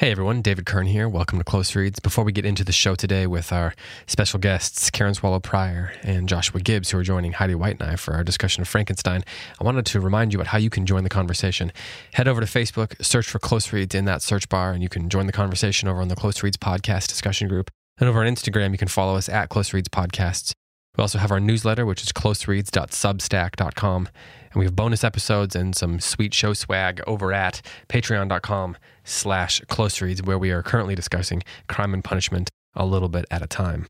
Hey 0.00 0.10
everyone, 0.12 0.40
David 0.40 0.64
Kern 0.64 0.86
here. 0.86 1.10
Welcome 1.10 1.36
to 1.36 1.44
Close 1.44 1.76
Reads. 1.76 2.00
Before 2.00 2.24
we 2.24 2.32
get 2.32 2.46
into 2.46 2.64
the 2.64 2.72
show 2.72 2.94
today 2.94 3.26
with 3.26 3.52
our 3.52 3.74
special 4.06 4.38
guests, 4.38 4.88
Karen 4.88 5.12
Swallow 5.12 5.40
Prior 5.40 5.92
and 6.02 6.26
Joshua 6.26 6.62
Gibbs, 6.62 6.88
who 6.88 6.96
are 6.96 7.02
joining 7.02 7.32
Heidi 7.32 7.54
White 7.54 7.78
and 7.78 7.90
I 7.90 7.96
for 7.96 8.14
our 8.14 8.24
discussion 8.24 8.62
of 8.62 8.68
Frankenstein, 8.68 9.22
I 9.60 9.64
wanted 9.64 9.84
to 9.84 10.00
remind 10.00 10.32
you 10.32 10.38
about 10.38 10.46
how 10.46 10.56
you 10.56 10.70
can 10.70 10.86
join 10.86 11.04
the 11.04 11.10
conversation. 11.10 11.70
Head 12.14 12.28
over 12.28 12.40
to 12.40 12.46
Facebook, 12.46 13.04
search 13.04 13.28
for 13.28 13.38
Close 13.38 13.74
Reads 13.74 13.94
in 13.94 14.06
that 14.06 14.22
search 14.22 14.48
bar, 14.48 14.72
and 14.72 14.82
you 14.82 14.88
can 14.88 15.10
join 15.10 15.26
the 15.26 15.32
conversation 15.32 15.86
over 15.86 16.00
on 16.00 16.08
the 16.08 16.16
Close 16.16 16.42
Reads 16.42 16.56
podcast 16.56 17.08
discussion 17.08 17.46
group. 17.46 17.70
And 17.98 18.08
over 18.08 18.24
on 18.24 18.34
Instagram, 18.34 18.72
you 18.72 18.78
can 18.78 18.88
follow 18.88 19.16
us 19.16 19.28
at 19.28 19.50
Close 19.50 19.74
Reads 19.74 19.90
Podcasts. 19.90 20.52
We 20.96 21.02
also 21.02 21.18
have 21.18 21.30
our 21.30 21.40
newsletter, 21.40 21.84
which 21.84 22.02
is 22.02 22.10
closereads.substack.com. 22.12 24.08
And 24.52 24.58
we 24.58 24.64
have 24.64 24.74
bonus 24.74 25.04
episodes 25.04 25.54
and 25.54 25.76
some 25.76 26.00
sweet 26.00 26.34
show 26.34 26.54
swag 26.54 27.00
over 27.06 27.32
at 27.32 27.62
patreon.com 27.88 28.76
slash 29.04 29.60
close 29.68 30.00
reads, 30.00 30.22
where 30.22 30.38
we 30.38 30.50
are 30.50 30.62
currently 30.62 30.94
discussing 30.94 31.42
crime 31.68 31.94
and 31.94 32.02
punishment 32.02 32.50
a 32.74 32.84
little 32.84 33.08
bit 33.08 33.26
at 33.30 33.42
a 33.42 33.46
time. 33.46 33.86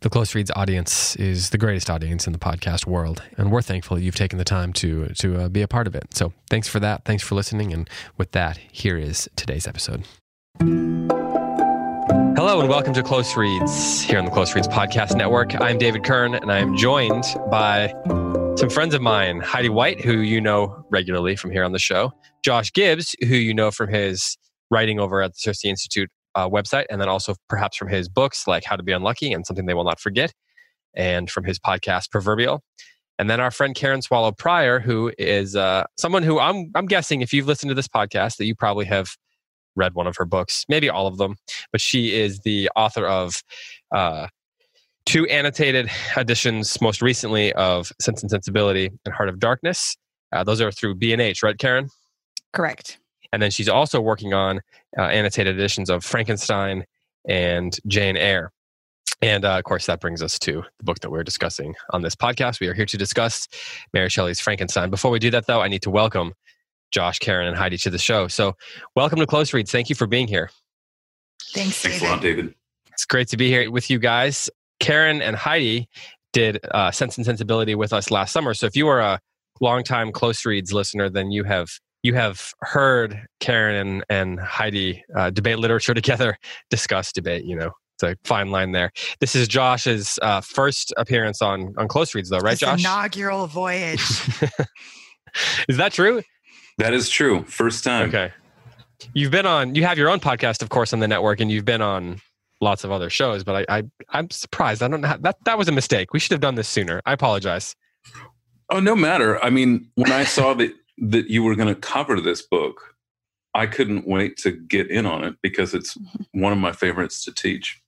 The 0.00 0.10
Close 0.10 0.34
Reads 0.34 0.50
audience 0.54 1.16
is 1.16 1.48
the 1.48 1.56
greatest 1.56 1.88
audience 1.88 2.26
in 2.26 2.34
the 2.34 2.38
podcast 2.38 2.86
world, 2.86 3.22
and 3.38 3.50
we're 3.50 3.62
thankful 3.62 3.96
that 3.96 4.02
you've 4.02 4.14
taken 4.14 4.38
the 4.38 4.44
time 4.44 4.74
to 4.74 5.06
to 5.14 5.44
uh, 5.44 5.48
be 5.48 5.62
a 5.62 5.68
part 5.68 5.86
of 5.86 5.94
it. 5.94 6.14
So, 6.14 6.34
thanks 6.50 6.68
for 6.68 6.78
that. 6.80 7.06
Thanks 7.06 7.22
for 7.22 7.34
listening. 7.36 7.72
And 7.72 7.88
with 8.18 8.32
that, 8.32 8.58
here 8.70 8.98
is 8.98 9.30
today's 9.34 9.66
episode. 9.66 10.04
Hello 12.36 12.60
and 12.60 12.68
welcome 12.68 12.92
to 12.92 13.02
Close 13.02 13.34
Reads 13.34 14.02
here 14.02 14.18
on 14.18 14.26
the 14.26 14.30
Close 14.30 14.54
Reads 14.54 14.68
Podcast 14.68 15.16
Network. 15.16 15.58
I'm 15.58 15.78
David 15.78 16.04
Kern 16.04 16.34
and 16.34 16.52
I 16.52 16.58
am 16.58 16.76
joined 16.76 17.24
by 17.50 17.94
some 18.56 18.70
friends 18.70 18.94
of 18.94 19.02
mine, 19.02 19.40
Heidi 19.40 19.68
White, 19.68 20.00
who 20.00 20.18
you 20.18 20.40
know 20.40 20.86
regularly 20.88 21.34
from 21.34 21.50
here 21.50 21.64
on 21.64 21.72
the 21.72 21.78
show, 21.78 22.12
Josh 22.44 22.72
Gibbs, 22.72 23.16
who 23.20 23.34
you 23.34 23.52
know 23.52 23.72
from 23.72 23.92
his 23.92 24.38
writing 24.70 25.00
over 25.00 25.22
at 25.22 25.32
the 25.34 25.50
CiRCE 25.50 25.64
Institute 25.64 26.10
uh, 26.36 26.48
website, 26.48 26.84
and 26.88 27.00
then 27.00 27.08
also 27.08 27.34
perhaps 27.48 27.76
from 27.76 27.88
his 27.88 28.08
books 28.08 28.46
like 28.46 28.64
How 28.64 28.76
to 28.76 28.82
Be 28.82 28.92
Unlucky 28.92 29.32
and 29.32 29.44
Something 29.44 29.66
They 29.66 29.74
Will 29.74 29.84
Not 29.84 29.98
Forget, 29.98 30.32
and 30.94 31.28
from 31.28 31.44
his 31.44 31.58
podcast 31.58 32.10
Proverbial. 32.10 32.62
And 33.18 33.28
then 33.28 33.40
our 33.40 33.50
friend 33.50 33.74
Karen 33.74 34.02
Swallow 34.02 34.32
Prior, 34.32 34.78
who 34.78 35.12
is 35.18 35.56
uh, 35.56 35.84
someone 35.96 36.22
who 36.22 36.38
I'm, 36.38 36.70
I'm 36.76 36.86
guessing 36.86 37.22
if 37.22 37.32
you've 37.32 37.46
listened 37.48 37.70
to 37.70 37.74
this 37.74 37.88
podcast 37.88 38.36
that 38.36 38.46
you 38.46 38.54
probably 38.54 38.86
have 38.86 39.16
read 39.76 39.94
one 39.94 40.06
of 40.06 40.16
her 40.16 40.24
books, 40.24 40.64
maybe 40.68 40.88
all 40.88 41.06
of 41.08 41.18
them. 41.18 41.36
But 41.72 41.80
she 41.80 42.14
is 42.14 42.40
the 42.40 42.70
author 42.76 43.06
of 43.06 43.42
uh, 43.94 44.28
two 45.06 45.26
annotated 45.26 45.90
editions, 46.16 46.80
most 46.80 47.02
recently 47.02 47.52
of 47.54 47.92
Sense 48.00 48.22
and 48.22 48.30
Sensibility 48.30 48.90
and 49.04 49.14
Heart 49.14 49.28
of 49.28 49.38
Darkness. 49.38 49.96
Uh, 50.32 50.44
those 50.44 50.60
are 50.60 50.72
through 50.72 50.96
B&H, 50.96 51.42
right, 51.42 51.58
Karen? 51.58 51.88
Correct. 52.52 52.98
And 53.32 53.42
then 53.42 53.50
she's 53.50 53.68
also 53.68 54.00
working 54.00 54.32
on 54.32 54.60
uh, 54.98 55.02
annotated 55.02 55.56
editions 55.56 55.90
of 55.90 56.04
Frankenstein 56.04 56.84
and 57.28 57.76
Jane 57.86 58.16
Eyre. 58.16 58.52
And 59.22 59.44
uh, 59.44 59.58
of 59.58 59.64
course, 59.64 59.86
that 59.86 60.00
brings 60.00 60.22
us 60.22 60.38
to 60.40 60.62
the 60.78 60.84
book 60.84 61.00
that 61.00 61.10
we're 61.10 61.24
discussing 61.24 61.74
on 61.90 62.02
this 62.02 62.14
podcast. 62.14 62.60
We 62.60 62.68
are 62.68 62.74
here 62.74 62.86
to 62.86 62.96
discuss 62.96 63.48
Mary 63.92 64.08
Shelley's 64.08 64.40
Frankenstein. 64.40 64.90
Before 64.90 65.10
we 65.10 65.18
do 65.18 65.30
that, 65.30 65.46
though, 65.46 65.60
I 65.60 65.68
need 65.68 65.82
to 65.82 65.90
welcome 65.90 66.34
Josh, 66.90 67.18
Karen, 67.18 67.46
and 67.46 67.56
Heidi 67.56 67.78
to 67.78 67.90
the 67.90 67.98
show. 67.98 68.28
So, 68.28 68.54
welcome 68.94 69.18
to 69.18 69.26
Close 69.26 69.52
Reads. 69.52 69.70
Thank 69.70 69.88
you 69.88 69.96
for 69.96 70.06
being 70.06 70.28
here. 70.28 70.50
Thanks, 71.54 71.80
Thanks 71.80 72.02
a 72.02 72.04
lot, 72.04 72.20
David. 72.20 72.54
It's 72.92 73.04
great 73.04 73.28
to 73.28 73.36
be 73.36 73.48
here 73.48 73.70
with 73.70 73.90
you 73.90 73.98
guys. 73.98 74.50
Karen 74.84 75.22
and 75.22 75.34
Heidi 75.34 75.88
did 76.34 76.60
uh, 76.72 76.90
Sense 76.90 77.16
and 77.16 77.24
Sensibility 77.24 77.74
with 77.74 77.94
us 77.94 78.10
last 78.10 78.32
summer. 78.32 78.52
So, 78.52 78.66
if 78.66 78.76
you 78.76 78.86
are 78.88 79.00
a 79.00 79.18
longtime 79.62 80.12
Close 80.12 80.44
Reads 80.44 80.74
listener, 80.74 81.08
then 81.08 81.30
you 81.30 81.42
have 81.44 81.70
you 82.02 82.12
have 82.12 82.52
heard 82.60 83.26
Karen 83.40 83.74
and, 83.74 84.04
and 84.10 84.40
Heidi 84.40 85.02
uh, 85.16 85.30
debate 85.30 85.58
literature 85.58 85.94
together, 86.00 86.36
discuss 86.68 87.12
debate. 87.12 87.44
You 87.46 87.56
know, 87.56 87.70
it's 87.94 88.02
a 88.02 88.16
fine 88.24 88.50
line 88.50 88.72
there. 88.72 88.92
This 89.20 89.34
is 89.34 89.48
Josh's 89.48 90.18
uh, 90.20 90.42
first 90.42 90.92
appearance 90.98 91.40
on 91.40 91.72
on 91.78 91.88
Close 91.88 92.14
Reads, 92.14 92.28
though, 92.28 92.38
right, 92.38 92.50
This 92.50 92.60
Josh? 92.60 92.80
inaugural 92.80 93.46
voyage. 93.46 94.00
is 95.68 95.78
that 95.78 95.92
true? 95.92 96.22
That 96.76 96.92
is 96.92 97.08
true. 97.08 97.44
First 97.44 97.84
time. 97.84 98.10
Okay. 98.10 98.32
You've 99.14 99.30
been 99.30 99.46
on. 99.46 99.74
You 99.74 99.84
have 99.84 99.96
your 99.96 100.10
own 100.10 100.20
podcast, 100.20 100.60
of 100.60 100.68
course, 100.68 100.92
on 100.92 100.98
the 101.00 101.08
network, 101.08 101.40
and 101.40 101.50
you've 101.50 101.64
been 101.64 101.80
on 101.82 102.20
lots 102.64 102.82
of 102.82 102.90
other 102.90 103.10
shows. 103.10 103.44
But 103.44 103.68
I, 103.70 103.78
I 103.78 103.82
I'm 104.10 104.30
surprised. 104.30 104.82
I 104.82 104.88
don't 104.88 105.00
know 105.00 105.08
how, 105.08 105.16
that 105.18 105.36
that 105.44 105.58
was 105.58 105.68
a 105.68 105.72
mistake. 105.72 106.12
We 106.12 106.18
should 106.18 106.32
have 106.32 106.40
done 106.40 106.56
this 106.56 106.68
sooner. 106.68 107.00
I 107.06 107.12
apologize. 107.12 107.76
Oh, 108.70 108.80
no 108.80 108.96
matter. 108.96 109.42
I 109.44 109.50
mean, 109.50 109.88
when 109.94 110.10
I 110.10 110.24
saw 110.24 110.54
that 110.54 110.74
that 110.98 111.28
you 111.28 111.42
were 111.42 111.54
going 111.54 111.72
to 111.72 111.80
cover 111.80 112.20
this 112.20 112.42
book, 112.42 112.96
I 113.54 113.66
couldn't 113.66 114.06
wait 114.06 114.36
to 114.38 114.50
get 114.50 114.90
in 114.90 115.06
on 115.06 115.22
it 115.22 115.36
because 115.42 115.74
it's 115.74 115.96
mm-hmm. 115.96 116.40
one 116.40 116.52
of 116.52 116.58
my 116.58 116.72
favorites 116.72 117.24
to 117.24 117.32
teach. 117.32 117.80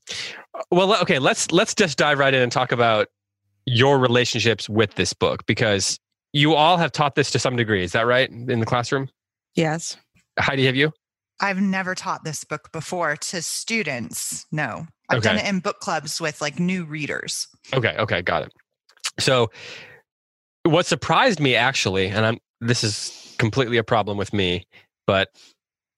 Well, 0.71 0.95
okay. 1.03 1.19
Let's 1.19 1.51
let's 1.51 1.75
just 1.75 1.99
dive 1.99 2.19
right 2.19 2.33
in 2.33 2.43
and 2.43 2.53
talk 2.53 2.73
about 2.73 3.09
your 3.65 3.99
relationships 3.99 4.69
with 4.69 4.95
this 4.95 5.13
book 5.13 5.45
because 5.47 5.99
you 6.33 6.55
all 6.55 6.77
have 6.77 6.93
taught 6.93 7.15
this 7.15 7.31
to 7.33 7.39
some 7.39 7.57
degree. 7.57 7.83
Is 7.83 7.93
that 7.93 8.07
right 8.07 8.31
in 8.31 8.61
the 8.61 8.67
classroom? 8.67 9.09
yes. 9.55 9.97
Heidi, 10.39 10.67
have 10.67 10.77
you? 10.77 10.93
I've 11.41 11.61
never 11.61 11.95
taught 11.95 12.25
this 12.25 12.45
book 12.45 12.73
before 12.73 13.17
to 13.17 13.43
students. 13.43 14.47
No. 14.51 14.87
I've 15.09 15.23
done 15.23 15.39
it 15.39 15.47
in 15.47 15.61
book 15.61 15.81
clubs 15.81 16.21
with 16.21 16.41
like 16.41 16.59
new 16.59 16.85
readers. 16.85 17.47
Okay, 17.73 17.95
okay, 17.99 18.23
got 18.23 18.43
it. 18.43 18.53
So 19.19 19.51
what 20.65 20.87
surprised 20.87 21.41
me 21.41 21.55
actually, 21.55 22.09
and 22.09 22.27
I'm 22.27 22.39
this 22.61 22.83
is 22.83 23.35
completely 23.39 23.77
a 23.77 23.85
problem 23.85 24.17
with 24.17 24.33
me, 24.33 24.67
but 25.07 25.29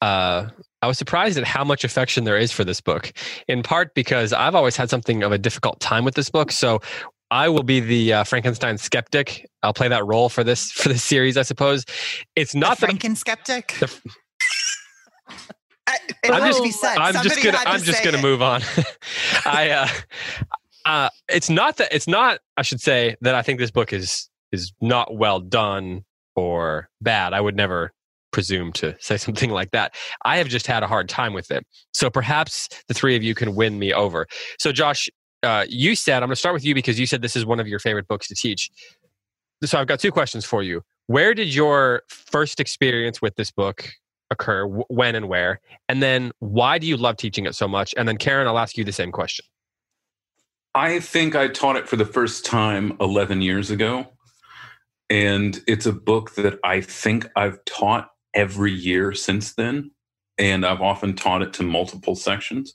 uh 0.03 0.49
I 0.81 0.87
was 0.87 0.99
surprised 0.99 1.38
at 1.38 1.44
how 1.44 1.65
much 1.65 1.82
affection 1.84 2.25
there 2.25 2.37
is 2.37 2.53
for 2.53 2.65
this 2.65 2.81
book. 2.81 3.12
In 3.49 3.62
part 3.62 3.94
because 3.94 4.32
I've 4.32 4.55
always 4.55 4.76
had 4.76 4.91
something 4.91 5.22
of 5.22 5.32
a 5.32 5.38
difficult 5.38 5.81
time 5.81 6.05
with 6.05 6.15
this 6.15 6.31
book. 6.31 6.53
So 6.53 6.81
I 7.31 7.49
will 7.49 7.62
be 7.62 7.81
the 7.81 8.12
uh, 8.12 8.25
Frankenstein 8.25 8.78
skeptic. 8.78 9.47
I'll 9.62 9.75
play 9.75 9.88
that 9.88 10.06
role 10.06 10.28
for 10.28 10.44
this 10.44 10.70
for 10.70 10.88
this 10.88 11.03
series, 11.03 11.37
I 11.37 11.43
suppose. 11.43 11.84
It's 12.37 12.55
not 12.55 12.78
the 12.78 12.87
Franken 12.87 13.16
skeptic. 13.16 13.76
The- 13.81 14.00
I- 15.87 15.99
it 16.22 16.31
I'm 16.31 16.47
just- 16.50 16.62
be 16.62 16.71
said. 16.71 16.99
I'm 16.99 17.15
just 17.22 17.43
gonna 17.43 17.56
to 17.56 17.69
I'm 17.69 17.83
just 17.83 18.05
gonna 18.05 18.19
it. 18.19 18.22
move 18.22 18.43
on. 18.43 18.62
I 19.47 19.71
uh, 19.71 19.89
uh, 20.84 21.09
it's 21.28 21.49
not 21.50 21.77
that 21.78 21.89
it's 21.94 22.06
not. 22.09 22.41
I 22.56 22.62
should 22.62 22.81
say 22.81 23.16
that 23.22 23.34
I 23.34 23.43
think 23.43 23.59
this 23.59 23.71
book 23.71 23.93
is 23.93 24.28
is 24.53 24.72
not 24.81 25.15
well 25.17 25.41
done 25.41 26.05
or 26.37 26.88
bad. 27.00 27.33
I 27.33 27.41
would 27.41 27.56
never 27.56 27.93
presume 28.31 28.72
to 28.72 28.94
say 29.00 29.17
something 29.27 29.50
like 29.50 29.71
that. 29.71 29.94
I 30.25 30.37
have 30.38 30.49
just 30.49 30.67
had 30.67 30.83
a 30.83 30.87
hard 30.87 31.09
time 31.09 31.33
with 31.33 31.50
it. 31.50 31.67
So 31.94 32.11
perhaps 32.11 32.69
the 32.88 32.94
three 32.94 33.17
of 33.17 33.22
you 33.22 33.34
can 33.34 33.55
win 33.55 33.78
me 33.78 33.93
over. 33.93 34.27
So 34.59 34.72
Josh, 34.72 35.09
uh, 35.43 35.65
you 35.69 35.94
said 35.94 36.22
I'm 36.22 36.28
going 36.28 36.34
to 36.34 36.37
start 36.37 36.55
with 36.55 36.65
you 36.65 36.75
because 36.75 36.99
you 37.00 37.06
said 37.06 37.22
this 37.22 37.37
is 37.37 37.47
one 37.47 37.61
of 37.61 37.67
your 37.67 37.78
favorite 37.78 38.06
books 38.09 38.28
to 38.28 38.34
teach. 38.34 38.71
So 39.65 39.78
I've 39.81 39.87
got 39.87 39.99
two 40.00 40.12
questions 40.12 40.44
for 40.44 40.62
you. 40.62 40.83
Where 41.06 41.34
did 41.34 41.53
your 41.55 42.03
first 42.09 42.61
experience 42.61 43.21
with 43.22 43.34
this 43.37 43.50
book 43.50 43.88
occur? 44.31 44.66
Wh- 44.66 44.91
When 44.91 45.14
and 45.14 45.29
where? 45.29 45.61
And 45.88 46.02
then 46.02 46.32
why 46.41 46.79
do 46.79 46.87
you 46.87 46.97
love 46.97 47.17
teaching 47.17 47.47
it 47.47 47.55
so 47.55 47.69
much? 47.69 47.94
And 47.97 48.08
then 48.08 48.17
Karen, 48.17 48.47
I'll 48.47 48.58
ask 48.58 48.76
you 48.76 48.85
the 48.85 48.93
same 48.93 49.12
question. 49.12 49.44
I 50.75 51.00
think 51.00 51.35
I 51.35 51.49
taught 51.49 51.76
it 51.76 51.88
for 51.88 51.97
the 51.97 52.05
first 52.05 52.44
time 52.44 52.97
11 53.00 53.43
years 53.43 53.70
ago. 53.70 54.06
And 55.11 55.61
it's 55.67 55.87
a 55.87 55.93
book 55.93 56.35
that 56.35 56.58
I 56.62 56.81
think 56.81 57.26
I've 57.35 57.64
taught 57.64 58.11
every 58.35 58.73
year 58.73 59.12
since 59.12 59.55
then. 59.55 59.91
And 60.38 60.64
I've 60.64 60.82
often 60.82 61.17
taught 61.17 61.43
it 61.43 61.52
to 61.55 61.62
multiple 61.62 62.14
sections. 62.14 62.75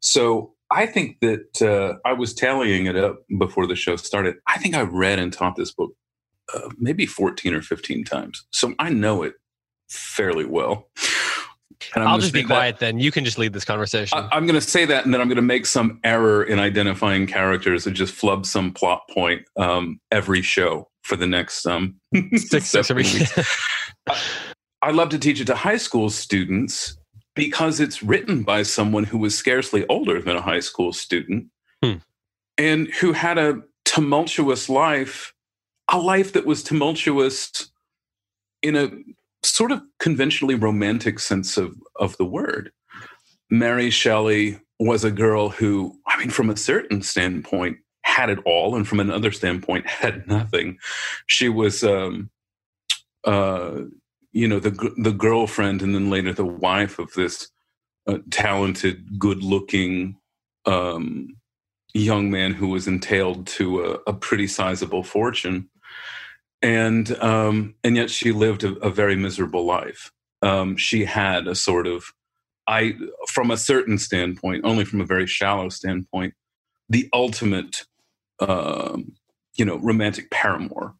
So 0.00 0.54
I 0.70 0.86
think 0.86 1.18
that 1.20 1.62
uh, 1.62 1.98
I 2.08 2.12
was 2.14 2.32
tallying 2.34 2.86
it 2.86 2.96
up 2.96 3.18
before 3.38 3.66
the 3.66 3.76
show 3.76 3.96
started. 3.96 4.36
I 4.46 4.58
think 4.58 4.74
I 4.74 4.82
read 4.82 5.18
and 5.18 5.32
taught 5.32 5.56
this 5.56 5.72
book 5.72 5.92
uh, 6.54 6.70
maybe 6.78 7.06
14 7.06 7.54
or 7.54 7.62
15 7.62 8.04
times. 8.04 8.46
So 8.50 8.74
I 8.78 8.90
know 8.90 9.22
it 9.22 9.34
fairly 9.88 10.44
well. 10.44 10.88
And 11.94 12.02
I'm 12.02 12.08
I'll 12.08 12.18
just 12.18 12.32
be 12.32 12.40
say 12.40 12.42
that- 12.44 12.54
quiet 12.54 12.78
then. 12.78 12.98
You 12.98 13.10
can 13.12 13.24
just 13.24 13.38
lead 13.38 13.52
this 13.52 13.64
conversation. 13.64 14.16
I, 14.18 14.28
I'm 14.32 14.46
going 14.46 14.58
to 14.58 14.66
say 14.66 14.84
that, 14.86 15.04
and 15.04 15.12
then 15.14 15.20
I'm 15.20 15.28
going 15.28 15.36
to 15.36 15.42
make 15.42 15.66
some 15.66 16.00
error 16.04 16.42
in 16.42 16.58
identifying 16.58 17.26
characters 17.26 17.86
and 17.86 17.94
just 17.94 18.14
flub 18.14 18.46
some 18.46 18.72
plot 18.72 19.02
point 19.10 19.42
um, 19.56 20.00
every 20.10 20.42
show 20.42 20.88
for 21.04 21.16
the 21.16 21.26
next 21.26 21.66
um, 21.66 21.96
Six, 22.34 22.66
six 22.66 22.90
every-. 22.90 23.04
I 24.08 24.18
I 24.82 24.90
love 24.90 25.08
to 25.10 25.18
teach 25.18 25.40
it 25.40 25.46
to 25.46 25.54
high 25.54 25.76
school 25.78 26.10
students 26.10 26.96
because 27.34 27.80
it's 27.80 28.02
written 28.02 28.42
by 28.42 28.62
someone 28.62 29.04
who 29.04 29.18
was 29.18 29.36
scarcely 29.36 29.86
older 29.88 30.20
than 30.22 30.36
a 30.36 30.40
high 30.42 30.60
school 30.60 30.92
student 30.92 31.46
Hmm. 31.82 31.94
and 32.56 32.88
who 32.94 33.12
had 33.12 33.36
a 33.36 33.60
tumultuous 33.84 34.68
life, 34.70 35.34
a 35.92 35.98
life 35.98 36.32
that 36.32 36.46
was 36.46 36.62
tumultuous 36.62 37.70
in 38.62 38.74
a 38.76 38.90
sort 39.48 39.72
of 39.72 39.82
conventionally 39.98 40.54
romantic 40.54 41.18
sense 41.18 41.56
of, 41.56 41.74
of 41.96 42.16
the 42.16 42.24
word. 42.24 42.72
Mary 43.50 43.90
Shelley 43.90 44.58
was 44.78 45.04
a 45.04 45.10
girl 45.10 45.48
who, 45.48 45.98
I 46.06 46.18
mean, 46.18 46.30
from 46.30 46.50
a 46.50 46.56
certain 46.56 47.02
standpoint, 47.02 47.78
had 48.02 48.30
it 48.30 48.38
all, 48.44 48.76
and 48.76 48.86
from 48.86 49.00
another 49.00 49.32
standpoint, 49.32 49.86
had 49.88 50.26
nothing. 50.26 50.78
She 51.26 51.48
was, 51.48 51.82
um, 51.82 52.30
uh, 53.24 53.82
you 54.32 54.46
know, 54.46 54.60
the 54.60 54.92
the 54.96 55.12
girlfriend, 55.12 55.82
and 55.82 55.94
then 55.94 56.10
later 56.10 56.32
the 56.32 56.44
wife 56.44 56.98
of 56.98 57.12
this 57.14 57.48
uh, 58.06 58.18
talented, 58.30 59.18
good-looking 59.18 60.16
um, 60.66 61.36
young 61.94 62.30
man 62.30 62.52
who 62.52 62.68
was 62.68 62.86
entailed 62.86 63.46
to 63.46 63.82
a, 63.84 64.10
a 64.10 64.12
pretty 64.12 64.46
sizable 64.46 65.02
fortune, 65.02 65.68
and 66.66 67.16
um, 67.22 67.76
and 67.84 67.94
yet 67.94 68.10
she 68.10 68.32
lived 68.32 68.64
a, 68.64 68.72
a 68.78 68.90
very 68.90 69.14
miserable 69.14 69.64
life. 69.64 70.10
Um, 70.42 70.76
she 70.76 71.04
had 71.04 71.46
a 71.46 71.54
sort 71.54 71.86
of 71.86 72.12
I, 72.66 72.96
from 73.28 73.52
a 73.52 73.56
certain 73.56 73.98
standpoint, 73.98 74.64
only 74.64 74.84
from 74.84 75.00
a 75.00 75.06
very 75.06 75.28
shallow 75.28 75.68
standpoint, 75.68 76.34
the 76.88 77.08
ultimate, 77.12 77.84
um, 78.40 79.12
you 79.54 79.64
know, 79.64 79.76
romantic 79.76 80.28
paramour. 80.32 80.94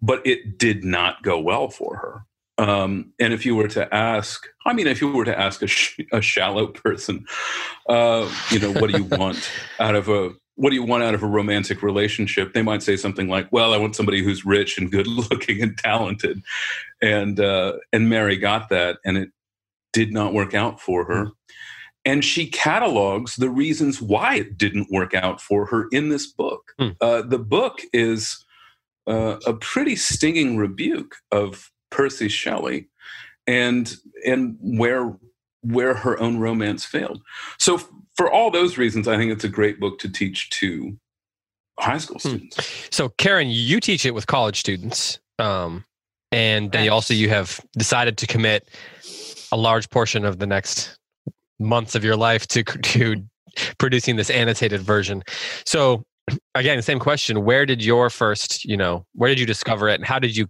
But 0.00 0.26
it 0.26 0.56
did 0.56 0.82
not 0.82 1.22
go 1.22 1.38
well 1.38 1.68
for 1.68 1.96
her. 1.96 2.64
Um, 2.64 3.12
and 3.20 3.34
if 3.34 3.44
you 3.44 3.54
were 3.54 3.68
to 3.68 3.94
ask, 3.94 4.46
I 4.64 4.72
mean, 4.72 4.86
if 4.86 5.02
you 5.02 5.12
were 5.12 5.26
to 5.26 5.38
ask 5.38 5.60
a, 5.60 5.66
sh- 5.66 6.00
a 6.10 6.22
shallow 6.22 6.66
person, 6.84 7.26
uh, 7.86 8.30
you 8.50 8.60
know, 8.60 8.72
what 8.72 8.90
do 8.90 8.96
you 8.96 9.04
want 9.04 9.50
out 9.78 9.94
of 9.94 10.08
a 10.08 10.32
what 10.62 10.70
do 10.70 10.76
you 10.76 10.84
want 10.84 11.02
out 11.02 11.12
of 11.12 11.24
a 11.24 11.26
romantic 11.26 11.82
relationship? 11.82 12.52
They 12.52 12.62
might 12.62 12.84
say 12.84 12.96
something 12.96 13.28
like, 13.28 13.50
"Well, 13.50 13.74
I 13.74 13.78
want 13.78 13.96
somebody 13.96 14.22
who's 14.22 14.46
rich 14.46 14.78
and 14.78 14.92
good 14.92 15.06
looking 15.08 15.60
and 15.60 15.76
talented," 15.76 16.40
and 17.02 17.40
uh, 17.40 17.78
and 17.92 18.08
Mary 18.08 18.36
got 18.36 18.68
that, 18.68 18.98
and 19.04 19.18
it 19.18 19.30
did 19.92 20.12
not 20.12 20.32
work 20.32 20.54
out 20.54 20.80
for 20.80 21.04
her. 21.06 21.30
And 22.04 22.24
she 22.24 22.46
catalogs 22.46 23.34
the 23.34 23.50
reasons 23.50 24.00
why 24.00 24.36
it 24.36 24.56
didn't 24.56 24.92
work 24.92 25.14
out 25.14 25.40
for 25.40 25.66
her 25.66 25.88
in 25.90 26.10
this 26.10 26.28
book. 26.28 26.72
Hmm. 26.78 26.90
Uh, 27.00 27.22
the 27.22 27.40
book 27.40 27.80
is 27.92 28.44
uh, 29.08 29.38
a 29.44 29.54
pretty 29.54 29.96
stinging 29.96 30.56
rebuke 30.56 31.16
of 31.32 31.72
Percy 31.90 32.28
Shelley 32.28 32.88
and 33.48 33.96
and 34.24 34.56
where 34.60 35.16
where 35.62 35.94
her 35.94 36.20
own 36.20 36.38
romance 36.38 36.84
failed. 36.84 37.20
So 37.58 37.80
for 38.16 38.30
all 38.30 38.50
those 38.50 38.78
reasons, 38.78 39.08
I 39.08 39.16
think 39.16 39.32
it's 39.32 39.44
a 39.44 39.48
great 39.48 39.80
book 39.80 39.98
to 40.00 40.10
teach 40.10 40.50
to 40.50 40.96
high 41.78 41.98
school 41.98 42.18
Hmm. 42.22 42.28
students. 42.28 42.88
So, 42.90 43.08
Karen, 43.18 43.48
you 43.48 43.80
teach 43.80 44.04
it 44.04 44.12
with 44.12 44.26
college 44.26 44.60
students, 44.60 45.18
um, 45.38 45.84
and 46.30 46.70
then 46.72 46.84
you 46.84 46.92
also 46.92 47.14
you 47.14 47.28
have 47.28 47.60
decided 47.76 48.16
to 48.18 48.26
commit 48.26 48.68
a 49.50 49.56
large 49.56 49.88
portion 49.90 50.24
of 50.24 50.38
the 50.38 50.46
next 50.46 50.96
months 51.58 51.94
of 51.94 52.04
your 52.04 52.16
life 52.16 52.46
to 52.48 52.62
to 52.82 53.16
producing 53.78 54.16
this 54.16 54.30
annotated 54.30 54.80
version. 54.80 55.22
So, 55.66 56.04
again, 56.54 56.80
same 56.82 56.98
question: 56.98 57.44
Where 57.44 57.66
did 57.66 57.84
your 57.84 58.10
first, 58.10 58.64
you 58.64 58.76
know, 58.76 59.04
where 59.14 59.28
did 59.28 59.40
you 59.40 59.46
discover 59.46 59.88
it, 59.88 59.94
and 59.94 60.04
how 60.04 60.18
did 60.18 60.36
you 60.36 60.46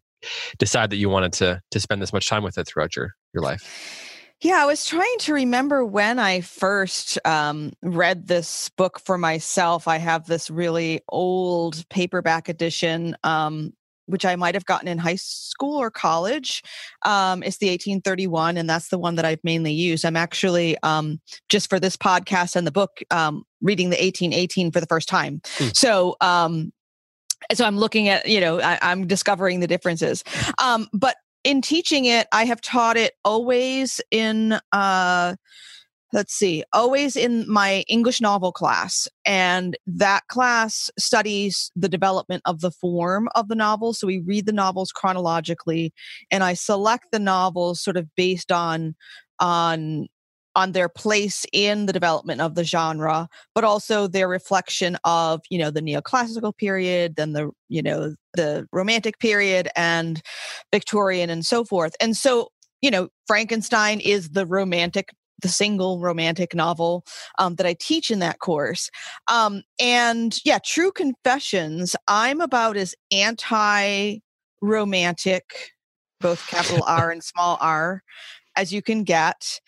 decide 0.59 0.91
that 0.91 0.97
you 0.97 1.09
wanted 1.09 1.33
to 1.35 1.61
to 1.71 1.81
spend 1.81 2.03
this 2.03 2.13
much 2.13 2.29
time 2.29 2.43
with 2.43 2.59
it 2.59 2.67
throughout 2.67 2.95
your 2.97 3.15
your 3.33 3.43
life? 3.43 4.12
Yeah, 4.43 4.61
I 4.61 4.67
was 4.67 4.85
trying 4.85 5.19
to 5.21 5.35
remember 5.35 5.85
when 5.85 6.19
I 6.19 6.41
first 6.41 7.17
um, 7.25 7.73
read 7.81 8.27
this 8.27 8.71
book 8.71 8.99
for 8.99 9.17
myself. 9.17 9.87
I 9.87 9.99
have 9.99 10.27
this 10.27 10.51
really 10.51 11.01
old 11.09 11.89
paperback 11.91 12.49
edition, 12.49 13.17
um, 13.23 13.73
which 14.07 14.25
I 14.25 14.35
might 14.35 14.57
have 14.57 14.65
gotten 14.65 14.89
in 14.89 14.99
high 14.99 15.15
school 15.15 15.77
or 15.77 15.93
college. 15.93 16.65
Um, 17.03 17.45
it's 17.45 17.59
the 17.59 17.69
1831, 17.69 18.57
and 18.57 18.69
that's 18.69 18.89
the 18.89 18.99
one 18.99 19.15
that 19.15 19.25
I've 19.25 19.45
mainly 19.45 19.73
used. 19.73 20.05
I'm 20.05 20.17
actually, 20.17 20.77
um, 20.83 21.21
just 21.49 21.71
for 21.71 21.79
this 21.79 21.97
podcast 21.97 22.57
and 22.57 22.67
the 22.67 22.73
book, 22.73 22.99
um, 23.13 23.45
reading 23.61 23.91
the 23.91 23.97
1818 23.97 24.73
for 24.73 24.81
the 24.81 24.87
first 24.87 25.09
time. 25.09 25.41
Hmm. 25.55 25.69
So, 25.73 26.17
um, 26.21 26.73
so 27.53 27.65
I'm 27.65 27.77
looking 27.79 28.09
at, 28.09 28.27
you 28.27 28.41
know, 28.41 28.61
I, 28.61 28.79
I'm 28.83 29.07
discovering 29.07 29.61
the 29.61 29.69
differences. 29.69 30.25
Um, 30.63 30.89
but 30.93 31.17
in 31.45 31.63
teaching 31.63 32.05
it, 32.05 32.27
I 32.33 32.45
have 32.45 32.61
taught 32.61 32.97
it 32.97 33.15
always 33.25 34.01
in 34.11 34.59
uh 34.73 35.37
let's 36.13 36.35
see, 36.35 36.63
always 36.75 37.17
in 37.17 37.51
my 37.51 37.85
English 37.89 38.21
novel 38.21 38.53
class. 38.53 39.09
And 39.25 39.77
that 39.87 40.27
class 40.29 40.91
studies 40.99 41.73
the 41.75 41.89
development 41.89 42.43
of 42.45 42.61
the 42.61 42.71
form 42.71 43.29
of 43.35 43.49
the 43.49 43.55
novel. 43.55 43.95
So 43.95 44.07
we 44.07 44.21
read 44.21 44.45
the 44.45 44.53
novels 44.53 44.93
chronologically 44.93 45.93
and 46.31 46.45
I 46.45 46.53
select 46.53 47.07
the 47.13 47.19
novels 47.19 47.83
sort 47.83 47.97
of 47.97 48.15
based 48.15 48.53
on 48.53 48.95
on 49.39 50.09
on 50.55 50.73
their 50.73 50.89
place 50.89 51.45
in 51.53 51.87
the 51.87 51.93
development 51.93 52.41
of 52.41 52.55
the 52.55 52.65
genre 52.65 53.29
but 53.55 53.65
also 53.65 54.07
their 54.07 54.29
reflection 54.29 54.97
of 55.05 55.41
you 55.51 55.59
know 55.59 55.71
the 55.71 55.81
neoclassical 55.81 56.57
period 56.57 57.17
then 57.17 57.33
the 57.33 57.51
you 57.69 57.83
know 57.83 58.15
the 58.35 58.67
romantic 58.73 59.19
period 59.19 59.69
and 59.77 60.23
victorian 60.73 61.31
and 61.31 61.45
so 61.45 61.65
forth. 61.65 61.95
And 62.01 62.17
so 62.17 62.49
you 62.81 62.91
know 62.91 63.09
frankenstein 63.27 64.01
is 64.01 64.31
the 64.31 64.47
romantic 64.47 65.11
the 65.41 65.49
single 65.49 65.99
romantic 66.01 66.55
novel 66.55 67.05
um, 67.39 67.57
that 67.57 67.67
i 67.67 67.75
teach 67.75 68.11
in 68.11 68.21
that 68.21 68.39
course. 68.39 68.91
Um, 69.29 69.63
and 69.81 70.39
yeah 70.45 70.59
true 70.65 70.93
confessions 70.93 71.97
i'm 72.09 72.41
about 72.41 72.77
as 72.77 72.95
anti 73.11 74.19
romantic 74.61 75.73
both 76.21 76.47
capital 76.47 76.85
r 76.87 77.11
and 77.11 77.23
small 77.23 77.59
r 77.61 78.03
as 78.57 78.73
you 78.73 78.83
can 78.83 79.03
get 79.03 79.61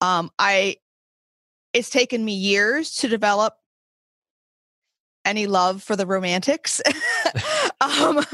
um, 0.00 0.30
I 0.38 0.76
it's 1.72 1.90
taken 1.90 2.24
me 2.24 2.32
years 2.32 2.94
to 2.96 3.08
develop 3.08 3.54
any 5.24 5.46
love 5.46 5.82
for 5.82 5.94
the 5.94 6.06
romantics 6.06 6.80
um, 7.80 8.24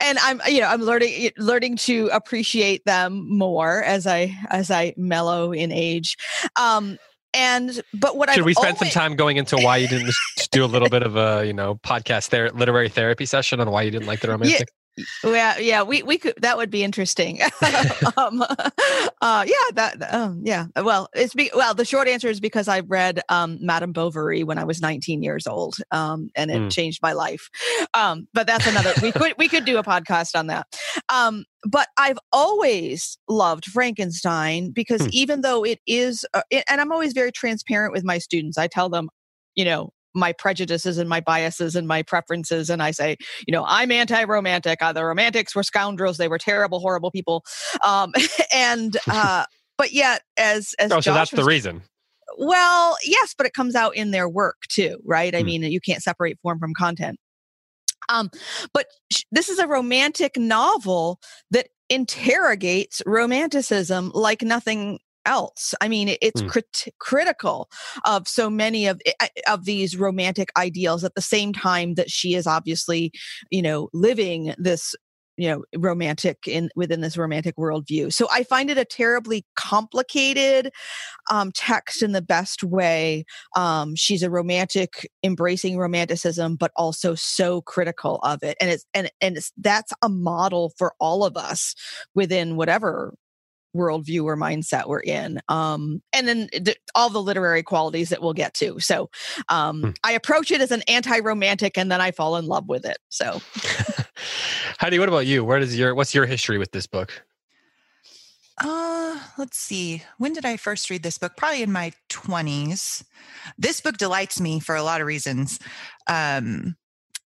and 0.00 0.18
i'm 0.20 0.40
you 0.46 0.60
know 0.60 0.68
i'm 0.68 0.80
learning 0.80 1.30
learning 1.38 1.76
to 1.76 2.08
appreciate 2.12 2.84
them 2.84 3.28
more 3.28 3.82
as 3.82 4.06
i 4.06 4.32
as 4.50 4.70
i 4.70 4.94
mellow 4.96 5.52
in 5.52 5.72
age 5.72 6.16
um 6.60 6.96
and 7.34 7.82
but 7.92 8.16
what 8.16 8.30
Should 8.30 8.40
I've 8.40 8.46
we 8.46 8.54
spend 8.54 8.76
always, 8.78 8.92
some 8.92 9.02
time 9.02 9.16
going 9.16 9.36
into 9.36 9.56
why 9.56 9.76
you 9.76 9.88
didn't 9.88 10.06
just 10.06 10.50
do 10.52 10.64
a 10.64 10.66
little 10.66 10.88
bit 10.88 11.02
of 11.02 11.16
a 11.16 11.44
you 11.46 11.52
know 11.52 11.74
podcast 11.76 12.28
ther- 12.28 12.50
literary 12.50 12.88
therapy 12.88 13.26
session 13.26 13.60
on 13.60 13.70
why 13.70 13.82
you 13.82 13.90
didn't 13.90 14.06
like 14.06 14.20
the 14.20 14.28
romantic? 14.30 14.68
Yeah 15.24 15.58
yeah 15.58 15.82
we 15.82 16.02
we 16.02 16.18
could 16.18 16.34
that 16.40 16.56
would 16.56 16.70
be 16.70 16.82
interesting 16.82 17.40
um 18.16 18.42
uh 19.20 19.44
yeah 19.46 19.70
that 19.74 20.14
um 20.14 20.40
yeah 20.44 20.66
well 20.82 21.08
it's 21.14 21.34
be, 21.34 21.50
well 21.54 21.74
the 21.74 21.84
short 21.84 22.08
answer 22.08 22.28
is 22.28 22.40
because 22.40 22.68
i 22.68 22.80
read 22.80 23.20
um 23.28 23.58
madame 23.60 23.92
bovary 23.92 24.42
when 24.44 24.58
i 24.58 24.64
was 24.64 24.80
19 24.80 25.22
years 25.22 25.46
old 25.46 25.76
um 25.90 26.30
and 26.34 26.50
it 26.50 26.56
Mm. 26.56 26.70
changed 26.70 27.00
my 27.02 27.12
life 27.12 27.48
um 27.94 28.26
but 28.32 28.46
that's 28.46 28.66
another 28.66 28.94
we 29.00 29.12
could 29.12 29.34
we 29.36 29.48
could 29.48 29.64
do 29.64 29.76
a 29.78 29.82
podcast 29.82 30.38
on 30.38 30.46
that 30.46 30.66
um 31.08 31.44
but 31.68 31.88
i've 31.98 32.18
always 32.32 33.18
loved 33.28 33.66
frankenstein 33.66 34.70
because 34.70 35.02
Hmm. 35.02 35.08
even 35.12 35.40
though 35.42 35.64
it 35.64 35.80
is 35.86 36.24
uh, 36.34 36.42
it, 36.50 36.64
and 36.70 36.80
i'm 36.80 36.92
always 36.92 37.12
very 37.12 37.32
transparent 37.32 37.92
with 37.92 38.04
my 38.04 38.18
students 38.18 38.56
i 38.56 38.66
tell 38.66 38.88
them 38.88 39.08
you 39.54 39.64
know 39.64 39.90
my 40.16 40.32
prejudices 40.32 40.98
and 40.98 41.08
my 41.08 41.20
biases 41.20 41.76
and 41.76 41.86
my 41.86 42.02
preferences 42.02 42.70
and 42.70 42.82
i 42.82 42.90
say 42.90 43.16
you 43.46 43.52
know 43.52 43.64
i'm 43.68 43.92
anti-romantic 43.92 44.82
uh, 44.82 44.92
the 44.92 45.04
romantics 45.04 45.54
were 45.54 45.62
scoundrels 45.62 46.16
they 46.16 46.28
were 46.28 46.38
terrible 46.38 46.80
horrible 46.80 47.10
people 47.10 47.44
um 47.86 48.12
and 48.54 48.96
uh 49.10 49.44
but 49.78 49.92
yet 49.92 50.22
as 50.38 50.74
as 50.78 50.90
Oh, 50.90 51.00
so 51.00 51.12
that's 51.12 51.30
the 51.30 51.44
reason. 51.44 51.82
well 52.38 52.96
yes 53.04 53.34
but 53.36 53.46
it 53.46 53.52
comes 53.52 53.74
out 53.74 53.94
in 53.94 54.10
their 54.10 54.28
work 54.28 54.56
too 54.68 54.98
right 55.04 55.34
i 55.34 55.40
Hmm. 55.40 55.46
mean 55.46 55.62
you 55.64 55.80
can't 55.80 56.02
separate 56.02 56.38
form 56.42 56.58
from 56.58 56.72
content 56.74 57.18
um 58.08 58.30
but 58.72 58.86
sh- 59.12 59.22
this 59.30 59.48
is 59.48 59.58
a 59.58 59.66
romantic 59.66 60.36
novel 60.38 61.20
that 61.50 61.68
interrogates 61.90 63.02
romanticism 63.06 64.10
like 64.14 64.42
nothing 64.42 64.98
else. 65.26 65.74
I 65.80 65.88
mean 65.88 66.16
it's 66.22 66.40
Hmm. 66.40 66.48
crit- 66.48 66.88
critical 66.98 67.68
of 68.04 68.28
so 68.28 68.48
many 68.50 68.86
of 68.86 69.00
of 69.48 69.64
these 69.64 69.96
romantic 69.96 70.50
ideals 70.56 71.04
at 71.04 71.14
the 71.14 71.22
same 71.22 71.52
time 71.52 71.94
that 71.94 72.10
she 72.10 72.34
is 72.34 72.46
obviously 72.46 73.12
you 73.50 73.62
know 73.62 73.88
living 73.92 74.54
this 74.58 74.94
you 75.36 75.48
know 75.48 75.64
romantic 75.76 76.38
in 76.46 76.70
within 76.76 77.00
this 77.02 77.16
romantic 77.18 77.56
worldview. 77.56 78.12
So 78.12 78.26
i 78.32 78.42
find 78.42 78.70
it 78.70 78.78
a 78.78 78.84
terribly 78.84 79.44
complicated 79.56 80.70
um, 81.30 81.52
text 81.52 82.02
in 82.02 82.12
the 82.12 82.22
best 82.22 82.62
way. 82.62 83.24
Um, 83.56 83.94
she's 83.96 84.22
a 84.22 84.30
romantic 84.30 85.08
embracing 85.22 85.78
romanticism 85.78 86.56
but 86.56 86.72
also 86.76 87.14
so 87.14 87.60
critical 87.62 88.18
of 88.22 88.42
it. 88.42 88.56
And 88.60 88.70
it's 88.70 88.84
and 88.94 89.10
and 89.20 89.36
it's 89.36 89.52
that's 89.58 89.92
a 90.02 90.08
model 90.08 90.72
for 90.78 90.94
all 91.00 91.24
of 91.24 91.36
us 91.36 91.74
within 92.14 92.56
whatever 92.56 93.14
worldview 93.76 94.24
or 94.24 94.36
mindset 94.36 94.88
we're 94.88 95.00
in 95.00 95.40
um, 95.48 96.02
and 96.12 96.26
then 96.26 96.48
th- 96.48 96.78
all 96.94 97.10
the 97.10 97.22
literary 97.22 97.62
qualities 97.62 98.08
that 98.08 98.22
we'll 98.22 98.32
get 98.32 98.54
to. 98.54 98.78
So 98.80 99.10
um, 99.48 99.82
hmm. 99.82 99.90
i 100.04 100.12
approach 100.12 100.50
it 100.50 100.60
as 100.60 100.70
an 100.70 100.82
anti-romantic 100.88 101.76
and 101.78 101.90
then 101.90 102.00
i 102.00 102.10
fall 102.10 102.36
in 102.36 102.46
love 102.46 102.68
with 102.68 102.84
it 102.84 102.98
so. 103.08 103.40
Heidi 104.78 104.98
what 104.98 105.08
about 105.08 105.26
you? 105.26 105.44
Where 105.44 105.60
does 105.60 105.78
your 105.78 105.94
what's 105.94 106.14
your 106.14 106.26
history 106.26 106.58
with 106.58 106.72
this 106.72 106.86
book? 106.86 107.22
Uh 108.62 109.20
let's 109.38 109.58
see. 109.58 110.02
When 110.18 110.32
did 110.32 110.44
i 110.44 110.56
first 110.56 110.88
read 110.90 111.02
this 111.02 111.18
book? 111.18 111.36
Probably 111.36 111.62
in 111.62 111.72
my 111.72 111.92
20s 112.10 113.04
this 113.58 113.80
book 113.80 113.96
delights 113.96 114.40
me 114.40 114.60
for 114.60 114.76
a 114.76 114.82
lot 114.82 115.00
of 115.00 115.06
reasons. 115.06 115.58
Um, 116.06 116.76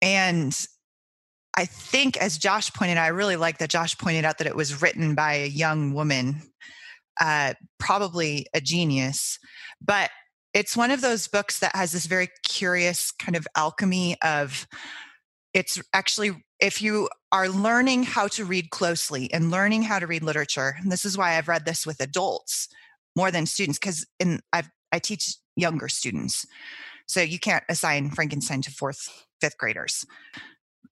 and 0.01 0.67
I 1.57 1.65
think, 1.65 2.17
as 2.17 2.37
Josh 2.37 2.71
pointed 2.71 2.97
out, 2.97 3.05
I 3.05 3.07
really 3.07 3.35
like 3.35 3.57
that 3.57 3.71
Josh 3.71 3.97
pointed 3.97 4.25
out 4.25 4.37
that 4.37 4.47
it 4.47 4.55
was 4.55 4.79
written 4.79 5.15
by 5.15 5.33
a 5.33 5.47
young 5.47 5.91
woman, 5.91 6.43
uh, 7.19 7.55
probably 7.79 8.45
a 8.53 8.61
genius. 8.61 9.39
But 9.81 10.11
it's 10.53 10.77
one 10.77 10.91
of 10.91 11.01
those 11.01 11.27
books 11.27 11.59
that 11.59 11.75
has 11.75 11.91
this 11.91 12.05
very 12.05 12.29
curious 12.47 13.11
kind 13.11 13.35
of 13.35 13.47
alchemy 13.55 14.17
of 14.21 14.67
it's 15.53 15.81
actually, 15.93 16.45
if 16.59 16.79
you 16.79 17.09
are 17.31 17.49
learning 17.49 18.03
how 18.03 18.27
to 18.27 18.45
read 18.45 18.69
closely 18.69 19.33
and 19.33 19.49
learning 19.49 19.81
how 19.81 19.97
to 19.97 20.05
read 20.05 20.21
literature, 20.21 20.75
this 20.85 21.05
is 21.05 21.17
why 21.17 21.37
I've 21.37 21.47
read 21.47 21.65
this 21.65 21.87
with 21.87 21.99
adults 21.99 22.67
more 23.15 23.31
than 23.31 23.47
students, 23.47 23.79
because 23.79 24.05
in 24.19 24.41
I've, 24.53 24.69
I 24.91 24.99
teach 24.99 25.35
younger 25.55 25.89
students. 25.89 26.45
So 27.07 27.21
you 27.21 27.39
can't 27.39 27.63
assign 27.67 28.11
Frankenstein 28.11 28.61
to 28.61 28.71
fourth, 28.71 29.25
fifth 29.41 29.57
graders 29.57 30.05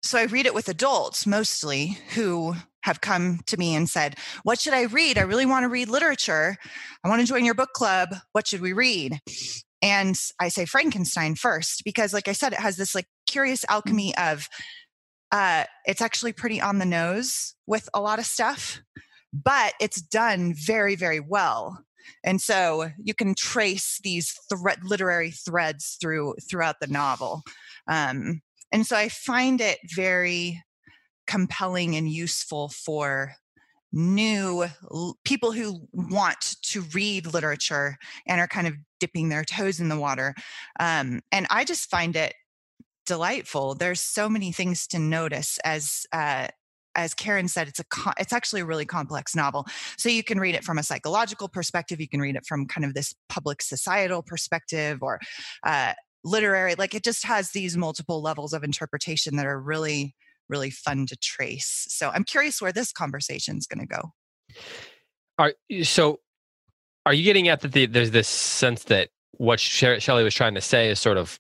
so 0.05 0.19
I 0.19 0.25
read 0.25 0.45
it 0.45 0.55
with 0.55 0.69
adults 0.69 1.27
mostly 1.27 1.99
who 2.15 2.55
have 2.83 3.01
come 3.01 3.41
to 3.47 3.57
me 3.57 3.75
and 3.75 3.89
said, 3.89 4.17
What 4.43 4.61
should 4.61 4.75
I 4.75 4.83
read? 4.83 5.17
I 5.17 5.23
really 5.23 5.47
want 5.47 5.65
to 5.65 5.69
read 5.71 5.89
literature. 5.89 6.59
I 7.03 7.09
want 7.09 7.23
to 7.23 7.27
join 7.27 7.45
your 7.45 7.55
book 7.55 7.73
club. 7.73 8.11
What 8.33 8.47
should 8.47 8.61
we 8.61 8.75
read? 8.75 9.19
And 9.81 10.19
I 10.39 10.49
say 10.49 10.67
Frankenstein 10.67 11.35
first, 11.35 11.85
because, 11.85 12.13
like 12.13 12.29
I 12.29 12.33
said, 12.33 12.53
it 12.53 12.61
has 12.61 12.77
this 12.77 12.95
like 12.95 13.07
curious 13.27 13.63
mm. 13.63 13.73
alchemy 13.73 14.17
of 14.19 14.49
uh, 15.33 15.65
it's 15.87 16.03
actually 16.03 16.35
pretty 16.35 16.61
on 16.61 16.79
the 16.79 16.85
nose 16.85 17.55
with 17.67 17.89
a 17.95 18.01
lot 18.01 18.19
of 18.19 18.27
stuff, 18.27 18.83
but 19.33 19.73
it's 19.81 20.03
done 20.03 20.55
very, 20.55 20.97
very 20.97 21.19
well. 21.19 21.83
And 22.23 22.43
so 22.43 22.91
you 23.03 23.15
can 23.15 23.35
trace 23.35 24.01
these 24.05 24.39
thread, 24.51 24.85
literary 24.85 25.31
threads 25.31 25.97
through 25.99 26.35
throughout 26.49 26.77
the 26.81 26.89
novel. 26.89 27.43
Um, 27.89 28.43
and 28.75 28.85
so 28.85 28.97
I 28.97 29.09
find 29.09 29.61
it 29.61 29.79
very 29.95 30.61
compelling 31.29 31.95
and 31.95 32.11
useful 32.11 32.71
for 32.71 33.35
new 33.93 34.67
people 35.25 35.53
who 35.53 35.87
want 35.93 36.57
to 36.63 36.81
read 36.93 37.33
literature 37.33 37.97
and 38.27 38.41
are 38.41 38.49
kind 38.49 38.67
of 38.67 38.75
dipping 38.99 39.29
their 39.29 39.45
toes 39.45 39.79
in 39.79 39.89
the 39.89 39.97
water. 39.97 40.35
Um, 40.81 41.21
and 41.31 41.47
I 41.51 41.63
just 41.63 41.89
find 41.89 42.17
it 42.17 42.35
delightful. 43.07 43.77
There's 43.77 44.01
so 44.01 44.29
many 44.29 44.51
things 44.51 44.89
to 44.89 44.99
notice 44.99 45.57
as 45.65 46.05
uh, 46.13 46.49
as 46.97 47.15
Karen 47.15 47.47
said, 47.47 47.69
it's 47.69 47.81
a 47.81 47.85
it's 48.19 48.33
actually 48.33 48.63
a 48.63 48.65
really 48.65 48.87
complex 48.87 49.37
novel. 49.37 49.67
So 49.97 50.09
you 50.09 50.25
can 50.25 50.41
read 50.41 50.57
it 50.57 50.65
from 50.65 50.79
a 50.79 50.83
psychological 50.83 51.49
perspective. 51.49 52.01
You 52.01 52.09
can 52.09 52.21
read 52.21 52.35
it 52.35 52.47
from 52.47 52.67
kind 52.67 52.85
of 52.85 52.95
this 52.95 53.15
public 53.29 53.63
societal 53.63 54.23
perspective, 54.23 54.99
or 55.01 55.21
uh, 55.65 55.93
literary 56.25 56.75
like 56.75 56.95
it 56.95 57.05
just 57.05 57.25
has 57.25 57.51
these 57.51 57.77
multiple 57.77 58.23
levels 58.23 58.53
of 58.53 58.65
interpretation 58.65 59.37
that 59.37 59.47
are 59.47 59.61
really 59.61 60.15
really 60.49 60.71
fun 60.71 61.07
to 61.07 61.17
trace. 61.17 61.87
So 61.89 62.11
i'm 62.11 62.25
curious 62.25 62.61
where 62.61 62.73
this 62.73 62.93
conversation 62.93 63.57
is 63.57 63.67
going 63.67 63.87
to 63.87 63.95
go. 63.95 64.13
Are 65.39 65.53
so 65.83 66.21
are 67.07 67.15
you 67.15 67.25
getting 67.25 67.49
at 67.49 67.61
that 67.61 67.73
the, 67.73 67.87
there's 67.87 68.11
this 68.11 68.29
sense 68.29 68.85
that 68.85 69.11
what 69.33 69.61
shelley 69.61 70.25
was 70.25 70.35
trying 70.35 70.55
to 70.55 70.61
say 70.61 70.89
is 70.91 71.01
sort 71.01 71.19
of 71.19 71.39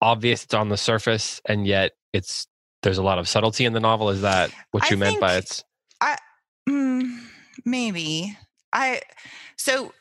obvious 0.00 0.44
it's 0.44 0.54
on 0.54 0.68
the 0.68 0.76
surface 0.76 1.40
and 1.44 1.66
yet 1.66 1.92
it's 2.12 2.46
there's 2.82 2.98
a 2.98 3.02
lot 3.02 3.18
of 3.18 3.28
subtlety 3.28 3.64
in 3.64 3.72
the 3.72 3.80
novel? 3.80 4.10
Is 4.10 4.22
that 4.22 4.50
what 4.70 4.90
you 4.90 4.96
I 4.96 5.00
meant 5.00 5.20
by 5.20 5.36
it's 5.36 5.64
i 6.00 6.16
mm, 6.68 7.18
maybe. 7.64 8.36
I 8.72 9.02
so 9.56 9.92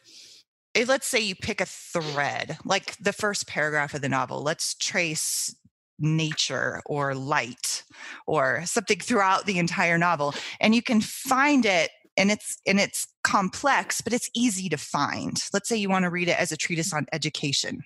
Eh, 0.75 0.85
let's 0.87 1.07
say 1.07 1.19
you 1.19 1.35
pick 1.35 1.61
a 1.61 1.65
thread, 1.65 2.57
like 2.63 2.95
the 2.97 3.13
first 3.13 3.47
paragraph 3.47 3.93
of 3.93 4.01
the 4.01 4.09
novel, 4.09 4.41
let's 4.41 4.75
trace 4.75 5.55
nature 5.99 6.81
or 6.85 7.13
light 7.13 7.83
or 8.25 8.61
something 8.65 8.99
throughout 8.99 9.45
the 9.45 9.59
entire 9.59 9.97
novel 9.97 10.33
and 10.61 10.73
you 10.73 10.81
can 10.81 11.01
find 11.01 11.65
it 11.65 11.91
and 12.17 12.31
it's 12.31 12.57
and 12.65 12.79
it's 12.79 13.05
complex 13.23 14.01
but 14.01 14.13
it's 14.13 14.29
easy 14.33 14.69
to 14.69 14.77
find. 14.77 15.43
Let's 15.53 15.67
say 15.67 15.75
you 15.75 15.89
want 15.89 16.03
to 16.03 16.09
read 16.09 16.29
it 16.29 16.39
as 16.39 16.51
a 16.51 16.57
treatise 16.57 16.93
on 16.93 17.05
education. 17.11 17.81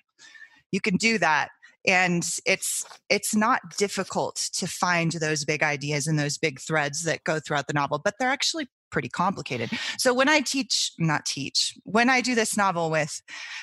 You 0.70 0.80
can 0.80 0.96
do 0.96 1.18
that 1.18 1.48
and 1.86 2.28
it's 2.46 2.84
it's 3.10 3.34
not 3.34 3.60
difficult 3.76 4.36
to 4.54 4.66
find 4.66 5.12
those 5.12 5.44
big 5.44 5.62
ideas 5.62 6.06
and 6.06 6.18
those 6.18 6.38
big 6.38 6.60
threads 6.60 7.02
that 7.04 7.24
go 7.24 7.40
throughout 7.40 7.66
the 7.66 7.74
novel 7.74 8.00
but 8.02 8.14
they're 8.18 8.28
actually 8.28 8.68
pretty 8.94 9.08
complicated. 9.08 9.70
So 9.98 10.14
when 10.14 10.28
I 10.28 10.40
teach, 10.40 10.92
not 11.00 11.26
teach, 11.26 11.74
when 11.82 12.08
I 12.08 12.20
do 12.20 12.36
this 12.36 12.56
novel 12.56 12.92
with 12.92 13.20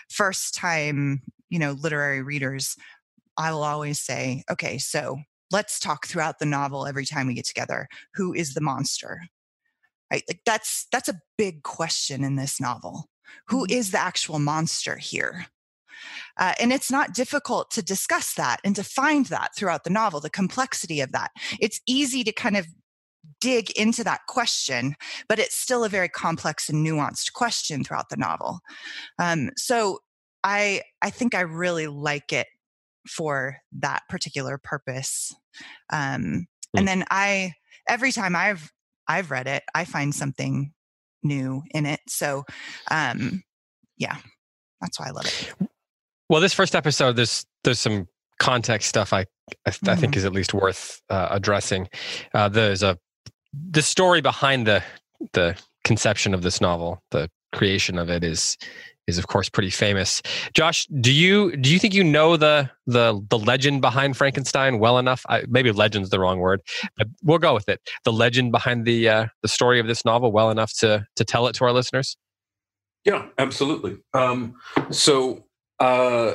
first 0.10 0.54
time, 0.54 1.22
you 1.50 1.58
know, 1.58 1.72
literary 1.72 2.22
readers, 2.22 2.76
I 3.38 3.54
will 3.54 3.64
always 3.64 3.98
say, 4.02 4.44
okay, 4.52 4.78
so 4.78 5.20
let's 5.50 5.80
talk 5.80 6.06
throughout 6.06 6.40
the 6.40 6.46
novel 6.46 6.86
every 6.86 7.06
time 7.06 7.28
we 7.28 7.34
get 7.34 7.46
together. 7.46 7.88
Who 8.16 8.34
is 8.34 8.54
the 8.54 8.62
monster? 8.62 9.22
Right? 10.12 10.24
Like 10.28 10.42
that's 10.46 10.86
that's 10.92 11.08
a 11.08 11.22
big 11.38 11.64
question 11.64 12.26
in 12.26 12.36
this 12.36 12.60
novel. 12.60 13.06
Who 13.48 13.66
mm-hmm. 13.66 13.92
the 13.92 14.00
actual 14.00 14.38
monster 14.38 14.98
here? 14.98 15.46
Uh, 16.38 16.54
and 16.60 16.74
it's 16.74 16.92
not 16.92 17.14
difficult 17.14 17.72
to 17.72 17.82
discuss 17.82 18.34
that 18.34 18.60
and 18.66 18.76
to 18.76 18.84
find 18.84 19.28
that 19.28 19.56
throughout 19.56 19.86
the 19.86 19.90
novel, 19.90 20.20
the 20.20 20.30
complexity 20.30 21.00
of 21.00 21.14
that. 21.14 21.32
It's 21.62 21.80
easy 21.88 22.24
to 22.26 22.34
kind 22.34 22.58
of 22.58 22.68
dig 23.42 23.72
into 23.72 24.04
that 24.06 24.22
question, 24.28 24.96
but 25.28 25.40
it's 25.40 25.56
still 25.56 25.84
a 25.84 25.90
very 25.90 26.08
complex 26.08 26.70
and 26.70 26.86
nuanced 26.86 27.34
question 27.34 27.84
throughout 27.84 28.10
the 28.10 28.18
novel. 28.18 28.60
Um, 29.20 29.50
so 29.58 30.00
I 30.44 30.84
I 31.02 31.10
think 31.10 31.36
I 31.36 31.42
really 31.42 31.88
like 31.88 32.32
it 32.32 32.48
for 33.08 33.58
that 33.80 34.04
particular 34.08 34.58
purpose. 34.58 35.36
Um, 35.92 36.22
mm. 36.22 36.80
And 36.80 36.88
then 36.88 37.04
I 37.12 37.54
every 37.90 38.12
time 38.12 38.36
I've 38.36 38.72
I've 39.08 39.32
read 39.32 39.48
it, 39.48 39.64
I 39.76 39.86
find 39.86 40.16
something 40.16 40.72
new 41.24 41.64
in 41.72 41.86
it. 41.86 42.00
So 42.08 42.46
um, 42.90 43.44
yeah, 43.98 44.18
that's 44.80 45.00
why 45.00 45.08
I 45.08 45.12
love 45.12 45.26
it. 45.26 45.54
Well, 46.30 46.42
this 46.42 46.54
first 46.54 46.76
episode, 46.76 47.16
there's 47.16 47.46
there's 47.64 47.80
some 47.80 48.08
context 48.40 48.90
stuff 48.90 49.14
I 49.14 49.26
I, 49.66 49.70
mm-hmm. 49.70 49.90
I 49.90 49.96
think 49.96 50.14
mm-hmm. 50.14 50.20
is 50.20 50.26
at 50.26 50.34
least 50.34 50.54
worth 50.54 51.02
uh, 51.10 51.28
addressing. 51.32 51.90
Uh, 52.34 52.50
there's 52.50 52.84
a 52.84 52.98
the 53.54 53.82
story 53.82 54.22
behind 54.22 54.68
the 54.68 54.84
the 55.34 55.58
conception 55.84 56.34
of 56.34 56.42
this 56.42 56.62
novel, 56.62 57.02
the 57.12 57.30
creation 57.54 57.98
of 57.98 58.10
it 58.10 58.24
is 58.24 58.58
is 59.08 59.18
of 59.18 59.28
course 59.28 59.50
pretty 59.50 59.70
famous. 59.70 60.22
Josh, 60.54 60.88
do 61.00 61.12
you 61.12 61.56
do 61.58 61.72
you 61.72 61.80
think 61.80 61.94
you 61.94 62.04
know 62.04 62.38
the 62.38 62.70
the 62.88 63.22
the 63.30 63.38
legend 63.38 63.82
behind 63.82 64.18
Frankenstein 64.18 64.80
well 64.80 64.98
enough? 64.98 65.26
I, 65.30 65.44
maybe 65.48 65.72
legend's 65.72 66.10
the 66.10 66.20
wrong 66.20 66.40
word, 66.40 66.62
but 66.98 67.08
we'll 67.24 67.40
go 67.40 67.54
with 67.54 67.68
it. 67.68 67.82
The 68.06 68.14
legend 68.14 68.52
behind 68.52 68.86
the 68.86 69.10
uh, 69.10 69.26
the 69.42 69.48
story 69.48 69.80
of 69.80 69.88
this 69.88 70.06
novel 70.06 70.32
well 70.32 70.50
enough 70.50 70.74
to 70.80 71.06
to 71.16 71.26
tell 71.26 71.48
it 71.48 71.54
to 71.56 71.66
our 71.66 71.74
listeners. 71.74 72.18
Yeah, 73.04 73.28
absolutely. 73.40 73.98
Um, 74.14 74.56
so, 74.92 75.46
uh, 75.80 76.34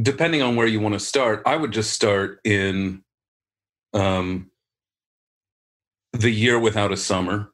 depending 0.00 0.40
on 0.40 0.56
where 0.56 0.66
you 0.66 0.80
want 0.80 0.94
to 0.94 1.00
start, 1.00 1.42
I 1.44 1.56
would 1.56 1.70
just 1.70 1.92
start 1.92 2.40
in 2.44 3.02
um, 3.92 4.50
the 6.12 6.30
year 6.30 6.58
without 6.58 6.92
a 6.92 6.96
summer 6.96 7.50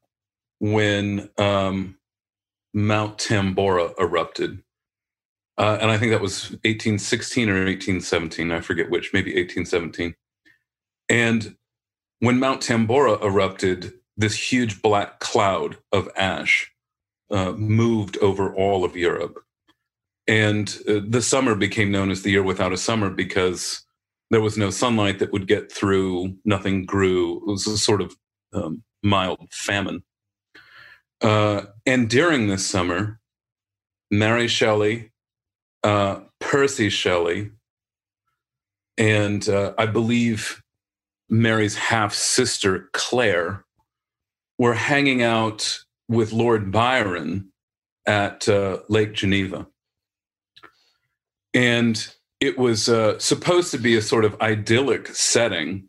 when 0.58 1.30
um, 1.38 1.96
Mount 2.72 3.18
Tambora 3.18 3.98
erupted. 3.98 4.62
Uh, 5.56 5.78
and 5.80 5.90
I 5.90 5.98
think 5.98 6.10
that 6.10 6.20
was 6.20 6.50
1816 6.64 7.48
or 7.48 7.64
1817. 7.64 8.50
I 8.50 8.60
forget 8.60 8.90
which, 8.90 9.12
maybe 9.12 9.30
1817. 9.30 10.14
And 11.08 11.56
when 12.20 12.38
Mount 12.38 12.62
Tambora 12.62 13.22
erupted, 13.22 13.92
this 14.16 14.52
huge 14.52 14.82
black 14.82 15.20
cloud 15.20 15.76
of 15.92 16.08
ash 16.16 16.72
uh, 17.30 17.52
moved 17.52 18.16
over 18.18 18.54
all 18.54 18.84
of 18.84 18.96
Europe. 18.96 19.44
And 20.26 20.76
uh, 20.88 21.00
the 21.06 21.22
summer 21.22 21.54
became 21.54 21.90
known 21.90 22.10
as 22.10 22.22
the 22.22 22.30
year 22.30 22.42
without 22.42 22.72
a 22.72 22.78
summer 22.78 23.10
because 23.10 23.84
there 24.30 24.40
was 24.40 24.56
no 24.56 24.70
sunlight 24.70 25.18
that 25.18 25.32
would 25.32 25.46
get 25.46 25.70
through, 25.70 26.34
nothing 26.44 26.84
grew. 26.84 27.36
It 27.36 27.46
was 27.46 27.66
a 27.66 27.76
sort 27.76 28.00
of 28.00 28.16
um, 28.54 28.82
mild 29.02 29.52
famine. 29.52 30.02
Uh, 31.20 31.62
and 31.86 32.08
during 32.08 32.48
this 32.48 32.66
summer, 32.66 33.18
Mary 34.10 34.48
Shelley, 34.48 35.12
uh, 35.82 36.20
Percy 36.40 36.88
Shelley, 36.88 37.50
and 38.96 39.48
uh, 39.48 39.74
I 39.76 39.86
believe 39.86 40.62
Mary's 41.28 41.76
half 41.76 42.14
sister, 42.14 42.90
Claire, 42.92 43.64
were 44.58 44.74
hanging 44.74 45.22
out 45.22 45.78
with 46.08 46.32
Lord 46.32 46.70
Byron 46.70 47.50
at 48.06 48.48
uh, 48.48 48.78
Lake 48.88 49.14
Geneva. 49.14 49.66
And 51.54 52.06
it 52.40 52.58
was 52.58 52.88
uh, 52.88 53.18
supposed 53.18 53.70
to 53.70 53.78
be 53.78 53.96
a 53.96 54.02
sort 54.02 54.24
of 54.24 54.40
idyllic 54.40 55.08
setting, 55.08 55.88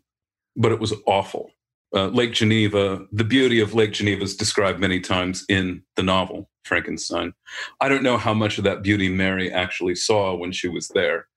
but 0.56 0.72
it 0.72 0.80
was 0.80 0.94
awful. 1.06 1.50
Uh, 1.94 2.08
Lake 2.08 2.32
Geneva, 2.32 3.06
the 3.12 3.24
beauty 3.24 3.60
of 3.60 3.74
Lake 3.74 3.92
Geneva 3.92 4.22
is 4.22 4.36
described 4.36 4.80
many 4.80 5.00
times 5.00 5.44
in 5.48 5.82
the 5.94 6.02
novel 6.02 6.50
Frankenstein. 6.64 7.32
I 7.80 7.88
don't 7.88 8.02
know 8.02 8.18
how 8.18 8.34
much 8.34 8.58
of 8.58 8.64
that 8.64 8.82
beauty 8.82 9.08
Mary 9.08 9.52
actually 9.52 9.94
saw 9.94 10.34
when 10.34 10.52
she 10.52 10.68
was 10.68 10.88
there, 10.88 11.28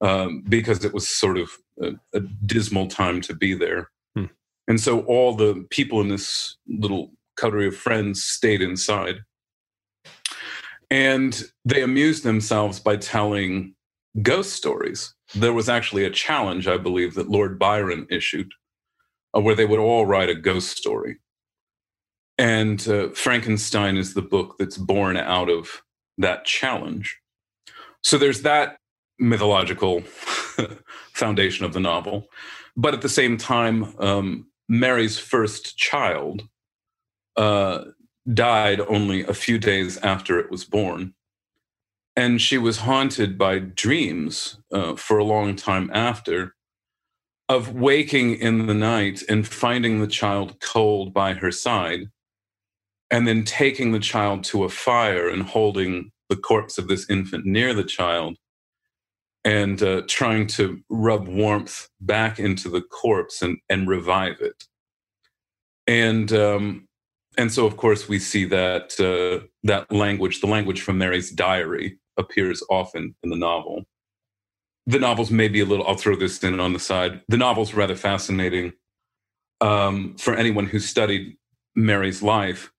um, 0.00 0.42
because 0.48 0.84
it 0.84 0.94
was 0.94 1.08
sort 1.08 1.38
of 1.38 1.50
a, 1.80 1.92
a 2.14 2.20
dismal 2.20 2.88
time 2.88 3.20
to 3.22 3.34
be 3.34 3.54
there. 3.54 3.90
Hmm. 4.16 4.26
And 4.66 4.80
so 4.80 5.00
all 5.02 5.34
the 5.34 5.66
people 5.70 6.00
in 6.00 6.08
this 6.08 6.56
little 6.66 7.12
coterie 7.36 7.68
of 7.68 7.76
friends 7.76 8.24
stayed 8.24 8.62
inside. 8.62 9.16
And 10.90 11.42
they 11.64 11.82
amused 11.82 12.24
themselves 12.24 12.80
by 12.80 12.96
telling 12.96 13.74
ghost 14.22 14.52
stories. 14.52 15.14
There 15.34 15.52
was 15.52 15.68
actually 15.68 16.04
a 16.04 16.10
challenge, 16.10 16.68
I 16.68 16.76
believe, 16.76 17.14
that 17.14 17.30
Lord 17.30 17.58
Byron 17.58 18.06
issued, 18.10 18.52
where 19.40 19.54
they 19.54 19.64
would 19.64 19.80
all 19.80 20.06
write 20.06 20.30
a 20.30 20.34
ghost 20.34 20.76
story. 20.76 21.18
And 22.38 22.86
uh, 22.88 23.10
Frankenstein 23.10 23.96
is 23.96 24.14
the 24.14 24.22
book 24.22 24.56
that's 24.58 24.78
born 24.78 25.16
out 25.16 25.48
of 25.48 25.82
that 26.18 26.44
challenge. 26.44 27.18
So 28.02 28.18
there's 28.18 28.42
that 28.42 28.78
mythological 29.18 30.00
foundation 31.12 31.64
of 31.64 31.72
the 31.72 31.80
novel. 31.80 32.26
But 32.76 32.94
at 32.94 33.02
the 33.02 33.08
same 33.08 33.36
time, 33.36 33.94
um, 33.98 34.46
Mary's 34.68 35.18
first 35.18 35.76
child 35.76 36.48
uh, 37.36 37.84
died 38.32 38.80
only 38.80 39.22
a 39.24 39.34
few 39.34 39.58
days 39.58 39.98
after 39.98 40.38
it 40.38 40.50
was 40.50 40.64
born. 40.64 41.14
And 42.16 42.40
she 42.40 42.58
was 42.58 42.78
haunted 42.78 43.36
by 43.36 43.58
dreams 43.58 44.58
uh, 44.72 44.94
for 44.94 45.18
a 45.18 45.24
long 45.24 45.56
time 45.56 45.90
after 45.92 46.54
of 47.48 47.74
waking 47.74 48.36
in 48.36 48.66
the 48.66 48.74
night 48.74 49.22
and 49.28 49.46
finding 49.46 50.00
the 50.00 50.06
child 50.06 50.60
cold 50.60 51.12
by 51.12 51.34
her 51.34 51.50
side, 51.50 52.08
and 53.10 53.28
then 53.28 53.44
taking 53.44 53.92
the 53.92 53.98
child 54.00 54.44
to 54.44 54.64
a 54.64 54.68
fire 54.68 55.28
and 55.28 55.42
holding 55.42 56.10
the 56.28 56.36
corpse 56.36 56.78
of 56.78 56.88
this 56.88 57.08
infant 57.10 57.44
near 57.44 57.74
the 57.74 57.84
child 57.84 58.36
and 59.44 59.82
uh, 59.82 60.02
trying 60.08 60.46
to 60.46 60.80
rub 60.88 61.28
warmth 61.28 61.88
back 62.00 62.38
into 62.38 62.70
the 62.70 62.80
corpse 62.80 63.42
and, 63.42 63.58
and 63.68 63.88
revive 63.88 64.40
it. 64.40 64.64
And 65.86 66.32
um, 66.32 66.88
and 67.36 67.52
so 67.52 67.66
of 67.66 67.76
course 67.76 68.08
we 68.08 68.18
see 68.18 68.46
that 68.46 68.98
uh, 68.98 69.46
that 69.64 69.92
language, 69.92 70.40
the 70.40 70.46
language 70.46 70.80
from 70.80 70.98
Mary's 70.98 71.30
diary, 71.30 71.98
appears 72.16 72.62
often 72.70 73.14
in 73.22 73.30
the 73.30 73.36
novel. 73.36 73.84
The 74.86 74.98
novel's 74.98 75.30
may 75.30 75.48
be 75.48 75.60
a 75.60 75.64
little. 75.64 75.86
I'll 75.86 75.96
throw 75.96 76.16
this 76.16 76.42
in 76.42 76.60
on 76.60 76.72
the 76.72 76.78
side. 76.78 77.22
The 77.28 77.36
novel's 77.36 77.74
rather 77.74 77.96
fascinating 77.96 78.72
um, 79.60 80.16
for 80.18 80.34
anyone 80.34 80.66
who 80.66 80.78
studied 80.78 81.36
Mary's 81.74 82.22
life, 82.22 82.70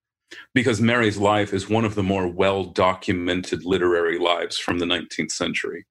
because 0.54 0.80
Mary's 0.80 1.18
life 1.18 1.52
is 1.52 1.68
one 1.68 1.84
of 1.84 1.94
the 1.94 2.02
more 2.02 2.28
well 2.28 2.64
documented 2.64 3.64
literary 3.64 4.18
lives 4.18 4.56
from 4.56 4.78
the 4.78 4.86
19th 4.86 5.32
century. 5.32 5.84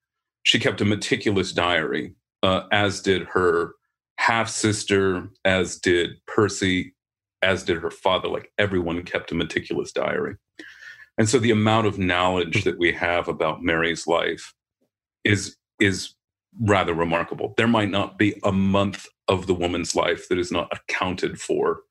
She 0.43 0.59
kept 0.59 0.81
a 0.81 0.85
meticulous 0.85 1.51
diary, 1.51 2.13
uh, 2.43 2.63
as 2.71 3.01
did 3.01 3.23
her 3.33 3.73
half 4.17 4.49
sister, 4.49 5.27
as 5.43 5.77
did 5.77 6.11
Percy, 6.27 6.93
as 7.41 7.63
did 7.63 7.77
her 7.77 7.91
father. 7.91 8.27
Like 8.29 8.51
everyone 8.57 9.03
kept 9.03 9.31
a 9.31 9.35
meticulous 9.35 9.91
diary. 9.91 10.35
And 11.17 11.29
so 11.29 11.39
the 11.39 11.51
amount 11.51 11.87
of 11.87 11.97
knowledge 11.97 12.63
that 12.63 12.77
we 12.77 12.91
have 12.93 13.27
about 13.27 13.63
Mary's 13.63 14.07
life 14.07 14.53
is 15.23 15.57
is 15.79 16.14
rather 16.61 16.93
remarkable. 16.93 17.53
There 17.57 17.67
might 17.67 17.89
not 17.89 18.17
be 18.17 18.39
a 18.43 18.51
month 18.51 19.07
of 19.27 19.47
the 19.47 19.53
woman's 19.53 19.95
life 19.95 20.27
that 20.29 20.37
is 20.37 20.51
not 20.51 20.71
accounted 20.71 21.39
for 21.39 21.81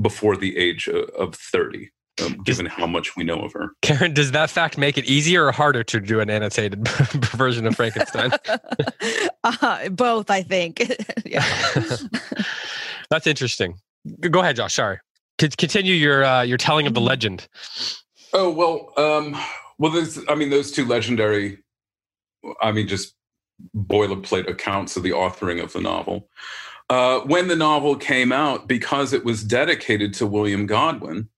before 0.00 0.36
the 0.36 0.56
age 0.56 0.88
of 0.88 1.34
30. 1.34 1.90
Um, 2.24 2.38
given 2.44 2.64
how 2.64 2.86
much 2.86 3.14
we 3.14 3.24
know 3.24 3.42
of 3.42 3.52
her. 3.52 3.72
Karen, 3.82 4.14
does 4.14 4.32
that 4.32 4.48
fact 4.48 4.78
make 4.78 4.96
it 4.96 5.04
easier 5.04 5.44
or 5.44 5.52
harder 5.52 5.84
to 5.84 6.00
do 6.00 6.18
an 6.20 6.30
annotated 6.30 6.88
version 6.88 7.66
of 7.66 7.76
Frankenstein? 7.76 8.30
uh, 9.44 9.90
both, 9.90 10.30
I 10.30 10.42
think. 10.42 10.78
That's 13.10 13.26
interesting. 13.26 13.78
Go 14.30 14.40
ahead, 14.40 14.56
Josh. 14.56 14.72
Sorry. 14.72 14.98
Continue 15.36 15.92
your 15.92 16.24
uh, 16.24 16.40
your 16.40 16.56
telling 16.56 16.86
of 16.86 16.94
the 16.94 17.02
legend. 17.02 17.46
Oh 18.32 18.50
well, 18.50 18.94
um, 18.96 19.36
well, 19.78 19.92
there's. 19.92 20.18
I 20.28 20.34
mean, 20.34 20.48
those 20.48 20.72
two 20.72 20.86
legendary. 20.86 21.58
I 22.62 22.72
mean, 22.72 22.88
just 22.88 23.15
boilerplate 23.76 24.48
accounts 24.48 24.96
of 24.96 25.02
the 25.02 25.10
authoring 25.10 25.62
of 25.62 25.72
the 25.72 25.80
novel. 25.80 26.28
Uh, 26.88 27.20
when 27.20 27.48
the 27.48 27.56
novel 27.56 27.96
came 27.96 28.32
out, 28.32 28.68
because 28.68 29.12
it 29.12 29.24
was 29.24 29.42
dedicated 29.42 30.14
to 30.14 30.26
William 30.26 30.66
Godwin, 30.66 31.28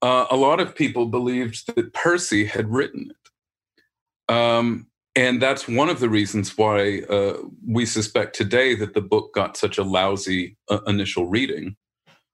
uh, 0.00 0.26
a 0.30 0.36
lot 0.36 0.60
of 0.60 0.74
people 0.74 1.06
believed 1.06 1.74
that 1.74 1.92
Percy 1.92 2.44
had 2.44 2.70
written 2.70 3.10
it. 3.10 4.34
Um, 4.34 4.86
and 5.16 5.42
that's 5.42 5.66
one 5.66 5.88
of 5.88 6.00
the 6.00 6.08
reasons 6.08 6.56
why 6.56 7.00
uh, 7.10 7.38
we 7.66 7.84
suspect 7.84 8.36
today 8.36 8.74
that 8.76 8.94
the 8.94 9.00
book 9.00 9.34
got 9.34 9.56
such 9.56 9.76
a 9.76 9.82
lousy 9.82 10.56
uh, 10.70 10.78
initial 10.86 11.26
reading 11.26 11.76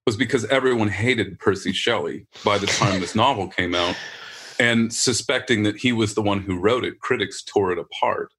was 0.07 0.17
because 0.17 0.45
everyone 0.47 0.89
hated 0.89 1.39
Percy 1.39 1.73
Shelley 1.73 2.27
by 2.45 2.59
the 2.59 2.67
time 2.67 3.01
this 3.01 3.15
novel 3.15 3.49
came 3.49 3.75
out. 3.75 3.97
And 4.61 4.93
suspecting 4.93 5.63
that 5.65 5.79
he 5.79 5.93
was 5.93 6.15
the 6.15 6.23
one 6.23 6.41
who 6.41 6.59
wrote 6.59 6.85
it, 6.85 7.01
critics 7.01 7.43
tore 7.43 7.73
it 7.73 7.79
apart. 7.79 8.31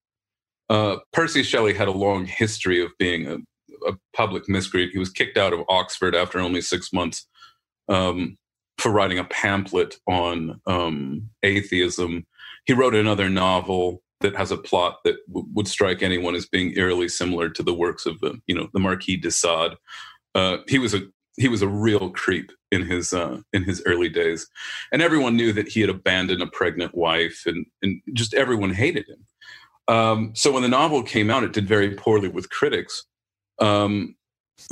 Uh, 0.70 0.98
Percy 1.14 1.44
Shelley 1.44 1.74
had 1.74 1.88
a 1.88 1.92
long 1.92 2.26
history 2.26 2.84
of 2.84 2.92
being 2.98 3.28
a, 3.28 3.38
a, 3.88 3.94
public 4.16 4.50
miscreant. 4.50 4.92
He 4.92 5.00
was 5.00 5.12
kicked 5.12 5.38
out 5.38 5.54
of 5.54 5.62
Oxford 5.70 6.16
after 6.16 6.40
only 6.40 6.62
six 6.62 6.92
months 6.92 7.28
um, 7.88 8.38
for 8.78 8.92
writing 8.92 9.20
a 9.20 9.26
pamphlet 9.26 9.98
on 10.08 10.60
um, 10.66 11.30
atheism. 11.44 12.26
He 12.66 12.74
wrote 12.74 12.96
another 12.96 13.30
novel 13.30 14.02
that 14.22 14.36
has 14.36 14.52
a 14.52 14.58
plot 14.58 15.00
that 15.04 15.18
w- 15.28 15.48
would 15.54 15.68
strike 15.68 16.02
anyone 16.02 16.36
as 16.36 16.48
being 16.48 16.76
eerily 16.76 17.10
similar 17.10 17.50
to 17.50 17.62
the 17.62 17.74
works 17.74 18.06
of 18.06 18.20
the, 18.22 18.40
you 18.48 18.56
know, 18.56 18.68
the 18.74 18.80
Marquis 18.80 19.18
de 19.18 19.30
Sade. 19.30 19.74
Uh, 20.34 20.58
he 20.68 20.80
was 20.80 20.94
a 20.94 21.02
he 21.38 21.48
was 21.50 21.62
a 21.62 21.68
real 21.68 22.12
creep 22.12 22.52
in 22.72 22.86
his 22.86 23.14
uh, 23.14 23.42
in 23.54 23.64
his 23.64 23.84
early 23.86 24.10
days, 24.10 24.48
and 24.92 25.02
everyone 25.02 25.36
knew 25.36 25.52
that 25.54 25.68
he 25.68 25.82
had 25.82 25.90
abandoned 25.90 26.42
a 26.42 26.48
pregnant 26.48 26.96
wife, 26.96 27.44
and 27.46 27.66
and 27.82 28.02
just 28.14 28.34
everyone 28.34 28.74
hated 28.74 29.08
him. 29.08 29.26
Um, 29.88 30.32
so 30.34 30.52
when 30.52 30.64
the 30.64 30.70
novel 30.70 31.04
came 31.04 31.30
out, 31.30 31.44
it 31.44 31.54
did 31.54 31.68
very 31.68 31.96
poorly 31.96 32.28
with 32.28 32.50
critics, 32.50 33.06
um, 33.60 34.16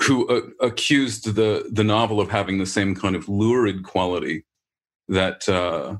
who 0.05 0.27
uh, 0.27 0.41
accused 0.59 1.35
the 1.35 1.69
the 1.71 1.83
novel 1.83 2.19
of 2.19 2.29
having 2.29 2.57
the 2.57 2.65
same 2.65 2.95
kind 2.95 3.15
of 3.15 3.29
lurid 3.29 3.83
quality 3.83 4.45
that 5.07 5.47
uh, 5.47 5.97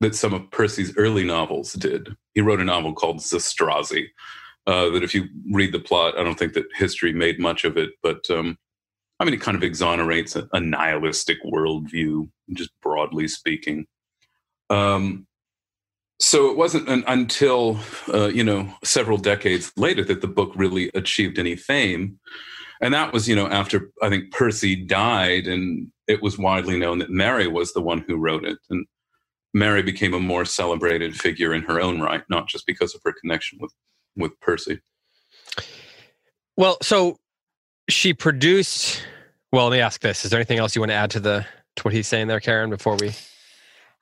that 0.00 0.14
some 0.14 0.34
of 0.34 0.50
Percy's 0.50 0.96
early 0.96 1.24
novels 1.24 1.74
did. 1.74 2.16
He 2.34 2.40
wrote 2.40 2.60
a 2.60 2.64
novel 2.64 2.92
called 2.92 3.18
Zastrozzi. 3.18 4.08
Uh, 4.64 4.90
that 4.90 5.02
if 5.02 5.12
you 5.12 5.26
read 5.50 5.72
the 5.72 5.80
plot, 5.80 6.16
I 6.16 6.22
don't 6.22 6.38
think 6.38 6.52
that 6.52 6.66
history 6.76 7.12
made 7.12 7.40
much 7.40 7.64
of 7.64 7.76
it, 7.76 7.90
but 8.00 8.30
um, 8.30 8.56
I 9.18 9.24
mean, 9.24 9.34
it 9.34 9.40
kind 9.40 9.56
of 9.56 9.62
exonerates 9.62 10.36
a, 10.36 10.48
a 10.52 10.60
nihilistic 10.60 11.38
worldview, 11.44 12.28
just 12.52 12.70
broadly 12.80 13.28
speaking. 13.28 13.86
Um, 14.70 15.26
so 16.22 16.48
it 16.48 16.56
wasn't 16.56 16.88
an, 16.88 17.02
until 17.08 17.80
uh, 18.14 18.28
you 18.28 18.44
know 18.44 18.72
several 18.84 19.18
decades 19.18 19.72
later 19.76 20.04
that 20.04 20.20
the 20.20 20.28
book 20.28 20.52
really 20.54 20.88
achieved 20.94 21.36
any 21.36 21.56
fame, 21.56 22.18
and 22.80 22.94
that 22.94 23.12
was 23.12 23.28
you 23.28 23.34
know 23.34 23.48
after 23.48 23.90
I 24.00 24.08
think 24.08 24.30
Percy 24.30 24.76
died, 24.76 25.48
and 25.48 25.90
it 26.06 26.22
was 26.22 26.38
widely 26.38 26.78
known 26.78 26.98
that 27.00 27.10
Mary 27.10 27.48
was 27.48 27.72
the 27.72 27.82
one 27.82 28.04
who 28.06 28.16
wrote 28.16 28.44
it, 28.44 28.58
and 28.70 28.86
Mary 29.52 29.82
became 29.82 30.14
a 30.14 30.20
more 30.20 30.44
celebrated 30.44 31.16
figure 31.16 31.52
in 31.52 31.62
her 31.62 31.80
own 31.80 32.00
right, 32.00 32.22
not 32.30 32.46
just 32.46 32.66
because 32.66 32.94
of 32.94 33.00
her 33.04 33.12
connection 33.20 33.58
with 33.60 33.72
with 34.16 34.38
Percy. 34.40 34.80
Well, 36.56 36.78
so 36.82 37.18
she 37.88 38.14
produced 38.14 39.04
well, 39.50 39.66
let 39.66 39.76
me 39.76 39.80
ask 39.80 40.00
this: 40.00 40.24
Is 40.24 40.30
there 40.30 40.38
anything 40.38 40.58
else 40.58 40.76
you 40.76 40.82
want 40.82 40.92
to 40.92 40.96
add 40.96 41.10
to 41.10 41.20
the 41.20 41.44
to 41.76 41.82
what 41.82 41.92
he's 41.92 42.06
saying 42.06 42.28
there, 42.28 42.38
Karen? 42.38 42.70
Before 42.70 42.94
we 42.94 43.12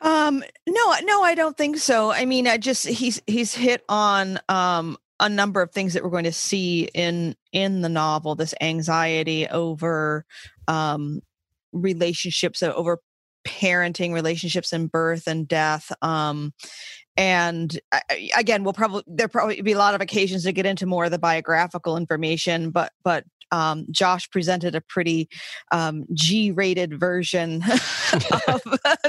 um 0.00 0.42
no 0.66 0.94
no 1.04 1.22
i 1.22 1.34
don't 1.34 1.56
think 1.56 1.76
so. 1.76 2.10
I 2.10 2.24
mean 2.24 2.46
i 2.46 2.56
just 2.56 2.86
he's 2.86 3.20
he's 3.26 3.54
hit 3.54 3.84
on 3.88 4.38
um 4.48 4.96
a 5.18 5.28
number 5.28 5.60
of 5.60 5.70
things 5.70 5.92
that 5.92 6.02
we're 6.02 6.10
going 6.10 6.24
to 6.24 6.32
see 6.32 6.88
in 6.94 7.36
in 7.52 7.82
the 7.82 7.88
novel 7.88 8.34
this 8.34 8.54
anxiety 8.60 9.46
over 9.48 10.24
um 10.68 11.20
relationships 11.72 12.62
over 12.62 13.00
parenting 13.46 14.12
relationships 14.12 14.72
and 14.72 14.90
birth 14.90 15.26
and 15.26 15.48
death. 15.48 15.90
Um, 16.02 16.52
and 17.16 17.80
again 18.36 18.64
we'll 18.64 18.72
probably 18.72 19.02
there 19.06 19.28
probably 19.28 19.60
be 19.62 19.72
a 19.72 19.78
lot 19.78 19.94
of 19.94 20.00
occasions 20.00 20.44
to 20.44 20.52
get 20.52 20.66
into 20.66 20.86
more 20.86 21.06
of 21.06 21.10
the 21.10 21.18
biographical 21.18 21.96
information 21.96 22.70
but 22.70 22.92
but 23.02 23.24
um, 23.52 23.86
Josh 23.90 24.30
presented 24.30 24.74
a 24.74 24.80
pretty 24.80 25.28
um, 25.72 26.06
G-rated 26.12 26.98
version 26.98 27.62
of 28.48 28.62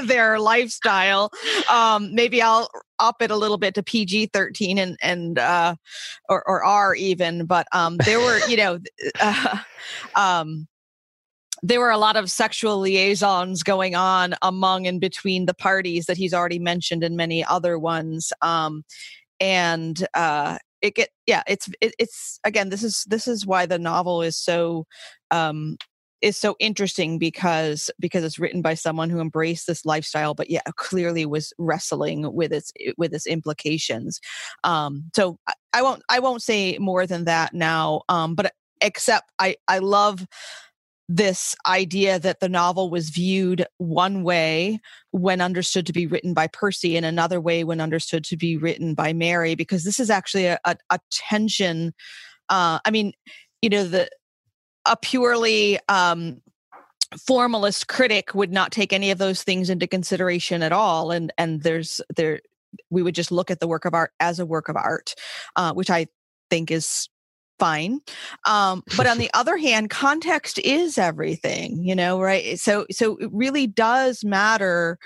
their 0.06 0.38
lifestyle. 0.38 1.30
Um, 1.70 2.14
maybe 2.14 2.42
I'll 2.42 2.68
up 2.98 3.20
it 3.20 3.30
a 3.30 3.36
little 3.36 3.58
bit 3.58 3.74
to 3.74 3.82
PG-13 3.82 4.78
and 4.78 4.96
and 5.02 5.38
uh, 5.38 5.74
or, 6.28 6.46
or 6.46 6.64
R 6.64 6.94
even. 6.94 7.46
But 7.46 7.66
um, 7.72 7.96
there 7.98 8.20
were, 8.20 8.40
you 8.48 8.56
know, 8.56 8.78
uh, 9.20 9.58
um, 10.14 10.68
there 11.62 11.80
were 11.80 11.90
a 11.90 11.98
lot 11.98 12.16
of 12.16 12.30
sexual 12.30 12.78
liaisons 12.78 13.62
going 13.62 13.94
on 13.94 14.34
among 14.42 14.86
and 14.86 15.00
between 15.00 15.46
the 15.46 15.54
parties 15.54 16.06
that 16.06 16.16
he's 16.16 16.34
already 16.34 16.58
mentioned 16.58 17.04
and 17.04 17.16
many 17.16 17.44
other 17.44 17.78
ones. 17.78 18.32
Um, 18.42 18.84
and 19.38 20.06
uh, 20.14 20.58
it 20.80 20.94
get 20.94 21.10
yeah, 21.26 21.42
it's 21.46 21.68
it, 21.80 21.94
it's 21.98 22.40
again 22.44 22.70
this 22.70 22.82
is 22.82 23.04
this 23.08 23.28
is 23.28 23.46
why 23.46 23.66
the 23.66 23.78
novel 23.78 24.22
is 24.22 24.36
so 24.36 24.86
um, 25.30 25.76
is 26.22 26.36
so 26.36 26.56
interesting 26.58 27.18
because 27.18 27.90
because 27.98 28.24
it's 28.24 28.38
written 28.38 28.62
by 28.62 28.74
someone 28.74 29.10
who 29.10 29.20
embraced 29.20 29.66
this 29.66 29.84
lifestyle 29.84 30.34
but 30.34 30.48
yeah 30.48 30.60
clearly 30.76 31.26
was 31.26 31.52
wrestling 31.58 32.32
with 32.32 32.52
its 32.52 32.72
with 32.96 33.12
its 33.12 33.26
implications 33.26 34.20
um 34.62 35.04
so 35.14 35.36
I, 35.48 35.52
I 35.74 35.82
won't 35.82 36.02
i 36.08 36.20
won't 36.20 36.42
say 36.42 36.78
more 36.78 37.06
than 37.06 37.24
that 37.24 37.52
now 37.52 38.02
um 38.08 38.34
but 38.36 38.52
except 38.80 39.30
i 39.40 39.56
i 39.68 39.78
love 39.78 40.24
this 41.08 41.54
idea 41.66 42.18
that 42.18 42.40
the 42.40 42.48
novel 42.48 42.90
was 42.90 43.10
viewed 43.10 43.66
one 43.78 44.22
way 44.22 44.80
when 45.10 45.40
understood 45.40 45.86
to 45.86 45.92
be 45.92 46.06
written 46.06 46.32
by 46.32 46.46
Percy 46.46 46.96
and 46.96 47.04
another 47.04 47.40
way 47.40 47.64
when 47.64 47.80
understood 47.80 48.24
to 48.24 48.36
be 48.36 48.56
written 48.56 48.94
by 48.94 49.12
Mary, 49.12 49.54
because 49.54 49.84
this 49.84 50.00
is 50.00 50.10
actually 50.10 50.46
a, 50.46 50.58
a, 50.64 50.76
a 50.90 50.98
tension. 51.10 51.92
Uh, 52.48 52.78
I 52.84 52.90
mean, 52.90 53.12
you 53.60 53.68
know, 53.68 53.84
the 53.84 54.08
a 54.86 54.96
purely 54.96 55.78
um, 55.88 56.40
formalist 57.26 57.88
critic 57.88 58.34
would 58.34 58.52
not 58.52 58.72
take 58.72 58.92
any 58.92 59.10
of 59.10 59.18
those 59.18 59.42
things 59.42 59.70
into 59.70 59.86
consideration 59.86 60.62
at 60.62 60.72
all, 60.72 61.10
and 61.10 61.32
and 61.38 61.62
there's 61.62 62.00
there 62.16 62.40
we 62.90 63.02
would 63.02 63.14
just 63.14 63.30
look 63.30 63.50
at 63.50 63.60
the 63.60 63.68
work 63.68 63.84
of 63.84 63.94
art 63.94 64.12
as 64.18 64.38
a 64.38 64.46
work 64.46 64.68
of 64.68 64.76
art, 64.76 65.14
uh, 65.56 65.72
which 65.72 65.90
I 65.90 66.06
think 66.50 66.70
is 66.70 67.08
fine 67.62 68.00
um, 68.46 68.82
but 68.96 69.06
on 69.06 69.18
the 69.18 69.30
other 69.34 69.56
hand 69.56 69.90
context 69.90 70.58
is 70.60 70.98
everything 70.98 71.84
you 71.84 71.94
know 71.94 72.22
right? 72.22 72.58
So 72.58 72.86
so 72.90 73.16
it 73.16 73.30
really 73.32 73.66
does 73.66 74.24
matter 74.24 74.98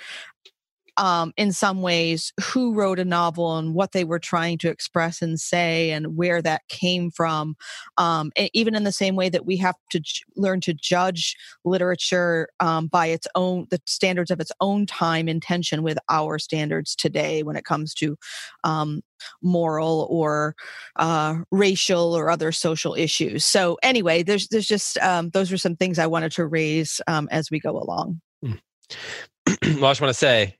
um, 0.96 1.32
in 1.36 1.52
some 1.52 1.82
ways 1.82 2.32
who 2.40 2.74
wrote 2.74 2.98
a 2.98 3.04
novel 3.04 3.56
and 3.56 3.74
what 3.74 3.92
they 3.92 4.04
were 4.04 4.18
trying 4.18 4.58
to 4.58 4.68
express 4.68 5.20
and 5.22 5.38
say 5.38 5.90
and 5.90 6.16
where 6.16 6.40
that 6.42 6.66
came 6.68 7.10
from. 7.10 7.56
Um, 7.98 8.32
even 8.52 8.74
in 8.74 8.84
the 8.84 8.92
same 8.92 9.16
way 9.16 9.28
that 9.28 9.46
we 9.46 9.56
have 9.58 9.76
to 9.90 10.00
j- 10.00 10.22
learn 10.36 10.60
to 10.62 10.74
judge 10.74 11.36
literature 11.64 12.48
um, 12.60 12.86
by 12.86 13.06
its 13.06 13.26
own, 13.34 13.66
the 13.70 13.80
standards 13.86 14.30
of 14.30 14.40
its 14.40 14.52
own 14.60 14.86
time 14.86 15.28
in 15.28 15.40
tension 15.40 15.82
with 15.82 15.98
our 16.08 16.38
standards 16.38 16.94
today 16.94 17.42
when 17.42 17.56
it 17.56 17.64
comes 17.64 17.94
to 17.94 18.16
um, 18.64 19.02
moral 19.42 20.06
or 20.10 20.54
uh, 20.96 21.36
racial 21.50 22.14
or 22.14 22.30
other 22.30 22.52
social 22.52 22.94
issues. 22.94 23.44
So 23.44 23.78
anyway, 23.82 24.22
there's 24.22 24.48
there's 24.48 24.68
just 24.68 24.98
um, 24.98 25.30
those 25.30 25.52
are 25.52 25.58
some 25.58 25.76
things 25.76 25.98
I 25.98 26.06
wanted 26.06 26.32
to 26.32 26.46
raise 26.46 27.00
um, 27.06 27.28
as 27.30 27.50
we 27.50 27.60
go 27.60 27.78
along. 27.78 28.20
Mm. 28.44 28.60
well, 29.80 29.86
I 29.86 29.90
just 29.90 30.00
want 30.00 30.10
to 30.10 30.14
say 30.14 30.56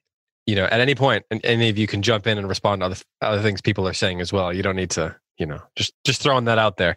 you 0.47 0.55
know, 0.55 0.65
at 0.67 0.81
any 0.81 0.95
point, 0.95 1.25
any 1.45 1.69
of 1.69 1.77
you 1.77 1.87
can 1.87 2.03
jump 2.03 2.27
in 2.27 2.39
and 2.39 2.49
respond 2.49 2.81
to 2.81 2.87
other, 2.87 2.97
other 3.21 3.43
things 3.43 3.61
people 3.61 3.87
are 3.87 3.93
saying 3.93 4.21
as 4.21 4.33
well. 4.33 4.53
You 4.53 4.63
don't 4.63 4.77
need 4.77 4.91
to, 4.91 5.15
you 5.39 5.47
know, 5.47 5.61
just 5.75 5.93
just 6.05 6.23
throwing 6.23 6.45
that 6.45 6.59
out 6.59 6.77
there. 6.77 6.97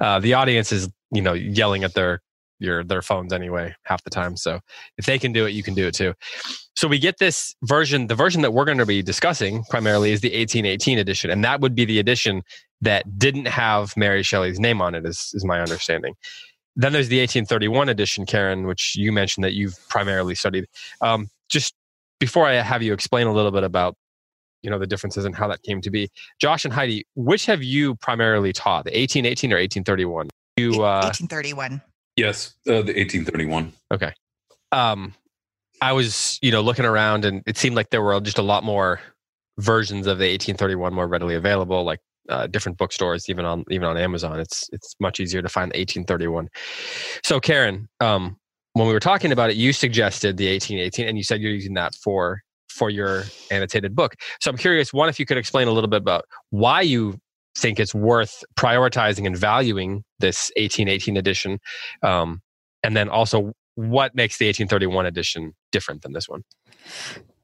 Uh, 0.00 0.18
the 0.18 0.34
audience 0.34 0.72
is, 0.72 0.88
you 1.12 1.22
know, 1.22 1.32
yelling 1.32 1.84
at 1.84 1.94
their 1.94 2.20
your 2.58 2.82
their 2.82 3.02
phones 3.02 3.32
anyway 3.32 3.74
half 3.84 4.02
the 4.02 4.10
time. 4.10 4.36
So 4.36 4.60
if 4.96 5.06
they 5.06 5.18
can 5.18 5.32
do 5.32 5.46
it, 5.46 5.50
you 5.50 5.62
can 5.62 5.74
do 5.74 5.86
it 5.86 5.94
too. 5.94 6.14
So 6.74 6.88
we 6.88 6.98
get 6.98 7.18
this 7.18 7.54
version. 7.62 8.08
The 8.08 8.16
version 8.16 8.42
that 8.42 8.52
we're 8.52 8.64
going 8.64 8.78
to 8.78 8.86
be 8.86 9.02
discussing 9.02 9.62
primarily 9.70 10.10
is 10.10 10.20
the 10.20 10.28
1818 10.28 10.98
edition, 10.98 11.30
and 11.30 11.44
that 11.44 11.60
would 11.60 11.76
be 11.76 11.84
the 11.84 12.00
edition 12.00 12.42
that 12.80 13.18
didn't 13.18 13.46
have 13.46 13.96
Mary 13.96 14.24
Shelley's 14.24 14.58
name 14.58 14.82
on 14.82 14.96
it. 14.96 15.06
Is 15.06 15.30
is 15.34 15.44
my 15.44 15.60
understanding. 15.60 16.14
Then 16.74 16.92
there's 16.92 17.08
the 17.08 17.18
1831 17.18 17.88
edition, 17.88 18.26
Karen, 18.26 18.66
which 18.66 18.94
you 18.96 19.10
mentioned 19.10 19.42
that 19.44 19.54
you've 19.54 19.76
primarily 19.88 20.36
studied. 20.36 20.66
Um, 21.00 21.28
just 21.48 21.74
before 22.18 22.46
I 22.46 22.54
have 22.54 22.82
you 22.82 22.92
explain 22.92 23.26
a 23.26 23.32
little 23.32 23.50
bit 23.50 23.64
about 23.64 23.96
you 24.62 24.70
know 24.70 24.78
the 24.78 24.86
differences 24.86 25.24
and 25.24 25.34
how 25.34 25.48
that 25.48 25.62
came 25.62 25.80
to 25.82 25.90
be, 25.90 26.08
Josh 26.40 26.64
and 26.64 26.74
Heidi, 26.74 27.06
which 27.14 27.46
have 27.46 27.62
you 27.62 27.94
primarily 27.96 28.52
taught, 28.52 28.84
the 28.84 28.90
1818 28.90 29.52
or 29.52 29.56
1831? 29.56 30.28
You 30.56 30.82
uh, 30.82 31.02
1831. 31.04 31.80
Yes, 32.16 32.54
uh, 32.66 32.82
the 32.82 32.94
1831. 32.94 33.72
Okay. 33.92 34.12
Um, 34.72 35.14
I 35.80 35.92
was 35.92 36.38
you 36.42 36.50
know 36.50 36.60
looking 36.60 36.84
around 36.84 37.24
and 37.24 37.42
it 37.46 37.56
seemed 37.56 37.76
like 37.76 37.90
there 37.90 38.02
were 38.02 38.20
just 38.20 38.38
a 38.38 38.42
lot 38.42 38.64
more 38.64 39.00
versions 39.58 40.06
of 40.06 40.18
the 40.18 40.24
1831 40.24 40.94
more 40.94 41.06
readily 41.06 41.34
available, 41.34 41.84
like 41.84 42.00
uh, 42.28 42.46
different 42.46 42.78
bookstores, 42.78 43.28
even 43.28 43.44
on 43.44 43.64
even 43.70 43.86
on 43.88 43.96
Amazon. 43.96 44.40
It's 44.40 44.68
it's 44.72 44.94
much 45.00 45.20
easier 45.20 45.42
to 45.42 45.48
find 45.48 45.70
the 45.72 45.78
1831. 45.78 46.48
So, 47.24 47.40
Karen, 47.40 47.88
um, 48.00 48.37
when 48.78 48.86
we 48.86 48.94
were 48.94 49.00
talking 49.00 49.32
about 49.32 49.50
it, 49.50 49.56
you 49.56 49.72
suggested 49.72 50.36
the 50.36 50.50
1818, 50.50 51.08
and 51.08 51.16
you 51.18 51.24
said 51.24 51.40
you're 51.40 51.52
using 51.52 51.74
that 51.74 51.94
for 51.94 52.42
for 52.68 52.90
your 52.90 53.24
annotated 53.50 53.96
book. 53.96 54.14
So 54.40 54.50
I'm 54.50 54.56
curious, 54.56 54.92
one, 54.92 55.08
if 55.08 55.18
you 55.18 55.26
could 55.26 55.36
explain 55.36 55.66
a 55.66 55.72
little 55.72 55.90
bit 55.90 55.96
about 55.96 56.26
why 56.50 56.82
you 56.82 57.18
think 57.56 57.80
it's 57.80 57.94
worth 57.94 58.44
prioritizing 58.56 59.26
and 59.26 59.36
valuing 59.36 60.04
this 60.20 60.52
1818 60.56 61.16
edition, 61.16 61.58
um, 62.02 62.40
and 62.84 62.96
then 62.96 63.08
also 63.08 63.52
what 63.74 64.14
makes 64.14 64.38
the 64.38 64.46
1831 64.46 65.06
edition 65.06 65.54
different 65.72 66.02
than 66.02 66.12
this 66.12 66.28
one. 66.28 66.44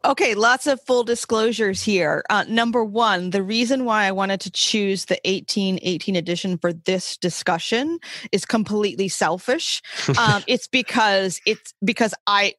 Okay, 0.04 0.34
lots 0.34 0.66
of 0.66 0.82
full 0.82 1.02
disclosures 1.02 1.82
here. 1.82 2.24
Uh, 2.28 2.44
number 2.46 2.84
one, 2.84 3.30
the 3.30 3.42
reason 3.42 3.86
why 3.86 4.04
I 4.04 4.12
wanted 4.12 4.40
to 4.42 4.50
choose 4.50 5.06
the 5.06 5.18
1818 5.24 6.14
edition 6.14 6.58
for 6.58 6.74
this 6.74 7.16
discussion 7.16 7.98
is 8.30 8.44
completely 8.44 9.08
selfish. 9.08 9.82
Um, 10.16 10.44
it's 10.46 10.68
because 10.68 11.40
it's 11.44 11.74
because 11.84 12.14
I 12.26 12.54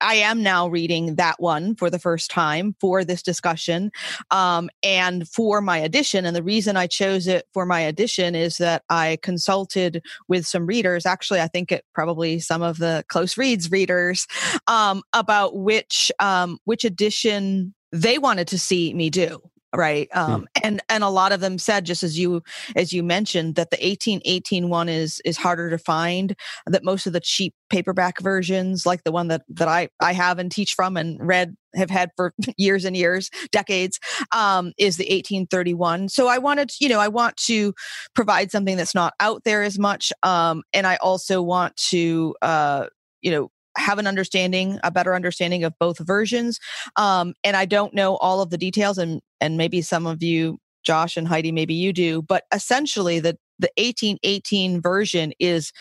I 0.00 0.14
am 0.14 0.42
now 0.42 0.68
reading 0.68 1.16
that 1.16 1.36
one 1.38 1.74
for 1.74 1.90
the 1.90 1.98
first 1.98 2.30
time 2.30 2.74
for 2.80 3.04
this 3.04 3.22
discussion 3.22 3.90
um, 4.30 4.70
and 4.82 5.28
for 5.28 5.60
my 5.60 5.78
edition. 5.78 6.24
And 6.24 6.36
the 6.36 6.42
reason 6.42 6.76
I 6.76 6.86
chose 6.86 7.26
it 7.26 7.46
for 7.52 7.66
my 7.66 7.80
edition 7.80 8.34
is 8.34 8.58
that 8.58 8.82
I 8.88 9.18
consulted 9.22 10.02
with 10.28 10.46
some 10.46 10.66
readers. 10.66 11.06
Actually, 11.06 11.40
I 11.40 11.48
think 11.48 11.72
it 11.72 11.84
probably 11.94 12.38
some 12.38 12.62
of 12.62 12.78
the 12.78 13.04
close 13.08 13.36
reads 13.36 13.70
readers 13.70 14.26
um, 14.66 15.02
about 15.12 15.56
which 15.56 16.12
um, 16.18 16.58
which 16.64 16.84
edition 16.84 17.74
they 17.92 18.18
wanted 18.18 18.48
to 18.48 18.58
see 18.58 18.92
me 18.94 19.10
do 19.10 19.40
right 19.74 20.08
um, 20.14 20.42
mm. 20.42 20.46
and 20.62 20.82
and 20.88 21.04
a 21.04 21.08
lot 21.08 21.32
of 21.32 21.40
them 21.40 21.58
said 21.58 21.84
just 21.84 22.02
as 22.02 22.18
you 22.18 22.42
as 22.74 22.92
you 22.92 23.02
mentioned 23.02 23.54
that 23.54 23.70
the 23.70 23.76
1818 23.76 24.68
one 24.68 24.88
is 24.88 25.20
is 25.24 25.36
harder 25.36 25.68
to 25.68 25.78
find 25.78 26.34
that 26.66 26.84
most 26.84 27.06
of 27.06 27.12
the 27.12 27.20
cheap 27.20 27.54
paperback 27.68 28.20
versions 28.20 28.86
like 28.86 29.04
the 29.04 29.12
one 29.12 29.28
that 29.28 29.42
that 29.48 29.68
i 29.68 29.88
i 30.00 30.12
have 30.12 30.38
and 30.38 30.50
teach 30.50 30.74
from 30.74 30.96
and 30.96 31.18
read 31.20 31.54
have 31.74 31.90
had 31.90 32.10
for 32.16 32.32
years 32.56 32.84
and 32.84 32.96
years 32.96 33.30
decades 33.52 34.00
um, 34.32 34.72
is 34.78 34.96
the 34.96 35.04
1831 35.04 36.08
so 36.08 36.28
i 36.28 36.38
wanted 36.38 36.70
you 36.80 36.88
know 36.88 37.00
i 37.00 37.08
want 37.08 37.36
to 37.36 37.74
provide 38.14 38.50
something 38.50 38.76
that's 38.76 38.94
not 38.94 39.12
out 39.20 39.44
there 39.44 39.62
as 39.62 39.78
much 39.78 40.12
um, 40.22 40.62
and 40.72 40.86
i 40.86 40.96
also 40.96 41.42
want 41.42 41.76
to 41.76 42.34
uh, 42.40 42.86
you 43.20 43.30
know 43.30 43.50
have 43.78 43.98
an 43.98 44.06
understanding, 44.06 44.78
a 44.82 44.90
better 44.90 45.14
understanding 45.14 45.64
of 45.64 45.74
both 45.78 45.98
versions. 45.98 46.58
Um, 46.96 47.34
and 47.44 47.56
I 47.56 47.64
don't 47.64 47.94
know 47.94 48.16
all 48.16 48.40
of 48.40 48.50
the 48.50 48.58
details, 48.58 48.98
and 48.98 49.20
and 49.40 49.56
maybe 49.56 49.82
some 49.82 50.06
of 50.06 50.22
you, 50.22 50.58
Josh 50.84 51.16
and 51.16 51.28
Heidi, 51.28 51.52
maybe 51.52 51.74
you 51.74 51.92
do. 51.92 52.22
But 52.22 52.44
essentially, 52.52 53.20
the 53.20 53.38
the 53.58 53.70
1818 53.76 54.80
version 54.80 55.32
is 55.38 55.72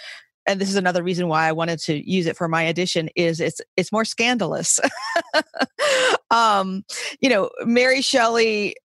and 0.47 0.61
this 0.61 0.69
is 0.69 0.77
another 0.77 1.03
reason 1.03 1.27
why 1.27 1.47
I 1.47 1.51
wanted 1.51 1.79
to 1.81 2.09
use 2.09 2.25
it 2.25 2.37
for 2.37 2.47
my 2.47 2.63
edition 2.63 3.09
is 3.15 3.39
it's 3.41 3.59
it's 3.75 3.91
more 3.91 4.05
scandalous. 4.05 4.79
um, 6.31 6.83
you 7.19 7.29
know, 7.29 7.49
Mary 7.65 8.01
Shelley 8.01 8.75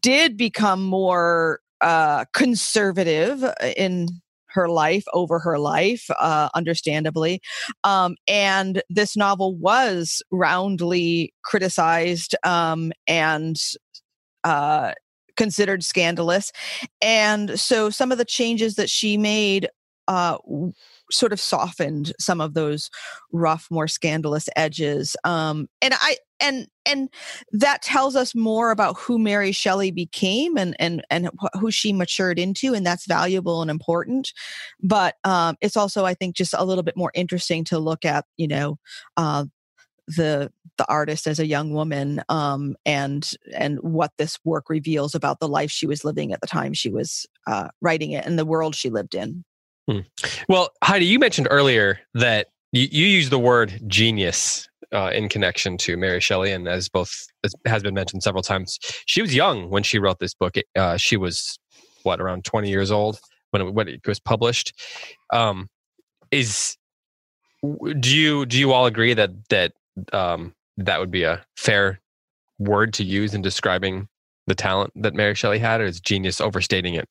did 0.00 0.36
become 0.36 0.84
more 0.84 1.60
uh, 1.80 2.24
conservative 2.32 3.44
in 3.76 4.08
her 4.50 4.68
life 4.68 5.04
over 5.12 5.38
her 5.38 5.58
life, 5.58 6.08
uh, 6.18 6.48
understandably. 6.54 7.40
Um, 7.84 8.16
and 8.26 8.82
this 8.88 9.16
novel 9.16 9.54
was 9.54 10.22
roundly 10.30 11.32
criticized 11.44 12.34
um, 12.44 12.92
and 13.06 13.56
uh, 14.44 14.92
considered 15.36 15.84
scandalous. 15.84 16.52
And 17.00 17.58
so 17.58 17.90
some 17.90 18.12
of 18.12 18.18
the 18.18 18.24
changes 18.24 18.74
that 18.74 18.90
she 18.90 19.16
made 19.16 19.68
uh, 20.08 20.38
sort 21.10 21.32
of 21.32 21.40
softened 21.40 22.12
some 22.18 22.40
of 22.40 22.54
those 22.54 22.90
rough, 23.32 23.66
more 23.70 23.88
scandalous 23.88 24.48
edges. 24.56 25.16
Um, 25.24 25.68
and 25.80 25.94
I 25.94 26.16
and 26.40 26.66
and 26.86 27.08
that 27.52 27.82
tells 27.82 28.16
us 28.16 28.34
more 28.34 28.70
about 28.70 28.98
who 28.98 29.18
Mary 29.18 29.52
Shelley 29.52 29.90
became 29.90 30.56
and 30.56 30.76
and 30.78 31.02
and 31.10 31.30
who 31.54 31.70
she 31.70 31.92
matured 31.92 32.38
into, 32.38 32.74
and 32.74 32.86
that's 32.86 33.06
valuable 33.06 33.62
and 33.62 33.70
important. 33.70 34.32
But 34.82 35.16
um, 35.24 35.56
it's 35.60 35.76
also, 35.76 36.04
I 36.04 36.14
think, 36.14 36.36
just 36.36 36.54
a 36.56 36.64
little 36.64 36.84
bit 36.84 36.96
more 36.96 37.10
interesting 37.14 37.64
to 37.64 37.78
look 37.78 38.04
at, 38.04 38.24
you 38.36 38.48
know, 38.48 38.78
uh, 39.16 39.46
the 40.06 40.50
the 40.78 40.88
artist 40.88 41.26
as 41.26 41.38
a 41.40 41.46
young 41.46 41.72
woman 41.72 42.22
um, 42.28 42.76
and 42.86 43.32
and 43.54 43.78
what 43.80 44.12
this 44.16 44.38
work 44.44 44.70
reveals 44.70 45.14
about 45.14 45.40
the 45.40 45.48
life 45.48 45.70
she 45.70 45.86
was 45.86 46.04
living 46.04 46.32
at 46.32 46.40
the 46.40 46.46
time 46.46 46.72
she 46.72 46.88
was 46.88 47.26
uh, 47.46 47.68
writing 47.80 48.12
it 48.12 48.24
and 48.24 48.38
the 48.38 48.46
world 48.46 48.74
she 48.74 48.88
lived 48.88 49.14
in. 49.14 49.44
Hmm. 49.88 50.00
Well, 50.48 50.70
Heidi, 50.84 51.06
you 51.06 51.18
mentioned 51.18 51.48
earlier 51.50 52.00
that 52.14 52.48
you, 52.72 52.88
you 52.90 53.06
use 53.06 53.30
the 53.30 53.38
word 53.38 53.80
genius 53.86 54.68
uh, 54.92 55.10
in 55.14 55.28
connection 55.28 55.78
to 55.78 55.96
Mary 55.96 56.20
Shelley, 56.20 56.52
and 56.52 56.68
as 56.68 56.88
both 56.88 57.26
as 57.42 57.54
has 57.64 57.82
been 57.82 57.94
mentioned 57.94 58.22
several 58.22 58.42
times, 58.42 58.78
she 59.06 59.22
was 59.22 59.34
young 59.34 59.70
when 59.70 59.82
she 59.82 59.98
wrote 59.98 60.18
this 60.18 60.34
book. 60.34 60.56
Uh, 60.76 60.96
she 60.98 61.16
was 61.16 61.58
what 62.02 62.20
around 62.20 62.44
twenty 62.44 62.68
years 62.68 62.90
old 62.90 63.18
when 63.50 63.62
it, 63.62 63.74
when 63.74 63.88
it 63.88 64.06
was 64.06 64.20
published. 64.20 64.74
Um, 65.32 65.68
is 66.30 66.76
do 68.00 68.16
you 68.16 68.44
do 68.46 68.58
you 68.58 68.72
all 68.72 68.86
agree 68.86 69.14
that 69.14 69.30
that 69.48 69.72
um, 70.12 70.54
that 70.76 71.00
would 71.00 71.10
be 71.10 71.22
a 71.22 71.44
fair 71.56 72.00
word 72.58 72.92
to 72.94 73.04
use 73.04 73.34
in 73.34 73.42
describing 73.42 74.08
the 74.46 74.54
talent 74.54 74.92
that 74.96 75.14
Mary 75.14 75.34
Shelley 75.34 75.58
had, 75.58 75.80
or 75.80 75.84
is 75.84 76.00
genius 76.00 76.40
overstating 76.40 76.94
it? 76.94 77.08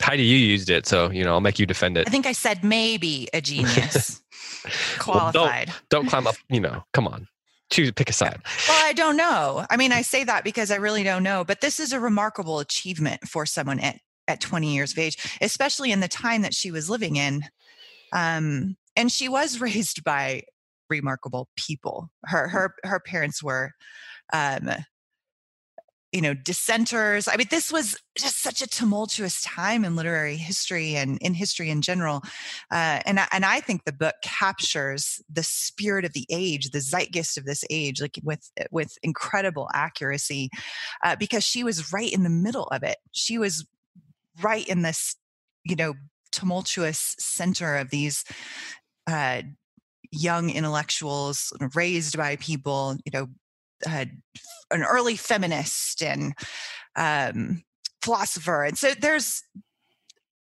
Heidi, 0.00 0.24
you 0.24 0.36
used 0.36 0.70
it, 0.70 0.86
so 0.86 1.10
you 1.10 1.24
know 1.24 1.32
I'll 1.32 1.40
make 1.40 1.58
you 1.58 1.66
defend 1.66 1.96
it. 1.96 2.06
I 2.06 2.10
think 2.10 2.26
I 2.26 2.32
said 2.32 2.64
maybe 2.64 3.28
a 3.32 3.40
genius. 3.40 4.20
Qualified. 4.98 5.68
Well, 5.68 5.76
don't, 5.90 6.04
don't 6.04 6.06
climb 6.06 6.26
up. 6.26 6.36
You 6.48 6.60
know, 6.60 6.84
come 6.92 7.08
on, 7.08 7.26
choose 7.70 7.90
pick 7.92 8.08
a 8.10 8.12
side. 8.12 8.40
Well, 8.68 8.86
I 8.86 8.92
don't 8.92 9.16
know. 9.16 9.66
I 9.70 9.76
mean, 9.76 9.92
I 9.92 10.02
say 10.02 10.22
that 10.24 10.44
because 10.44 10.70
I 10.70 10.76
really 10.76 11.02
don't 11.02 11.22
know. 11.22 11.44
But 11.44 11.60
this 11.60 11.80
is 11.80 11.92
a 11.92 12.00
remarkable 12.00 12.60
achievement 12.60 13.28
for 13.28 13.44
someone 13.44 13.80
at 13.80 13.98
at 14.28 14.40
20 14.40 14.72
years 14.72 14.92
of 14.92 14.98
age, 14.98 15.38
especially 15.40 15.90
in 15.90 16.00
the 16.00 16.08
time 16.08 16.42
that 16.42 16.54
she 16.54 16.70
was 16.70 16.88
living 16.88 17.16
in. 17.16 17.42
Um, 18.12 18.76
and 18.96 19.10
she 19.10 19.28
was 19.28 19.60
raised 19.60 20.04
by 20.04 20.42
remarkable 20.88 21.48
people. 21.56 22.10
Her 22.24 22.48
her 22.48 22.74
her 22.84 23.00
parents 23.00 23.42
were 23.42 23.72
um, 24.32 24.70
you 26.12 26.20
know 26.20 26.34
dissenters. 26.34 27.28
I 27.28 27.36
mean 27.36 27.48
this 27.50 27.72
was 27.72 27.96
just 28.16 28.42
such 28.42 28.60
a 28.62 28.66
tumultuous 28.66 29.42
time 29.42 29.84
in 29.84 29.96
literary 29.96 30.36
history 30.36 30.94
and 30.96 31.18
in 31.22 31.34
history 31.34 31.70
in 31.70 31.80
general 31.80 32.22
uh, 32.70 33.00
and, 33.06 33.18
and 33.32 33.46
i 33.46 33.58
think 33.58 33.84
the 33.84 33.92
book 33.92 34.16
captures 34.22 35.22
the 35.32 35.42
spirit 35.42 36.04
of 36.04 36.12
the 36.12 36.26
age 36.30 36.72
the 36.72 36.80
zeitgeist 36.80 37.38
of 37.38 37.46
this 37.46 37.64
age 37.70 38.02
like 38.02 38.18
with 38.22 38.50
with 38.70 38.98
incredible 39.02 39.68
accuracy 39.72 40.50
uh, 41.02 41.16
because 41.16 41.44
she 41.44 41.64
was 41.64 41.92
right 41.92 42.12
in 42.12 42.22
the 42.22 42.30
middle 42.30 42.66
of 42.68 42.82
it. 42.82 42.98
She 43.12 43.38
was 43.38 43.66
right 44.42 44.66
in 44.66 44.82
this 44.82 45.16
you 45.64 45.76
know 45.76 45.94
tumultuous 46.32 47.14
center 47.18 47.76
of 47.76 47.90
these 47.90 48.24
uh, 49.06 49.42
young 50.10 50.50
intellectuals 50.50 51.52
raised 51.74 52.16
by 52.16 52.36
people 52.36 52.96
you 53.04 53.12
know 53.12 53.28
uh, 53.86 54.06
an 54.70 54.82
early 54.82 55.16
feminist 55.16 56.02
and 56.02 56.34
um, 56.96 57.62
philosopher. 58.02 58.64
And 58.64 58.76
so 58.76 58.92
there's, 58.98 59.42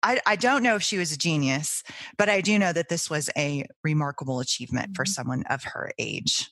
I, 0.01 0.19
I, 0.25 0.35
don't 0.35 0.63
know 0.63 0.75
if 0.75 0.83
she 0.83 0.97
was 0.97 1.11
a 1.11 1.17
genius, 1.17 1.83
but 2.17 2.29
I 2.29 2.41
do 2.41 2.59
know 2.59 2.73
that 2.73 2.89
this 2.89 3.09
was 3.09 3.29
a 3.37 3.65
remarkable 3.83 4.39
achievement 4.39 4.95
for 4.95 5.05
mm-hmm. 5.05 5.11
someone 5.11 5.43
of 5.49 5.63
her 5.63 5.91
age 5.97 6.49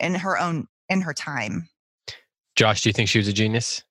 in 0.00 0.14
her 0.14 0.38
own, 0.38 0.68
in 0.88 1.02
her 1.02 1.12
time. 1.14 1.68
Josh, 2.56 2.82
do 2.82 2.88
you 2.88 2.92
think 2.92 3.08
she 3.08 3.18
was 3.18 3.28
a 3.28 3.32
genius? 3.32 3.82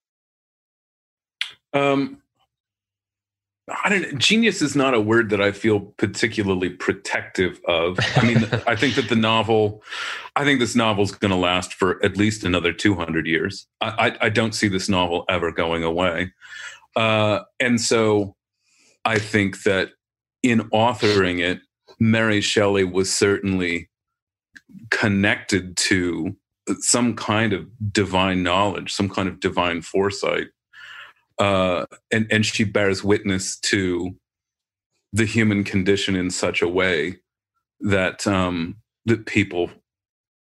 Um, 1.74 2.22
I 3.68 3.90
don't 3.90 4.18
genius 4.18 4.62
is 4.62 4.76
not 4.76 4.94
a 4.94 5.02
word 5.02 5.30
that 5.30 5.42
I 5.42 5.52
feel 5.52 5.80
particularly 5.80 6.70
protective 6.70 7.60
of. 7.68 8.00
I 8.16 8.26
mean, 8.26 8.38
I 8.68 8.76
think 8.76 8.96
that 8.96 9.10
the 9.10 9.16
novel, 9.16 9.84
I 10.36 10.44
think 10.44 10.60
this 10.60 10.76
novel 10.76 11.04
is 11.04 11.12
going 11.12 11.32
to 11.32 11.38
last 11.38 11.74
for 11.74 12.04
at 12.04 12.18
least 12.18 12.44
another 12.44 12.74
200 12.74 13.28
years. 13.28 13.68
I, 13.80 14.08
I, 14.08 14.26
I 14.26 14.30
don't 14.30 14.56
see 14.56 14.68
this 14.68 14.90
novel 14.90 15.26
ever 15.30 15.52
going 15.52 15.84
away. 15.84 16.34
Uh, 16.96 17.42
and 17.60 17.80
so 17.80 18.36
I 19.06 19.20
think 19.20 19.64
that 19.64 19.92
in 20.44 20.62
authoring 20.72 21.40
it, 21.40 21.62
Mary 22.00 22.42
Shelley 22.42 22.84
was 22.84 23.14
certainly 23.14 23.90
connected 24.90 25.78
to 25.78 26.36
some 26.80 27.16
kind 27.16 27.54
of 27.54 27.68
divine 27.92 28.44
knowledge, 28.44 28.92
some 28.92 29.10
kind 29.10 29.28
of 29.28 29.40
divine 29.40 29.82
foresight 29.82 30.48
uh, 31.40 31.86
and 32.12 32.28
and 32.32 32.46
she 32.46 32.64
bears 32.64 33.04
witness 33.04 33.58
to 33.60 34.16
the 35.14 35.26
human 35.26 35.64
condition 35.64 36.16
in 36.16 36.30
such 36.30 36.62
a 36.62 36.68
way 36.68 37.18
that 37.80 38.26
um, 38.28 38.78
that 39.06 39.26
people, 39.26 39.70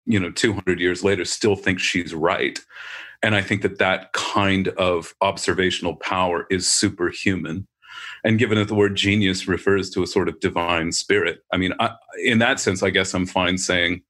you 0.07 0.19
know, 0.19 0.31
200 0.31 0.81
years 0.81 1.05
later 1.05 1.25
still 1.25 1.57
think 1.57 1.79
she's 1.79 2.15
right. 2.15 2.59
And 3.23 3.35
I 3.35 3.43
think 3.43 3.63
that 3.63 3.79
that 3.79 4.13
kind 4.13 4.69
of 4.69 5.15
observational 5.21 5.97
power 5.97 6.47
is 6.51 6.71
superhuman. 6.71 7.67
And 8.25 8.39
given 8.39 8.59
that 8.59 8.69
the 8.69 8.75
word 8.75 8.95
genius 8.95 9.49
refers 9.49 9.89
to 9.91 10.03
a 10.03 10.07
sort 10.07 10.29
of 10.29 10.41
divine 10.41 10.93
spirit, 10.93 11.41
I 11.53 11.57
mean, 11.57 11.73
I, 11.81 11.95
in 12.23 12.39
that 12.41 12.61
sense, 12.61 12.83
I 12.83 12.91
guess 12.91 13.15
I'm 13.15 13.27
fine 13.27 13.57
saying 13.57 14.03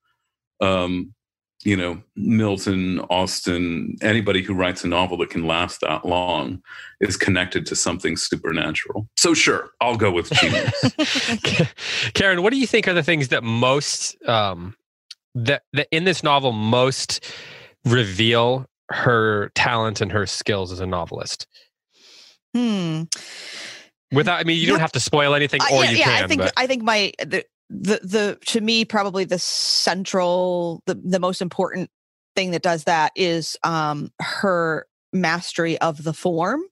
um, 0.61 1.15
you 1.65 1.77
know, 1.77 2.01
Milton, 2.15 3.01
Austen, 3.11 3.97
anybody 4.01 4.43
who 4.43 4.55
writes 4.55 4.85
a 4.85 4.89
novel 4.89 5.17
that 5.19 5.31
can 5.31 5.47
last 5.47 5.81
that 5.81 6.05
long 6.05 6.63
is 7.01 7.17
connected 7.17 7.67
to 7.67 7.77
something 7.77 8.17
supernatural. 8.17 9.09
So 9.17 9.35
sure, 9.35 9.71
I'll 9.81 9.97
go 9.97 10.11
with 10.11 10.31
genius. 10.31 11.73
Karen, 12.15 12.43
what 12.43 12.53
do 12.53 12.59
you 12.59 12.67
think 12.67 12.87
are 12.89 12.95
the 12.95 13.03
things 13.03 13.29
that 13.29 13.43
most 13.43 14.17
um, 14.29 14.77
that 15.35 15.63
that 15.73 15.89
in 15.91 16.05
this 16.05 16.23
novel 16.23 16.53
most 16.53 17.25
reveal 17.85 18.67
her 18.91 19.51
talent 19.55 20.01
and 20.01 20.13
her 20.13 20.27
skills 20.27 20.73
as 20.73 20.81
a 20.81 20.87
novelist? 20.87 21.47
Hmm. 22.55 23.03
Without, 24.13 24.39
I 24.41 24.45
mean, 24.45 24.59
you 24.61 24.69
don't 24.69 24.79
have 24.79 24.93
to 24.93 25.01
spoil 25.01 25.35
anything, 25.35 25.61
or 25.63 25.79
uh, 25.79 25.83
yeah, 25.83 25.91
you 25.91 25.97
yeah, 25.99 26.05
can. 26.05 26.25
I 26.25 26.27
think 26.29 26.41
but. 26.43 26.53
I 26.57 26.67
think 26.69 26.83
my 26.85 27.13
the, 27.19 27.45
the 27.69 28.01
the 28.03 28.39
to 28.47 28.61
me 28.61 28.85
probably 28.85 29.25
the 29.25 29.39
central 29.39 30.83
the 30.87 30.95
the 30.95 31.21
most 31.21 31.43
important 31.43 31.91
thing 32.35 32.53
that 32.53 32.63
does 32.63 32.85
that 32.85 33.13
is 33.17 33.57
um 33.65 34.11
her 34.21 34.87
mastery 35.13 35.79
of 35.81 36.05
the 36.05 36.13
form. 36.13 36.63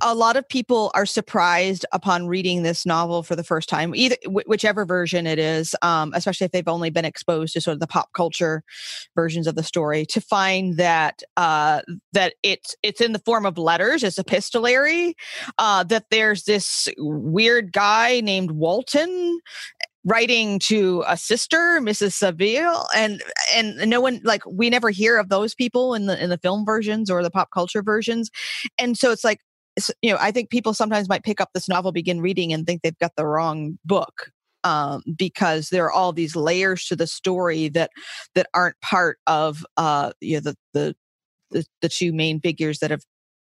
A 0.00 0.14
lot 0.14 0.36
of 0.36 0.48
people 0.48 0.92
are 0.94 1.04
surprised 1.06 1.84
upon 1.90 2.28
reading 2.28 2.62
this 2.62 2.86
novel 2.86 3.24
for 3.24 3.34
the 3.34 3.42
first 3.42 3.68
time 3.68 3.96
either 3.96 4.14
whichever 4.26 4.86
version 4.86 5.26
it 5.26 5.40
is 5.40 5.74
um, 5.82 6.12
especially 6.14 6.44
if 6.44 6.52
they've 6.52 6.68
only 6.68 6.88
been 6.88 7.04
exposed 7.04 7.54
to 7.54 7.60
sort 7.60 7.72
of 7.72 7.80
the 7.80 7.88
pop 7.88 8.12
culture 8.12 8.62
versions 9.16 9.48
of 9.48 9.56
the 9.56 9.64
story 9.64 10.06
to 10.06 10.20
find 10.20 10.76
that 10.76 11.24
uh, 11.36 11.82
that 12.12 12.34
it's 12.44 12.76
it's 12.84 13.00
in 13.00 13.12
the 13.12 13.18
form 13.18 13.44
of 13.44 13.58
letters 13.58 14.04
it's 14.04 14.20
epistolary 14.20 15.16
uh, 15.58 15.82
that 15.82 16.04
there's 16.12 16.44
this 16.44 16.88
weird 16.96 17.72
guy 17.72 18.20
named 18.20 18.52
walton 18.52 19.40
writing 20.04 20.58
to 20.58 21.04
a 21.06 21.16
sister 21.16 21.78
mrs 21.80 22.12
saville 22.12 22.86
and 22.96 23.22
and 23.54 23.76
no 23.88 24.00
one 24.00 24.20
like 24.24 24.42
we 24.46 24.70
never 24.70 24.90
hear 24.90 25.18
of 25.18 25.28
those 25.28 25.54
people 25.54 25.94
in 25.94 26.06
the 26.06 26.22
in 26.22 26.30
the 26.30 26.38
film 26.38 26.64
versions 26.64 27.10
or 27.10 27.22
the 27.22 27.30
pop 27.30 27.50
culture 27.52 27.82
versions. 27.82 28.30
And 28.78 28.96
so 28.96 29.10
it's 29.10 29.24
like 29.24 29.40
you 30.02 30.10
know 30.10 30.18
i 30.20 30.30
think 30.30 30.50
people 30.50 30.74
sometimes 30.74 31.08
might 31.08 31.22
pick 31.22 31.40
up 31.40 31.50
this 31.54 31.68
novel 31.68 31.92
begin 31.92 32.20
reading 32.20 32.52
and 32.52 32.66
think 32.66 32.82
they've 32.82 32.98
got 32.98 33.12
the 33.16 33.26
wrong 33.26 33.78
book 33.84 34.30
um, 34.62 35.02
because 35.16 35.70
there 35.70 35.84
are 35.86 35.92
all 35.92 36.12
these 36.12 36.36
layers 36.36 36.84
to 36.86 36.96
the 36.96 37.06
story 37.06 37.68
that 37.68 37.90
that 38.34 38.46
aren't 38.52 38.80
part 38.80 39.18
of 39.26 39.64
uh 39.76 40.12
you 40.20 40.34
know 40.36 40.40
the 40.40 40.56
the 40.74 40.96
the, 41.50 41.64
the 41.82 41.88
two 41.88 42.12
main 42.12 42.40
figures 42.40 42.78
that 42.80 42.90
have 42.90 43.04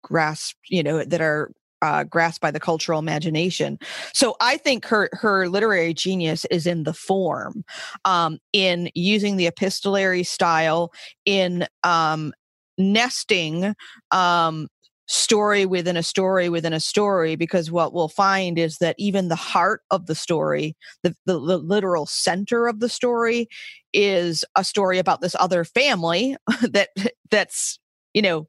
grasped 0.03 0.59
you 0.69 0.83
know 0.83 1.03
that 1.03 1.21
are 1.21 1.51
uh, 1.83 2.05
grasped 2.05 2.41
by 2.41 2.49
the 2.49 2.61
cultural 2.61 2.97
imagination. 2.97 3.77
So 4.13 4.35
I 4.39 4.57
think 4.57 4.85
her 4.85 5.09
her 5.11 5.49
literary 5.49 5.93
genius 5.93 6.45
is 6.45 6.65
in 6.65 6.83
the 6.83 6.93
form, 6.93 7.65
um, 8.05 8.39
in 8.53 8.89
using 8.95 9.35
the 9.35 9.47
epistolary 9.47 10.23
style, 10.23 10.93
in 11.25 11.67
um, 11.83 12.33
nesting 12.77 13.75
um, 14.11 14.69
story 15.07 15.65
within 15.65 15.97
a 15.97 16.03
story 16.03 16.47
within 16.47 16.71
a 16.71 16.79
story 16.79 17.35
because 17.35 17.69
what 17.69 17.93
we'll 17.93 18.07
find 18.07 18.57
is 18.57 18.77
that 18.77 18.95
even 18.97 19.27
the 19.27 19.35
heart 19.35 19.81
of 19.91 20.05
the 20.05 20.15
story 20.15 20.77
the, 21.03 21.13
the, 21.25 21.33
the, 21.33 21.57
literal 21.57 22.05
center 22.05 22.67
of 22.67 22.79
the 22.79 22.87
story 22.87 23.49
is 23.91 24.45
a 24.55 24.63
story 24.63 24.97
about 24.97 25.19
this 25.19 25.35
other 25.37 25.65
family 25.65 26.37
that 26.71 26.87
that's 27.29 27.77
you 28.13 28.21
know 28.21 28.47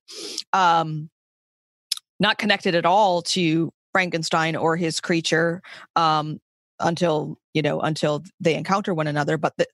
um 0.53 1.11
not 2.21 2.39
connected 2.39 2.75
at 2.75 2.87
all 2.87 3.23
to 3.23 3.73
Frankenstein 3.93 4.57
or 4.57 4.77
his 4.77 5.01
creature. 5.01 5.63
Um, 5.97 6.41
until 6.81 7.39
you 7.53 7.63
know 7.63 7.81
until 7.81 8.23
they 8.41 8.55
encounter 8.55 8.93
one 8.93 9.07
another 9.07 9.37
but 9.37 9.57
the, 9.57 9.67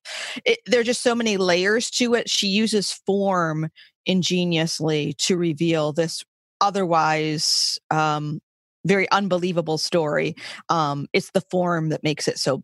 it, 0.45 0.59
there 0.67 0.81
are 0.81 0.85
just 0.85 1.03
so 1.03 1.15
many 1.15 1.37
layers 1.37 1.91
to 1.91 2.15
it 2.15 2.29
she 2.29 2.47
uses 2.47 2.93
form 2.93 3.69
ingeniously 4.07 5.15
to 5.15 5.37
reveal 5.37 5.93
this 5.93 6.23
otherwise 6.61 7.79
um, 7.91 8.41
very 8.85 9.11
unbelievable 9.11 9.79
story 9.79 10.37
um, 10.69 11.07
it's 11.13 11.31
the 11.31 11.43
form 11.51 11.89
that 11.89 12.05
makes 12.05 12.29
it 12.29 12.39
so 12.39 12.63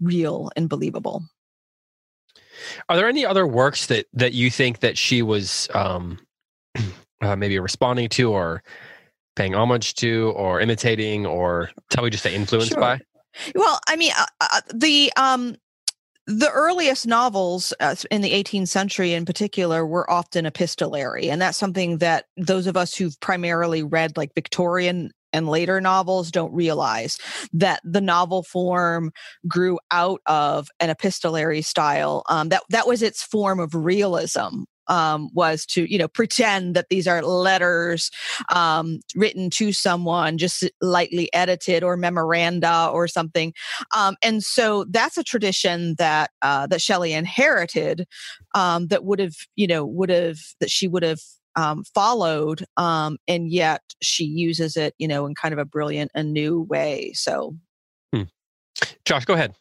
real 0.00 0.50
and 0.56 0.68
believable 0.68 1.24
are 2.88 2.96
there 2.96 3.08
any 3.08 3.26
other 3.26 3.46
works 3.46 3.86
that 3.86 4.06
that 4.12 4.32
you 4.32 4.50
think 4.50 4.80
that 4.80 4.96
she 4.96 5.20
was 5.20 5.68
um, 5.74 6.18
uh, 7.20 7.36
maybe 7.36 7.58
responding 7.58 8.08
to 8.10 8.30
or 8.30 8.62
paying 9.36 9.54
homage 9.54 9.94
to 9.94 10.32
or 10.36 10.60
imitating 10.60 11.26
or 11.26 11.70
tell 11.90 12.04
we 12.04 12.10
just 12.10 12.22
say 12.22 12.34
influenced 12.34 12.72
sure. 12.72 12.80
by 12.80 13.00
well, 13.54 13.80
I 13.88 13.96
mean, 13.96 14.12
uh, 14.16 14.26
uh, 14.40 14.60
the 14.74 15.12
um, 15.16 15.56
the 16.26 16.50
earliest 16.50 17.06
novels 17.06 17.72
uh, 17.80 17.94
in 18.10 18.20
the 18.20 18.32
18th 18.32 18.68
century, 18.68 19.14
in 19.14 19.24
particular, 19.24 19.86
were 19.86 20.10
often 20.10 20.46
epistolary, 20.46 21.30
and 21.30 21.40
that's 21.40 21.58
something 21.58 21.98
that 21.98 22.26
those 22.36 22.66
of 22.66 22.76
us 22.76 22.94
who've 22.94 23.18
primarily 23.20 23.82
read 23.82 24.16
like 24.16 24.34
Victorian 24.34 25.10
and 25.32 25.48
later 25.48 25.80
novels 25.80 26.30
don't 26.30 26.52
realize 26.54 27.18
that 27.52 27.80
the 27.84 28.00
novel 28.00 28.42
form 28.42 29.12
grew 29.46 29.78
out 29.90 30.20
of 30.26 30.68
an 30.80 30.90
epistolary 30.90 31.62
style. 31.62 32.22
Um, 32.28 32.48
that 32.48 32.62
that 32.70 32.86
was 32.86 33.02
its 33.02 33.22
form 33.22 33.60
of 33.60 33.74
realism 33.74 34.64
um, 34.88 35.30
was 35.32 35.64
to 35.66 35.90
you 35.90 35.98
know 35.98 36.08
pretend 36.08 36.74
that 36.74 36.88
these 36.90 37.06
are 37.06 37.22
letters 37.22 38.10
um, 38.54 39.00
written 39.14 39.50
to 39.50 39.72
someone 39.72 40.38
just 40.38 40.68
lightly 40.80 41.32
edited 41.32 41.82
or 41.82 41.96
memoranda 41.96 42.88
or 42.92 43.08
something. 43.08 43.52
Um, 43.96 44.16
and 44.22 44.42
so 44.42 44.84
that's 44.90 45.18
a 45.18 45.24
tradition 45.24 45.94
that 45.98 46.30
uh, 46.42 46.66
that 46.68 46.82
shelley 46.82 47.12
inherited 47.12 48.06
um, 48.54 48.88
that 48.88 49.04
would 49.04 49.18
have 49.18 49.34
you 49.56 49.66
know 49.66 49.84
would 49.84 50.10
have 50.10 50.38
that 50.60 50.70
she 50.70 50.88
would 50.88 51.02
have 51.02 51.20
um, 51.56 51.82
followed 51.94 52.64
um, 52.76 53.18
and 53.26 53.50
yet 53.50 53.82
she 54.00 54.24
uses 54.24 54.76
it 54.76 54.94
you 54.98 55.08
know 55.08 55.26
in 55.26 55.34
kind 55.34 55.52
of 55.52 55.58
a 55.58 55.64
brilliant 55.64 56.10
and 56.14 56.32
new 56.32 56.62
way. 56.62 57.12
So 57.14 57.56
hmm. 58.12 58.22
josh 59.04 59.24
go 59.24 59.34
ahead. 59.34 59.54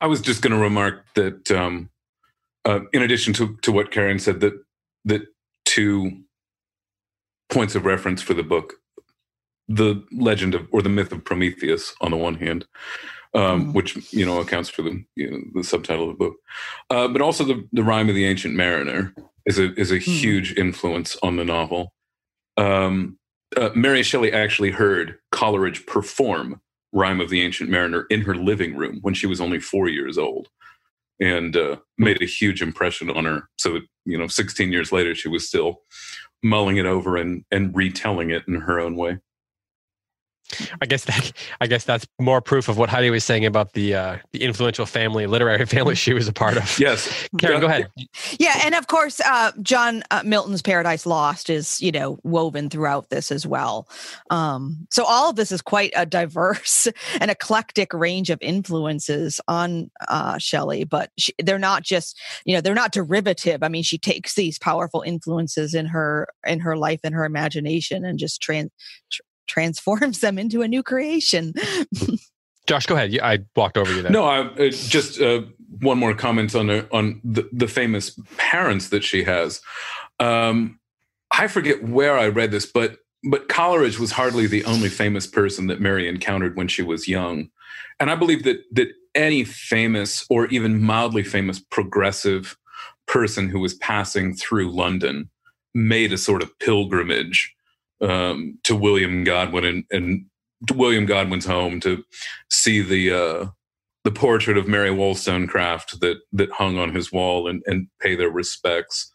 I 0.00 0.06
was 0.06 0.20
just 0.20 0.42
going 0.42 0.52
to 0.52 0.58
remark 0.58 1.06
that 1.14 1.50
um, 1.50 1.88
uh, 2.66 2.80
in 2.92 3.02
addition 3.02 3.32
to, 3.34 3.56
to 3.62 3.72
what 3.72 3.90
karen 3.90 4.18
said 4.18 4.40
that 4.40 4.54
the 5.04 5.26
two 5.64 6.24
points 7.50 7.74
of 7.74 7.84
reference 7.84 8.22
for 8.22 8.34
the 8.34 8.42
book 8.42 8.74
the 9.68 10.04
legend 10.12 10.54
of 10.54 10.66
or 10.72 10.82
the 10.82 10.88
myth 10.88 11.12
of 11.12 11.24
prometheus 11.24 11.94
on 12.00 12.10
the 12.10 12.16
one 12.16 12.34
hand 12.34 12.66
um, 13.34 13.66
mm. 13.66 13.74
which 13.74 14.12
you 14.12 14.24
know 14.24 14.40
accounts 14.40 14.68
for 14.68 14.82
the 14.82 15.04
you 15.16 15.30
know, 15.30 15.38
the 15.54 15.64
subtitle 15.64 16.10
of 16.10 16.18
the 16.18 16.24
book 16.24 16.34
uh, 16.90 17.08
but 17.08 17.22
also 17.22 17.44
the, 17.44 17.66
the 17.72 17.82
rime 17.82 18.08
of 18.08 18.14
the 18.14 18.26
ancient 18.26 18.54
mariner 18.54 19.14
is 19.46 19.58
a 19.58 19.72
is 19.80 19.90
a 19.90 19.96
mm. 19.96 20.02
huge 20.02 20.56
influence 20.56 21.16
on 21.22 21.36
the 21.36 21.44
novel 21.44 21.94
um, 22.56 23.18
uh, 23.56 23.70
mary 23.74 24.02
shelley 24.02 24.32
actually 24.32 24.70
heard 24.70 25.16
coleridge 25.32 25.86
perform 25.86 26.60
rime 26.92 27.20
of 27.20 27.30
the 27.30 27.42
ancient 27.42 27.70
mariner 27.70 28.06
in 28.10 28.20
her 28.20 28.34
living 28.34 28.76
room 28.76 28.98
when 29.02 29.14
she 29.14 29.26
was 29.26 29.40
only 29.40 29.58
four 29.58 29.88
years 29.88 30.18
old 30.18 30.48
and 31.20 31.56
uh, 31.56 31.76
made 31.98 32.20
a 32.22 32.26
huge 32.26 32.62
impression 32.62 33.10
on 33.10 33.24
her. 33.24 33.48
So, 33.58 33.80
you 34.04 34.18
know, 34.18 34.26
16 34.26 34.72
years 34.72 34.92
later, 34.92 35.14
she 35.14 35.28
was 35.28 35.46
still 35.46 35.80
mulling 36.42 36.76
it 36.76 36.86
over 36.86 37.16
and, 37.16 37.44
and 37.50 37.74
retelling 37.74 38.30
it 38.30 38.42
in 38.46 38.54
her 38.56 38.80
own 38.80 38.96
way. 38.96 39.18
I 40.80 40.86
guess 40.86 41.04
that 41.06 41.32
I 41.60 41.66
guess 41.66 41.84
that's 41.84 42.06
more 42.20 42.40
proof 42.40 42.68
of 42.68 42.76
what 42.76 42.88
Heidi 42.88 43.10
was 43.10 43.24
saying 43.24 43.46
about 43.46 43.72
the 43.72 43.94
uh, 43.94 44.16
the 44.32 44.42
influential 44.42 44.86
family, 44.86 45.26
literary 45.26 45.64
family 45.66 45.94
she 45.94 46.12
was 46.12 46.28
a 46.28 46.32
part 46.32 46.56
of. 46.56 46.78
Yes, 46.78 47.28
Karen, 47.38 47.60
go 47.60 47.66
ahead. 47.66 47.90
Yeah, 48.38 48.60
and 48.64 48.74
of 48.74 48.86
course, 48.86 49.20
uh, 49.20 49.52
John 49.62 50.02
uh, 50.10 50.22
Milton's 50.24 50.62
Paradise 50.62 51.06
Lost 51.06 51.48
is 51.48 51.80
you 51.80 51.90
know 51.90 52.18
woven 52.24 52.68
throughout 52.68 53.08
this 53.10 53.32
as 53.32 53.46
well. 53.46 53.88
Um, 54.30 54.86
so 54.90 55.04
all 55.04 55.30
of 55.30 55.36
this 55.36 55.50
is 55.50 55.62
quite 55.62 55.92
a 55.96 56.04
diverse 56.04 56.88
and 57.20 57.30
eclectic 57.30 57.92
range 57.94 58.30
of 58.30 58.38
influences 58.42 59.40
on 59.48 59.90
uh, 60.08 60.38
Shelley, 60.38 60.84
but 60.84 61.10
she, 61.18 61.32
they're 61.42 61.58
not 61.58 61.82
just 61.82 62.20
you 62.44 62.54
know 62.54 62.60
they're 62.60 62.74
not 62.74 62.92
derivative. 62.92 63.62
I 63.62 63.68
mean, 63.68 63.82
she 63.82 63.98
takes 63.98 64.34
these 64.34 64.58
powerful 64.58 65.02
influences 65.02 65.74
in 65.74 65.86
her 65.86 66.28
in 66.46 66.60
her 66.60 66.76
life 66.76 67.00
and 67.02 67.14
her 67.14 67.24
imagination 67.24 68.04
and 68.04 68.18
just 68.18 68.42
trans 68.42 68.70
transforms 69.46 70.20
them 70.20 70.38
into 70.38 70.62
a 70.62 70.68
new 70.68 70.82
creation. 70.82 71.54
Josh, 72.66 72.86
go 72.86 72.94
ahead. 72.94 73.18
I 73.22 73.40
walked 73.54 73.76
over 73.76 73.92
you 73.92 74.02
there. 74.02 74.10
No, 74.10 74.24
I, 74.24 74.40
uh, 74.40 74.70
just 74.70 75.20
uh, 75.20 75.42
one 75.80 75.98
more 75.98 76.14
comment 76.14 76.54
on 76.54 76.68
the, 76.68 76.88
on 76.92 77.20
the, 77.22 77.48
the 77.52 77.68
famous 77.68 78.18
parents 78.38 78.88
that 78.88 79.04
she 79.04 79.22
has. 79.24 79.60
Um, 80.18 80.78
I 81.30 81.48
forget 81.48 81.84
where 81.84 82.16
I 82.16 82.28
read 82.28 82.50
this, 82.50 82.66
but 82.66 82.98
but 83.30 83.48
Coleridge 83.48 83.98
was 83.98 84.12
hardly 84.12 84.46
the 84.46 84.64
only 84.66 84.90
famous 84.90 85.26
person 85.26 85.66
that 85.68 85.80
Mary 85.80 86.08
encountered 86.08 86.56
when 86.56 86.68
she 86.68 86.82
was 86.82 87.08
young, 87.08 87.48
and 87.98 88.10
I 88.10 88.14
believe 88.14 88.44
that 88.44 88.62
that 88.72 88.88
any 89.14 89.44
famous 89.44 90.26
or 90.28 90.46
even 90.46 90.82
mildly 90.82 91.24
famous 91.24 91.58
progressive 91.58 92.56
person 93.06 93.48
who 93.48 93.60
was 93.60 93.74
passing 93.74 94.34
through 94.34 94.70
London 94.70 95.30
made 95.74 96.12
a 96.12 96.18
sort 96.18 96.42
of 96.42 96.56
pilgrimage 96.58 97.54
um, 98.00 98.58
to 98.64 98.74
William 98.74 99.24
Godwin 99.24 99.64
and, 99.64 99.84
and 99.90 100.26
William 100.72 101.06
Godwin's 101.06 101.46
home 101.46 101.80
to 101.80 102.04
see 102.50 102.80
the 102.80 103.12
uh, 103.12 103.46
the 104.04 104.10
portrait 104.10 104.56
of 104.56 104.68
Mary 104.68 104.90
Wollstonecraft 104.90 106.00
that 106.00 106.18
that 106.32 106.50
hung 106.52 106.78
on 106.78 106.94
his 106.94 107.12
wall 107.12 107.48
and, 107.48 107.62
and 107.66 107.88
pay 108.00 108.14
their 108.14 108.30
respects. 108.30 109.12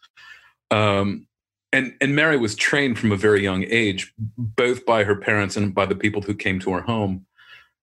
Um, 0.70 1.26
and 1.72 1.94
and 2.00 2.16
Mary 2.16 2.36
was 2.36 2.54
trained 2.54 2.98
from 2.98 3.12
a 3.12 3.16
very 3.16 3.42
young 3.42 3.64
age, 3.68 4.12
both 4.18 4.84
by 4.84 5.04
her 5.04 5.16
parents 5.16 5.56
and 5.56 5.74
by 5.74 5.86
the 5.86 5.94
people 5.94 6.22
who 6.22 6.34
came 6.34 6.58
to 6.60 6.72
her 6.72 6.82
home. 6.82 7.26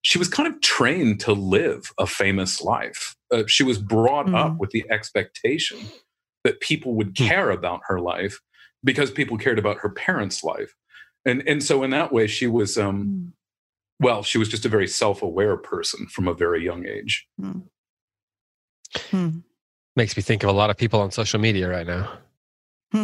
She 0.01 0.19
was 0.19 0.29
kind 0.29 0.53
of 0.53 0.62
trained 0.62 1.19
to 1.21 1.33
live 1.33 1.91
a 1.97 2.07
famous 2.07 2.62
life. 2.62 3.15
Uh, 3.31 3.43
she 3.47 3.63
was 3.63 3.77
brought 3.77 4.27
mm. 4.27 4.38
up 4.38 4.57
with 4.57 4.69
the 4.69 4.86
expectation 4.89 5.79
that 6.43 6.62
people 6.62 6.93
would 6.93 7.17
hmm. 7.17 7.25
care 7.25 7.49
about 7.49 7.81
her 7.88 7.99
life 7.99 8.39
because 8.83 9.12
people 9.12 9.38
cared 9.38 9.60
about 9.60 9.79
her 9.79 9.89
parents' 9.89 10.43
life 10.43 10.73
and 11.25 11.43
and 11.47 11.63
so 11.63 11.84
in 11.84 11.91
that 11.91 12.12
way 12.12 12.27
she 12.27 12.47
was 12.47 12.77
um 12.77 13.06
mm. 13.06 13.32
well 13.99 14.23
she 14.23 14.38
was 14.38 14.49
just 14.49 14.65
a 14.65 14.69
very 14.69 14.88
self-aware 14.88 15.58
person 15.58 16.08
from 16.08 16.27
a 16.27 16.34
very 16.34 16.63
young 16.63 16.86
age 16.86 17.27
mm. 17.39 17.62
Hmm. 19.12 19.39
makes 19.95 20.15
me 20.15 20.23
think 20.23 20.43
of 20.43 20.49
a 20.49 20.53
lot 20.53 20.69
of 20.69 20.77
people 20.77 21.01
on 21.01 21.12
social 21.12 21.39
media 21.39 21.69
right 21.69 21.86
now 21.86 22.17
hmm. 22.91 23.03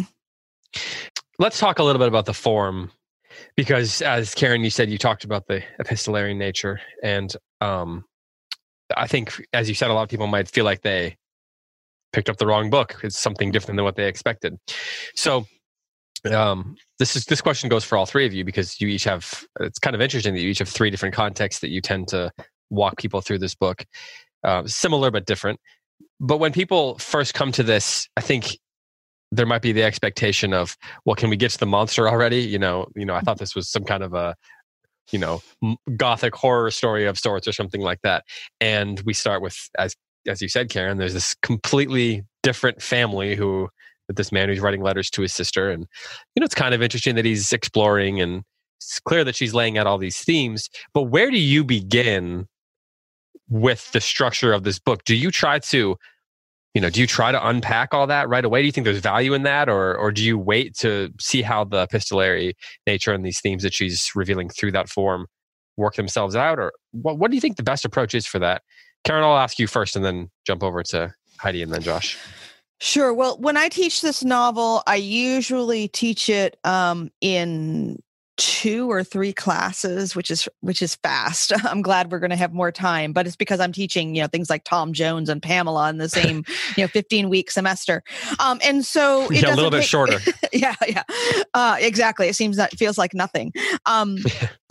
let's 1.38 1.60
talk 1.60 1.80
a 1.80 1.84
little 1.84 2.00
bit 2.00 2.08
about 2.08 2.26
the 2.26 2.34
form 2.34 2.92
because 3.58 4.02
as 4.02 4.34
karen 4.34 4.64
you 4.64 4.70
said 4.70 4.90
you 4.90 4.98
talked 4.98 5.24
about 5.26 5.46
the 5.48 5.62
epistolary 5.80 6.34
nature 6.34 6.80
and 7.04 7.36
um 7.60 8.06
i 8.96 9.08
think 9.08 9.46
as 9.52 9.68
you 9.68 9.76
said 9.76 9.92
a 9.92 9.94
lot 9.94 10.04
of 10.04 10.10
people 10.10 10.28
might 10.28 10.48
feel 10.48 10.66
like 10.66 10.82
they 10.82 11.18
picked 12.14 12.30
up 12.30 12.38
the 12.38 12.48
wrong 12.48 12.70
book 12.70 13.00
it's 13.04 13.20
something 13.20 13.52
different 13.52 13.76
than 13.76 13.84
what 13.84 13.96
they 13.96 14.08
expected 14.08 14.58
so 15.16 15.46
um, 16.32 16.76
this 17.00 17.16
is 17.16 17.26
this 17.26 17.42
question 17.42 17.70
goes 17.70 17.84
for 17.84 17.98
all 17.98 18.06
three 18.06 18.26
of 18.26 18.34
you 18.34 18.46
because 18.46 18.80
you 18.80 18.88
each 18.88 19.04
have 19.04 19.46
it's 19.60 19.80
kind 19.80 19.96
of 19.96 20.02
interesting 20.02 20.34
that 20.34 20.42
you 20.42 20.50
each 20.50 20.60
have 20.60 20.70
three 20.70 20.90
different 20.90 21.14
contexts 21.14 21.62
that 21.62 21.70
you 21.70 21.82
tend 21.82 22.08
to 22.10 22.32
walk 22.70 22.98
people 22.98 23.22
through 23.22 23.40
this 23.40 23.56
book 23.56 23.86
uh, 24.44 24.64
similar 24.66 25.12
but 25.12 25.26
different. 25.26 25.60
But 26.20 26.38
when 26.38 26.52
people 26.52 26.98
first 26.98 27.34
come 27.34 27.52
to 27.54 27.64
this 27.64 28.08
i 28.18 28.22
think 28.22 28.58
there 29.32 29.46
might 29.48 29.64
be 29.64 29.72
the 29.72 29.84
expectation 29.84 30.54
of 30.54 30.78
well 31.06 31.16
can 31.16 31.30
we 31.30 31.36
get 31.36 31.52
to 31.52 31.58
the 31.58 31.66
monster 31.66 32.08
already? 32.08 32.42
You 32.42 32.60
know 32.60 32.88
you 32.96 33.06
know 33.06 33.16
i 33.16 33.22
thought 33.22 33.40
this 33.40 33.56
was 33.56 33.70
some 33.70 33.84
kind 33.84 34.04
of 34.04 34.14
a 34.14 34.36
you 35.12 35.20
know 35.20 35.42
gothic 35.98 36.36
horror 36.36 36.72
story 36.72 37.06
of 37.06 37.20
sorts 37.20 37.48
or 37.48 37.52
something 37.52 37.82
like 37.82 38.00
that. 38.04 38.24
And 38.62 39.02
we 39.02 39.14
start 39.14 39.42
with 39.42 39.58
as 39.78 39.96
as 40.26 40.42
you 40.42 40.48
said 40.48 40.70
karen 40.70 40.98
there's 40.98 41.14
this 41.14 41.36
completely 41.42 42.24
different 42.44 42.82
family 42.82 43.36
who 43.36 43.68
with 44.14 44.18
this 44.18 44.32
man 44.32 44.50
who's 44.50 44.60
writing 44.60 44.82
letters 44.82 45.10
to 45.12 45.22
his 45.22 45.34
sister. 45.34 45.70
And, 45.70 45.88
you 46.36 46.42
know, 46.42 46.46
it's 46.46 46.56
kind 46.56 46.74
of 46.74 46.82
interesting 46.82 47.16
that 47.16 47.26
he's 47.26 47.52
exploring 47.52 48.22
and 48.22 48.44
it's 48.78 49.00
clear 49.00 49.24
that 49.24 49.36
she's 49.36 49.54
laying 49.54 49.78
out 49.78 49.88
all 49.88 49.98
these 49.98 50.24
themes. 50.24 50.70
But 50.94 51.04
where 51.04 51.32
do 51.32 51.40
you 51.40 51.64
begin 51.64 52.48
with 53.50 53.92
the 53.92 54.02
structure 54.02 54.54
of 54.54 54.64
this 54.64 54.80
book? 54.80 55.04
Do 55.04 55.16
you 55.16 55.32
try 55.32 55.60
to, 55.60 55.98
you 56.74 56.82
know, 56.82 56.90
do 56.90 57.02
you 57.02 57.08
try 57.08 57.32
to 57.32 57.48
unpack 57.48 57.94
all 57.94 58.08
that 58.08 58.30
right 58.30 58.46
away? 58.46 58.62
Do 58.62 58.66
you 58.66 58.72
think 58.72 58.86
there's 58.86 59.00
value 59.00 59.34
in 59.34 59.44
that? 59.44 59.70
Or, 59.70 59.96
or 59.96 60.12
do 60.12 60.24
you 60.24 60.38
wait 60.38 60.76
to 60.78 61.12
see 61.20 61.42
how 61.42 61.64
the 61.64 61.84
epistolary 61.84 62.56
nature 62.86 63.14
and 63.14 63.26
these 63.26 63.42
themes 63.42 63.64
that 63.64 63.74
she's 63.74 64.12
revealing 64.16 64.50
through 64.50 64.74
that 64.74 64.90
form 64.90 65.28
work 65.78 65.96
themselves 65.96 66.36
out? 66.36 66.60
Or 66.60 66.72
what, 66.92 67.18
what 67.18 67.32
do 67.32 67.36
you 67.36 67.42
think 67.42 67.58
the 67.58 67.64
best 67.64 67.86
approach 67.86 68.14
is 68.14 68.26
for 68.26 68.40
that? 68.40 68.62
Karen, 69.04 69.24
I'll 69.24 69.38
ask 69.38 69.60
you 69.60 69.68
first 69.68 69.96
and 69.96 70.06
then 70.06 70.30
jump 70.46 70.64
over 70.64 70.84
to 70.84 71.14
Heidi 71.38 71.62
and 71.62 71.72
then 71.72 71.82
Josh. 71.82 72.18
Sure. 72.84 73.14
Well, 73.14 73.38
when 73.38 73.56
I 73.56 73.70
teach 73.70 74.02
this 74.02 74.26
novel, 74.26 74.84
I 74.86 74.96
usually 74.98 75.88
teach 75.88 76.28
it 76.28 76.58
um, 76.66 77.12
in 77.22 78.04
two 78.38 78.90
or 78.90 79.04
three 79.04 79.32
classes 79.32 80.16
which 80.16 80.32
is 80.32 80.50
which 80.62 80.82
is 80.82 80.96
fast. 80.96 81.54
I'm 81.66 81.82
glad 81.82 82.12
we're 82.12 82.20
going 82.20 82.32
to 82.32 82.36
have 82.36 82.54
more 82.54 82.72
time 82.72 83.14
but 83.14 83.28
it's 83.28 83.36
because 83.36 83.60
i'm 83.60 83.72
teaching 83.72 84.16
you 84.16 84.22
know 84.22 84.28
things 84.28 84.50
like 84.50 84.64
tom 84.64 84.94
jones 84.94 85.30
and 85.30 85.42
pamela 85.42 85.90
in 85.90 85.98
the 85.98 86.10
same 86.10 86.44
you 86.78 86.84
know 86.84 86.88
15 86.88 87.30
week 87.30 87.52
semester. 87.52 88.04
Um 88.40 88.60
and 88.64 88.86
so 88.86 89.30
yeah, 89.32 89.54
a 89.54 89.56
little 89.56 89.72
bit 89.72 89.84
shorter. 89.84 90.20
Yeah 90.52 90.76
yeah. 90.88 91.02
Uh 91.56 91.78
exactly. 91.80 92.28
It 92.28 92.36
seems 92.36 92.58
that 92.58 92.78
feels 92.78 92.98
like 92.98 93.14
nothing. 93.14 93.52
Um 93.86 94.18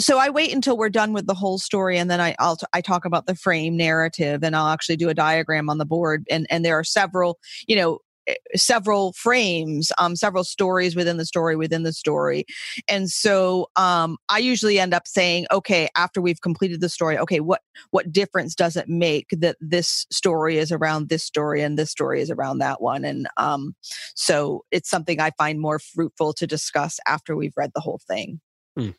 so 0.02 0.18
i 0.18 0.28
wait 0.28 0.52
until 0.52 0.76
we're 0.76 0.90
done 0.90 1.12
with 1.12 1.26
the 1.26 1.34
whole 1.34 1.58
story 1.58 1.96
and 1.98 2.10
then 2.10 2.20
i 2.20 2.34
i'll 2.38 2.56
t- 2.56 2.66
i 2.72 2.80
talk 2.80 3.04
about 3.04 3.26
the 3.26 3.34
frame 3.34 3.76
narrative 3.76 4.42
and 4.42 4.56
i'll 4.56 4.68
actually 4.68 4.96
do 4.96 5.08
a 5.08 5.14
diagram 5.14 5.70
on 5.70 5.78
the 5.78 5.84
board 5.84 6.26
and 6.30 6.46
and 6.50 6.64
there 6.64 6.78
are 6.78 6.84
several 6.84 7.38
you 7.66 7.76
know 7.76 7.98
several 8.54 9.12
frames 9.14 9.90
um 9.98 10.14
several 10.14 10.44
stories 10.44 10.94
within 10.94 11.16
the 11.16 11.24
story 11.24 11.56
within 11.56 11.82
the 11.82 11.92
story 11.92 12.44
and 12.88 13.10
so 13.10 13.68
um 13.76 14.16
i 14.28 14.38
usually 14.38 14.78
end 14.78 14.94
up 14.94 15.06
saying 15.06 15.46
okay 15.50 15.88
after 15.96 16.20
we've 16.20 16.40
completed 16.40 16.80
the 16.80 16.88
story 16.88 17.18
okay 17.18 17.40
what 17.40 17.62
what 17.90 18.12
difference 18.12 18.54
does 18.54 18.76
it 18.76 18.88
make 18.88 19.26
that 19.32 19.56
this 19.60 20.06
story 20.10 20.58
is 20.58 20.70
around 20.70 21.08
this 21.08 21.24
story 21.24 21.62
and 21.62 21.78
this 21.78 21.90
story 21.90 22.20
is 22.20 22.30
around 22.30 22.58
that 22.58 22.80
one 22.80 23.04
and 23.04 23.26
um 23.36 23.74
so 24.14 24.64
it's 24.70 24.88
something 24.88 25.20
i 25.20 25.30
find 25.36 25.60
more 25.60 25.78
fruitful 25.78 26.32
to 26.32 26.46
discuss 26.46 27.00
after 27.06 27.34
we've 27.36 27.56
read 27.56 27.70
the 27.74 27.80
whole 27.80 28.00
thing 28.08 28.40
hmm. 28.76 28.90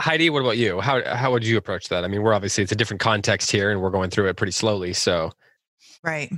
Heidi, 0.00 0.30
what 0.30 0.40
about 0.40 0.56
you? 0.56 0.80
How 0.80 1.02
how 1.14 1.30
would 1.32 1.44
you 1.44 1.58
approach 1.58 1.88
that? 1.88 2.02
I 2.02 2.08
mean, 2.08 2.22
we're 2.22 2.32
obviously 2.32 2.62
it's 2.62 2.72
a 2.72 2.76
different 2.76 3.00
context 3.00 3.50
here, 3.50 3.70
and 3.70 3.82
we're 3.82 3.90
going 3.90 4.08
through 4.08 4.28
it 4.28 4.36
pretty 4.36 4.52
slowly. 4.52 4.94
So, 4.94 5.32
right. 6.02 6.32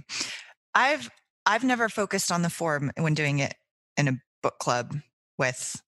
I've 0.78 1.10
I've 1.44 1.64
never 1.64 1.88
focused 1.88 2.30
on 2.30 2.42
the 2.42 2.50
form 2.50 2.92
when 2.96 3.14
doing 3.14 3.40
it 3.40 3.54
in 3.96 4.06
a 4.06 4.18
book 4.42 4.58
club 4.60 4.94
with 5.36 5.82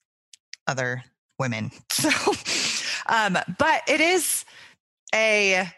other 0.67 1.05
women. 1.39 1.71
So, 1.93 2.09
um, 3.07 3.37
but 3.59 3.83
it 3.87 4.01
is 4.01 4.47
a 5.15 5.69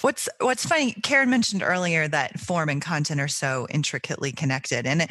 what's 0.00 0.28
what's 0.40 0.66
funny. 0.66 0.92
Karen 1.04 1.30
mentioned 1.30 1.62
earlier 1.62 2.08
that 2.08 2.40
form 2.40 2.68
and 2.68 2.82
content 2.82 3.20
are 3.20 3.28
so 3.28 3.68
intricately 3.70 4.32
connected, 4.32 4.86
and 4.86 5.02
it, 5.02 5.10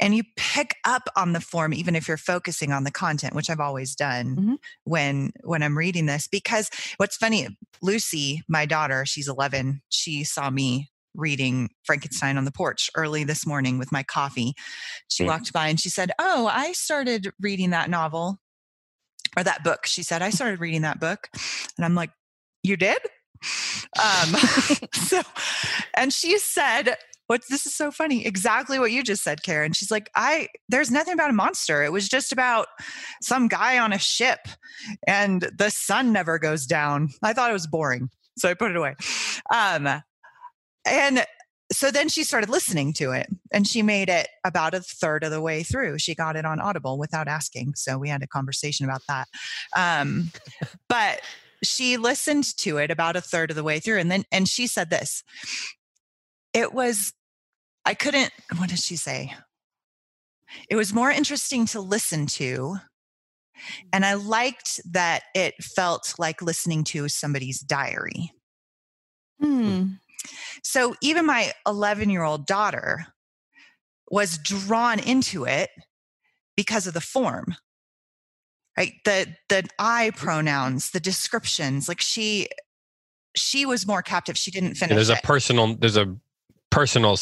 and 0.00 0.14
you 0.14 0.22
pick 0.36 0.76
up 0.84 1.02
on 1.14 1.34
the 1.34 1.40
form 1.40 1.74
even 1.74 1.94
if 1.94 2.08
you're 2.08 2.16
focusing 2.16 2.72
on 2.72 2.84
the 2.84 2.90
content, 2.90 3.34
which 3.34 3.50
I've 3.50 3.60
always 3.60 3.94
done 3.94 4.36
mm-hmm. 4.36 4.54
when 4.84 5.32
when 5.42 5.62
I'm 5.62 5.76
reading 5.76 6.06
this. 6.06 6.28
Because 6.28 6.70
what's 6.96 7.16
funny, 7.16 7.48
Lucy, 7.82 8.42
my 8.48 8.64
daughter, 8.64 9.04
she's 9.04 9.28
11. 9.28 9.82
She 9.90 10.24
saw 10.24 10.48
me 10.48 10.88
reading 11.16 11.70
Frankenstein 11.84 12.36
on 12.36 12.44
the 12.44 12.52
porch 12.52 12.90
early 12.94 13.24
this 13.24 13.46
morning 13.46 13.78
with 13.78 13.92
my 13.92 14.02
coffee. 14.02 14.54
She 15.08 15.24
mm. 15.24 15.28
walked 15.28 15.52
by 15.52 15.68
and 15.68 15.80
she 15.80 15.90
said, 15.90 16.12
Oh, 16.18 16.46
I 16.46 16.72
started 16.72 17.30
reading 17.40 17.70
that 17.70 17.90
novel 17.90 18.40
or 19.36 19.44
that 19.44 19.64
book. 19.64 19.86
She 19.86 20.02
said, 20.02 20.22
I 20.22 20.30
started 20.30 20.60
reading 20.60 20.82
that 20.82 21.00
book. 21.00 21.28
And 21.76 21.84
I'm 21.84 21.94
like, 21.94 22.10
You 22.62 22.76
did? 22.76 22.98
Um, 24.02 24.34
so, 24.94 25.22
and 25.94 26.12
she 26.12 26.38
said, 26.38 26.96
What's 27.26 27.48
this 27.48 27.66
is 27.66 27.74
so 27.74 27.90
funny. 27.90 28.24
Exactly 28.24 28.78
what 28.78 28.92
you 28.92 29.02
just 29.02 29.24
said, 29.24 29.42
Karen. 29.42 29.72
She's 29.72 29.90
like, 29.90 30.10
I 30.14 30.48
there's 30.68 30.92
nothing 30.92 31.14
about 31.14 31.30
a 31.30 31.32
monster. 31.32 31.82
It 31.82 31.90
was 31.90 32.08
just 32.08 32.32
about 32.32 32.68
some 33.20 33.48
guy 33.48 33.78
on 33.78 33.92
a 33.92 33.98
ship 33.98 34.46
and 35.08 35.42
the 35.56 35.70
sun 35.70 36.12
never 36.12 36.38
goes 36.38 36.66
down. 36.66 37.08
I 37.22 37.32
thought 37.32 37.50
it 37.50 37.54
was 37.54 37.66
boring. 37.66 38.10
So 38.38 38.48
I 38.48 38.54
put 38.54 38.70
it 38.70 38.76
away. 38.76 38.94
Um, 39.52 40.02
and 40.86 41.26
so 41.72 41.90
then 41.90 42.08
she 42.08 42.22
started 42.22 42.48
listening 42.48 42.92
to 42.94 43.10
it 43.10 43.26
and 43.52 43.66
she 43.66 43.82
made 43.82 44.08
it 44.08 44.28
about 44.44 44.74
a 44.74 44.80
third 44.80 45.24
of 45.24 45.30
the 45.30 45.40
way 45.40 45.62
through. 45.62 45.98
She 45.98 46.14
got 46.14 46.36
it 46.36 46.44
on 46.44 46.60
Audible 46.60 46.96
without 46.96 47.26
asking. 47.26 47.74
So 47.74 47.98
we 47.98 48.08
had 48.08 48.22
a 48.22 48.28
conversation 48.28 48.84
about 48.84 49.02
that. 49.08 49.26
Um, 49.76 50.30
but 50.88 51.20
she 51.62 51.96
listened 51.96 52.56
to 52.58 52.78
it 52.78 52.90
about 52.90 53.16
a 53.16 53.20
third 53.20 53.50
of 53.50 53.56
the 53.56 53.64
way 53.64 53.80
through. 53.80 53.98
And 53.98 54.10
then, 54.10 54.24
and 54.30 54.48
she 54.48 54.66
said 54.66 54.90
this 54.90 55.24
it 56.54 56.72
was, 56.72 57.12
I 57.84 57.94
couldn't, 57.94 58.30
what 58.56 58.70
did 58.70 58.78
she 58.78 58.96
say? 58.96 59.34
It 60.70 60.76
was 60.76 60.94
more 60.94 61.10
interesting 61.10 61.66
to 61.66 61.80
listen 61.80 62.26
to. 62.26 62.76
And 63.92 64.04
I 64.04 64.14
liked 64.14 64.80
that 64.92 65.24
it 65.34 65.54
felt 65.62 66.14
like 66.18 66.42
listening 66.42 66.84
to 66.84 67.08
somebody's 67.08 67.60
diary. 67.60 68.32
Hmm. 69.40 69.84
So 70.66 70.96
even 71.00 71.26
my 71.26 71.52
11 71.64 72.10
year 72.10 72.24
old 72.24 72.44
daughter 72.44 73.06
was 74.10 74.36
drawn 74.36 74.98
into 74.98 75.44
it 75.44 75.70
because 76.56 76.88
of 76.88 76.94
the 76.94 77.00
form 77.00 77.54
right 78.76 78.92
the 79.04 79.26
the 79.48 79.64
i 79.78 80.10
pronouns 80.16 80.90
the 80.90 81.00
descriptions 81.00 81.88
like 81.88 82.00
she 82.00 82.48
she 83.36 83.66
was 83.66 83.86
more 83.86 84.02
captive 84.02 84.36
she 84.36 84.50
didn't 84.50 84.74
finish 84.74 84.94
there's 84.94 85.10
it. 85.10 85.18
a 85.18 85.22
personal 85.22 85.74
there's 85.76 85.96
a 85.96 86.16
personal 86.70 87.16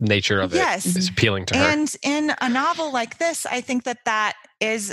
nature 0.00 0.40
of 0.40 0.52
it. 0.52 0.56
yes. 0.56 0.86
it 0.86 0.96
is 0.96 1.08
appealing 1.08 1.46
to 1.46 1.56
her 1.56 1.64
and 1.64 1.96
in 2.02 2.32
a 2.40 2.48
novel 2.48 2.92
like 2.92 3.18
this 3.18 3.46
i 3.46 3.60
think 3.60 3.84
that 3.84 3.98
that 4.04 4.34
is 4.60 4.92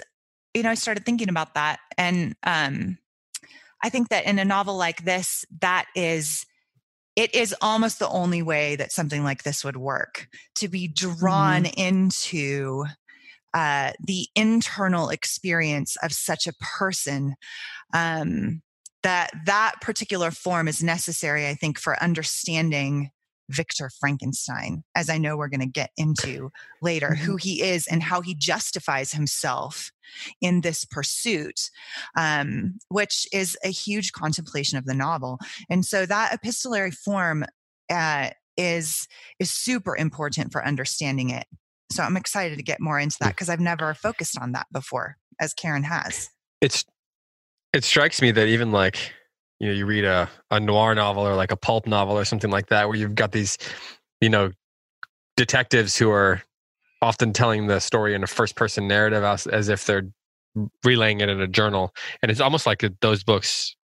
you 0.54 0.64
know 0.64 0.70
i 0.70 0.76
started 0.76 1.06
thinking 1.06 1.30
about 1.30 1.54
that 1.56 1.80
and 1.98 2.36
um 2.44 2.98
i 3.84 3.90
think 3.90 4.10
that 4.10 4.26
in 4.26 4.40
a 4.40 4.46
novel 4.46 4.78
like 4.78 5.04
this 5.04 5.46
that 5.60 5.86
is 5.96 6.46
it 7.16 7.34
is 7.36 7.56
almost 7.62 8.00
the 8.00 8.10
only 8.10 8.42
way 8.42 8.76
that 8.76 8.92
something 8.92 9.24
like 9.24 9.44
this 9.44 9.64
would 9.64 9.78
work 9.78 10.28
to 10.56 10.68
be 10.68 10.88
drawn 10.88 11.64
mm-hmm. 11.64 11.80
into 11.80 12.86
uh, 13.54 13.92
the 14.06 14.28
internal 14.36 15.10
experience 15.10 15.98
of 16.02 16.14
such 16.14 16.48
a 16.48 16.54
person 16.54 17.36
um, 17.94 18.62
that 19.04 19.32
that 19.46 19.74
particular 19.82 20.32
form 20.32 20.68
is 20.68 20.84
necessary 20.84 21.48
i 21.48 21.54
think 21.54 21.78
for 21.80 22.02
understanding 22.02 23.10
Victor 23.52 23.90
Frankenstein, 24.00 24.84
as 24.96 25.10
I 25.10 25.18
know 25.18 25.38
we're 25.38 25.50
going 25.50 25.62
to 25.62 25.66
get 25.66 25.92
into 25.98 26.52
later, 26.82 27.10
mm-hmm. 27.10 27.24
who 27.24 27.36
he 27.36 27.62
is 27.62 27.88
and 27.88 28.02
how 28.02 28.22
he 28.22 28.36
justifies 28.36 29.12
himself 29.12 29.92
in 30.42 30.62
this 30.62 30.86
pursuit, 30.86 31.70
um, 32.18 32.80
which 32.90 33.28
is 33.32 33.58
a 33.64 33.70
huge 33.70 34.12
contemplation 34.12 34.78
of 34.78 34.86
the 34.86 34.94
novel. 34.94 35.40
And 35.70 35.86
so 35.86 36.06
that 36.06 36.34
epistolary 36.34 36.92
form 36.92 37.46
uh, 37.90 38.30
is 38.58 39.08
is 39.40 39.52
super 39.52 39.96
important 39.96 40.52
for 40.52 40.66
understanding 40.66 41.30
it. 41.30 41.46
So 41.92 42.04
I'm 42.04 42.18
excited 42.18 42.58
to 42.58 42.64
get 42.64 42.80
more 42.80 43.00
into 43.00 43.18
that 43.20 43.30
because 43.30 43.50
I've 43.50 43.60
never 43.60 43.94
focused 43.94 44.38
on 44.40 44.54
that 44.54 44.68
before, 44.72 45.18
as 45.40 45.54
Karen 45.54 45.84
has. 45.84 46.30
It's 46.62 46.86
it 47.74 47.84
strikes 47.84 48.22
me 48.22 48.32
that 48.32 48.48
even 48.48 48.72
like 48.72 49.14
you 49.62 49.68
know 49.68 49.74
you 49.74 49.86
read 49.86 50.04
a, 50.04 50.28
a 50.50 50.60
noir 50.60 50.96
novel 50.96 51.26
or 51.26 51.36
like 51.36 51.52
a 51.52 51.56
pulp 51.56 51.86
novel 51.86 52.18
or 52.18 52.26
something 52.26 52.50
like 52.50 52.68
that 52.68 52.88
where 52.88 52.98
you've 52.98 53.14
got 53.14 53.32
these 53.32 53.60
you 54.20 54.30
know 54.30 54.52
detectives 55.38 55.96
who 55.96 56.10
are 56.10 56.42
often 57.04 57.32
telling 57.32 57.68
the 57.68 57.80
story 57.80 58.16
in 58.16 58.24
a 58.24 58.28
first 58.28 58.56
person 58.56 58.88
narrative 58.88 59.24
as, 59.24 59.46
as 59.48 59.70
if 59.70 59.86
they're 59.86 60.08
relaying 60.84 61.22
it 61.22 61.30
in 61.30 61.40
a 61.40 61.48
journal. 61.48 61.94
And 62.22 62.30
it's 62.30 62.42
almost 62.42 62.66
like 62.66 62.84
those 63.02 63.24
books 63.24 63.76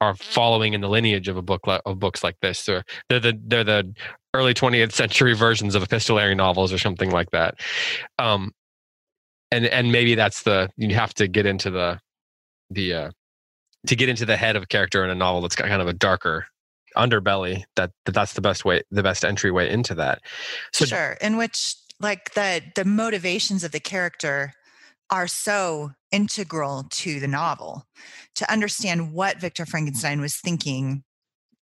are 0.00 0.14
following 0.14 0.74
in 0.74 0.80
the 0.82 0.88
lineage 0.88 1.28
of 1.28 1.36
a 1.36 1.42
book 1.42 1.62
of 1.66 1.98
books 1.98 2.22
like 2.22 2.36
this. 2.40 2.64
They're, 2.64 2.84
they're 3.08 3.20
the 3.20 3.40
they're 3.46 3.64
the 3.64 3.94
early 4.34 4.52
20th 4.52 4.92
century 4.92 5.34
versions 5.34 5.74
of 5.74 5.82
epistolary 5.82 6.34
novels 6.34 6.72
or 6.72 6.78
something 6.78 7.10
like 7.10 7.30
that. 7.30 7.54
Um 8.18 8.52
and 9.50 9.64
and 9.66 9.90
maybe 9.90 10.14
that's 10.14 10.42
the 10.42 10.68
you 10.76 10.94
have 10.94 11.14
to 11.14 11.28
get 11.28 11.46
into 11.46 11.70
the 11.70 11.98
the 12.70 12.92
uh 12.92 13.10
to 13.86 13.96
get 13.96 14.08
into 14.08 14.26
the 14.26 14.36
head 14.36 14.56
of 14.56 14.62
a 14.62 14.66
character 14.66 15.04
in 15.04 15.10
a 15.10 15.14
novel 15.14 15.40
that's 15.40 15.56
got 15.56 15.68
kind 15.68 15.82
of 15.82 15.88
a 15.88 15.92
darker 15.92 16.46
underbelly 16.96 17.64
that, 17.76 17.90
that 18.06 18.12
that's 18.12 18.32
the 18.32 18.40
best 18.40 18.64
way 18.64 18.82
the 18.90 19.02
best 19.02 19.24
entryway 19.24 19.70
into 19.70 19.94
that. 19.94 20.20
So 20.72 20.86
sure 20.86 21.16
in 21.20 21.36
which 21.36 21.74
like 22.00 22.34
the 22.34 22.62
the 22.74 22.84
motivations 22.84 23.64
of 23.64 23.72
the 23.72 23.80
character 23.80 24.52
are 25.10 25.26
so 25.28 25.92
integral 26.10 26.84
to 26.90 27.20
the 27.20 27.28
novel. 27.28 27.84
To 28.36 28.50
understand 28.52 29.12
what 29.12 29.40
victor 29.40 29.66
frankenstein 29.66 30.20
was 30.20 30.36
thinking 30.36 31.04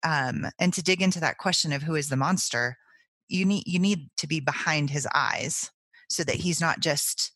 um, 0.02 0.46
and 0.58 0.72
to 0.74 0.82
dig 0.82 1.02
into 1.02 1.20
that 1.20 1.38
question 1.38 1.72
of 1.72 1.82
who 1.82 1.94
is 1.94 2.08
the 2.08 2.16
monster 2.16 2.76
you 3.28 3.44
need 3.44 3.64
you 3.66 3.78
need 3.78 4.10
to 4.16 4.26
be 4.26 4.40
behind 4.40 4.90
his 4.90 5.06
eyes 5.14 5.70
so 6.08 6.24
that 6.24 6.36
he's 6.36 6.60
not 6.60 6.80
just 6.80 7.32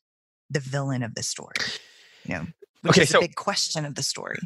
the 0.51 0.61
villain 0.61 1.03
of 1.03 1.15
the 1.15 1.23
story 1.23 1.55
you 2.25 2.35
know 2.35 2.47
which 2.83 2.93
okay, 2.93 3.03
is 3.03 3.09
so, 3.11 3.19
a 3.19 3.23
big 3.23 3.35
question 3.35 3.85
of 3.85 3.95
the 3.95 4.03
story 4.03 4.39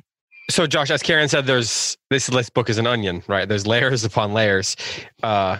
so 0.51 0.67
josh 0.67 0.91
as 0.91 1.03
karen 1.03 1.29
said 1.29 1.47
there's 1.47 1.97
this 2.11 2.31
list 2.31 2.55
book 2.55 2.69
is 2.69 2.79
an 2.79 2.87
onion 2.87 3.23
right? 3.29 3.49
There's 3.49 3.67
layers 3.67 4.05
upon 4.05 4.33
layers 4.33 4.77
uh, 5.23 5.59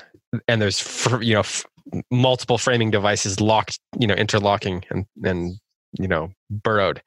and 0.49 0.61
there's 0.61 0.81
fr- 0.81 1.23
you 1.23 1.35
know 1.35 1.41
f- 1.41 1.65
multiple 2.11 2.59
framing 2.59 2.91
devices 2.91 3.41
locked 3.41 3.79
you 3.99 4.07
know 4.07 4.15
interlocking 4.15 4.85
and 4.91 5.07
and 5.23 5.59
you 5.99 6.09
know 6.09 6.31
burrowed 6.51 7.03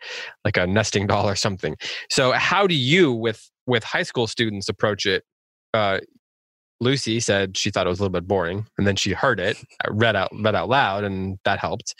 like 0.45 0.57
a 0.57 0.65
nesting 0.65 1.07
doll 1.07 1.27
or 1.27 1.35
something. 1.35 1.75
So 2.09 2.31
how 2.31 2.67
do 2.67 2.75
you 2.75 3.11
with 3.11 3.49
with 3.67 3.83
high 3.83 4.03
school 4.03 4.27
students 4.27 4.69
approach 4.69 5.05
it? 5.05 5.23
Uh, 5.73 5.99
lucy 6.79 7.19
said 7.19 7.55
she 7.55 7.69
thought 7.69 7.85
it 7.85 7.89
was 7.89 7.99
a 7.99 8.01
little 8.01 8.11
bit 8.11 8.27
boring 8.27 8.65
and 8.77 8.87
then 8.87 8.95
she 8.95 9.13
heard 9.13 9.39
it 9.39 9.55
uh, 9.85 9.93
read 9.93 10.15
out 10.15 10.31
read 10.41 10.55
out 10.55 10.69
loud 10.69 11.03
and 11.03 11.37
that 11.45 11.59
helped. 11.59 11.95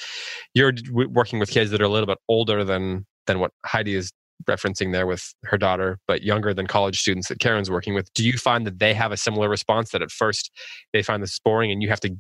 You're 0.53 0.73
working 0.91 1.39
with 1.39 1.49
kids 1.49 1.71
that 1.71 1.81
are 1.81 1.85
a 1.85 1.89
little 1.89 2.07
bit 2.07 2.17
older 2.27 2.63
than 2.63 3.05
than 3.27 3.39
what 3.39 3.51
Heidi 3.65 3.95
is 3.95 4.11
referencing 4.49 4.91
there 4.91 5.07
with 5.07 5.33
her 5.43 5.57
daughter, 5.57 5.99
but 6.07 6.23
younger 6.23 6.53
than 6.53 6.67
college 6.67 6.99
students 6.99 7.27
that 7.27 7.39
Karen's 7.39 7.69
working 7.69 7.93
with. 7.93 8.13
Do 8.13 8.25
you 8.25 8.33
find 8.33 8.65
that 8.67 8.79
they 8.79 8.93
have 8.93 9.11
a 9.11 9.17
similar 9.17 9.49
response 9.49 9.91
that 9.91 10.01
at 10.01 10.11
first 10.11 10.51
they 10.93 11.03
find 11.03 11.21
this 11.21 11.39
boring 11.39 11.71
and 11.71 11.81
you 11.81 11.89
have 11.89 11.99
to 12.01 12.15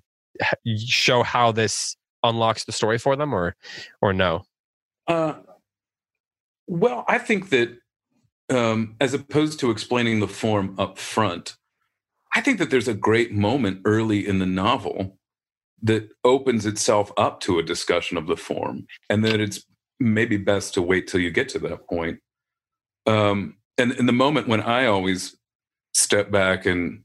show 0.77 1.23
how 1.23 1.51
this 1.51 1.95
unlocks 2.23 2.65
the 2.65 2.71
story 2.71 2.97
for 2.97 3.15
them 3.15 3.33
or 3.33 3.55
or 4.01 4.13
no? 4.13 4.43
Uh, 5.07 5.35
well, 6.67 7.03
I 7.07 7.17
think 7.17 7.49
that 7.49 7.77
um, 8.49 8.95
as 8.99 9.13
opposed 9.13 9.59
to 9.59 9.71
explaining 9.71 10.19
the 10.19 10.27
form 10.27 10.75
up 10.77 10.97
front, 10.97 11.57
I 12.35 12.41
think 12.41 12.59
that 12.59 12.69
there's 12.69 12.87
a 12.87 12.93
great 12.93 13.33
moment 13.33 13.81
early 13.85 14.25
in 14.25 14.39
the 14.39 14.45
novel 14.45 15.17
that 15.83 16.09
opens 16.23 16.65
itself 16.65 17.11
up 17.17 17.39
to 17.41 17.59
a 17.59 17.63
discussion 17.63 18.17
of 18.17 18.27
the 18.27 18.37
form, 18.37 18.85
and 19.09 19.25
that 19.25 19.39
it's 19.39 19.65
maybe 20.01 20.37
best 20.37 20.73
to 20.75 20.81
wait 20.81 21.07
till 21.07 21.19
you 21.19 21.31
get 21.31 21.49
to 21.49 21.59
that 21.59 21.87
point. 21.87 22.19
Um, 23.05 23.57
and 23.77 23.91
in 23.93 24.05
the 24.05 24.13
moment 24.13 24.47
when 24.47 24.61
I 24.61 24.85
always 24.85 25.35
step 25.93 26.31
back 26.31 26.65
and 26.65 27.03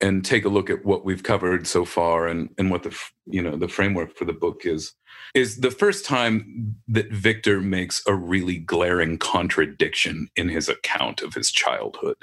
and 0.00 0.24
take 0.24 0.44
a 0.44 0.50
look 0.50 0.68
at 0.68 0.84
what 0.84 1.04
we've 1.04 1.22
covered 1.22 1.66
so 1.66 1.84
far 1.84 2.26
and 2.26 2.50
and 2.58 2.70
what 2.70 2.82
the 2.82 2.96
you 3.26 3.42
know 3.42 3.56
the 3.56 3.68
framework 3.68 4.16
for 4.16 4.24
the 4.24 4.32
book 4.32 4.62
is 4.64 4.92
is 5.34 5.60
the 5.60 5.70
first 5.70 6.04
time 6.04 6.76
that 6.88 7.10
Victor 7.10 7.60
makes 7.60 8.02
a 8.06 8.14
really 8.14 8.58
glaring 8.58 9.18
contradiction 9.18 10.28
in 10.36 10.48
his 10.48 10.68
account 10.68 11.22
of 11.22 11.34
his 11.34 11.50
childhood. 11.50 12.16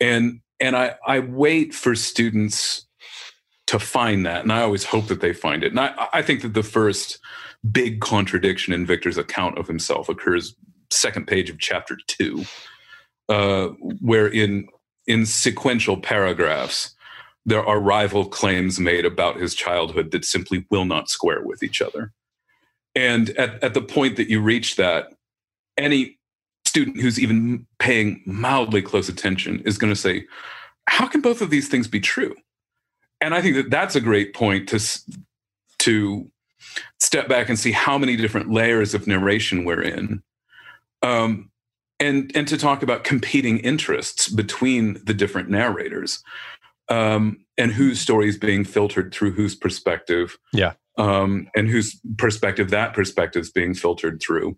And 0.00 0.40
and 0.60 0.76
I 0.76 0.96
I 1.06 1.20
wait 1.20 1.74
for 1.74 1.94
students 1.94 2.86
to 3.66 3.78
find 3.80 4.24
that 4.24 4.42
and 4.42 4.52
I 4.52 4.62
always 4.62 4.84
hope 4.84 5.08
that 5.08 5.20
they 5.20 5.32
find 5.32 5.64
it. 5.64 5.72
And 5.72 5.80
I 5.80 6.08
I 6.12 6.22
think 6.22 6.42
that 6.42 6.54
the 6.54 6.62
first 6.62 7.18
big 7.72 8.00
contradiction 8.00 8.72
in 8.72 8.86
Victor's 8.86 9.18
account 9.18 9.58
of 9.58 9.66
himself 9.66 10.08
occurs 10.08 10.54
second 10.90 11.26
page 11.26 11.50
of 11.50 11.58
chapter 11.58 11.98
2 12.06 12.44
uh, 13.28 13.68
where 14.00 14.28
in 14.28 14.68
in 15.06 15.26
sequential 15.26 15.96
paragraphs 15.96 16.94
there 17.44 17.64
are 17.64 17.78
rival 17.78 18.26
claims 18.26 18.80
made 18.80 19.04
about 19.04 19.36
his 19.36 19.54
childhood 19.54 20.10
that 20.10 20.24
simply 20.24 20.66
will 20.70 20.84
not 20.84 21.08
square 21.08 21.42
with 21.42 21.62
each 21.62 21.80
other. 21.80 22.12
And 22.96 23.30
at, 23.30 23.62
at 23.62 23.72
the 23.72 23.80
point 23.82 24.16
that 24.16 24.28
you 24.28 24.40
reach 24.40 24.74
that, 24.76 25.12
any 25.76 26.18
student 26.64 27.00
who's 27.00 27.20
even 27.20 27.66
paying 27.78 28.22
mildly 28.26 28.82
close 28.82 29.08
attention 29.08 29.62
is 29.64 29.78
going 29.78 29.92
to 29.92 29.98
say, 29.98 30.24
How 30.88 31.06
can 31.06 31.20
both 31.20 31.40
of 31.40 31.50
these 31.50 31.68
things 31.68 31.86
be 31.86 32.00
true? 32.00 32.34
And 33.20 33.32
I 33.32 33.40
think 33.40 33.54
that 33.54 33.70
that's 33.70 33.94
a 33.94 34.00
great 34.00 34.34
point 34.34 34.68
to, 34.70 34.80
to 35.78 36.30
step 37.00 37.28
back 37.28 37.48
and 37.48 37.58
see 37.58 37.72
how 37.72 37.98
many 37.98 38.16
different 38.16 38.50
layers 38.50 38.94
of 38.94 39.06
narration 39.06 39.64
we're 39.64 39.82
in. 39.82 40.22
Um, 41.02 41.50
and, 41.98 42.30
and 42.34 42.46
to 42.48 42.58
talk 42.58 42.82
about 42.82 43.04
competing 43.04 43.58
interests 43.58 44.28
between 44.28 45.00
the 45.04 45.14
different 45.14 45.48
narrators 45.48 46.22
um, 46.88 47.38
and 47.56 47.72
whose 47.72 48.00
story 48.00 48.28
is 48.28 48.38
being 48.38 48.64
filtered 48.64 49.12
through 49.12 49.32
whose 49.32 49.54
perspective. 49.54 50.38
Yeah. 50.52 50.74
Um, 50.98 51.48
and 51.54 51.68
whose 51.68 52.00
perspective 52.16 52.70
that 52.70 52.94
perspective 52.94 53.42
is 53.42 53.50
being 53.50 53.74
filtered 53.74 54.20
through. 54.20 54.56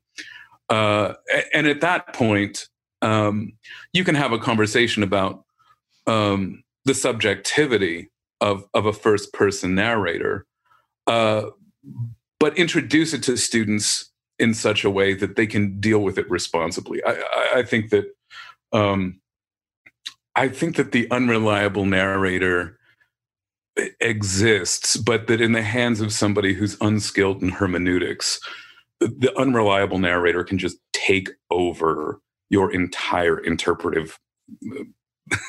Uh, 0.69 1.14
and 1.53 1.66
at 1.66 1.81
that 1.81 2.12
point, 2.12 2.69
um, 3.03 3.53
you 3.93 4.05
can 4.05 4.14
have 4.14 4.33
a 4.33 4.39
conversation 4.39 5.03
about 5.03 5.45
um, 6.07 6.62
the 6.85 6.95
subjectivity 6.95 8.11
of, 8.41 8.64
of 8.75 8.87
a 8.87 8.93
first 8.93 9.33
person 9.33 9.75
narrator, 9.75 10.47
uh, 11.07 11.47
but 12.41 12.57
introduce 12.57 13.12
it 13.12 13.22
to 13.24 13.37
students 13.37 14.11
in 14.39 14.55
such 14.55 14.85
a 14.85 14.91
way 14.91 15.14
that 15.14 15.37
they 15.37 15.47
can 15.47 15.81
deal 15.81 15.99
with 15.99 16.18
it 16.18 16.31
responsibly. 16.31 17.03
I, 17.05 17.12
I, 17.12 17.53
I 17.57 17.62
think 17.62 17.91
that 17.91 18.05
um, 18.72 19.20
I 20.37 20.49
think 20.49 20.76
that 20.76 20.93
the 20.93 21.11
unreliable 21.11 21.85
narrator 21.85 22.79
exists, 24.01 24.97
but 24.97 25.26
that 25.26 25.41
in 25.41 25.53
the 25.53 25.62
hands 25.62 26.01
of 26.01 26.12
somebody 26.12 26.55
who's 26.55 26.76
unskilled 26.81 27.43
in 27.43 27.51
hermeneutics, 27.51 28.41
the 29.01 29.33
unreliable 29.37 29.99
narrator 29.99 30.45
can 30.45 30.59
just 30.59 30.79
take 30.93 31.31
over 31.51 32.20
your 32.51 32.72
entire 32.72 33.39
interpretive 33.39 34.18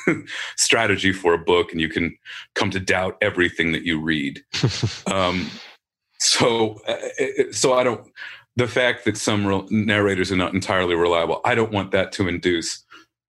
strategy 0.56 1.12
for 1.12 1.34
a 1.34 1.38
book 1.38 1.72
and 1.72 1.80
you 1.80 1.88
can 1.88 2.16
come 2.54 2.70
to 2.70 2.78
doubt 2.78 3.16
everything 3.22 3.72
that 3.72 3.82
you 3.82 4.00
read 4.00 4.40
um, 5.06 5.48
so 6.20 6.80
uh, 6.86 6.96
so 7.50 7.72
i 7.72 7.82
don't 7.82 8.06
the 8.56 8.68
fact 8.68 9.04
that 9.04 9.16
some 9.16 9.66
narrators 9.70 10.30
are 10.30 10.36
not 10.36 10.54
entirely 10.54 10.94
reliable 10.94 11.40
i 11.44 11.54
don't 11.54 11.72
want 11.72 11.90
that 11.90 12.12
to 12.12 12.28
induce 12.28 12.84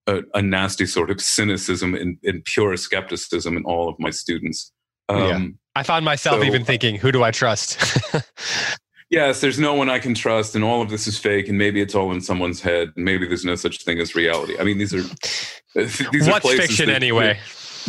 a, 0.08 0.22
a 0.34 0.42
nasty 0.42 0.86
sort 0.86 1.10
of 1.12 1.22
cynicism 1.22 1.96
and, 1.96 2.18
and, 2.24 2.44
pure 2.46 2.76
skepticism 2.76 3.56
in 3.56 3.64
all 3.66 3.89
of 3.89 3.96
my 4.00 4.10
students. 4.10 4.72
Um, 5.10 5.20
yeah. 5.20 5.48
I 5.76 5.84
found 5.84 6.06
myself 6.06 6.42
so, 6.42 6.44
even 6.44 6.66
thinking, 6.66 6.96
who 6.96 7.12
do 7.12 7.24
I 7.24 7.32
trust? 7.32 7.80
yes, 9.10 9.42
there's 9.42 9.60
no 9.60 9.74
one 9.74 9.89
I 9.89 10.00
can 10.00 10.14
trust, 10.14 10.56
and 10.56 10.64
all 10.64 10.82
of 10.82 10.89
this 10.89 11.08
is 11.08 11.18
fake, 11.18 11.48
and 11.48 11.58
maybe 11.58 11.82
it's 11.82 11.96
all 11.96 12.12
in 12.12 12.22
someone's 12.22 12.62
head, 12.62 12.92
and 12.96 13.06
maybe 13.06 13.28
there's 13.28 13.46
no 13.46 13.56
such 13.56 13.84
thing 13.84 14.00
as 14.00 14.16
reality. 14.16 14.58
I 14.60 14.64
mean, 14.64 14.78
these 14.78 14.94
are 14.94 15.02
these 15.76 16.28
what's 16.28 16.46
are 16.46 16.58
fiction 16.58 16.88
that, 16.88 16.96
anyway? 16.96 17.39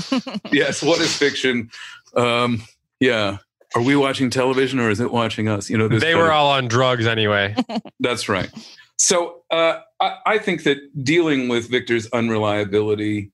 yes, 0.52 0.82
what 0.82 1.00
is 1.00 1.16
fiction? 1.16 1.70
Um, 2.14 2.62
yeah, 3.00 3.38
are 3.74 3.82
we 3.82 3.96
watching 3.96 4.30
television 4.30 4.78
or 4.78 4.90
is 4.90 5.00
it 5.00 5.10
watching 5.10 5.48
us? 5.48 5.70
You 5.70 5.78
know, 5.78 5.88
they 5.88 6.14
were 6.14 6.26
of, 6.26 6.32
all 6.32 6.50
on 6.50 6.68
drugs 6.68 7.06
anyway. 7.06 7.54
That's 8.00 8.28
right. 8.28 8.50
So 8.98 9.42
uh, 9.50 9.80
I, 10.00 10.16
I 10.26 10.38
think 10.38 10.64
that 10.64 10.78
dealing 11.04 11.48
with 11.48 11.70
Victor's 11.70 12.08
unreliability 12.12 13.32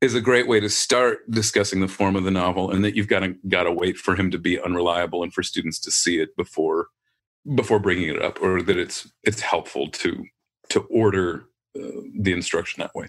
is 0.00 0.14
a 0.14 0.20
great 0.20 0.46
way 0.46 0.60
to 0.60 0.68
start 0.68 1.28
discussing 1.30 1.80
the 1.80 1.88
form 1.88 2.16
of 2.16 2.24
the 2.24 2.30
novel, 2.30 2.70
and 2.70 2.84
that 2.84 2.94
you've 2.94 3.08
got 3.08 3.20
to 3.20 3.34
got 3.48 3.64
to 3.64 3.72
wait 3.72 3.96
for 3.96 4.14
him 4.14 4.30
to 4.30 4.38
be 4.38 4.60
unreliable 4.60 5.22
and 5.22 5.32
for 5.32 5.42
students 5.42 5.78
to 5.80 5.90
see 5.90 6.20
it 6.20 6.36
before 6.36 6.88
before 7.54 7.78
bringing 7.78 8.08
it 8.08 8.22
up, 8.22 8.40
or 8.42 8.62
that 8.62 8.76
it's 8.76 9.10
it's 9.24 9.40
helpful 9.40 9.88
to 9.90 10.24
to 10.70 10.80
order 10.90 11.46
uh, 11.78 12.02
the 12.20 12.32
instruction 12.32 12.80
that 12.80 12.94
way. 12.94 13.08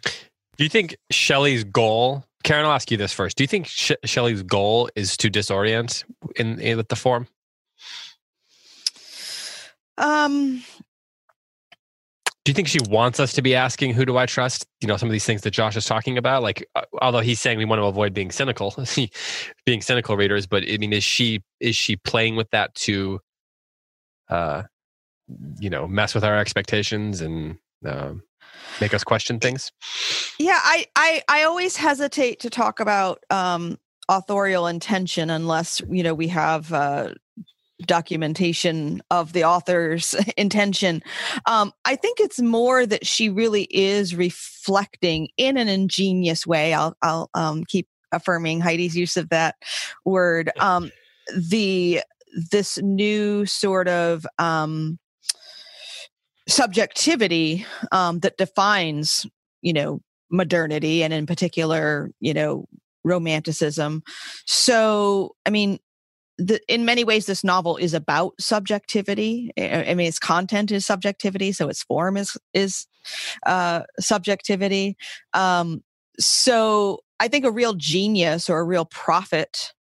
Do 0.58 0.64
you 0.64 0.70
think 0.70 0.98
Shelley's 1.12 1.64
goal? 1.64 2.26
Karen, 2.48 2.66
I'll 2.66 2.72
ask 2.72 2.90
you 2.90 2.96
this 2.96 3.12
first. 3.12 3.36
Do 3.36 3.44
you 3.44 3.48
think 3.48 3.68
Sh- 3.68 3.92
Shelley's 4.06 4.42
goal 4.42 4.90
is 4.96 5.18
to 5.18 5.30
disorient 5.30 6.06
in, 6.38 6.62
in 6.62 6.78
with 6.78 6.88
the 6.88 6.96
form? 6.96 7.28
Um, 9.98 10.64
do 12.46 12.52
you 12.52 12.54
think 12.54 12.70
she 12.70 12.80
wants 12.88 13.20
us 13.20 13.34
to 13.34 13.42
be 13.42 13.54
asking 13.54 13.94
who 13.94 14.06
do 14.06 14.16
i 14.16 14.26
trust 14.26 14.66
you 14.80 14.88
know 14.88 14.96
some 14.96 15.10
of 15.10 15.12
these 15.12 15.26
things 15.26 15.42
that 15.42 15.52
josh 15.52 15.76
is 15.76 15.86
talking 15.86 16.18
about 16.18 16.42
like 16.42 16.66
uh, 16.76 16.84
although 17.02 17.20
he's 17.20 17.42
saying 17.42 17.58
we 17.58 17.66
want 17.66 17.80
to 17.82 17.86
avoid 17.86 18.14
being 18.14 18.32
cynical 18.32 18.74
being 19.66 19.82
cynical 19.82 20.16
readers 20.16 20.48
but 20.48 20.64
i 20.72 20.78
mean 20.78 20.94
is 20.94 21.04
she 21.04 21.44
is 21.60 21.76
she 21.76 21.98
playing 21.98 22.38
with 22.38 22.50
that 22.52 22.74
to 22.76 23.20
uh 24.30 24.64
you 25.60 25.70
know 25.70 25.88
mess 25.88 26.16
with 26.16 26.24
our 26.24 26.38
expectations 26.38 27.20
and 27.20 27.58
uh, 27.86 28.14
make 28.82 28.94
us 28.94 29.04
question 29.04 29.40
things 29.40 29.72
yeah 30.40 30.60
i 30.64 30.86
i 30.96 31.22
i 31.28 31.44
always 31.44 31.76
hesitate 31.76 32.40
to 32.40 32.50
talk 32.50 32.80
about 32.80 33.24
um 33.30 33.78
authorial 34.10 34.68
intention 34.68 35.30
unless 35.30 35.82
you 35.90 36.04
know 36.04 36.14
we 36.14 36.28
have 36.28 36.72
uh 36.74 37.10
documentation 37.86 39.02
of 39.12 39.34
the 39.34 39.44
author's 39.44 40.16
intention. 40.38 41.02
Um, 41.46 41.74
I 41.86 41.96
think 41.96 42.20
it's 42.20 42.42
more 42.42 42.86
that 42.86 43.06
she 43.06 43.30
really 43.30 43.68
is 43.70 44.16
reflecting 44.16 45.30
in 45.38 45.58
an 45.58 45.68
ingenious 45.68 46.48
way. 46.48 46.74
I'll, 46.74 46.96
I'll 47.02 47.30
um, 47.34 47.64
keep 47.66 47.88
affirming 48.12 48.62
Heidi's 48.62 48.96
use 48.96 49.18
of 49.18 49.30
that 49.30 49.56
word. 50.06 50.52
Um, 50.60 50.92
the 51.36 52.02
this 52.52 52.78
new 52.80 53.46
sort 53.46 53.88
of 53.88 54.26
um, 54.38 55.00
subjectivity 56.48 57.66
um, 57.92 58.20
that 58.20 58.38
defines, 58.38 59.26
you 59.62 59.74
know, 59.74 60.02
modernity 60.30 61.04
and 61.04 61.14
in 61.14 61.26
particular, 61.26 62.12
you 62.20 62.34
know, 62.34 62.68
romanticism. 63.04 64.04
So, 64.46 65.36
I 65.46 65.50
mean, 65.50 65.80
the, 66.38 66.60
in 66.68 66.86
many 66.86 67.04
ways, 67.04 67.26
this 67.26 67.44
novel 67.44 67.78
is 67.78 67.94
about 67.94 68.34
subjectivity. 68.40 69.52
I 69.58 69.94
mean, 69.96 70.08
its 70.08 70.20
content 70.20 70.72
is 70.72 70.86
subjectivity, 70.86 71.52
so 71.52 71.68
its 71.68 71.84
form 71.84 72.16
is 72.16 72.38
is 72.54 72.86
uh, 73.46 73.84
subjectivity. 74.00 74.98
Um, 75.34 75.84
so, 76.20 77.00
I 77.20 77.28
think 77.28 77.46
a 77.46 77.52
real 77.52 77.74
genius 77.74 78.50
or 78.50 78.60
a 78.60 78.64
real 78.64 78.86
prophet 78.86 79.74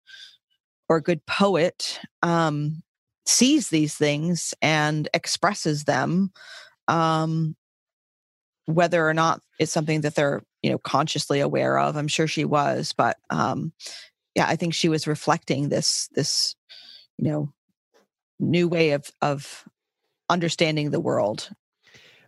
or 0.87 0.97
a 0.97 1.03
good 1.03 1.25
poet 1.25 1.99
um, 2.21 2.83
sees 3.25 3.69
these 3.69 3.95
things 3.95 4.53
and 4.61 5.07
expresses 5.13 5.83
them, 5.83 6.31
um, 6.87 7.55
whether 8.65 9.07
or 9.07 9.13
not 9.13 9.41
it's 9.59 9.71
something 9.71 10.01
that 10.01 10.15
they're 10.15 10.43
you 10.61 10.71
know 10.71 10.77
consciously 10.77 11.39
aware 11.39 11.77
of. 11.77 11.95
I'm 11.95 12.07
sure 12.07 12.27
she 12.27 12.45
was, 12.45 12.93
but 12.93 13.17
um, 13.29 13.73
yeah, 14.35 14.47
I 14.47 14.55
think 14.55 14.73
she 14.73 14.89
was 14.89 15.07
reflecting 15.07 15.69
this 15.69 16.09
this 16.13 16.55
you 17.17 17.29
know 17.29 17.53
new 18.39 18.67
way 18.67 18.91
of 18.91 19.09
of 19.21 19.63
understanding 20.29 20.91
the 20.91 20.99
world. 20.99 21.49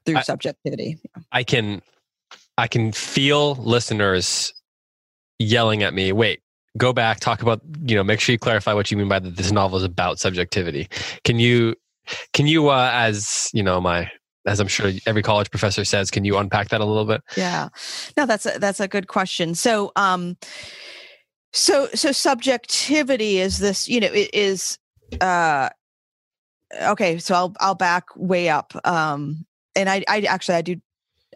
through 0.05 0.17
I, 0.17 0.21
subjectivity. 0.21 0.97
I 1.31 1.43
can 1.43 1.81
I 2.57 2.67
can 2.67 2.91
feel 2.91 3.55
listeners 3.55 4.53
yelling 5.39 5.83
at 5.83 5.93
me, 5.93 6.11
wait, 6.11 6.41
go 6.77 6.93
back, 6.93 7.19
talk 7.19 7.41
about, 7.41 7.61
you 7.85 7.95
know, 7.95 8.03
make 8.03 8.19
sure 8.19 8.33
you 8.33 8.39
clarify 8.39 8.73
what 8.73 8.91
you 8.91 8.97
mean 8.97 9.07
by 9.09 9.19
that 9.19 9.35
this 9.35 9.51
novel 9.51 9.77
is 9.77 9.83
about 9.83 10.19
subjectivity. 10.19 10.87
Can 11.23 11.39
you 11.39 11.75
can 12.33 12.47
you 12.47 12.69
uh 12.69 12.89
as, 12.93 13.49
you 13.53 13.63
know, 13.63 13.81
my 13.81 14.09
as 14.45 14.59
I'm 14.59 14.67
sure 14.67 14.91
every 15.05 15.21
college 15.21 15.49
professor 15.49 15.83
says, 15.83 16.09
can 16.09 16.23
you 16.23 16.37
unpack 16.37 16.69
that 16.69 16.79
a 16.79 16.85
little 16.85 17.05
bit? 17.05 17.21
Yeah. 17.35 17.69
No, 18.15 18.25
that's 18.25 18.45
a, 18.45 18.57
that's 18.59 18.79
a 18.79 18.87
good 18.87 19.07
question. 19.07 19.55
So, 19.55 19.91
um 19.95 20.37
so 21.53 21.87
so 21.93 22.11
subjectivity 22.11 23.39
is 23.39 23.59
this, 23.59 23.89
you 23.89 23.99
know, 23.99 24.07
it 24.07 24.29
is 24.33 24.77
uh 25.19 25.69
okay, 26.81 27.17
so 27.17 27.35
I'll 27.35 27.53
I'll 27.59 27.75
back 27.75 28.05
way 28.15 28.49
up. 28.49 28.73
Um 28.85 29.45
and 29.75 29.89
I 29.89 30.03
I 30.07 30.21
actually 30.21 30.55
I 30.55 30.61
do 30.61 30.77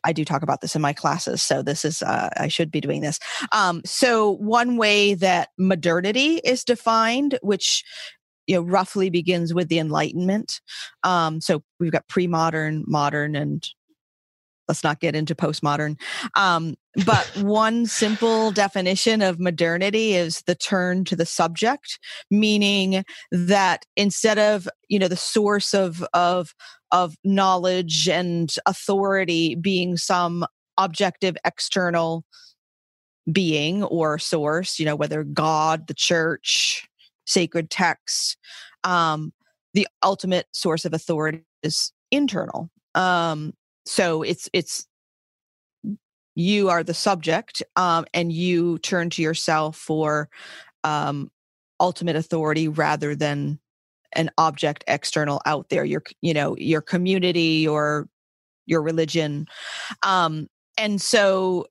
I 0.03 0.13
do 0.13 0.25
talk 0.25 0.41
about 0.43 0.61
this 0.61 0.75
in 0.75 0.81
my 0.81 0.93
classes, 0.93 1.41
so 1.41 1.61
this 1.61 1.85
is 1.85 2.01
uh, 2.01 2.29
I 2.37 2.47
should 2.47 2.71
be 2.71 2.81
doing 2.81 3.01
this. 3.01 3.19
Um, 3.51 3.81
so 3.85 4.31
one 4.31 4.77
way 4.77 5.13
that 5.15 5.49
modernity 5.57 6.35
is 6.43 6.63
defined, 6.63 7.37
which 7.41 7.83
you 8.47 8.55
know 8.55 8.61
roughly 8.61 9.09
begins 9.09 9.53
with 9.53 9.69
the 9.69 9.79
Enlightenment. 9.79 10.61
Um, 11.03 11.41
so 11.41 11.63
we've 11.79 11.91
got 11.91 12.07
pre-modern, 12.07 12.83
modern, 12.87 13.35
and 13.35 13.67
let's 14.71 14.85
not 14.85 15.01
get 15.01 15.17
into 15.17 15.35
postmodern. 15.35 15.99
Um, 16.35 16.75
but 17.05 17.29
one 17.41 17.85
simple 17.87 18.51
definition 18.51 19.21
of 19.21 19.37
modernity 19.37 20.13
is 20.13 20.43
the 20.47 20.55
turn 20.55 21.03
to 21.05 21.15
the 21.17 21.25
subject, 21.25 21.99
meaning 22.29 23.03
that 23.33 23.85
instead 23.97 24.39
of 24.39 24.69
you 24.87 24.97
know 24.97 25.09
the 25.09 25.17
source 25.17 25.73
of 25.73 26.05
of 26.13 26.55
of 26.93 27.15
knowledge 27.25 28.07
and 28.07 28.55
authority 28.65 29.55
being 29.55 29.97
some 29.97 30.45
objective 30.77 31.35
external 31.43 32.23
being 33.29 33.83
or 33.83 34.17
source, 34.17 34.79
you 34.79 34.85
know, 34.85 34.95
whether 34.95 35.25
God, 35.25 35.87
the 35.87 35.93
church, 35.93 36.87
sacred 37.25 37.69
text, 37.69 38.37
um, 38.85 39.33
the 39.73 39.85
ultimate 40.01 40.47
source 40.53 40.85
of 40.85 40.93
authority 40.93 41.43
is 41.61 41.91
internal. 42.09 42.69
Um, 42.95 43.53
so 43.85 44.21
it's 44.23 44.49
it's 44.53 44.87
you 46.35 46.69
are 46.69 46.83
the 46.83 46.93
subject, 46.93 47.61
um, 47.75 48.05
and 48.13 48.31
you 48.31 48.77
turn 48.79 49.09
to 49.11 49.21
yourself 49.21 49.75
for 49.75 50.29
um, 50.83 51.29
ultimate 51.79 52.15
authority 52.15 52.67
rather 52.67 53.15
than 53.15 53.59
an 54.13 54.29
object 54.37 54.83
external 54.87 55.41
out 55.45 55.69
there 55.69 55.85
your 55.85 56.03
you 56.21 56.33
know 56.33 56.55
your 56.57 56.81
community 56.81 57.67
or 57.67 58.07
your 58.65 58.81
religion. 58.81 59.47
Um 60.03 60.47
and 60.77 61.01
so 61.01 61.65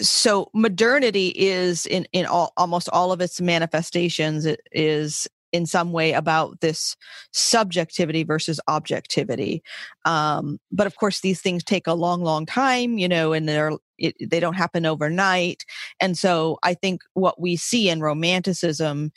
so 0.00 0.50
modernity 0.54 1.28
is 1.28 1.86
in 1.86 2.06
in 2.12 2.26
all, 2.26 2.52
almost 2.56 2.88
all 2.90 3.12
of 3.12 3.20
its 3.20 3.40
manifestations 3.40 4.44
it 4.46 4.60
is 4.72 5.28
in 5.52 5.66
some 5.66 5.92
way 5.92 6.12
about 6.12 6.60
this 6.60 6.96
subjectivity 7.32 8.22
versus 8.22 8.60
objectivity. 8.68 9.62
Um, 10.04 10.58
but 10.70 10.86
of 10.86 10.96
course 10.96 11.20
these 11.20 11.40
things 11.40 11.64
take 11.64 11.86
a 11.86 11.94
long 11.94 12.22
long 12.22 12.46
time 12.46 12.98
you 12.98 13.08
know 13.08 13.32
and 13.32 13.48
they're 13.48 13.72
it, 13.98 14.14
they 14.30 14.40
don't 14.40 14.54
happen 14.54 14.86
overnight. 14.86 15.64
And 16.00 16.16
so 16.16 16.58
i 16.62 16.74
think 16.74 17.02
what 17.14 17.40
we 17.40 17.56
see 17.56 17.88
in 17.88 18.00
romanticism 18.00 19.12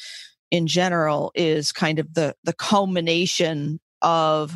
in 0.52 0.68
general 0.68 1.32
is 1.36 1.72
kind 1.72 2.00
of 2.00 2.14
the 2.14 2.36
the 2.44 2.54
culmination 2.54 3.80
of 4.02 4.54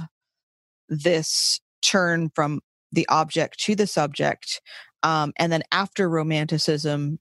this 0.90 1.60
turn 1.82 2.30
from 2.36 2.62
the 2.92 3.08
object 3.10 3.60
to 3.60 3.76
the 3.76 3.88
subject. 3.88 4.62
Um, 5.04 5.34
and 5.38 5.52
then 5.52 5.64
after 5.72 6.10
romanticism 6.10 7.20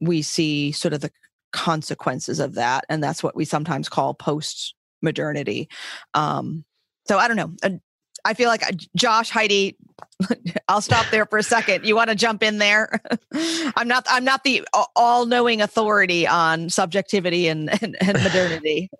we 0.00 0.22
see 0.22 0.72
sort 0.72 0.92
of 0.92 1.00
the 1.00 1.10
consequences 1.54 2.40
of 2.40 2.54
that 2.54 2.84
and 2.88 3.02
that's 3.02 3.22
what 3.22 3.36
we 3.36 3.44
sometimes 3.44 3.88
call 3.88 4.12
post 4.12 4.74
modernity 5.02 5.68
um, 6.14 6.64
so 7.06 7.16
i 7.16 7.28
don't 7.28 7.36
know 7.36 7.78
I 8.24 8.34
feel 8.34 8.48
like 8.48 8.62
uh, 8.62 8.72
Josh, 8.96 9.30
Heidi, 9.30 9.76
I'll 10.68 10.80
stop 10.80 11.06
there 11.10 11.26
for 11.26 11.38
a 11.38 11.42
second. 11.42 11.84
You 11.84 11.94
want 11.94 12.08
to 12.08 12.16
jump 12.16 12.42
in 12.42 12.58
there? 12.58 13.00
I'm 13.76 13.86
not. 13.86 14.06
I'm 14.08 14.24
not 14.24 14.44
the 14.44 14.66
all-knowing 14.96 15.60
authority 15.60 16.26
on 16.26 16.70
subjectivity 16.70 17.48
and 17.48 17.70
and, 17.82 17.96
and 18.00 18.22
modernity. 18.22 18.90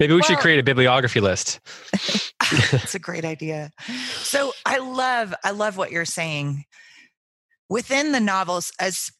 Maybe 0.00 0.14
we 0.14 0.20
well, 0.20 0.22
should 0.22 0.38
create 0.38 0.58
a 0.58 0.62
bibliography 0.62 1.20
list. 1.20 1.60
That's 2.72 2.94
a 2.94 2.98
great 2.98 3.24
idea. 3.24 3.70
So 4.16 4.52
I 4.64 4.78
love. 4.78 5.34
I 5.44 5.50
love 5.50 5.76
what 5.76 5.92
you're 5.92 6.04
saying. 6.04 6.64
Within 7.68 8.12
the 8.12 8.20
novels, 8.20 8.72
as 8.78 9.10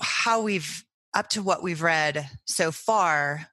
how 0.00 0.40
we've 0.42 0.84
up 1.14 1.28
to 1.30 1.42
what 1.42 1.62
we've 1.62 1.82
read 1.82 2.28
so 2.44 2.70
far, 2.72 3.46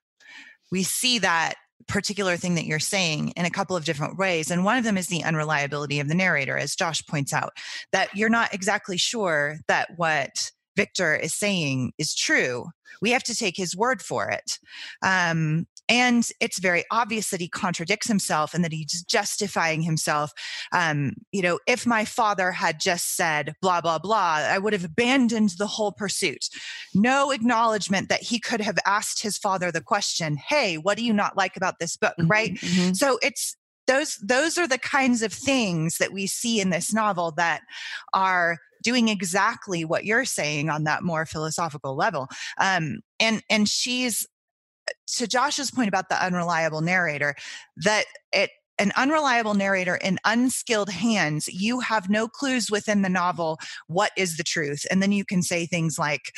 we 0.71 0.83
see 0.83 1.19
that 1.19 1.55
particular 1.87 2.37
thing 2.37 2.55
that 2.55 2.65
you're 2.65 2.79
saying 2.79 3.29
in 3.35 3.45
a 3.45 3.49
couple 3.49 3.75
of 3.75 3.85
different 3.85 4.17
ways. 4.17 4.51
And 4.51 4.63
one 4.63 4.77
of 4.77 4.83
them 4.83 4.97
is 4.97 5.07
the 5.07 5.23
unreliability 5.23 5.99
of 5.99 6.07
the 6.07 6.15
narrator, 6.15 6.57
as 6.57 6.75
Josh 6.75 7.05
points 7.05 7.33
out, 7.33 7.53
that 7.91 8.15
you're 8.15 8.29
not 8.29 8.53
exactly 8.53 8.97
sure 8.97 9.57
that 9.67 9.89
what 9.97 10.51
Victor 10.75 11.15
is 11.15 11.33
saying 11.33 11.93
is 11.97 12.15
true. 12.15 12.65
We 13.01 13.11
have 13.11 13.23
to 13.23 13.35
take 13.35 13.57
his 13.57 13.75
word 13.75 14.01
for 14.01 14.29
it. 14.29 14.59
Um, 15.03 15.67
and 15.89 16.25
it's 16.39 16.59
very 16.59 16.85
obvious 16.89 17.31
that 17.31 17.41
he 17.41 17.49
contradicts 17.49 18.07
himself 18.07 18.53
and 18.53 18.63
that 18.63 18.71
he's 18.71 19.03
justifying 19.03 19.81
himself. 19.81 20.31
Um, 20.71 21.15
you 21.33 21.41
know, 21.41 21.59
if 21.67 21.85
my 21.85 22.05
father 22.05 22.53
had 22.53 22.79
just 22.79 23.17
said 23.17 23.55
blah, 23.61 23.81
blah, 23.81 23.99
blah, 23.99 24.37
I 24.37 24.57
would 24.57 24.71
have 24.71 24.85
abandoned 24.85 25.55
the 25.57 25.67
whole 25.67 25.91
pursuit. 25.91 26.47
No 26.93 27.31
acknowledgement 27.31 28.07
that 28.07 28.21
he 28.21 28.39
could 28.39 28.61
have 28.61 28.79
asked 28.85 29.21
his 29.21 29.37
father 29.37 29.69
the 29.69 29.81
question, 29.81 30.37
Hey, 30.37 30.77
what 30.77 30.97
do 30.97 31.03
you 31.03 31.11
not 31.11 31.35
like 31.35 31.57
about 31.57 31.79
this 31.79 31.97
book? 31.97 32.13
Mm-hmm, 32.17 32.31
right. 32.31 32.53
Mm-hmm. 32.53 32.93
So 32.93 33.19
it's, 33.21 33.57
those 33.87 34.17
those 34.23 34.57
are 34.57 34.67
the 34.67 34.77
kinds 34.77 35.21
of 35.23 35.33
things 35.33 35.97
that 35.97 36.13
we 36.13 36.27
see 36.27 36.61
in 36.61 36.69
this 36.69 36.93
novel 36.93 37.31
that 37.31 37.61
are 38.13 38.59
doing 38.81 39.07
exactly 39.07 39.85
what 39.85 40.05
you're 40.05 40.25
saying 40.25 40.69
on 40.69 40.83
that 40.83 41.03
more 41.03 41.25
philosophical 41.25 41.95
level 41.95 42.27
um, 42.59 42.99
and 43.19 43.41
and 43.49 43.69
she's 43.69 44.27
to 45.07 45.27
Josh's 45.27 45.71
point 45.71 45.87
about 45.87 46.09
the 46.09 46.23
unreliable 46.23 46.81
narrator, 46.81 47.35
that 47.77 48.05
it 48.31 48.51
an 48.79 48.91
unreliable 48.95 49.53
narrator 49.53 49.95
in 49.97 50.17
unskilled 50.25 50.89
hands, 50.89 51.47
you 51.47 51.81
have 51.81 52.09
no 52.09 52.27
clues 52.27 52.71
within 52.71 53.03
the 53.03 53.09
novel 53.09 53.59
what 53.87 54.11
is 54.17 54.37
the 54.37 54.43
truth. 54.43 54.85
And 54.89 55.03
then 55.03 55.11
you 55.11 55.23
can 55.23 55.43
say 55.43 55.65
things 55.65 55.99
like, 55.99 56.31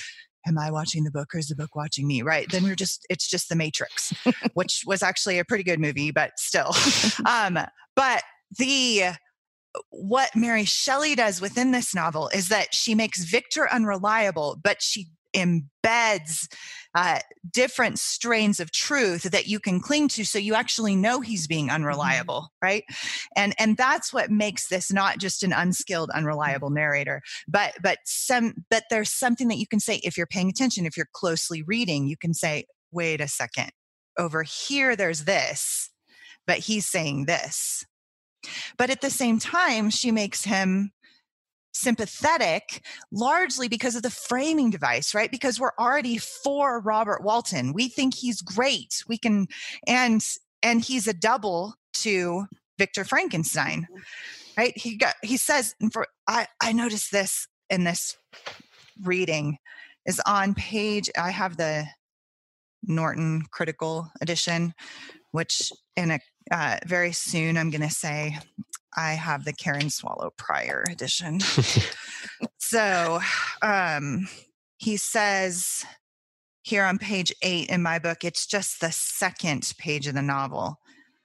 Am 0.45 0.57
I 0.57 0.71
watching 0.71 1.05
the 1.05 1.11
book 1.11 1.33
or 1.33 1.37
is 1.37 1.47
the 1.47 1.55
book 1.55 1.73
watching 1.73 2.05
me? 2.05 2.21
Right. 2.21 2.51
Then 2.51 2.65
you're 2.65 2.75
just, 2.75 3.05
it's 3.09 3.29
just 3.29 3.47
The 3.47 3.55
Matrix, 3.55 4.13
which 4.55 4.83
was 4.85 5.01
actually 5.01 5.39
a 5.39 5.45
pretty 5.45 5.63
good 5.63 5.79
movie, 5.79 6.11
but 6.11 6.31
still. 6.37 6.73
um, 7.25 7.57
but 7.95 8.23
the, 8.57 9.03
what 9.89 10.35
Mary 10.35 10.65
Shelley 10.65 11.15
does 11.15 11.41
within 11.41 11.71
this 11.71 11.95
novel 11.95 12.29
is 12.29 12.49
that 12.49 12.73
she 12.73 12.95
makes 12.95 13.23
Victor 13.23 13.71
unreliable, 13.71 14.59
but 14.61 14.81
she 14.81 15.07
embeds 15.35 16.47
uh, 16.95 17.19
different 17.51 17.97
strains 17.97 18.59
of 18.59 18.71
truth 18.71 19.23
that 19.23 19.47
you 19.47 19.59
can 19.59 19.79
cling 19.79 20.07
to 20.07 20.23
so 20.23 20.37
you 20.37 20.53
actually 20.53 20.95
know 20.95 21.21
he's 21.21 21.47
being 21.47 21.67
mm-hmm. 21.67 21.75
unreliable 21.75 22.49
right? 22.61 22.83
And 23.35 23.55
and 23.57 23.75
that's 23.75 24.13
what 24.13 24.29
makes 24.29 24.67
this 24.67 24.91
not 24.91 25.17
just 25.17 25.43
an 25.43 25.51
unskilled 25.51 26.11
unreliable 26.11 26.69
narrator 26.69 27.21
but 27.47 27.73
but 27.81 27.97
some 28.05 28.53
but 28.69 28.83
there's 28.89 29.11
something 29.11 29.47
that 29.47 29.57
you 29.57 29.67
can 29.67 29.79
say 29.79 29.99
if 30.03 30.17
you're 30.17 30.27
paying 30.27 30.49
attention 30.49 30.85
if 30.85 30.95
you're 30.95 31.07
closely 31.13 31.63
reading 31.63 32.07
you 32.07 32.17
can 32.17 32.33
say 32.33 32.65
wait 32.91 33.19
a 33.19 33.27
second. 33.27 33.71
Over 34.17 34.43
here 34.43 34.95
there's 34.95 35.23
this 35.23 35.89
but 36.45 36.59
he's 36.59 36.85
saying 36.85 37.25
this 37.25 37.83
but 38.77 38.89
at 38.89 39.01
the 39.01 39.09
same 39.09 39.39
time 39.39 39.89
she 39.89 40.11
makes 40.11 40.43
him 40.45 40.91
sympathetic 41.73 42.85
largely 43.11 43.67
because 43.67 43.95
of 43.95 44.03
the 44.03 44.09
framing 44.09 44.69
device 44.69 45.15
right? 45.15 45.31
Because 45.31 45.59
we're 45.59 45.71
already 45.79 46.17
for 46.17 46.79
robert 46.79 47.23
walton. 47.23 47.73
We 47.73 47.89
think 47.89 48.13
he's 48.13 48.41
great. 48.41 49.03
We 49.07 49.17
can 49.17 49.47
and 49.87 50.23
and 50.61 50.81
he's 50.81 51.07
a 51.07 51.13
double 51.13 51.73
to 51.93 52.45
victor 52.77 53.03
frankenstein 53.03 53.87
right? 54.57 54.77
He 54.77 54.97
got 54.97 55.15
he 55.23 55.37
says 55.37 55.75
and 55.81 55.91
for 55.91 56.07
i 56.27 56.47
i 56.61 56.71
noticed 56.71 57.11
this 57.11 57.47
in 57.69 57.83
this 57.83 58.17
reading 59.03 59.57
is 60.05 60.21
on 60.27 60.53
page 60.53 61.09
i 61.17 61.31
have 61.31 61.57
the 61.57 61.85
norton 62.83 63.43
critical 63.51 64.11
edition 64.21 64.73
which 65.31 65.71
in 65.95 66.11
a 66.11 66.19
uh, 66.51 66.77
very 66.85 67.11
soon 67.11 67.57
i'm 67.57 67.69
going 67.69 67.81
to 67.81 67.89
say 67.89 68.37
I 68.95 69.13
have 69.13 69.45
the 69.45 69.53
Karen 69.53 69.89
Swallow 69.89 70.31
Prior 70.37 70.85
edition. 70.89 71.39
so 72.57 73.19
um, 73.61 74.27
he 74.77 74.97
says 74.97 75.85
here 76.61 76.85
on 76.85 76.97
page 76.97 77.33
eight 77.41 77.69
in 77.69 77.81
my 77.81 77.99
book, 77.99 78.23
it's 78.23 78.45
just 78.45 78.79
the 78.79 78.91
second 78.91 79.73
page 79.77 80.07
of 80.07 80.13
the 80.13 80.21
novel. 80.21 80.79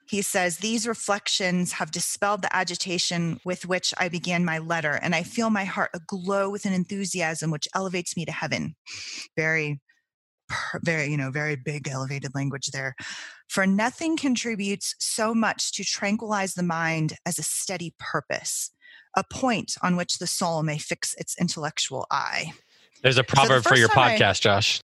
he 0.09 0.23
says, 0.23 0.59
These 0.59 0.89
reflections 0.89 1.73
have 1.73 1.91
dispelled 1.91 2.43
the 2.43 2.55
agitation 2.55 3.39
with 3.45 3.67
which 3.67 3.93
I 3.99 4.09
began 4.09 4.45
my 4.45 4.59
letter, 4.59 4.93
and 5.03 5.15
I 5.15 5.23
feel 5.23 5.51
my 5.51 5.65
heart 5.65 5.91
aglow 5.95 6.51
with 6.51 6.65
an 6.65 6.73
enthusiasm 6.73 7.51
which 7.51 7.69
elevates 7.75 8.17
me 8.17 8.25
to 8.25 8.33
heaven. 8.33 8.75
Very, 9.37 9.81
very, 10.83 11.09
you 11.09 11.17
know, 11.17 11.31
very 11.31 11.57
big 11.57 11.89
elevated 11.89 12.35
language 12.35 12.69
there. 12.69 12.95
For 13.49 13.67
nothing 13.67 14.17
contributes 14.17 14.95
so 14.99 15.35
much 15.35 15.73
to 15.73 15.85
tranquilize 15.85 16.55
the 16.55 16.63
mind 16.63 17.15
as 17.25 17.39
a 17.39 17.43
steady 17.43 17.95
purpose, 17.99 18.71
a 19.17 19.25
point 19.31 19.75
on 19.83 19.97
which 19.97 20.19
the 20.19 20.27
soul 20.27 20.63
may 20.63 20.79
fix 20.79 21.15
its 21.19 21.37
intellectual 21.41 22.07
eye. 22.11 22.53
There's 23.03 23.19
a 23.19 23.25
proverb 23.25 23.63
so 23.63 23.71
for 23.71 23.77
your 23.77 23.89
podcast, 23.89 24.21
I, 24.21 24.33
Josh 24.33 24.81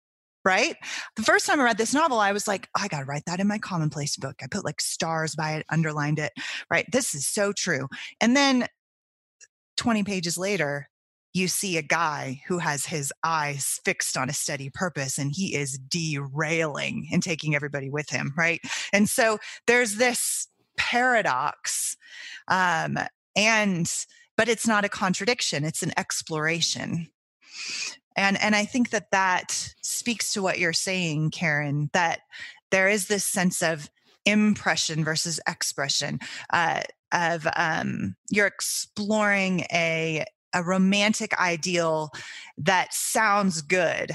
right? 0.45 0.77
The 1.17 1.23
first 1.23 1.47
time 1.47 1.61
I 1.61 1.65
read 1.65 1.79
this 1.79 1.95
novel, 1.95 2.19
I 2.19 2.33
was 2.33 2.49
like, 2.49 2.69
oh, 2.77 2.83
I 2.83 2.89
got 2.89 3.01
to 3.01 3.05
write 3.05 3.25
that 3.27 3.41
in 3.41 3.47
my 3.47 3.59
commonplace 3.59 4.17
book. 4.17 4.37
I 4.43 4.47
put 4.51 4.65
like 4.65 4.81
stars 4.81 5.35
by 5.35 5.53
it, 5.53 5.67
underlined 5.71 6.19
it, 6.19 6.33
right? 6.71 6.87
This 6.91 7.15
is 7.15 7.27
so 7.27 7.53
true. 7.53 7.89
And 8.21 8.37
then 8.37 8.67
20 9.77 10.03
pages 10.05 10.39
later, 10.39 10.89
you 11.33 11.49
see 11.49 11.77
a 11.77 11.83
guy 11.83 12.41
who 12.49 12.59
has 12.59 12.87
his 12.87 13.13
eyes 13.25 13.81
fixed 13.85 14.17
on 14.17 14.29
a 14.29 14.35
steady 14.35 14.71
purpose 14.71 15.19
and 15.19 15.33
he 15.33 15.55
is 15.55 15.79
derailing 15.79 17.09
and 17.13 17.23
taking 17.23 17.55
everybody 17.55 17.89
with 17.89 18.11
him, 18.11 18.33
right? 18.37 18.61
And 18.93 19.09
so 19.09 19.39
there's 19.67 19.97
this 19.97 20.49
paradox. 20.77 21.97
Um, 22.49 22.99
and, 23.37 23.91
but 24.37 24.49
it's 24.49 24.67
not 24.67 24.85
a 24.85 24.89
contradiction, 24.89 25.65
it's 25.65 25.83
an 25.83 25.93
exploration 25.97 27.09
and 28.17 28.41
and 28.41 28.55
i 28.55 28.65
think 28.65 28.91
that 28.91 29.11
that 29.11 29.73
speaks 29.83 30.33
to 30.33 30.43
what 30.43 30.59
you're 30.59 30.73
saying 30.73 31.31
karen 31.31 31.91
that 31.93 32.21
there 32.71 32.89
is 32.89 33.09
this 33.09 33.25
sense 33.25 33.63
of 33.63 33.91
impression 34.27 35.03
versus 35.05 35.41
expression 35.49 36.19
uh, 36.53 36.83
of 37.13 37.49
um, 37.57 38.15
you're 38.29 38.47
exploring 38.47 39.61
a 39.73 40.25
a 40.55 40.63
romantic 40.63 41.39
ideal 41.41 42.11
that 42.59 42.93
sounds 42.93 43.63
good 43.63 44.13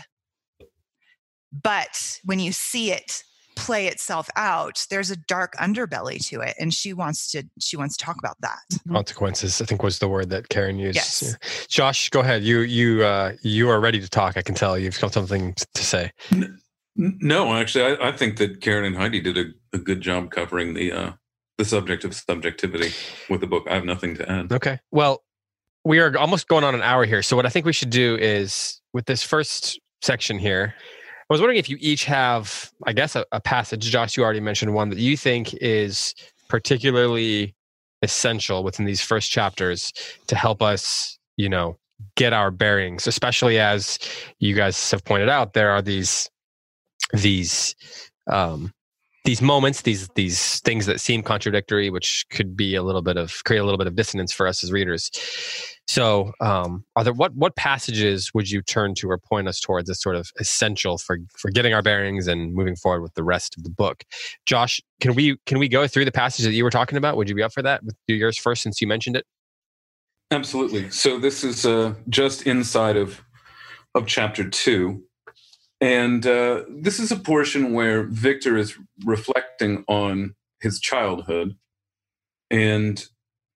but 1.63 2.19
when 2.23 2.39
you 2.39 2.51
see 2.51 2.91
it 2.91 3.23
play 3.55 3.87
itself 3.87 4.29
out 4.35 4.85
there's 4.89 5.09
a 5.09 5.15
dark 5.15 5.55
underbelly 5.55 6.23
to 6.27 6.41
it 6.41 6.53
and 6.59 6.73
she 6.73 6.93
wants 6.93 7.31
to 7.31 7.43
she 7.59 7.77
wants 7.77 7.95
to 7.97 8.03
talk 8.03 8.17
about 8.19 8.35
that. 8.41 8.59
Mm-hmm. 8.73 8.93
consequences 8.93 9.61
i 9.61 9.65
think 9.65 9.81
was 9.81 9.99
the 9.99 10.07
word 10.07 10.29
that 10.29 10.49
karen 10.49 10.77
used. 10.77 10.95
Yes. 10.95 11.23
Yeah. 11.23 11.49
josh 11.67 12.09
go 12.09 12.19
ahead. 12.19 12.43
You 12.43 12.59
you 12.59 13.03
uh 13.03 13.33
you 13.41 13.69
are 13.69 13.79
ready 13.79 13.99
to 14.01 14.09
talk 14.09 14.37
i 14.37 14.41
can 14.41 14.55
tell. 14.55 14.77
You've 14.77 14.99
got 14.99 15.13
something 15.13 15.53
to 15.73 15.83
say. 15.83 16.11
No 16.97 17.53
actually 17.53 17.95
i, 17.95 18.09
I 18.09 18.11
think 18.11 18.37
that 18.37 18.61
karen 18.61 18.85
and 18.85 18.95
heidi 18.97 19.21
did 19.21 19.37
a, 19.37 19.45
a 19.73 19.77
good 19.77 20.01
job 20.01 20.31
covering 20.31 20.73
the 20.73 20.91
uh 20.91 21.11
the 21.57 21.65
subject 21.65 22.03
of 22.03 22.13
subjectivity 22.13 22.91
with 23.29 23.39
the 23.39 23.47
book. 23.47 23.65
I 23.69 23.75
have 23.75 23.85
nothing 23.85 24.15
to 24.15 24.29
add. 24.29 24.51
Okay. 24.51 24.79
Well 24.91 25.23
we 25.85 25.99
are 25.99 26.17
almost 26.17 26.47
going 26.47 26.63
on 26.63 26.75
an 26.75 26.81
hour 26.81 27.05
here 27.05 27.21
so 27.21 27.35
what 27.35 27.45
i 27.45 27.49
think 27.49 27.65
we 27.65 27.73
should 27.73 27.89
do 27.89 28.15
is 28.15 28.81
with 28.93 29.05
this 29.05 29.23
first 29.23 29.79
section 30.01 30.37
here 30.37 30.73
I 31.27 31.33
was 31.33 31.41
wondering 31.41 31.57
if 31.57 31.71
you 31.71 31.77
each 31.79 32.05
have, 32.05 32.71
I 32.85 32.93
guess, 32.93 33.15
a, 33.15 33.25
a 33.31 33.41
passage. 33.41 33.81
Josh, 33.89 34.15
you 34.15 34.23
already 34.23 34.39
mentioned 34.39 34.75
one 34.75 34.89
that 34.89 34.99
you 34.99 35.17
think 35.17 35.55
is 35.55 36.13
particularly 36.49 37.55
essential 38.03 38.63
within 38.63 38.85
these 38.85 39.01
first 39.01 39.31
chapters 39.31 39.91
to 40.27 40.35
help 40.35 40.61
us, 40.61 41.17
you 41.35 41.49
know, 41.49 41.77
get 42.15 42.33
our 42.33 42.51
bearings, 42.51 43.07
especially 43.07 43.59
as 43.59 43.97
you 44.39 44.53
guys 44.53 44.91
have 44.91 45.03
pointed 45.03 45.29
out, 45.29 45.53
there 45.53 45.71
are 45.71 45.81
these 45.81 46.29
these 47.13 47.75
um, 48.27 48.71
these 49.23 49.41
moments, 49.41 49.81
these 49.81 50.07
these 50.09 50.59
things 50.61 50.85
that 50.85 51.01
seem 51.01 51.23
contradictory, 51.23 51.89
which 51.89 52.25
could 52.29 52.55
be 52.55 52.75
a 52.75 52.83
little 52.83 53.01
bit 53.01 53.17
of 53.17 53.43
create 53.45 53.59
a 53.59 53.63
little 53.63 53.77
bit 53.77 53.87
of 53.87 53.95
dissonance 53.95 54.31
for 54.31 54.47
us 54.47 54.63
as 54.63 54.71
readers. 54.71 55.09
So, 55.87 56.31
um, 56.41 56.83
are 56.95 57.03
there 57.03 57.13
what 57.13 57.35
what 57.35 57.55
passages 57.55 58.31
would 58.33 58.49
you 58.49 58.61
turn 58.61 58.95
to 58.95 59.09
or 59.09 59.17
point 59.19 59.47
us 59.47 59.59
towards 59.59 59.89
as 59.89 60.01
sort 60.01 60.15
of 60.15 60.29
essential 60.39 60.97
for 60.97 61.17
for 61.37 61.51
getting 61.51 61.73
our 61.73 61.83
bearings 61.83 62.27
and 62.27 62.53
moving 62.53 62.75
forward 62.75 63.01
with 63.01 63.13
the 63.13 63.23
rest 63.23 63.55
of 63.57 63.63
the 63.63 63.69
book? 63.69 64.03
Josh, 64.45 64.81
can 64.99 65.13
we 65.13 65.37
can 65.45 65.59
we 65.59 65.69
go 65.69 65.87
through 65.87 66.05
the 66.05 66.11
passage 66.11 66.45
that 66.45 66.53
you 66.53 66.63
were 66.63 66.71
talking 66.71 66.97
about? 66.97 67.17
Would 67.17 67.29
you 67.29 67.35
be 67.35 67.43
up 67.43 67.53
for 67.53 67.61
that? 67.61 67.81
Do 68.07 68.15
yours 68.15 68.37
first, 68.37 68.63
since 68.63 68.81
you 68.81 68.87
mentioned 68.87 69.15
it. 69.15 69.25
Absolutely. 70.31 70.89
So 70.89 71.19
this 71.19 71.43
is 71.43 71.65
uh, 71.65 71.93
just 72.09 72.47
inside 72.47 72.97
of 72.97 73.21
of 73.93 74.07
chapter 74.07 74.49
two, 74.49 75.03
and 75.79 76.25
uh, 76.25 76.63
this 76.67 76.99
is 76.99 77.11
a 77.11 77.15
portion 77.15 77.73
where 77.73 78.03
Victor 78.03 78.57
is 78.57 78.75
reflecting 79.05 79.85
on 79.87 80.33
his 80.61 80.79
childhood 80.79 81.55
and 82.49 83.05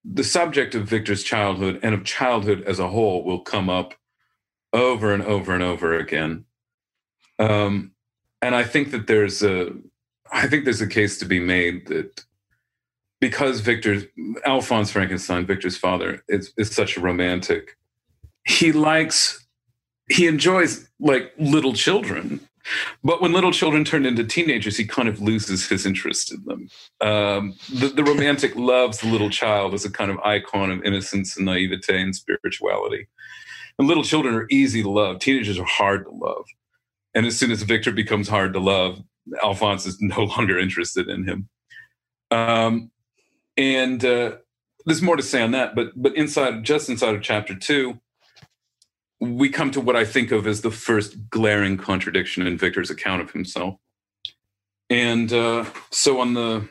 the 0.03 0.23
subject 0.23 0.75
of 0.75 0.87
Victor's 0.87 1.23
childhood 1.23 1.79
and 1.83 1.93
of 1.93 2.03
childhood 2.03 2.63
as 2.65 2.79
a 2.79 2.87
whole 2.87 3.23
will 3.23 3.39
come 3.39 3.69
up 3.69 3.93
over 4.73 5.13
and 5.13 5.23
over 5.23 5.53
and 5.53 5.63
over 5.63 5.97
again. 5.97 6.45
Um, 7.37 7.91
and 8.41 8.55
I 8.55 8.63
think 8.63 8.91
that 8.91 9.07
there's 9.07 9.43
a, 9.43 9.71
I 10.31 10.47
think 10.47 10.63
there's 10.63 10.81
a 10.81 10.87
case 10.87 11.17
to 11.19 11.25
be 11.25 11.39
made 11.39 11.87
that 11.87 12.23
because 13.19 13.59
Victor, 13.59 14.03
Alphonse 14.45 14.91
Frankenstein, 14.91 15.45
Victor's 15.45 15.77
father, 15.77 16.23
is, 16.29 16.53
is 16.57 16.73
such 16.73 16.95
a 16.95 17.01
romantic, 17.01 17.77
he 18.45 18.71
likes, 18.71 19.45
he 20.09 20.27
enjoys 20.27 20.89
like 20.99 21.33
little 21.37 21.73
children 21.73 22.39
but 23.03 23.21
when 23.21 23.31
little 23.31 23.51
children 23.51 23.83
turn 23.83 24.05
into 24.05 24.23
teenagers, 24.23 24.77
he 24.77 24.85
kind 24.85 25.07
of 25.07 25.21
loses 25.21 25.67
his 25.67 25.85
interest 25.85 26.31
in 26.31 26.43
them. 26.45 26.69
Um, 27.01 27.55
the, 27.73 27.87
the, 27.87 28.03
romantic 28.03 28.55
loves 28.57 28.99
the 28.99 29.07
little 29.07 29.29
child 29.29 29.73
as 29.73 29.85
a 29.85 29.91
kind 29.91 30.11
of 30.11 30.19
icon 30.19 30.71
of 30.71 30.83
innocence 30.83 31.37
and 31.37 31.45
naivete 31.45 32.01
and 32.01 32.15
spirituality. 32.15 33.07
And 33.77 33.87
little 33.87 34.03
children 34.03 34.35
are 34.35 34.47
easy 34.49 34.83
to 34.83 34.89
love. 34.89 35.19
Teenagers 35.19 35.57
are 35.57 35.65
hard 35.65 36.05
to 36.05 36.11
love. 36.11 36.45
And 37.15 37.25
as 37.25 37.37
soon 37.37 37.51
as 37.51 37.63
Victor 37.63 37.91
becomes 37.91 38.27
hard 38.27 38.53
to 38.53 38.59
love, 38.59 39.01
Alphonse 39.43 39.85
is 39.85 39.97
no 40.01 40.23
longer 40.23 40.59
interested 40.59 41.09
in 41.09 41.25
him. 41.25 41.49
Um, 42.31 42.91
and 43.57 44.03
uh, 44.05 44.37
there's 44.85 45.01
more 45.01 45.15
to 45.15 45.23
say 45.23 45.41
on 45.41 45.51
that, 45.51 45.75
but 45.75 45.91
but 45.95 46.15
inside, 46.15 46.63
just 46.63 46.89
inside 46.89 47.15
of 47.15 47.21
chapter 47.21 47.55
two, 47.55 47.99
we 49.19 49.49
come 49.49 49.71
to 49.71 49.81
what 49.81 49.95
I 49.95 50.05
think 50.05 50.31
of 50.31 50.47
as 50.47 50.61
the 50.61 50.71
first 50.71 51.29
glaring 51.29 51.77
contradiction 51.77 52.47
in 52.47 52.57
Victor's 52.57 52.89
account 52.89 53.21
of 53.21 53.31
himself. 53.31 53.75
And 54.89 55.31
uh, 55.31 55.65
so 55.91 56.19
on 56.19 56.33
the 56.33 56.69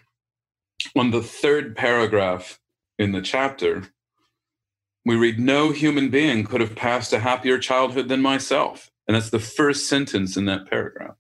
on 0.97 1.11
the 1.11 1.23
third 1.23 1.77
paragraph 1.77 2.59
in 2.99 3.13
the 3.13 3.23
chapter, 3.23 3.85
we 5.05 5.17
read, 5.17 5.39
"No 5.39 5.71
human 5.71 6.09
being 6.09 6.45
could 6.45 6.61
have 6.61 6.75
passed 6.75 7.13
a 7.13 7.21
happier 7.21 7.59
childhood 7.59 8.09
than 8.09 8.23
myself," 8.23 8.91
and 9.07 9.15
that's 9.15 9.31
the 9.31 9.39
first 9.39 9.89
sentence 9.89 10.37
in 10.37 10.47
that 10.47 10.69
paragraph. 10.69 11.17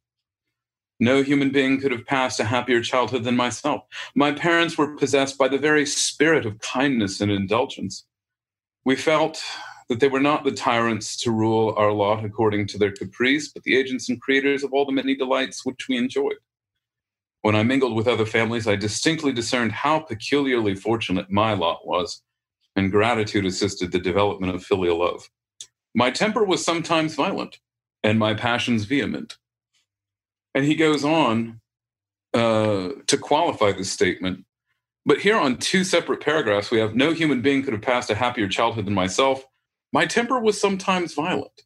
No 1.01 1.23
human 1.23 1.51
being 1.51 1.81
could 1.81 1.93
have 1.93 2.07
passed 2.07 2.41
a 2.41 2.45
happier 2.45 2.81
childhood 2.81 3.23
than 3.23 3.37
myself. 3.37 3.85
My 4.17 4.33
parents 4.33 4.77
were 4.77 4.97
possessed 4.97 5.39
by 5.39 5.47
the 5.47 5.59
very 5.59 5.87
spirit 5.87 6.45
of 6.45 6.59
kindness 6.59 7.21
and 7.21 7.31
indulgence. 7.31 8.05
We 8.85 8.97
felt 8.97 9.41
that 9.89 10.01
they 10.01 10.09
were 10.09 10.21
not 10.21 10.45
the 10.45 10.53
tyrants 10.53 11.17
to 11.23 11.31
rule 11.31 11.75
our 11.77 11.93
lot 11.93 12.25
according 12.25 12.67
to 12.69 12.79
their 12.79 12.93
caprice, 12.93 13.49
but 13.49 13.63
the 13.63 13.77
agents 13.77 14.09
and 14.09 14.21
creators 14.21 14.63
of 14.63 14.73
all 14.73 14.85
the 14.85 14.93
many 14.93 15.15
delights 15.15 15.65
which 15.65 15.89
we 15.89 15.97
enjoyed. 15.97 16.37
When 17.43 17.57
I 17.57 17.63
mingled 17.63 17.95
with 17.95 18.09
other 18.09 18.27
families, 18.27 18.67
I 18.67 18.77
distinctly 18.77 19.33
discerned 19.33 19.73
how 19.73 20.01
peculiarly 20.01 20.75
fortunate 20.75 21.31
my 21.31 21.55
lot 21.55 21.87
was, 21.87 22.23
and 22.77 22.91
gratitude 22.91 23.47
assisted 23.47 23.93
the 23.93 23.99
development 23.99 24.55
of 24.55 24.63
filial 24.63 24.99
love. 24.99 25.31
My 25.95 26.11
temper 26.11 26.45
was 26.45 26.65
sometimes 26.65 27.15
violent, 27.15 27.59
and 28.03 28.19
my 28.19 28.35
passions 28.35 28.85
vehement. 28.85 29.39
And 30.55 30.65
he 30.65 30.75
goes 30.75 31.05
on 31.05 31.61
uh, 32.35 32.91
to 33.07 33.17
qualify 33.17 33.73
this 33.73 33.91
statement. 33.91 34.45
But 35.07 35.21
here 35.21 35.39
on 35.39 35.57
two 35.57 35.85
separate 35.85 36.21
paragraphs, 36.21 36.71
we 36.71 36.79
have 36.79 36.95
no 36.95 37.13
human 37.13 37.41
being 37.41 37.63
could 37.63 37.73
have 37.73 37.83
passed 37.83 38.11
a 38.11 38.15
happier 38.15 38.49
childhood 38.49 38.85
than 38.85 38.95
myself, 38.95 39.47
my 39.93 40.07
temper 40.07 40.39
was 40.39 40.61
sometimes 40.61 41.15
violent. 41.15 41.63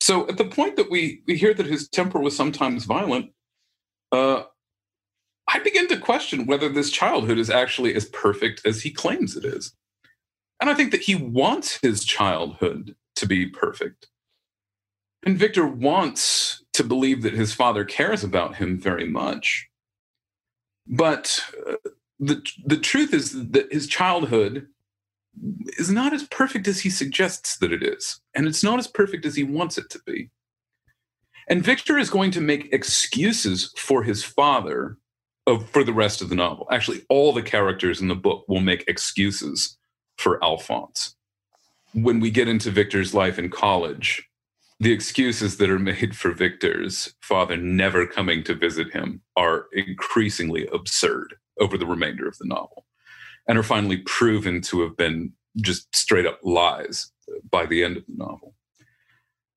So 0.00 0.28
at 0.28 0.36
the 0.36 0.44
point 0.44 0.76
that 0.76 0.90
we, 0.90 1.22
we 1.26 1.36
hear 1.36 1.54
that 1.54 1.66
his 1.66 1.88
temper 1.88 2.18
was 2.20 2.36
sometimes 2.36 2.84
violent, 2.84 3.30
uh, 4.12 4.42
I 5.48 5.58
begin 5.60 5.88
to 5.88 5.96
question 5.96 6.46
whether 6.46 6.68
this 6.68 6.90
childhood 6.90 7.38
is 7.38 7.50
actually 7.50 7.94
as 7.94 8.06
perfect 8.06 8.62
as 8.66 8.82
he 8.82 8.90
claims 8.90 9.36
it 9.36 9.44
is. 9.44 9.74
And 10.60 10.70
I 10.70 10.74
think 10.74 10.92
that 10.92 11.02
he 11.02 11.14
wants 11.14 11.78
his 11.82 12.04
childhood 12.04 12.96
to 13.16 13.26
be 13.26 13.46
perfect. 13.46 14.08
And 15.24 15.38
Victor 15.38 15.66
wants 15.66 16.62
to 16.74 16.84
believe 16.84 17.22
that 17.22 17.32
his 17.32 17.54
father 17.54 17.84
cares 17.84 18.22
about 18.22 18.56
him 18.56 18.78
very 18.78 19.08
much. 19.08 19.68
But 20.86 21.42
uh, 21.66 21.76
the, 22.18 22.42
the 22.64 22.76
truth 22.76 23.14
is 23.14 23.50
that 23.52 23.72
his 23.72 23.86
childhood 23.86 24.68
is 25.78 25.90
not 25.90 26.12
as 26.12 26.24
perfect 26.24 26.68
as 26.68 26.80
he 26.80 26.90
suggests 26.90 27.58
that 27.58 27.72
it 27.72 27.82
is. 27.82 28.20
And 28.34 28.46
it's 28.46 28.62
not 28.62 28.78
as 28.78 28.86
perfect 28.86 29.26
as 29.26 29.36
he 29.36 29.44
wants 29.44 29.78
it 29.78 29.90
to 29.90 30.00
be. 30.06 30.30
And 31.48 31.62
Victor 31.62 31.98
is 31.98 32.10
going 32.10 32.30
to 32.32 32.40
make 32.40 32.72
excuses 32.72 33.72
for 33.76 34.02
his 34.02 34.24
father 34.24 34.96
of, 35.46 35.68
for 35.70 35.84
the 35.84 35.92
rest 35.92 36.22
of 36.22 36.30
the 36.30 36.34
novel. 36.34 36.66
Actually, 36.70 37.02
all 37.08 37.32
the 37.32 37.42
characters 37.42 38.00
in 38.00 38.08
the 38.08 38.14
book 38.14 38.44
will 38.48 38.60
make 38.60 38.84
excuses 38.88 39.76
for 40.16 40.42
Alphonse. 40.42 41.16
When 41.92 42.18
we 42.18 42.30
get 42.30 42.48
into 42.48 42.70
Victor's 42.70 43.12
life 43.12 43.38
in 43.38 43.50
college, 43.50 44.26
the 44.80 44.92
excuses 44.92 45.58
that 45.58 45.70
are 45.70 45.78
made 45.78 46.16
for 46.16 46.32
Victor's 46.32 47.14
father 47.20 47.56
never 47.56 48.06
coming 48.06 48.42
to 48.44 48.54
visit 48.54 48.92
him 48.92 49.20
are 49.36 49.66
increasingly 49.72 50.66
absurd 50.68 51.34
over 51.60 51.78
the 51.78 51.86
remainder 51.86 52.26
of 52.26 52.36
the 52.38 52.46
novel 52.46 52.83
and 53.46 53.58
are 53.58 53.62
finally 53.62 53.98
proven 53.98 54.60
to 54.62 54.80
have 54.82 54.96
been 54.96 55.32
just 55.60 55.94
straight 55.94 56.26
up 56.26 56.40
lies 56.42 57.12
by 57.50 57.66
the 57.66 57.84
end 57.84 57.96
of 57.96 58.04
the 58.06 58.14
novel. 58.16 58.54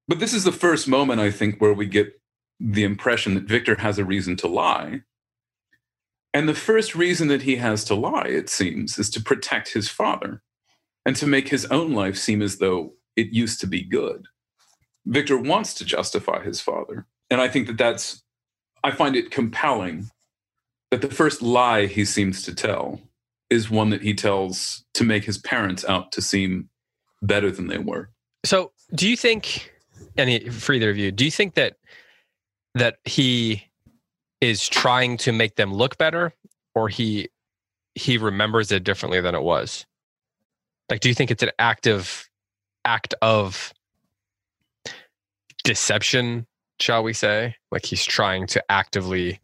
But 0.08 0.20
this 0.20 0.34
is 0.34 0.44
the 0.44 0.52
first 0.52 0.88
moment, 0.88 1.20
I 1.20 1.32
think, 1.32 1.60
where 1.60 1.74
we 1.74 1.86
get 1.86 2.22
the 2.60 2.84
impression 2.84 3.34
that 3.36 3.44
Victor 3.44 3.76
has 3.76 4.00
a 4.00 4.06
reason 4.06 4.36
to 4.38 4.48
lie. 4.48 5.02
And 6.34 6.48
the 6.48 6.54
first 6.54 6.96
reason 6.96 7.28
that 7.30 7.44
he 7.44 7.58
has 7.58 7.84
to 7.86 7.96
lie, 7.96 8.28
it 8.28 8.50
seems, 8.50 8.98
is 8.98 9.10
to 9.12 9.22
protect 9.22 9.74
his 9.74 9.90
father 9.90 10.42
and 11.06 11.16
to 11.16 11.28
make 11.28 11.50
his 11.50 11.66
own 11.66 11.94
life 11.94 12.18
seem 12.18 12.42
as 12.42 12.58
though 12.58 12.94
it 13.16 13.34
used 13.34 13.60
to 13.62 13.68
be 13.68 13.84
good. 13.84 14.28
Victor 15.06 15.38
wants 15.38 15.74
to 15.76 15.86
justify 15.86 16.44
his 16.44 16.60
father. 16.62 17.06
And 17.30 17.42
I 17.42 17.48
think 17.48 17.68
that 17.68 17.78
that's, 17.78 18.24
I 18.84 18.92
find 18.92 19.16
it 19.16 19.32
compelling 19.32 20.10
that 20.92 21.02
the 21.02 21.10
first 21.10 21.42
lie 21.42 21.86
he 21.86 22.06
seems 22.06 22.44
to 22.44 22.56
tell 22.56 23.02
is 23.50 23.70
one 23.70 23.90
that 23.90 24.02
he 24.02 24.14
tells 24.14 24.84
to 24.94 25.04
make 25.04 25.24
his 25.24 25.38
parents 25.38 25.86
out 25.86 26.12
to 26.14 26.22
seem 26.22 26.70
better 27.22 27.52
than 27.52 27.68
they 27.68 27.78
were. 27.78 28.10
So, 28.46 28.72
do 28.94 29.10
you 29.10 29.18
think, 29.18 29.74
any 30.18 30.50
for 30.50 30.74
either 30.74 30.90
of 30.90 30.98
you, 30.98 31.12
do 31.12 31.26
you 31.26 31.32
think 31.32 31.56
that 31.56 31.76
that 32.76 32.98
he 33.06 33.64
is 34.42 34.68
trying 34.68 35.18
to 35.18 35.32
make 35.32 35.56
them 35.56 35.74
look 35.74 35.98
better, 35.98 36.34
or 36.76 36.90
he 36.90 37.30
he 37.96 38.18
remembers 38.18 38.72
it 38.72 38.84
differently 38.84 39.22
than 39.22 39.36
it 39.36 39.42
was? 39.42 39.86
Like, 40.90 41.00
do 41.02 41.10
you 41.10 41.16
think 41.16 41.32
it's 41.32 41.44
an 41.44 41.52
active 41.60 42.30
act 42.86 43.14
of 43.22 43.74
deception, 45.64 46.48
shall 46.80 47.04
we 47.04 47.14
say? 47.14 47.56
Like 47.72 47.86
he's 47.86 48.06
trying 48.06 48.48
to 48.48 48.64
actively 48.72 49.40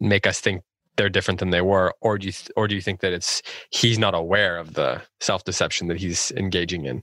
make 0.00 0.26
us 0.26 0.40
think 0.40 0.62
they're 0.98 1.08
different 1.08 1.40
than 1.40 1.50
they 1.50 1.62
were, 1.62 1.94
or 2.02 2.18
do 2.18 2.26
you 2.26 2.32
th- 2.32 2.50
or 2.56 2.68
do 2.68 2.74
you 2.74 2.82
think 2.82 3.00
that 3.00 3.14
it's 3.14 3.40
he's 3.70 3.98
not 3.98 4.14
aware 4.14 4.58
of 4.58 4.74
the 4.74 5.00
self 5.20 5.44
deception 5.44 5.88
that 5.88 5.96
he's 5.96 6.30
engaging 6.32 6.84
in? 6.84 7.02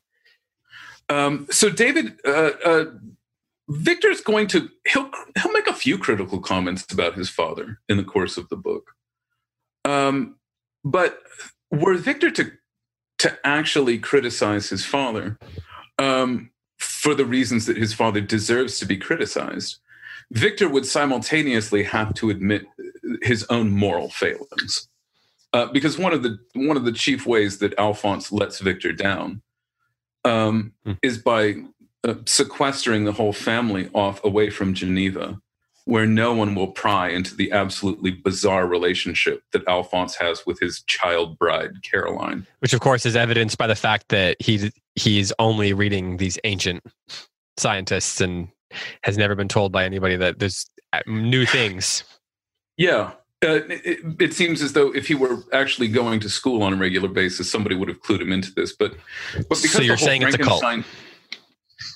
Um, 1.10 1.48
so 1.50 1.70
David, 1.70 2.20
uh, 2.26 2.52
uh, 2.64 2.86
Victor's 3.70 4.22
going 4.22 4.48
to 4.48 4.70
he'll 4.88 5.10
he'll 5.42 5.54
make 5.54 5.68
a 5.68 5.74
few 5.74 5.98
critical 5.98 6.40
comments 6.40 6.86
about 6.92 7.16
his 7.16 7.30
father 7.30 7.80
in 7.90 7.98
the 7.98 8.04
course 8.04 8.38
of 8.38 8.50
the 8.50 8.58
book, 8.58 8.92
um, 9.86 10.36
but 10.84 11.20
were 11.72 11.96
Victor 11.96 12.30
to 12.32 12.52
to 13.20 13.38
actually 13.46 13.98
criticize 13.98 14.70
his 14.70 14.86
father 14.86 15.40
um, 16.00 16.52
for 16.78 17.16
the 17.16 17.26
reasons 17.26 17.66
that 17.66 17.78
his 17.78 17.94
father 17.94 18.20
deserves 18.20 18.78
to 18.80 18.86
be 18.86 18.98
criticized, 18.98 19.78
Victor 20.32 20.68
would 20.68 20.86
simultaneously 20.86 21.84
have 21.84 22.14
to 22.16 22.30
admit 22.30 22.66
his 23.22 23.46
own 23.50 23.72
moral 23.72 24.10
failings. 24.10 24.88
Uh, 25.54 25.68
because 25.68 25.98
one 25.98 26.12
of 26.14 26.22
the 26.22 26.38
one 26.54 26.76
of 26.76 26.84
the 26.84 26.92
chief 26.92 27.26
ways 27.26 27.60
that 27.60 27.78
Alphonse 27.80 28.32
lets 28.32 28.60
Victor 28.60 28.92
down 28.92 29.42
um, 30.26 30.74
mm. 30.86 30.98
is 31.02 31.18
by 31.18 31.56
uh, 32.04 32.16
sequestering 32.26 33.06
the 33.06 33.14
whole 33.14 33.32
family 33.32 33.90
off 33.94 34.24
away 34.24 34.50
from 34.50 34.74
Geneva, 34.74 35.40
where 35.86 36.06
no 36.06 36.34
one 36.34 36.56
will 36.56 36.68
pry 36.68 37.10
into 37.10 37.36
the 37.36 37.52
absolutely 37.52 38.12
bizarre 38.12 38.68
relationship 38.68 39.44
that 39.54 39.66
Alphonse 39.68 40.16
has 40.16 40.46
with 40.46 40.60
his 40.60 40.82
child 40.88 41.40
bride 41.40 41.72
Caroline. 41.84 42.46
Which, 42.60 42.74
of 42.74 42.82
course, 42.82 43.06
is 43.06 43.16
evidenced 43.16 43.58
by 43.58 43.68
the 43.68 43.76
fact 43.76 44.10
that 44.10 44.36
he's 44.42 44.72
he's 44.96 45.32
only 45.40 45.74
reading 45.74 46.18
these 46.18 46.38
ancient 46.44 46.84
scientists 47.58 48.20
and 48.20 48.50
has 49.04 49.18
never 49.18 49.36
been 49.36 49.48
told 49.48 49.72
by 49.72 49.86
anybody 49.86 50.18
that 50.18 50.40
there's 50.40 50.66
uh, 50.92 51.00
new 51.08 51.46
things. 51.46 52.04
Yeah. 52.78 53.12
Uh, 53.44 53.60
it, 53.70 54.00
it, 54.20 54.34
seems 54.34 54.62
as 54.62 54.74
though 54.74 54.94
if 54.96 55.08
he 55.08 55.14
were 55.14 55.44
actually 55.54 55.88
going 55.88 56.20
to 56.20 56.30
school 56.30 56.64
on 56.64 56.74
a 56.74 56.76
regular 56.76 57.10
basis, 57.10 57.52
somebody 57.52 57.76
would 57.76 57.88
have 57.88 58.02
clued 58.02 58.22
him 58.22 58.32
into 58.32 58.52
this. 58.54 58.76
But, 58.76 58.96
but 59.34 59.62
because 59.62 59.74
so 59.74 59.82
you're 59.82 59.98
saying 59.98 60.24
it's 60.24 60.36
a 60.36 60.40
cult. 60.40 60.64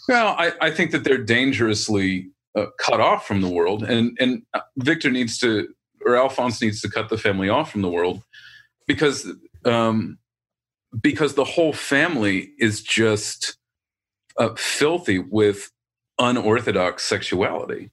Well, 0.08 0.36
I, 0.38 0.52
I 0.62 0.72
think 0.72 0.92
that 0.92 1.04
they're 1.04 1.24
dangerously 1.24 2.30
uh, 2.56 2.68
cut 2.78 3.00
off 3.00 3.26
from 3.26 3.42
the 3.42 3.48
world, 3.48 3.84
and 3.84 4.18
and 4.20 4.44
Victor 4.78 5.10
needs 5.10 5.38
to, 5.40 5.68
or 6.06 6.16
Alphonse 6.18 6.62
needs 6.62 6.82
to 6.82 6.90
cut 6.90 7.10
the 7.10 7.18
family 7.18 7.48
off 7.48 7.72
from 7.72 7.82
the 7.82 7.90
world, 7.90 8.24
because 8.88 9.32
um, 9.66 10.18
because 11.00 11.36
the 11.36 11.46
whole 11.46 11.74
family 11.74 12.52
is 12.58 12.82
just 12.82 13.58
uh, 14.38 14.56
filthy 14.56 15.20
with 15.20 15.72
unorthodox 16.18 17.04
sexuality. 17.04 17.92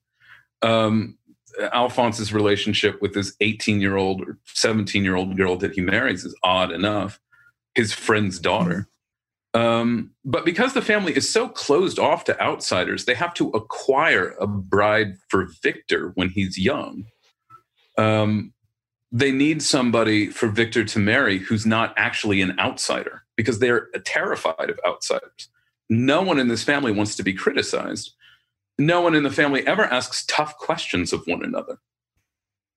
Um, 0.63 1.19
Alphonse's 1.73 2.33
relationship 2.33 3.01
with 3.01 3.15
this 3.15 3.35
18 3.41 3.81
year 3.81 3.97
old 3.97 4.23
or 4.23 4.39
17 4.47 5.05
year 5.05 5.17
old 5.17 5.37
girl 5.37 5.57
that 5.57 5.73
he 5.73 5.81
marries 5.81 6.25
is 6.25 6.37
odd 6.43 6.73
enough. 6.73 7.21
His 7.75 7.93
friend's 7.93 8.39
daughter. 8.39 8.89
Um, 9.55 10.11
but 10.25 10.45
because 10.45 10.75
the 10.75 10.83
family 10.83 11.17
is 11.17 11.31
so 11.31 11.49
closed 11.49 11.99
off 11.99 12.25
to 12.25 12.41
outsiders, 12.41 13.07
they 13.07 13.15
have 13.15 13.33
to 13.35 13.49
acquire 13.51 14.35
a 14.39 14.47
bride 14.47 15.17
for 15.29 15.49
Victor 15.63 16.13
when 16.15 16.29
he's 16.29 16.59
young. 16.59 17.07
Um, 17.97 18.53
they 19.11 19.33
need 19.33 19.63
somebody 19.63 20.29
for 20.29 20.49
Victor 20.49 20.85
to 20.85 20.99
marry 20.99 21.39
who's 21.39 21.65
not 21.65 21.95
actually 21.97 22.43
an 22.43 22.59
outsider 22.59 23.23
because 23.35 23.59
they're 23.59 23.89
terrified 24.05 24.69
of 24.69 24.79
outsiders. 24.87 25.49
No 25.89 26.21
one 26.21 26.39
in 26.39 26.49
this 26.49 26.65
family 26.65 26.93
wants 26.93 27.17
to 27.17 27.23
be 27.23 27.33
criticized. 27.33 28.13
No 28.79 29.01
one 29.01 29.15
in 29.15 29.23
the 29.23 29.31
family 29.31 29.67
ever 29.67 29.85
asks 29.85 30.25
tough 30.27 30.57
questions 30.59 31.13
of 31.13 31.23
one 31.27 31.43
another. 31.43 31.79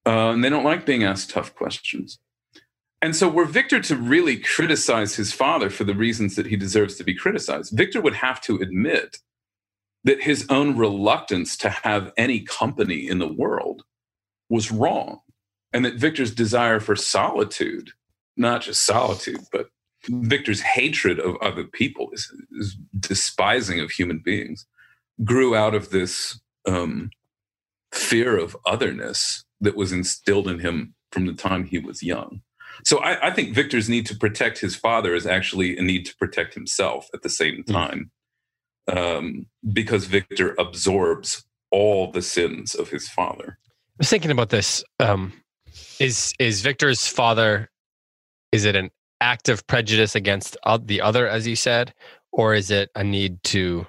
Uh, 0.06 0.32
and 0.32 0.44
they 0.44 0.50
don't 0.50 0.64
like 0.64 0.86
being 0.86 1.04
asked 1.04 1.30
tough 1.30 1.54
questions. 1.56 2.20
And 3.02 3.16
so, 3.16 3.30
were 3.30 3.46
Victor 3.46 3.80
to 3.82 3.96
really 3.96 4.38
criticize 4.38 5.16
his 5.16 5.32
father 5.32 5.70
for 5.70 5.84
the 5.84 5.96
reasons 5.96 6.36
that 6.36 6.48
he 6.48 6.58
deserves 6.58 6.96
to 6.96 7.04
be 7.04 7.14
criticized, 7.14 7.78
Victor 7.78 8.02
would 8.02 8.16
have 8.16 8.42
to 8.42 8.58
admit 8.58 9.18
that 10.04 10.22
his 10.22 10.46
own 10.50 10.78
reluctance 10.78 11.56
to 11.58 11.70
have 11.70 12.12
any 12.18 12.42
company 12.42 13.08
in 13.08 13.20
the 13.20 13.32
world 13.32 13.84
was 14.50 14.72
wrong. 14.72 15.20
And 15.72 15.86
that 15.86 15.96
Victor's 15.96 16.34
desire 16.34 16.80
for 16.80 16.96
solitude, 16.96 17.92
not 18.36 18.62
just 18.62 18.86
solitude, 18.86 19.42
but 19.52 19.70
Victor's 20.08 20.62
hatred 20.62 21.20
of 21.20 21.36
other 21.42 21.64
people, 21.64 22.10
his, 22.12 22.34
his 22.58 22.76
despising 23.00 23.80
of 23.80 23.92
human 23.92 24.20
beings, 24.20 24.66
grew 25.24 25.56
out 25.56 25.76
of 25.76 25.90
this 25.90 26.40
um, 26.68 27.12
fear 27.92 28.38
of 28.38 28.56
otherness 28.66 29.44
that 29.62 29.76
was 29.76 29.92
instilled 29.92 30.48
in 30.48 30.60
him 30.60 30.94
from 31.12 31.26
the 31.26 31.34
time 31.34 31.66
he 31.66 31.80
was 31.80 32.04
young. 32.04 32.42
So 32.86 33.00
I, 33.00 33.28
I, 33.28 33.32
think 33.32 33.54
Victor's 33.54 33.90
need 33.90 34.06
to 34.06 34.16
protect 34.16 34.60
his 34.60 34.76
father 34.76 35.14
is 35.14 35.26
actually 35.26 35.78
a 35.78 35.82
need 35.82 36.06
to 36.06 36.16
protect 36.16 36.54
himself 36.54 37.10
at 37.14 37.24
the 37.24 37.30
same 37.30 37.64
hmm. 37.64 37.74
time, 37.74 38.12
um, 38.88 39.48
because 39.74 40.06
Victor 40.06 40.56
absorbs 40.58 41.44
all 41.72 42.12
the 42.12 42.22
sins 42.22 42.76
of 42.76 42.90
his 42.90 43.10
father. 43.10 43.58
I 43.66 43.98
was 44.00 44.10
thinking 44.10 44.32
about 44.32 44.50
this. 44.50 44.84
Um, 45.00 45.34
is 46.00 46.34
is 46.40 46.62
Victor's 46.62 47.08
father? 47.08 47.70
Is 48.52 48.66
it 48.66 48.76
an 48.76 48.90
act 49.20 49.50
of 49.50 49.68
prejudice 49.68 50.16
against 50.16 50.58
the 50.86 51.02
other, 51.02 51.28
as 51.28 51.46
you 51.46 51.56
said, 51.56 51.94
or 52.32 52.54
is 52.54 52.72
it 52.72 52.90
a 52.96 53.04
need 53.04 53.44
to? 53.46 53.86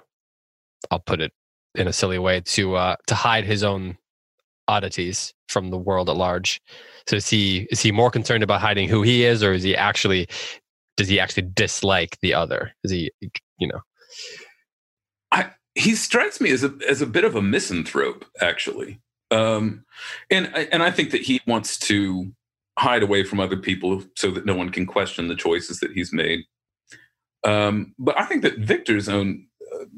I'll 0.91 1.01
put 1.01 1.20
it 1.20 1.33
in 1.74 1.87
a 1.87 1.93
silly 1.93 2.18
way 2.18 2.41
to 2.41 2.76
uh, 2.76 2.97
to 3.07 3.14
hide 3.14 3.45
his 3.45 3.62
own 3.62 3.97
oddities 4.68 5.35
from 5.49 5.70
the 5.70 5.78
world 5.78 6.09
at 6.09 6.16
large. 6.16 6.61
So 7.09 7.16
is 7.16 7.28
he 7.28 7.66
is 7.70 7.81
he 7.81 7.93
more 7.93 8.11
concerned 8.11 8.43
about 8.43 8.61
hiding 8.61 8.89
who 8.89 9.03
he 9.03 9.24
is, 9.24 9.43
or 9.43 9.53
is 9.53 9.62
he 9.62 9.76
actually 9.76 10.28
does 10.97 11.09
he 11.09 11.18
actually 11.20 11.49
dislike 11.55 12.18
the 12.22 12.35
other? 12.35 12.72
Is 12.85 12.91
he 12.91 13.11
you 13.59 13.68
know? 13.68 13.81
I 15.33 15.51
he 15.74 15.95
strikes 15.95 16.41
me 16.41 16.51
as 16.51 16.64
a 16.64 16.72
as 16.89 17.03
a 17.03 17.07
bit 17.07 17.24
of 17.24 17.35
a 17.35 17.43
misanthrope, 17.43 18.24
actually, 18.41 19.01
um, 19.31 19.85
and 20.31 20.55
and 20.55 20.83
I 20.83 20.91
think 20.91 21.11
that 21.11 21.22
he 21.22 21.41
wants 21.47 21.78
to 21.81 22.33
hide 22.78 23.03
away 23.03 23.24
from 23.24 23.41
other 23.41 23.57
people 23.57 24.03
so 24.16 24.31
that 24.31 24.47
no 24.47 24.55
one 24.55 24.70
can 24.70 24.87
question 24.87 25.28
the 25.28 25.37
choices 25.37 25.81
that 25.81 25.93
he's 25.93 26.12
made. 26.12 26.41
Um, 27.45 27.95
but 27.99 28.18
I 28.18 28.24
think 28.24 28.43
that 28.43 28.59
Victor's 28.59 29.09
own 29.09 29.47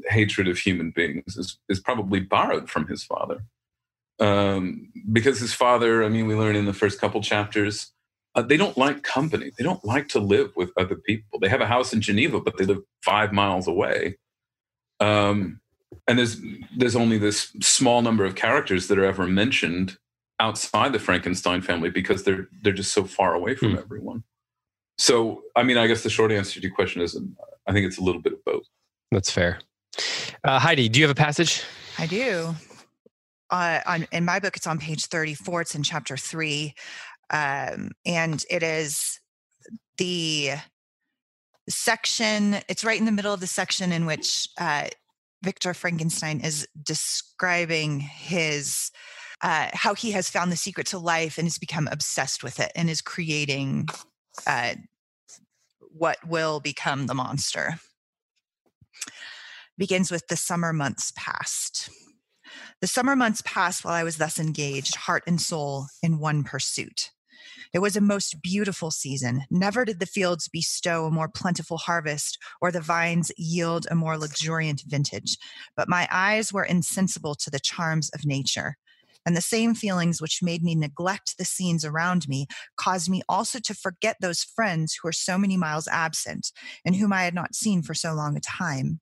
hatred 0.09 0.49
of 0.49 0.59
human 0.59 0.91
beings 0.91 1.37
is 1.37 1.59
is 1.69 1.81
probably 1.81 2.21
borrowed 2.21 2.69
from 2.71 2.87
his 2.89 3.05
father 3.05 3.45
um, 4.21 4.89
because 5.11 5.41
his 5.41 5.53
father, 5.55 6.05
I 6.05 6.09
mean, 6.09 6.27
we 6.27 6.35
learn 6.35 6.55
in 6.55 6.67
the 6.67 6.73
first 6.73 7.01
couple 7.01 7.21
chapters, 7.23 7.93
uh, 8.35 8.43
they 8.43 8.57
don't 8.57 8.79
like 8.79 9.03
company. 9.03 9.51
They 9.59 9.65
don't 9.65 9.85
like 9.85 10.09
to 10.09 10.21
live 10.21 10.53
with 10.55 10.71
other 10.77 10.95
people. 10.95 11.39
They 11.41 11.49
have 11.49 11.61
a 11.61 11.67
house 11.67 11.93
in 11.93 12.01
Geneva, 12.01 12.41
but 12.41 12.57
they 12.57 12.65
live 12.65 12.83
five 13.03 13.33
miles 13.33 13.67
away. 13.67 14.19
Um, 15.01 15.61
and 16.07 16.19
there's 16.19 16.41
there's 16.77 16.97
only 16.97 17.19
this 17.19 17.53
small 17.61 18.01
number 18.03 18.25
of 18.25 18.35
characters 18.35 18.89
that 18.89 18.99
are 18.99 19.05
ever 19.05 19.27
mentioned 19.27 19.99
outside 20.41 20.93
the 20.93 20.99
Frankenstein 20.99 21.61
family 21.61 21.91
because 21.91 22.23
they're 22.25 22.49
they're 22.63 22.73
just 22.73 22.95
so 22.95 23.05
far 23.05 23.35
away 23.35 23.55
from 23.55 23.73
Hmm. 23.73 23.79
everyone. 23.79 24.25
So, 24.99 25.43
I 25.57 25.63
mean, 25.65 25.79
I 25.79 25.87
guess 25.87 26.03
the 26.03 26.11
short 26.11 26.31
answer 26.31 26.61
to 26.61 26.61
your 26.61 26.75
question 26.75 27.03
is, 27.03 27.19
I 27.67 27.73
think 27.73 27.87
it's 27.87 27.99
a 27.99 28.03
little 28.03 28.21
bit 28.23 28.35
of 28.35 28.45
both. 28.45 28.65
That's 29.11 29.31
fair. 29.31 29.59
Uh, 30.45 30.59
Heidi, 30.59 30.89
do 30.89 31.01
you 31.01 31.07
have 31.07 31.17
a 31.17 31.21
passage? 31.21 31.63
I 31.99 32.07
do. 32.07 32.55
Uh, 33.51 33.81
on 33.87 34.07
in 34.13 34.25
my 34.25 34.41
book, 34.41 34.57
it's 34.57 34.67
on 34.67 34.79
page 34.79 35.07
thirty-four. 35.07 35.61
It's 35.61 35.75
in 35.75 35.83
chapter 35.83 36.17
three, 36.17 36.75
um, 37.31 37.91
and 38.07 38.45
it 38.49 38.63
is 38.63 39.21
the 39.99 40.53
section. 41.69 42.57
It's 42.69 42.85
right 42.85 42.99
in 42.99 43.05
the 43.05 43.13
middle 43.13 43.35
of 43.35 43.41
the 43.41 43.47
section 43.47 43.93
in 43.93 44.07
which 44.07 44.49
uh, 44.59 44.89
Victor 45.43 45.75
Frankenstein 45.75 46.41
is 46.41 46.67
describing 46.83 48.01
his 48.01 48.91
uh, 49.43 49.69
how 49.75 49.95
he 49.95 50.13
has 50.13 50.31
found 50.31 50.51
the 50.51 50.57
secret 50.57 50.87
to 50.89 50.99
life 50.99 51.37
and 51.37 51.47
has 51.47 51.59
become 51.59 51.89
obsessed 51.93 52.43
with 52.43 52.59
it 52.59 52.73
and 52.75 52.89
is 52.89 53.03
creating 53.03 53.89
uh, 54.47 54.75
what 55.81 56.17
will 56.27 56.59
become 56.59 57.07
the 57.07 57.15
monster. 57.15 57.79
Begins 59.83 60.13
with 60.13 60.29
the 60.29 60.37
summer 60.37 60.73
months 60.73 61.13
past. 61.17 61.91
The 62.81 62.87
summer 62.87 63.17
months 63.17 63.43
passed 63.45 63.85
while 63.85 63.95
I 63.95 64.05
was 64.05 64.17
thus 64.17 64.39
engaged, 64.39 64.95
heart 64.95 65.25
and 65.27 65.41
soul, 65.41 65.89
in 66.05 66.21
one 66.21 66.45
pursuit. 66.45 67.11
It 67.75 67.81
was 67.81 67.97
a 67.97 68.01
most 68.01 68.41
beautiful 68.43 68.93
season. 68.93 69.43
Never 69.51 69.85
did 69.85 69.99
the 69.99 70.07
fields 70.07 70.47
bestow 70.47 71.07
a 71.07 71.11
more 71.11 71.29
plentiful 71.29 71.79
harvest 71.79 72.39
or 72.61 72.71
the 72.71 72.81
vines 72.81 73.33
yield 73.37 73.89
a 73.91 73.97
more 73.97 74.17
luxuriant 74.17 74.85
vintage. 74.87 75.37
But 75.75 75.89
my 75.89 76.07
eyes 76.13 76.53
were 76.53 76.63
insensible 76.63 77.35
to 77.35 77.51
the 77.51 77.59
charms 77.59 78.09
of 78.11 78.25
nature. 78.25 78.77
And 79.27 79.37
the 79.37 79.41
same 79.41 79.75
feelings 79.75 80.23
which 80.23 80.45
made 80.45 80.63
me 80.63 80.77
neglect 80.77 81.39
the 81.39 81.45
scenes 81.45 81.85
around 81.85 82.29
me 82.29 82.47
caused 82.77 83.11
me 83.11 83.23
also 83.29 83.59
to 83.59 83.75
forget 83.75 84.19
those 84.21 84.45
friends 84.45 84.95
who 84.95 85.09
were 85.09 85.13
so 85.13 85.37
many 85.37 85.57
miles 85.57 85.89
absent 85.89 86.53
and 86.85 86.95
whom 86.95 87.13
I 87.13 87.25
had 87.25 87.35
not 87.35 87.57
seen 87.57 87.83
for 87.83 87.95
so 87.95 88.15
long 88.15 88.37
a 88.37 88.41
time. 88.41 89.01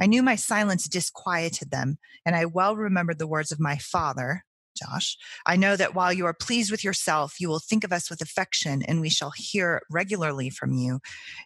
I 0.00 0.06
knew 0.06 0.22
my 0.22 0.36
silence 0.36 0.88
disquieted 0.88 1.70
them, 1.70 1.98
and 2.24 2.34
I 2.34 2.46
well 2.46 2.76
remembered 2.76 3.18
the 3.18 3.26
words 3.26 3.52
of 3.52 3.60
my 3.60 3.76
father, 3.76 4.44
Josh. 4.76 5.16
I 5.46 5.56
know 5.56 5.76
that 5.76 5.94
while 5.94 6.12
you 6.12 6.24
are 6.26 6.34
pleased 6.34 6.70
with 6.70 6.82
yourself, 6.82 7.34
you 7.38 7.48
will 7.48 7.60
think 7.60 7.84
of 7.84 7.92
us 7.92 8.08
with 8.08 8.22
affection, 8.22 8.82
and 8.82 9.00
we 9.00 9.10
shall 9.10 9.32
hear 9.36 9.82
regularly 9.90 10.48
from 10.48 10.72
you. 10.72 11.00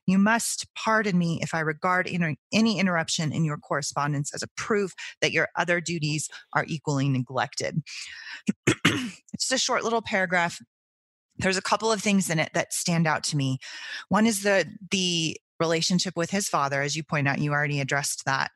You 0.07 0.19
must 0.19 0.67
pardon 0.77 1.19
me 1.19 1.41
if 1.43 1.55
I 1.55 1.61
regard 1.61 2.07
inter- 2.07 2.37
any 2.53 2.79
interruption 2.79 3.33
in 3.33 3.45
your 3.45 3.59
correspondence 3.59 4.33
as 4.33 4.43
a 4.43 4.49
proof 4.57 4.93
that 5.21 5.33
your 5.33 5.49
other 5.57 5.81
duties 5.81 6.29
are 6.55 6.65
equally 6.69 7.09
neglected. 7.09 7.83
it's 9.33 9.51
a 9.51 9.59
short 9.59 9.83
little 9.85 10.03
paragraph. 10.03 10.61
There's 11.39 11.57
a 11.57 11.63
couple 11.63 11.91
of 11.91 12.01
things 12.01 12.31
in 12.31 12.39
it 12.39 12.51
that 12.55 12.73
stand 12.73 13.09
out 13.09 13.25
to 13.25 13.37
me. 13.37 13.59
One 14.09 14.27
is 14.27 14.45
the 14.45 14.67
the 14.93 15.37
relationship 15.65 16.15
with 16.17 16.31
his 16.31 16.49
father, 16.49 16.83
as 16.83 16.95
you 16.97 17.03
point 17.03 17.29
out. 17.29 17.39
You 17.39 17.53
already 17.53 17.81
addressed 17.81 18.25
that. 18.27 18.51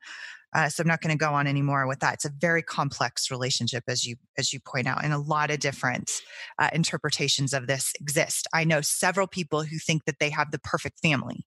Uh, 0.55 0.67
so 0.67 0.81
I'm 0.81 0.87
not 0.87 1.01
going 1.01 1.15
to 1.15 1.25
go 1.25 1.33
on 1.33 1.45
anymore 1.45 1.85
with 1.87 1.99
that. 1.99 2.15
It's 2.15 2.25
a 2.25 2.31
very 2.47 2.63
complex 2.63 3.29
relationship, 3.29 3.83
as 3.87 4.05
you 4.05 4.15
as 4.37 4.51
you 4.51 4.59
point 4.59 4.87
out, 4.87 5.03
and 5.03 5.13
a 5.13 5.19
lot 5.19 5.51
of 5.51 5.59
different 5.59 6.09
uh, 6.57 6.69
interpretations 6.73 7.53
of 7.53 7.67
this 7.67 7.93
exist. 7.99 8.47
I 8.51 8.63
know 8.63 8.81
several 8.81 9.27
people 9.27 9.63
who 9.63 9.77
think 9.77 10.05
that 10.05 10.19
they 10.19 10.31
have 10.31 10.49
the 10.51 10.59
perfect 10.59 10.99
family, 11.01 11.45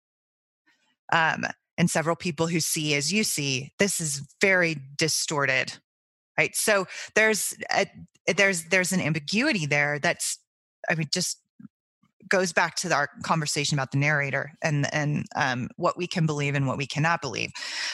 um, 1.12 1.44
and 1.76 1.90
several 1.90 2.16
people 2.16 2.46
who 2.46 2.60
see, 2.60 2.94
as 2.94 3.12
you 3.12 3.24
see, 3.24 3.72
this 3.80 4.00
is 4.00 4.22
very 4.40 4.76
distorted, 4.96 5.78
right? 6.38 6.54
So 6.54 6.86
there's 7.16 7.54
a, 7.72 7.86
there's 8.36 8.66
there's 8.66 8.92
an 8.92 9.00
ambiguity 9.00 9.66
there. 9.66 9.98
That's 9.98 10.38
I 10.88 10.94
mean, 10.94 11.08
just 11.12 11.40
goes 12.28 12.52
back 12.52 12.76
to 12.76 12.92
our 12.92 13.08
conversation 13.22 13.78
about 13.78 13.92
the 13.92 13.98
narrator 13.98 14.52
and 14.62 14.92
and 14.92 15.26
um, 15.36 15.68
what 15.76 15.96
we 15.96 16.06
can 16.06 16.26
believe 16.26 16.54
and 16.54 16.66
what 16.66 16.78
we 16.78 16.86
cannot 16.86 17.20
believe. 17.20 17.50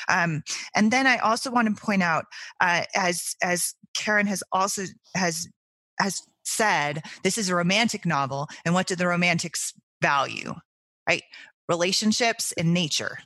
Um, 0.09 0.43
and 0.75 0.91
then 0.91 1.07
I 1.07 1.19
also 1.19 1.51
want 1.51 1.69
to 1.69 1.83
point 1.83 2.03
out, 2.03 2.27
uh, 2.61 2.83
as 2.95 3.37
as 3.43 3.75
Karen 3.97 4.27
has 4.27 4.43
also 4.53 4.83
has 5.15 5.49
has 5.99 6.23
said, 6.45 7.03
this 7.23 7.39
is 7.39 7.49
a 7.49 7.55
romantic 7.55 8.07
novel, 8.07 8.49
and 8.65 8.75
what 8.75 8.87
do 8.87 8.97
the 8.97 9.07
romantics 9.07 9.73
value? 10.01 10.55
Right, 11.09 11.23
relationships 11.69 12.53
and 12.53 12.73
nature. 12.73 13.19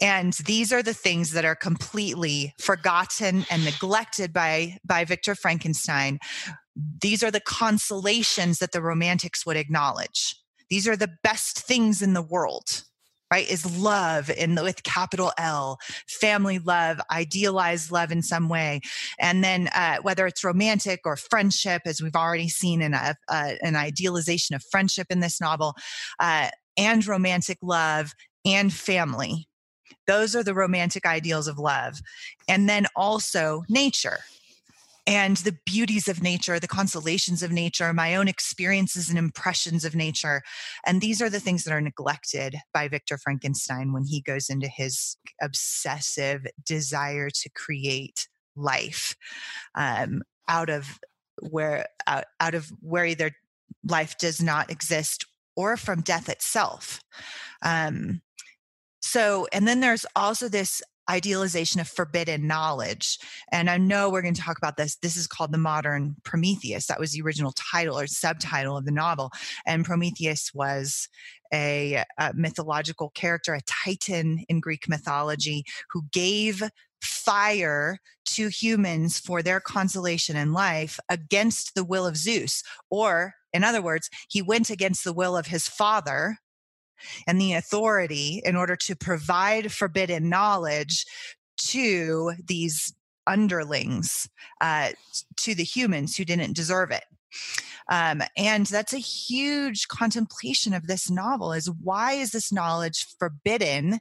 And 0.00 0.32
these 0.32 0.72
are 0.72 0.82
the 0.82 0.94
things 0.94 1.32
that 1.32 1.44
are 1.44 1.54
completely 1.54 2.54
forgotten 2.58 3.44
and 3.50 3.64
neglected 3.64 4.32
by 4.32 4.78
by 4.84 5.04
Victor 5.04 5.34
Frankenstein 5.34 6.18
these 7.00 7.22
are 7.22 7.30
the 7.30 7.40
consolations 7.40 8.58
that 8.58 8.72
the 8.72 8.82
romantics 8.82 9.44
would 9.46 9.56
acknowledge. 9.56 10.36
These 10.68 10.86
are 10.86 10.96
the 10.96 11.12
best 11.22 11.58
things 11.58 12.02
in 12.02 12.14
the 12.14 12.22
world 12.22 12.84
right? 13.32 13.48
Is 13.48 13.78
love 13.78 14.28
in 14.28 14.56
the, 14.56 14.62
with 14.62 14.82
capital 14.82 15.32
l 15.38 15.78
family 16.08 16.58
love 16.58 17.00
idealized 17.10 17.92
love 17.92 18.10
in 18.10 18.22
some 18.22 18.48
way. 18.48 18.80
And 19.18 19.44
then 19.44 19.68
uh, 19.68 19.98
whether 20.02 20.26
it's 20.26 20.42
romantic 20.42 21.00
or 21.04 21.16
friendship 21.16 21.82
as 21.86 22.02
we've 22.02 22.16
already 22.16 22.48
seen 22.48 22.82
in 22.82 22.94
a, 22.94 23.14
uh, 23.28 23.52
an 23.62 23.76
idealization 23.76 24.56
of 24.56 24.64
friendship 24.70 25.06
in 25.10 25.20
this 25.20 25.40
novel 25.40 25.74
uh, 26.18 26.48
and 26.76 27.06
romantic 27.06 27.58
love 27.62 28.12
and 28.44 28.72
family. 28.72 29.48
Those 30.06 30.34
are 30.34 30.42
the 30.42 30.54
romantic 30.54 31.06
ideals 31.06 31.46
of 31.46 31.58
love. 31.58 32.00
And 32.48 32.68
then 32.68 32.86
also 32.96 33.62
nature 33.68 34.18
and 35.06 35.38
the 35.38 35.56
beauties 35.64 36.08
of 36.08 36.22
nature, 36.22 36.58
the 36.58 36.68
consolations 36.68 37.42
of 37.42 37.50
nature, 37.50 37.92
my 37.92 38.14
own 38.14 38.28
experiences 38.28 39.08
and 39.08 39.18
impressions 39.18 39.84
of 39.84 39.94
nature. 39.94 40.42
And 40.86 41.00
these 41.00 41.20
are 41.22 41.30
the 41.30 41.40
things 41.40 41.64
that 41.64 41.72
are 41.72 41.80
neglected 41.80 42.56
by 42.72 42.88
Victor 42.88 43.18
Frankenstein 43.18 43.92
when 43.92 44.04
he 44.04 44.20
goes 44.20 44.48
into 44.48 44.68
his 44.68 45.16
obsessive 45.40 46.46
desire 46.64 47.30
to 47.30 47.50
create 47.50 48.28
life 48.56 49.16
um, 49.74 50.22
out 50.48 50.70
of 50.70 50.98
where 51.40 51.86
out, 52.06 52.24
out 52.38 52.54
of 52.54 52.70
where 52.80 53.06
either 53.06 53.30
life 53.84 54.18
does 54.18 54.42
not 54.42 54.70
exist 54.70 55.24
or 55.56 55.76
from 55.76 56.00
death 56.02 56.28
itself. 56.28 57.00
Um, 57.62 58.20
so, 59.00 59.46
and 59.52 59.66
then 59.66 59.80
there's 59.80 60.06
also 60.14 60.48
this 60.48 60.82
idealization 61.10 61.80
of 61.80 61.88
forbidden 61.88 62.46
knowledge. 62.46 63.18
And 63.50 63.68
I 63.68 63.78
know 63.78 64.08
we're 64.08 64.22
going 64.22 64.34
to 64.34 64.40
talk 64.40 64.58
about 64.58 64.76
this. 64.76 64.96
This 64.96 65.16
is 65.16 65.26
called 65.26 65.52
the 65.52 65.58
modern 65.58 66.14
Prometheus. 66.22 66.86
That 66.86 67.00
was 67.00 67.12
the 67.12 67.22
original 67.22 67.52
title 67.52 67.98
or 67.98 68.06
subtitle 68.06 68.76
of 68.76 68.84
the 68.84 68.92
novel. 68.92 69.30
And 69.66 69.84
Prometheus 69.84 70.52
was 70.54 71.08
a, 71.52 72.04
a 72.18 72.32
mythological 72.34 73.10
character, 73.10 73.54
a 73.54 73.60
titan 73.66 74.44
in 74.48 74.60
Greek 74.60 74.88
mythology, 74.88 75.64
who 75.90 76.04
gave 76.12 76.62
fire 77.02 77.98
to 78.26 78.48
humans 78.48 79.18
for 79.18 79.42
their 79.42 79.58
consolation 79.58 80.36
in 80.36 80.52
life 80.52 81.00
against 81.08 81.74
the 81.74 81.84
will 81.84 82.06
of 82.06 82.16
Zeus. 82.16 82.62
Or, 82.90 83.34
in 83.52 83.64
other 83.64 83.82
words, 83.82 84.08
he 84.28 84.42
went 84.42 84.70
against 84.70 85.02
the 85.02 85.12
will 85.12 85.36
of 85.36 85.46
his 85.46 85.66
father 85.66 86.36
and 87.26 87.40
the 87.40 87.54
authority 87.54 88.42
in 88.44 88.56
order 88.56 88.76
to 88.76 88.96
provide 88.96 89.72
forbidden 89.72 90.28
knowledge 90.28 91.04
to 91.58 92.32
these 92.46 92.94
underlings, 93.26 94.28
uh, 94.60 94.90
to 95.36 95.54
the 95.54 95.64
humans 95.64 96.16
who 96.16 96.24
didn't 96.24 96.56
deserve 96.56 96.90
it. 96.90 97.04
Um, 97.90 98.22
and 98.36 98.66
that's 98.66 98.92
a 98.92 98.98
huge 98.98 99.88
contemplation 99.88 100.74
of 100.74 100.86
this 100.86 101.10
novel 101.10 101.52
is 101.52 101.70
why 101.82 102.12
is 102.12 102.30
this 102.30 102.52
knowledge 102.52 103.06
forbidden 103.18 104.00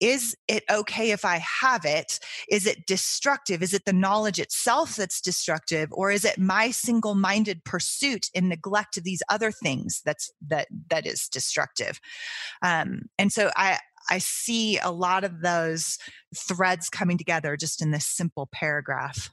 is 0.00 0.36
it 0.46 0.64
okay 0.70 1.10
if 1.10 1.24
I 1.24 1.38
have 1.38 1.84
it? 1.84 2.20
Is 2.48 2.66
it 2.66 2.86
destructive? 2.86 3.62
Is 3.62 3.74
it 3.74 3.84
the 3.84 3.92
knowledge 3.92 4.38
itself 4.38 4.96
that's 4.96 5.20
destructive, 5.20 5.88
or 5.92 6.10
is 6.10 6.24
it 6.24 6.38
my 6.38 6.70
single-minded 6.70 7.64
pursuit 7.64 8.28
in 8.34 8.48
neglect 8.48 8.96
of 8.96 9.04
these 9.04 9.22
other 9.28 9.50
things 9.50 10.02
that's 10.04 10.30
that 10.48 10.68
that 10.90 11.06
is 11.06 11.28
destructive? 11.28 12.00
Um, 12.62 13.02
and 13.18 13.32
so 13.32 13.50
I 13.56 13.78
I 14.10 14.18
see 14.18 14.78
a 14.78 14.90
lot 14.90 15.24
of 15.24 15.40
those 15.40 15.98
threads 16.34 16.88
coming 16.88 17.18
together 17.18 17.56
just 17.56 17.82
in 17.82 17.90
this 17.90 18.06
simple 18.06 18.48
paragraph. 18.52 19.30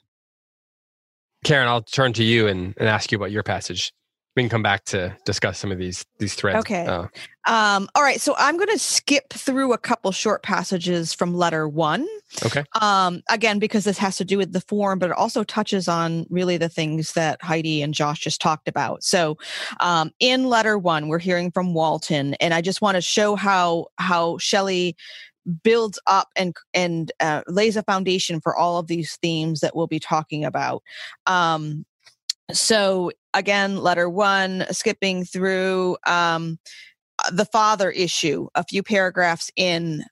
Karen, 1.44 1.68
I'll 1.68 1.84
turn 1.84 2.14
to 2.14 2.24
you 2.24 2.48
and, 2.48 2.74
and 2.78 2.90
ask 2.90 3.12
you 3.12 3.18
about 3.18 3.32
your 3.32 3.44
passage. 3.44 3.94
We 4.36 4.42
can 4.42 4.50
come 4.50 4.64
back 4.64 4.84
to 4.86 5.16
discuss 5.26 5.58
some 5.60 5.72
of 5.72 5.78
these 5.78 6.06
these 6.20 6.36
threads. 6.36 6.60
Okay. 6.60 6.86
Uh, 6.86 7.08
Um, 7.48 7.88
all 7.96 8.02
right, 8.02 8.20
so 8.20 8.36
I'm 8.38 8.58
going 8.58 8.70
to 8.70 8.80
skip 8.80 9.32
through 9.32 9.72
a 9.72 9.78
couple 9.78 10.12
short 10.12 10.42
passages 10.42 11.14
from 11.14 11.36
letter 11.36 11.70
one. 11.70 12.08
okay. 12.44 12.64
Um, 12.82 13.22
again, 13.30 13.60
because 13.60 13.84
this 13.84 14.00
has 14.00 14.18
to 14.18 14.26
do 14.26 14.38
with 14.38 14.52
the 14.52 14.62
form, 14.62 15.00
but 15.00 15.12
it 15.12 15.16
also 15.16 15.44
touches 15.44 15.88
on 15.88 16.26
really 16.30 16.58
the 16.58 16.70
things 16.70 17.14
that 17.14 17.42
Heidi 17.42 17.82
and 17.82 17.94
Josh 17.94 18.22
just 18.22 18.42
talked 18.42 18.68
about. 18.68 19.04
So, 19.04 19.38
um, 19.80 20.12
in 20.20 20.50
letter 20.50 20.78
one, 20.78 21.08
we're 21.08 21.20
hearing 21.20 21.52
from 21.52 21.74
Walton, 21.74 22.34
and 22.36 22.54
I 22.54 22.62
just 22.62 22.82
want 22.82 22.96
to 22.96 23.02
show 23.02 23.36
how 23.36 23.88
how 24.00 24.38
Shelley 24.40 24.96
builds 25.64 26.00
up 26.08 26.30
and 26.36 26.56
and 26.74 27.12
uh, 27.20 27.44
lays 27.48 27.78
a 27.78 27.84
foundation 27.84 28.42
for 28.42 28.56
all 28.56 28.80
of 28.80 28.88
these 28.88 29.16
themes 29.22 29.60
that 29.62 29.76
we'll 29.76 29.88
be 29.88 30.00
talking 30.00 30.44
about. 30.44 30.82
Um, 31.28 31.86
so 32.52 33.12
again, 33.36 33.78
letter 33.78 34.10
one, 34.10 34.66
skipping 34.72 35.26
through 35.26 35.98
um, 36.08 36.58
uh, 37.20 37.32
the 37.32 37.46
father 37.46 37.92
issue, 37.92 38.48
a 38.56 38.64
few 38.64 38.84
paragraphs 38.84 39.52
in. 39.56 40.04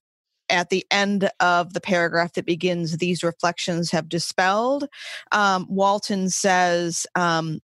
At 0.50 0.70
the 0.70 0.86
end 0.92 1.32
of 1.40 1.74
the 1.74 1.82
paragraph 1.82 2.34
that 2.34 2.46
begins, 2.46 2.98
these 2.98 3.24
reflections 3.24 3.90
have 3.92 4.10
dispelled. 4.10 4.88
Um, 5.32 5.66
Walton 5.70 6.30
says, 6.30 7.08
um, 7.16 7.60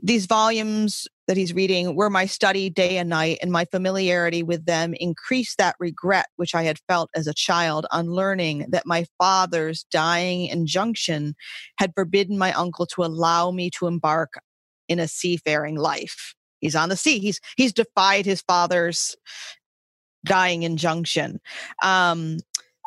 these 0.00 0.26
volumes 0.26 1.08
that 1.26 1.36
he's 1.36 1.54
reading 1.54 1.94
were 1.94 2.10
my 2.10 2.26
study 2.26 2.70
day 2.70 2.98
and 2.98 3.08
night, 3.08 3.38
and 3.42 3.52
my 3.52 3.64
familiarity 3.66 4.42
with 4.42 4.64
them 4.64 4.94
increased 4.94 5.58
that 5.58 5.76
regret 5.78 6.26
which 6.36 6.54
I 6.54 6.62
had 6.62 6.78
felt 6.88 7.10
as 7.14 7.26
a 7.26 7.34
child 7.34 7.86
on 7.90 8.06
learning 8.06 8.66
that 8.70 8.86
my 8.86 9.06
father's 9.18 9.84
dying 9.90 10.46
injunction 10.46 11.34
had 11.78 11.92
forbidden 11.94 12.38
my 12.38 12.52
uncle 12.52 12.86
to 12.86 13.04
allow 13.04 13.50
me 13.50 13.70
to 13.78 13.86
embark 13.86 14.34
in 14.88 14.98
a 14.98 15.08
seafaring 15.08 15.76
life. 15.76 16.34
He's 16.60 16.74
on 16.74 16.88
the 16.88 16.96
sea. 16.96 17.18
He's 17.18 17.40
he's 17.56 17.72
defied 17.72 18.26
his 18.26 18.42
father's 18.42 19.16
dying 20.24 20.64
injunction. 20.64 21.40
Um, 21.82 22.38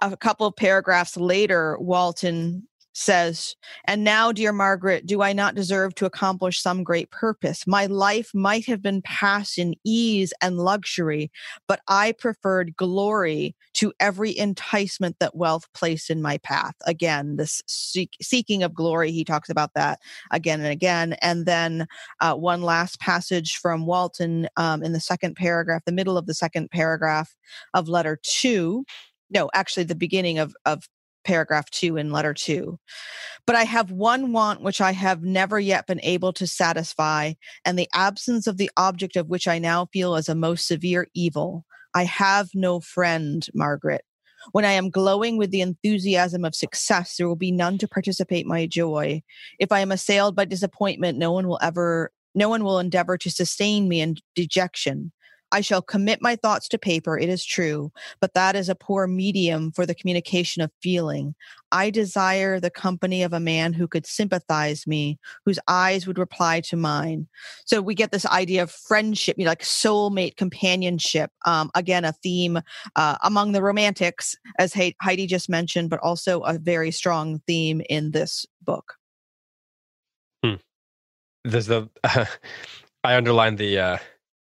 a 0.02 0.18
couple 0.18 0.48
of 0.48 0.56
paragraphs 0.56 1.16
later, 1.16 1.78
Walton 1.80 2.68
says, 2.94 3.56
And 3.86 4.04
now, 4.04 4.32
dear 4.32 4.52
Margaret, 4.52 5.06
do 5.06 5.22
I 5.22 5.34
not 5.34 5.56
deserve 5.56 5.96
to 5.96 6.06
accomplish 6.06 6.62
some 6.62 6.84
great 6.84 7.12
purpose? 7.12 7.66
My 7.66 7.86
life 7.86 8.32
might 8.34 8.66
have 8.66 8.82
been 8.82 9.02
passed 9.02 9.58
in 9.58 9.76
ease 9.84 10.34
and 10.42 10.58
luxury, 10.58 11.32
but 11.68 11.82
I 11.88 12.14
preferred 12.14 12.76
glory 12.76 13.56
to 13.76 13.94
every 14.00 14.38
enticement 14.38 15.18
that 15.20 15.36
wealth 15.36 15.68
placed 15.74 16.10
in 16.10 16.22
my 16.22 16.38
path. 16.40 16.76
Again, 16.86 17.38
this 17.38 17.62
seek, 17.68 18.16
seeking 18.22 18.64
of 18.64 18.74
glory, 18.74 19.12
he 19.12 19.24
talks 19.24 19.50
about 19.50 19.74
that 19.76 20.00
again 20.32 20.60
and 20.60 20.70
again. 20.70 21.14
And 21.22 21.46
then 21.46 21.88
uh, 22.20 22.36
one 22.36 22.62
last 22.62 23.00
passage 23.00 23.56
from 23.56 23.86
Walton 23.86 24.48
um, 24.58 24.84
in 24.84 24.94
the 24.94 25.00
second 25.00 25.36
paragraph, 25.36 25.84
the 25.86 25.92
middle 25.92 26.18
of 26.18 26.26
the 26.26 26.34
second 26.34 26.70
paragraph 26.72 27.36
of 27.74 27.88
letter 27.88 28.20
two 28.24 28.84
no 29.30 29.50
actually 29.54 29.84
the 29.84 29.96
beginning 29.96 30.38
of 30.38 30.56
of 30.66 30.88
paragraph 31.24 31.70
two 31.70 31.98
in 31.98 32.12
letter 32.12 32.34
two. 32.34 32.80
But 33.46 33.56
I 33.56 33.64
have 33.64 33.92
one 33.92 34.32
want 34.32 34.62
which 34.62 34.82
I 34.82 34.92
have 34.92 35.24
never 35.24 35.60
yet 35.60 35.88
been 35.88 36.02
able 36.04 36.34
to 36.34 36.48
satisfy, 36.48 37.34
and 37.66 37.78
the 37.78 37.90
absence 37.94 38.48
of 38.48 38.58
the 38.58 38.72
object 38.78 39.16
of 39.16 39.30
which 39.30 39.48
I 39.48 39.60
now 39.60 39.88
feel 39.92 40.16
as 40.16 40.30
a 40.30 40.36
most 40.36 40.68
severe 40.68 41.08
evil. 41.14 41.66
I 41.94 42.06
have 42.06 42.50
no 42.54 42.80
friend, 42.80 43.46
Margaret. 43.54 44.04
When 44.54 44.66
I 44.66 44.72
am 44.72 44.90
glowing 44.90 45.38
with 45.38 45.52
the 45.52 45.62
enthusiasm 45.62 46.46
of 46.46 46.56
success, 46.56 47.18
there 47.18 47.28
will 47.28 47.36
be 47.36 47.52
none 47.52 47.78
to 47.80 47.88
participate 47.88 48.46
my 48.46 48.66
joy. 48.66 49.22
If 49.60 49.72
I 49.72 49.82
am 49.82 49.92
assailed 49.92 50.36
by 50.36 50.46
disappointment, 50.46 51.18
no 51.18 51.32
one 51.32 51.48
will 51.48 51.60
ever 51.62 52.12
no 52.34 52.48
one 52.48 52.64
will 52.64 52.80
endeavor 52.80 53.18
to 53.18 53.30
sustain 53.30 53.90
me 53.90 54.00
in 54.00 54.16
dejection. 54.36 55.12
I 55.52 55.62
shall 55.62 55.82
commit 55.82 56.22
my 56.22 56.36
thoughts 56.36 56.68
to 56.70 56.78
paper, 56.78 57.18
it 57.18 57.30
is 57.30 57.44
true, 57.44 57.92
but 58.20 58.34
that 58.34 58.56
is 58.56 58.70
a 58.70 58.76
poor 58.76 59.08
medium 59.08 59.72
for 59.72 59.86
the 59.86 59.96
communication 59.96 60.62
of 60.62 60.72
feeling. 60.82 61.36
I 61.72 61.90
desire 61.90 62.60
the 62.60 62.70
company 62.70 63.24
of 63.24 63.34
a 63.34 63.40
man 63.40 63.74
who 63.74 63.88
could 63.88 64.06
sympathize 64.06 64.86
me, 64.86 65.18
whose 65.46 65.60
eyes 65.68 66.06
would 66.06 66.18
reply 66.18 66.60
to 66.62 66.76
mine. 66.76 67.28
So 67.66 67.82
we 67.82 67.96
get 67.96 68.12
this 68.12 68.26
idea 68.26 68.64
of 68.64 68.72
friendship, 68.72 69.38
you 69.38 69.46
know, 69.46 69.52
like 69.52 69.64
soulmate 69.64 70.36
companionship. 70.36 71.32
Um, 71.46 71.72
again, 71.76 72.04
a 72.04 72.12
theme 72.12 72.60
uh, 72.96 73.18
among 73.24 73.54
the 73.54 73.62
romantics, 73.62 74.36
as 74.60 74.74
Heidi 75.02 75.28
just 75.28 75.50
mentioned, 75.50 75.90
but 75.90 76.00
also 76.00 76.42
a 76.42 76.58
very 76.58 76.92
strong 76.92 77.42
theme 77.48 77.82
in 77.90 78.12
this 78.12 78.46
book. 78.62 78.96
Hmm. 80.44 80.56
There's 81.46 81.66
the, 81.68 81.90
uh, 82.04 82.26
I 83.04 83.16
underlined 83.16 83.58
the, 83.58 83.80
uh, 83.80 83.98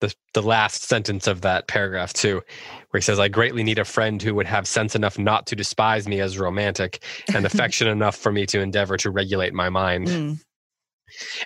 the 0.01 0.13
the 0.33 0.41
last 0.41 0.83
sentence 0.83 1.27
of 1.27 1.41
that 1.41 1.67
paragraph 1.67 2.11
too, 2.11 2.41
where 2.89 2.99
he 2.99 3.01
says, 3.01 3.19
"I 3.19 3.29
greatly 3.29 3.63
need 3.63 3.79
a 3.79 3.85
friend 3.85 4.21
who 4.21 4.35
would 4.35 4.47
have 4.47 4.67
sense 4.67 4.95
enough 4.95 5.17
not 5.17 5.47
to 5.47 5.55
despise 5.55 6.07
me 6.07 6.19
as 6.19 6.37
romantic, 6.37 7.03
and 7.33 7.45
affection 7.45 7.87
enough 7.87 8.15
for 8.15 8.31
me 8.31 8.45
to 8.47 8.59
endeavor 8.59 8.97
to 8.97 9.09
regulate 9.09 9.53
my 9.53 9.69
mind." 9.69 10.07
Mm. 10.07 10.39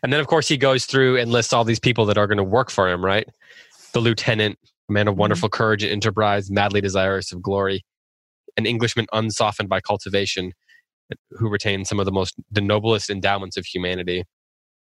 And 0.04 0.14
then, 0.14 0.20
of 0.20 0.28
course, 0.28 0.48
he 0.48 0.58
goes 0.58 0.86
through 0.86 1.18
and 1.18 1.32
lists 1.32 1.54
all 1.54 1.64
these 1.64 1.80
people 1.80 2.06
that 2.06 2.18
are 2.18 2.28
going 2.28 2.38
to 2.38 2.44
work 2.44 2.72
for 2.72 2.90
him. 2.90 3.04
Right, 3.04 3.28
the 3.94 4.00
lieutenant, 4.00 4.58
a 4.90 4.94
man 4.94 5.08
of 5.08 5.16
mm. 5.16 5.20
wonderful 5.20 5.50
mm. 5.50 5.54
courage 5.54 5.84
and 5.84 5.92
enterprise, 5.92 6.50
madly 6.50 6.82
desirous 6.82 7.32
of 7.32 7.42
glory, 7.42 7.84
an 8.58 8.66
Englishman 8.66 9.06
unsoftened 9.12 9.70
by 9.70 9.82
cultivation, 9.82 10.54
who 11.32 11.50
retains 11.50 11.90
some 11.90 12.00
of 12.00 12.06
the 12.06 12.12
most 12.12 12.36
the 12.50 12.62
noblest 12.62 13.10
endowments 13.10 13.58
of 13.58 13.66
humanity 13.66 14.24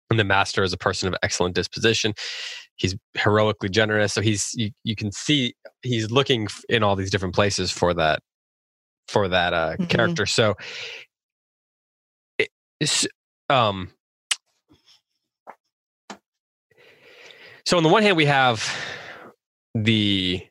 and 0.09 0.19
the 0.19 0.23
master 0.23 0.63
is 0.63 0.73
a 0.73 0.77
person 0.77 1.07
of 1.07 1.15
excellent 1.21 1.55
disposition 1.55 2.13
he's 2.79 2.95
heroically 3.13 3.69
generous 3.69 4.13
so 4.13 4.21
he's 4.21 4.53
you, 4.55 4.71
you 4.83 4.95
can 4.95 5.11
see 5.11 5.53
he's 5.83 6.09
looking 6.09 6.47
in 6.69 6.81
all 6.81 6.95
these 6.95 7.11
different 7.11 7.35
places 7.35 7.69
for 7.69 7.93
that 7.93 8.21
for 9.07 9.27
that 9.27 9.53
uh 9.53 9.73
mm-hmm. 9.73 9.85
character 9.85 10.25
so 10.25 10.55
it's 12.79 13.05
um 13.49 13.89
so 17.65 17.77
on 17.77 17.83
the 17.83 17.89
one 17.89 18.01
hand 18.01 18.17
we 18.17 18.25
have 18.25 18.73
the 19.75 20.41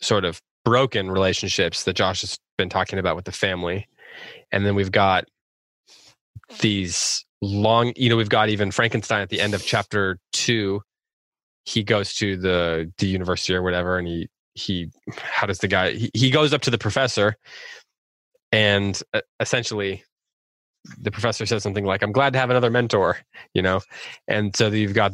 sort 0.00 0.24
of 0.24 0.40
broken 0.64 1.10
relationships 1.10 1.84
that 1.84 1.94
josh 1.94 2.20
has 2.20 2.38
been 2.56 2.68
talking 2.68 2.98
about 2.98 3.16
with 3.16 3.24
the 3.24 3.32
family 3.32 3.86
and 4.52 4.64
then 4.64 4.74
we've 4.74 4.92
got 4.92 5.24
these 6.60 7.24
long 7.40 7.92
you 7.96 8.08
know 8.08 8.16
we've 8.16 8.28
got 8.28 8.48
even 8.48 8.70
frankenstein 8.70 9.20
at 9.20 9.30
the 9.30 9.40
end 9.40 9.52
of 9.54 9.64
chapter 9.64 10.18
two 10.32 10.80
he 11.64 11.82
goes 11.82 12.14
to 12.14 12.36
the 12.36 12.92
the 12.98 13.06
university 13.06 13.54
or 13.54 13.62
whatever 13.62 13.98
and 13.98 14.08
he 14.08 14.28
he 14.54 14.90
how 15.16 15.46
does 15.46 15.58
the 15.58 15.68
guy 15.68 15.92
he, 15.92 16.10
he 16.14 16.30
goes 16.30 16.52
up 16.52 16.60
to 16.60 16.70
the 16.70 16.78
professor 16.78 17.36
and 18.50 19.02
uh, 19.14 19.20
essentially 19.40 20.04
the 20.98 21.10
professor 21.10 21.46
says 21.46 21.62
something 21.62 21.84
like 21.84 22.02
i'm 22.02 22.12
glad 22.12 22.32
to 22.32 22.38
have 22.38 22.50
another 22.50 22.70
mentor 22.70 23.18
you 23.54 23.62
know? 23.62 23.80
And 24.28 24.54
so 24.56 24.68
you've 24.68 24.94
got 24.94 25.12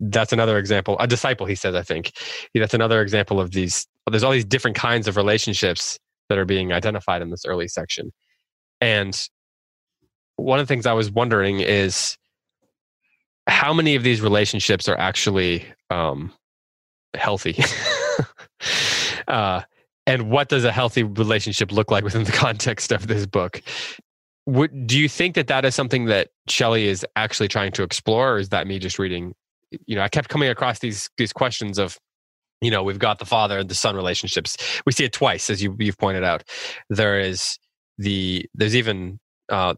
that's 0.00 0.32
another 0.32 0.58
example 0.58 0.96
a 1.00 1.06
disciple 1.06 1.46
he 1.46 1.54
says 1.54 1.74
i 1.74 1.82
think. 1.82 2.12
That's 2.54 2.74
another 2.74 3.02
example 3.02 3.40
of 3.40 3.50
these 3.50 3.86
there's 4.10 4.22
all 4.22 4.32
these 4.32 4.44
different 4.44 4.76
kinds 4.76 5.08
of 5.08 5.16
relationships 5.16 5.98
that 6.28 6.38
are 6.38 6.44
being 6.44 6.72
identified 6.72 7.22
in 7.22 7.30
this 7.30 7.44
early 7.44 7.68
section. 7.68 8.12
And 8.80 9.18
one 10.36 10.60
of 10.60 10.66
the 10.66 10.72
things 10.72 10.86
I 10.86 10.92
was 10.92 11.10
wondering 11.10 11.60
is 11.60 12.16
how 13.48 13.72
many 13.72 13.96
of 13.96 14.02
these 14.02 14.20
relationships 14.20 14.88
are 14.88 14.98
actually 14.98 15.64
um, 15.90 16.32
healthy? 17.14 17.56
uh, 19.28 19.62
and 20.06 20.30
what 20.30 20.48
does 20.48 20.64
a 20.64 20.72
healthy 20.72 21.02
relationship 21.02 21.72
look 21.72 21.90
like 21.90 22.04
within 22.04 22.24
the 22.24 22.32
context 22.32 22.92
of 22.92 23.06
this 23.06 23.26
book? 23.26 23.62
Would, 24.46 24.86
do 24.86 24.98
you 24.98 25.08
think 25.08 25.34
that 25.34 25.48
that 25.48 25.64
is 25.64 25.74
something 25.74 26.06
that 26.06 26.28
Shelley 26.48 26.88
is 26.88 27.04
actually 27.16 27.48
trying 27.48 27.72
to 27.72 27.82
explore, 27.82 28.34
or 28.34 28.38
is 28.38 28.48
that 28.48 28.66
me 28.66 28.78
just 28.78 28.98
reading? 28.98 29.34
You 29.86 29.96
know, 29.96 30.02
I 30.02 30.08
kept 30.08 30.30
coming 30.30 30.48
across 30.48 30.78
these 30.78 31.10
these 31.18 31.34
questions 31.34 31.78
of, 31.78 31.98
you 32.62 32.70
know, 32.70 32.82
we've 32.82 32.98
got 32.98 33.18
the 33.18 33.26
father 33.26 33.58
and 33.58 33.68
the 33.68 33.74
son 33.74 33.94
relationships. 33.94 34.56
We 34.86 34.92
see 34.92 35.04
it 35.04 35.12
twice, 35.12 35.50
as 35.50 35.62
you 35.62 35.76
you've 35.78 35.98
pointed 35.98 36.24
out. 36.24 36.44
There 36.88 37.20
is 37.20 37.58
the 37.98 38.46
there's 38.54 38.74
even 38.74 39.20
uh, 39.50 39.74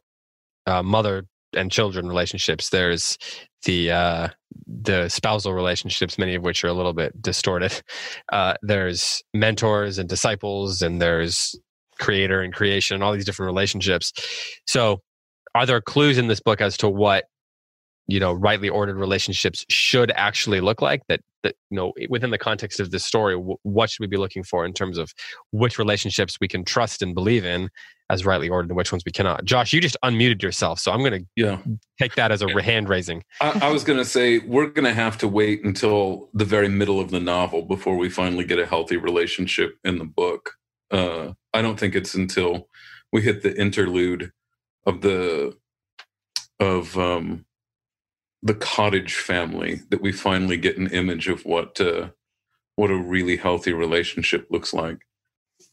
uh, 0.67 0.85
mother 0.85 1.25
and 1.55 1.71
children 1.71 2.09
relationships. 2.09 2.71
There's 2.71 3.19
the 3.65 3.91
uh, 3.91 4.29
the 4.67 5.09
spousal 5.09 5.53
relationships, 5.53 6.19
many 6.19 6.35
of 6.35 6.43
which 6.43 6.65
are 6.65 6.69
a 6.69 6.73
little 6.73 6.93
bit 6.93 7.21
distorted. 7.21 7.83
Uh, 8.33 8.55
there's 8.63 9.23
mentors 9.35 9.99
and 9.99 10.09
disciples, 10.09 10.83
and 10.83 11.01
there's 11.01 11.59
creator 11.99 12.41
and 12.41 12.55
creation, 12.55 12.95
and 12.95 13.05
all 13.05 13.13
these 13.13 13.25
different 13.25 13.49
relationships. 13.49 14.13
So, 14.67 15.03
are 15.55 15.67
there 15.67 15.81
clues 15.81 16.19
in 16.19 16.29
this 16.29 16.41
book 16.41 16.61
as 16.61 16.77
to 16.79 16.89
what 16.89 17.25
you 18.07 18.19
know 18.19 18.33
rightly 18.33 18.69
ordered 18.69 18.97
relationships 18.97 19.65
should 19.69 20.11
actually 20.17 20.61
look 20.61 20.83
like 20.83 21.03
that 21.09 21.21
that 21.43 21.55
you 21.71 21.77
know 21.77 21.93
within 22.09 22.31
the 22.31 22.39
context 22.39 22.81
of 22.81 22.91
this 22.91 23.05
story 23.05 23.37
what 23.63 23.89
should 23.89 24.01
we 24.01 24.07
be 24.07 24.17
looking 24.17 24.43
for 24.43 24.65
in 24.65 24.73
terms 24.73 24.99
of 24.99 25.13
which 25.53 25.79
relationships 25.79 26.39
we 26.41 26.49
can 26.49 26.65
trust 26.65 27.03
and 27.03 27.15
believe 27.15 27.45
in 27.45 27.69
as 28.11 28.27
rightly 28.27 28.49
ordered 28.49 28.69
and 28.69 28.77
which 28.77 28.93
ones 28.93 29.03
we 29.07 29.13
cannot 29.13 29.45
josh 29.45 29.73
you 29.73 29.81
just 29.81 29.97
unmuted 30.05 30.43
yourself 30.43 30.79
so 30.79 30.93
i'm 30.93 31.01
going 31.01 31.13
to 31.13 31.27
yeah. 31.37 31.59
take 31.99 32.15
that 32.15 32.31
as 32.31 32.43
a 32.43 32.63
hand 32.63 32.89
raising 32.89 33.23
I, 33.41 33.61
I 33.63 33.71
was 33.71 33.85
going 33.85 33.99
to 33.99 34.05
say 34.05 34.39
we're 34.39 34.67
going 34.67 34.85
to 34.85 34.95
have 34.95 35.17
to 35.19 35.29
wait 35.29 35.65
until 35.65 36.29
the 36.35 36.45
very 36.45 36.69
middle 36.69 37.01
of 37.01 37.11
the 37.11 37.21
novel 37.21 37.63
before 37.63 37.97
we 37.97 38.11
finally 38.11 38.45
get 38.45 38.59
a 38.59 38.67
healthy 38.67 38.97
relationship 38.97 39.79
in 39.85 39.99
the 39.99 40.05
book 40.05 40.55
uh, 40.91 41.33
i 41.55 41.63
don't 41.63 41.79
think 41.81 41.95
it's 41.95 42.15
until 42.15 42.69
we 43.13 43.23
hit 43.23 43.43
the 43.43 43.59
interlude 43.59 44.33
of 44.87 45.01
the 45.01 45.57
of 46.59 46.99
um 46.99 47.47
the 48.43 48.55
cottage 48.55 49.15
family 49.15 49.83
that 49.91 50.01
we 50.01 50.13
finally 50.13 50.57
get 50.57 50.79
an 50.79 50.87
image 50.89 51.29
of 51.29 51.45
what 51.45 51.81
uh, 51.81 52.09
what 52.77 52.91
a 52.91 52.97
really 52.97 53.37
healthy 53.37 53.73
relationship 53.73 54.47
looks 54.51 54.73
like. 54.73 54.99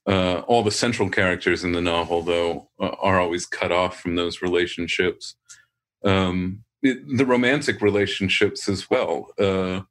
Uh, 0.07 0.41
all 0.47 0.63
the 0.63 0.71
central 0.71 1.09
characters 1.09 1.63
in 1.63 1.73
the 1.73 1.81
novel, 1.81 2.21
though, 2.21 2.69
uh, 2.79 2.95
are 3.01 3.19
always 3.19 3.45
cut 3.45 3.71
off 3.71 3.99
from 3.99 4.15
those 4.15 4.41
relationships. 4.41 5.35
Um, 6.05 6.63
the 6.81 7.25
romantic 7.25 7.81
relationships 7.81 8.69
as 8.69 8.89
well. 8.89 9.27
Uh, 9.37 9.81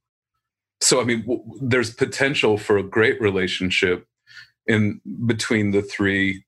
so, 0.80 1.01
I 1.01 1.05
mean, 1.05 1.20
w- 1.22 1.43
there's 1.60 1.93
potential 1.93 2.56
for 2.56 2.78
a 2.78 2.82
great 2.82 3.20
relationship 3.20 4.06
in 4.66 5.01
between 5.26 5.72
the 5.72 5.82
three 5.82 6.44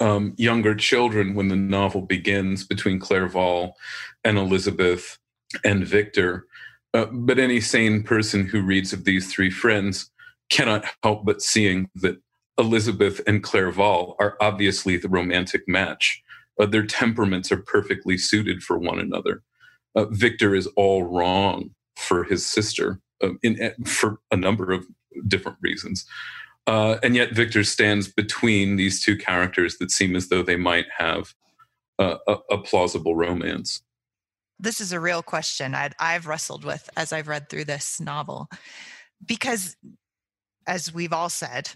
um, 0.00 0.34
younger 0.36 0.74
children 0.74 1.34
when 1.34 1.48
the 1.48 1.56
novel 1.56 2.02
begins 2.02 2.64
between 2.64 2.98
Clerval 2.98 3.76
and 4.24 4.38
Elizabeth 4.38 5.18
and 5.64 5.86
Victor. 5.86 6.46
Uh, 6.94 7.06
but 7.06 7.38
any 7.38 7.60
sane 7.60 8.02
person 8.02 8.46
who 8.46 8.62
reads 8.62 8.92
of 8.92 9.04
these 9.04 9.30
three 9.30 9.50
friends 9.50 10.10
cannot 10.50 10.84
help 11.02 11.24
but 11.24 11.42
seeing 11.42 11.88
that 11.96 12.16
Elizabeth 12.58 13.20
and 13.26 13.42
Clerval 13.42 14.16
are 14.18 14.36
obviously 14.40 14.96
the 14.96 15.08
romantic 15.08 15.62
match. 15.68 16.22
Uh, 16.58 16.66
their 16.66 16.84
temperaments 16.84 17.52
are 17.52 17.62
perfectly 17.62 18.18
suited 18.18 18.62
for 18.62 18.78
one 18.78 18.98
another. 18.98 19.42
Uh, 19.94 20.06
Victor 20.06 20.54
is 20.54 20.66
all 20.76 21.04
wrong 21.04 21.70
for 21.96 22.24
his 22.24 22.44
sister 22.44 23.00
uh, 23.22 23.30
in, 23.42 23.60
eh, 23.60 23.72
for 23.84 24.18
a 24.30 24.36
number 24.36 24.72
of 24.72 24.86
different 25.26 25.58
reasons. 25.60 26.04
Uh, 26.66 26.98
and 27.02 27.16
yet 27.16 27.32
Victor 27.32 27.64
stands 27.64 28.08
between 28.08 28.76
these 28.76 29.02
two 29.02 29.16
characters 29.16 29.78
that 29.78 29.90
seem 29.90 30.14
as 30.14 30.28
though 30.28 30.42
they 30.42 30.56
might 30.56 30.86
have 30.96 31.34
a, 31.98 32.18
a, 32.50 32.58
plausible 32.58 33.16
romance. 33.16 33.82
This 34.60 34.80
is 34.80 34.92
a 34.92 35.00
real 35.00 35.22
question 35.22 35.74
i 35.74 35.90
I've 35.98 36.26
wrestled 36.26 36.64
with 36.64 36.88
as 36.96 37.12
I've 37.12 37.26
read 37.26 37.48
through 37.48 37.64
this 37.64 38.00
novel. 38.00 38.48
Because, 39.24 39.76
as 40.66 40.92
we've 40.92 41.12
all 41.12 41.28
said, 41.28 41.70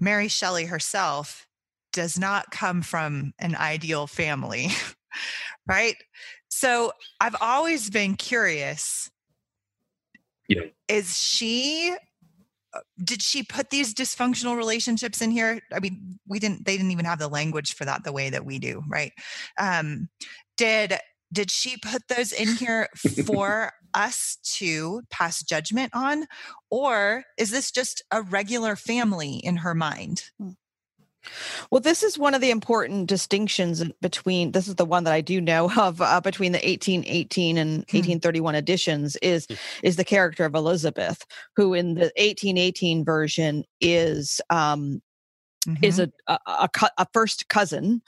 Mary 0.00 0.28
Shelley 0.28 0.66
herself 0.66 1.46
does 1.92 2.18
not 2.18 2.50
come 2.50 2.82
from 2.82 3.32
an 3.38 3.56
ideal 3.56 4.06
family, 4.06 4.68
right? 5.66 5.96
So 6.48 6.92
I've 7.20 7.36
always 7.40 7.90
been 7.90 8.14
curious. 8.14 9.10
Yeah. 10.48 10.62
Is 10.88 11.16
she 11.18 11.94
uh, 12.74 12.80
did 13.02 13.22
she 13.22 13.42
put 13.42 13.70
these 13.70 13.94
dysfunctional 13.94 14.54
relationships 14.54 15.22
in 15.22 15.30
here 15.30 15.58
i 15.72 15.80
mean 15.80 16.18
we 16.26 16.38
didn't 16.38 16.66
they 16.66 16.76
didn't 16.76 16.90
even 16.90 17.06
have 17.06 17.18
the 17.18 17.26
language 17.26 17.74
for 17.74 17.86
that 17.86 18.04
the 18.04 18.12
way 18.12 18.28
that 18.28 18.44
we 18.44 18.58
do 18.58 18.82
right 18.90 19.12
um 19.58 20.06
did 20.58 20.92
did 21.32 21.50
she 21.50 21.76
put 21.76 22.08
those 22.08 22.32
in 22.32 22.48
here 22.56 22.88
for 23.26 23.72
us 23.94 24.38
to 24.42 25.02
pass 25.10 25.42
judgment 25.42 25.90
on 25.94 26.26
or 26.70 27.24
is 27.38 27.50
this 27.50 27.70
just 27.70 28.02
a 28.10 28.22
regular 28.22 28.76
family 28.76 29.36
in 29.36 29.56
her 29.56 29.74
mind 29.74 30.24
hmm. 30.38 30.50
Well, 31.70 31.80
this 31.80 32.02
is 32.02 32.18
one 32.18 32.34
of 32.34 32.40
the 32.40 32.50
important 32.50 33.06
distinctions 33.06 33.84
between. 34.00 34.52
This 34.52 34.68
is 34.68 34.76
the 34.76 34.84
one 34.84 35.04
that 35.04 35.12
I 35.12 35.20
do 35.20 35.40
know 35.40 35.70
of 35.76 36.00
uh, 36.00 36.20
between 36.20 36.52
the 36.52 36.58
1818 36.58 37.58
and 37.58 37.70
1831 37.78 38.54
hmm. 38.54 38.58
editions. 38.58 39.16
Is 39.16 39.46
hmm. 39.46 39.54
is 39.82 39.96
the 39.96 40.04
character 40.04 40.44
of 40.44 40.54
Elizabeth, 40.54 41.24
who 41.56 41.74
in 41.74 41.94
the 41.94 42.12
1818 42.16 43.04
version 43.04 43.64
is 43.80 44.40
um, 44.50 45.02
mm-hmm. 45.66 45.84
is 45.84 45.98
a 45.98 46.10
a, 46.26 46.38
a 46.46 46.68
a 46.98 47.06
first 47.12 47.48
cousin 47.48 48.02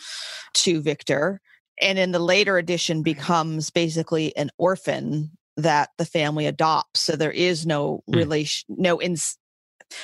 to 0.55 0.81
Victor, 0.81 1.41
and 1.81 1.99
in 1.99 2.13
the 2.13 2.19
later 2.19 2.59
edition 2.59 3.03
becomes 3.03 3.71
basically 3.71 4.37
an 4.37 4.51
orphan 4.59 5.31
that 5.57 5.91
the 5.99 6.05
family 6.05 6.47
adopts. 6.47 7.01
So 7.01 7.17
there 7.17 7.31
is 7.31 7.67
no 7.67 8.03
mm. 8.11 8.17
relation, 8.17 8.77
no 8.79 9.01
ins. 9.01 9.37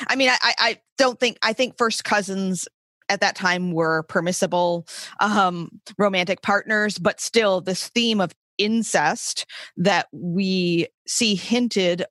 I 0.08 0.16
mean, 0.16 0.30
I, 0.30 0.54
I 0.58 0.80
don't 0.98 1.18
think 1.18 1.38
I 1.42 1.52
think 1.52 1.78
first 1.78 2.04
cousins 2.04 2.66
at 3.08 3.20
that 3.20 3.36
time 3.36 3.72
were 3.72 4.02
permissible 4.04 4.86
um, 5.20 5.70
romantic 5.98 6.42
partners, 6.42 6.98
but 6.98 7.20
still, 7.20 7.60
this 7.60 7.88
theme 7.88 8.20
of 8.20 8.32
incest 8.58 9.46
that 9.76 10.08
we 10.12 10.88
see 11.06 11.34
hinted 11.34 12.04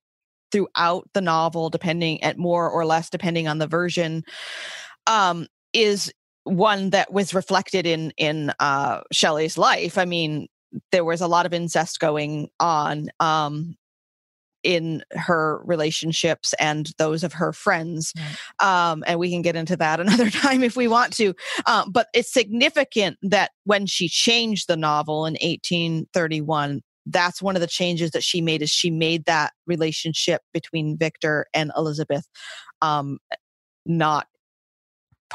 throughout 0.51 1.09
the 1.13 1.21
novel, 1.21 1.69
depending 1.69 2.23
at 2.23 2.37
more 2.37 2.69
or 2.69 2.85
less, 2.85 3.09
depending 3.09 3.47
on 3.47 3.57
the 3.57 3.67
version, 3.67 4.23
um, 5.07 5.47
is 5.73 6.13
one 6.45 6.91
that 6.91 7.11
was 7.11 7.33
reflected 7.33 7.85
in 7.85 8.13
in 8.17 8.53
uh, 8.59 9.01
Shelley's 9.11 9.57
life. 9.57 9.97
I 9.97 10.05
mean, 10.05 10.47
there 10.91 11.03
was 11.03 11.21
a 11.21 11.27
lot 11.27 11.45
of 11.45 11.53
incest 11.53 11.99
going 11.99 12.49
on 12.59 13.09
um, 13.19 13.75
in 14.63 15.03
her 15.11 15.61
relationships 15.65 16.53
and 16.59 16.91
those 16.97 17.23
of 17.23 17.33
her 17.33 17.51
friends. 17.51 18.13
Um, 18.59 19.03
and 19.07 19.19
we 19.19 19.31
can 19.31 19.41
get 19.41 19.55
into 19.55 19.77
that 19.77 19.99
another 20.01 20.29
time 20.29 20.63
if 20.63 20.75
we 20.75 20.87
want 20.87 21.13
to. 21.13 21.33
Um, 21.65 21.91
but 21.91 22.07
it's 22.13 22.31
significant 22.31 23.17
that 23.21 23.51
when 23.63 23.85
she 23.85 24.07
changed 24.07 24.67
the 24.67 24.77
novel 24.77 25.25
in 25.25 25.33
1831, 25.33 26.81
that's 27.07 27.41
one 27.41 27.55
of 27.55 27.61
the 27.61 27.67
changes 27.67 28.11
that 28.11 28.23
she 28.23 28.41
made 28.41 28.63
is 28.63 28.71
she 28.71 28.89
made 28.89 29.25
that 29.25 29.53
relationship 29.67 30.41
between 30.53 30.97
Victor 30.97 31.45
and 31.53 31.71
Elizabeth 31.77 32.25
um, 32.81 33.19
not 33.85 34.27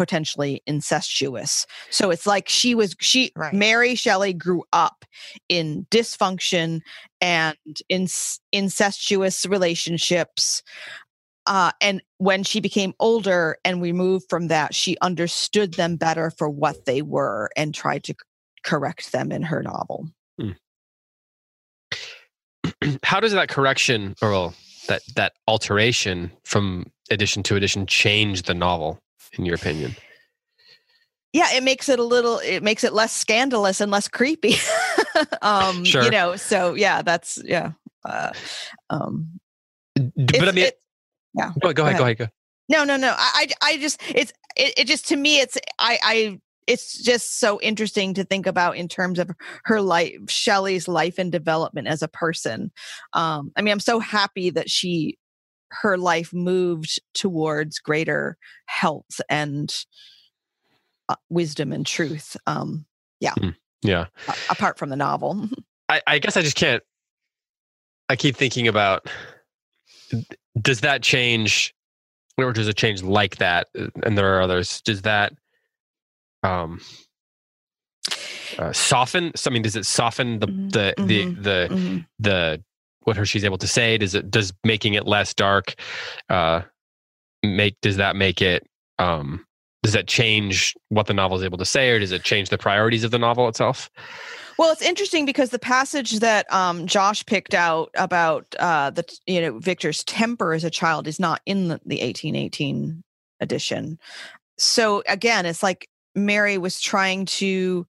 potentially 0.00 0.62
incestuous. 0.66 1.66
So 1.90 2.10
it's 2.10 2.26
like 2.26 2.48
she 2.48 2.74
was 2.74 2.96
she 3.00 3.32
right. 3.36 3.52
Mary 3.52 3.94
Shelley 3.94 4.32
grew 4.32 4.64
up 4.72 5.04
in 5.50 5.86
dysfunction 5.90 6.80
and 7.20 7.54
in 7.90 8.08
incestuous 8.50 9.44
relationships. 9.44 10.62
Uh, 11.44 11.72
and 11.82 12.00
when 12.16 12.44
she 12.44 12.60
became 12.60 12.94
older 12.98 13.58
and 13.62 13.82
we 13.82 13.92
moved 13.92 14.24
from 14.30 14.48
that, 14.48 14.74
she 14.74 14.96
understood 15.02 15.74
them 15.74 15.96
better 15.96 16.30
for 16.30 16.48
what 16.48 16.86
they 16.86 17.02
were 17.02 17.50
and 17.54 17.74
tried 17.74 18.02
to 18.04 18.14
correct 18.64 19.12
them 19.12 19.30
in 19.30 19.42
her 19.42 19.62
novel. 19.62 20.08
Hmm. 20.40 20.52
How 23.02 23.20
does 23.20 23.32
that 23.32 23.50
correction 23.50 24.14
or 24.22 24.54
that 24.88 25.02
that 25.16 25.34
alteration 25.46 26.32
from 26.44 26.90
edition 27.10 27.42
to 27.42 27.56
edition 27.56 27.84
change 27.84 28.44
the 28.44 28.54
novel? 28.54 28.98
In 29.38 29.44
your 29.44 29.54
opinion? 29.54 29.96
Yeah, 31.32 31.52
it 31.52 31.62
makes 31.62 31.88
it 31.88 31.98
a 31.98 32.04
little. 32.04 32.38
It 32.38 32.62
makes 32.62 32.82
it 32.82 32.92
less 32.92 33.12
scandalous 33.12 33.80
and 33.80 33.90
less 33.90 34.08
creepy. 34.08 34.54
um, 35.42 35.84
sure. 35.84 36.02
You 36.02 36.10
know, 36.10 36.36
so 36.36 36.74
yeah, 36.74 37.02
that's 37.02 37.40
yeah. 37.44 37.72
Uh, 38.04 38.32
um, 38.88 39.40
but 39.94 40.48
I 40.48 40.52
mean, 40.52 40.66
it, 40.66 40.80
yeah. 41.34 41.52
Go, 41.60 41.72
go, 41.72 41.84
ahead, 41.84 41.98
go 41.98 42.04
ahead. 42.04 42.18
Go. 42.18 42.26
No, 42.68 42.84
no, 42.84 42.96
no. 42.96 43.14
I, 43.16 43.46
I, 43.62 43.70
I 43.72 43.76
just 43.78 44.00
it's 44.08 44.32
it, 44.56 44.74
it 44.76 44.84
just 44.86 45.06
to 45.08 45.16
me 45.16 45.38
it's 45.38 45.56
I 45.78 45.98
I 46.02 46.40
it's 46.66 47.02
just 47.02 47.40
so 47.40 47.60
interesting 47.60 48.14
to 48.14 48.24
think 48.24 48.46
about 48.46 48.76
in 48.76 48.86
terms 48.86 49.18
of 49.18 49.30
her 49.64 49.80
life 49.80 50.14
shelley's 50.28 50.86
life 50.86 51.18
and 51.18 51.32
development 51.32 51.88
as 51.88 52.02
a 52.02 52.08
person 52.08 52.70
um 53.12 53.50
i 53.56 53.62
mean 53.62 53.72
i'm 53.72 53.80
so 53.80 53.98
happy 53.98 54.50
that 54.50 54.70
she 54.70 55.18
her 55.70 55.96
life 55.96 56.32
moved 56.32 57.00
towards 57.14 57.78
greater 57.78 58.36
health 58.66 59.20
and 59.28 59.72
uh, 61.08 61.16
wisdom 61.28 61.72
and 61.72 61.86
truth. 61.86 62.36
Um, 62.46 62.86
yeah. 63.20 63.34
Mm, 63.34 63.56
yeah. 63.82 64.06
apart 64.48 64.78
from 64.78 64.90
the 64.90 64.96
novel. 64.96 65.48
I, 65.88 66.00
I 66.06 66.18
guess 66.18 66.36
I 66.36 66.42
just 66.42 66.56
can't. 66.56 66.82
I 68.08 68.16
keep 68.16 68.36
thinking 68.36 68.66
about 68.66 69.08
does 70.60 70.80
that 70.80 71.02
change 71.02 71.74
or 72.36 72.52
does 72.52 72.68
it 72.68 72.76
change 72.76 73.02
like 73.02 73.36
that? 73.36 73.68
Uh, 73.78 73.86
and 74.02 74.18
there 74.18 74.36
are 74.36 74.42
others. 74.42 74.80
Does 74.82 75.02
that 75.02 75.32
um 76.42 76.80
uh, 78.58 78.72
soften? 78.72 79.32
I 79.46 79.50
mean, 79.50 79.62
does 79.62 79.76
it 79.76 79.86
soften 79.86 80.38
the 80.38 80.46
mm-hmm. 80.46 80.68
the 80.68 80.94
mm-hmm. 80.96 81.06
the 81.06 81.42
the 81.42 81.68
mm-hmm. 81.70 81.98
the 82.18 82.64
what 83.02 83.16
her 83.16 83.24
she's 83.24 83.44
able 83.44 83.58
to 83.58 83.68
say? 83.68 83.98
Does 83.98 84.14
it 84.14 84.30
does 84.30 84.52
making 84.64 84.94
it 84.94 85.06
less 85.06 85.34
dark 85.34 85.74
uh, 86.28 86.62
make 87.42 87.76
does 87.80 87.96
that 87.96 88.16
make 88.16 88.42
it 88.42 88.66
um, 88.98 89.44
does 89.82 89.92
that 89.94 90.06
change 90.06 90.74
what 90.88 91.06
the 91.06 91.14
novel 91.14 91.38
is 91.38 91.42
able 91.42 91.58
to 91.58 91.64
say, 91.64 91.90
or 91.90 91.98
does 91.98 92.12
it 92.12 92.22
change 92.22 92.50
the 92.50 92.58
priorities 92.58 93.04
of 93.04 93.10
the 93.10 93.18
novel 93.18 93.48
itself? 93.48 93.90
Well, 94.58 94.72
it's 94.72 94.82
interesting 94.82 95.24
because 95.24 95.50
the 95.50 95.58
passage 95.58 96.18
that 96.18 96.52
um, 96.52 96.86
Josh 96.86 97.24
picked 97.24 97.54
out 97.54 97.90
about 97.94 98.54
uh, 98.58 98.90
the 98.90 99.04
you 99.26 99.40
know 99.40 99.58
Victor's 99.58 100.04
temper 100.04 100.52
as 100.52 100.64
a 100.64 100.70
child 100.70 101.06
is 101.06 101.18
not 101.18 101.40
in 101.46 101.68
the, 101.68 101.80
the 101.86 102.02
1818 102.02 103.02
edition. 103.40 103.98
So 104.58 105.02
again, 105.08 105.46
it's 105.46 105.62
like 105.62 105.88
Mary 106.14 106.58
was 106.58 106.78
trying 106.78 107.24
to 107.24 107.86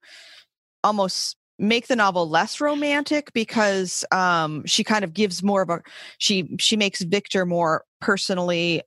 almost 0.83 1.35
make 1.61 1.87
the 1.87 1.95
novel 1.95 2.27
less 2.27 2.59
romantic 2.59 3.31
because 3.33 4.03
um, 4.11 4.65
she 4.65 4.83
kind 4.83 5.03
of 5.03 5.13
gives 5.13 5.43
more 5.43 5.61
of 5.61 5.69
a 5.69 5.81
she 6.17 6.55
she 6.59 6.75
makes 6.75 7.01
Victor 7.03 7.45
more 7.45 7.85
personally 7.99 8.81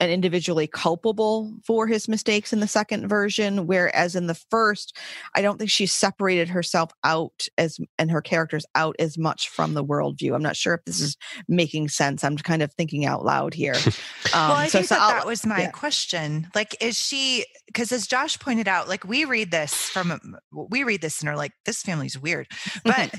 and 0.00 0.10
individually 0.10 0.66
culpable 0.66 1.54
for 1.66 1.86
his 1.86 2.08
mistakes 2.08 2.52
in 2.52 2.60
the 2.60 2.68
second 2.68 3.08
version 3.08 3.66
whereas 3.66 4.14
in 4.16 4.26
the 4.26 4.34
first 4.34 4.96
i 5.34 5.42
don't 5.42 5.58
think 5.58 5.70
she 5.70 5.86
separated 5.86 6.48
herself 6.48 6.90
out 7.04 7.46
as 7.58 7.78
and 7.98 8.10
her 8.10 8.20
characters 8.22 8.64
out 8.74 8.96
as 8.98 9.16
much 9.16 9.48
from 9.48 9.74
the 9.74 9.84
worldview. 9.84 10.34
I'm 10.34 10.42
not 10.42 10.56
sure 10.56 10.74
if 10.74 10.84
this 10.84 11.00
is 11.00 11.16
making 11.48 11.88
sense. 11.88 12.24
I'm 12.24 12.36
kind 12.36 12.62
of 12.62 12.72
thinking 12.74 13.06
out 13.06 13.24
loud 13.24 13.54
here. 13.54 13.76
Um, 14.32 14.48
well 14.48 14.56
i 14.56 14.66
so, 14.66 14.78
think 14.78 14.88
so 14.88 14.94
that, 14.96 15.08
that 15.10 15.26
was 15.26 15.46
my 15.46 15.60
yeah. 15.60 15.70
question. 15.70 16.48
Like 16.54 16.76
is 16.80 16.98
she 16.98 17.44
because 17.66 17.92
as 17.92 18.06
josh 18.06 18.38
pointed 18.38 18.66
out 18.66 18.88
like 18.88 19.04
we 19.04 19.24
read 19.24 19.50
this 19.50 19.74
from 19.74 20.18
we 20.50 20.82
read 20.82 21.02
this 21.02 21.20
and 21.20 21.28
are 21.28 21.36
like 21.36 21.52
this 21.66 21.82
family's 21.82 22.18
weird. 22.18 22.48
But 22.84 23.14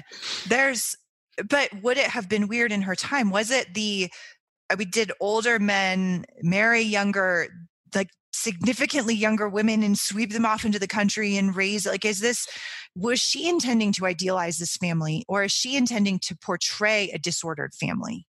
there's 0.48 0.96
but 1.48 1.70
would 1.84 1.98
it 1.98 2.08
have 2.08 2.28
been 2.28 2.48
weird 2.48 2.72
in 2.72 2.82
her 2.82 2.96
time? 2.96 3.30
Was 3.30 3.52
it 3.52 3.74
the 3.74 4.10
we 4.78 4.86
did 4.86 5.12
older 5.20 5.60
men 5.60 6.26
marry 6.42 6.82
younger 6.82 7.48
like 7.94 8.10
significantly 8.34 9.16
younger 9.16 9.48
women 9.48 9.84
and 9.84 9.98
sweep 9.98 10.34
them 10.34 10.46
off 10.46 10.66
into 10.66 10.80
the 10.80 10.88
country 10.88 11.38
and 11.38 11.56
raise 11.56 11.86
like 11.86 12.06
is 12.06 12.20
this 12.20 12.48
was 12.96 13.20
she 13.20 13.48
intending 13.48 13.92
to 13.92 14.06
idealize 14.06 14.58
this 14.58 14.78
family 14.78 15.24
or 15.28 15.44
is 15.44 15.52
she 15.52 15.76
intending 15.76 16.20
to 16.20 16.36
portray 16.36 17.10
a 17.14 17.18
disordered 17.18 17.74
family? 17.74 18.26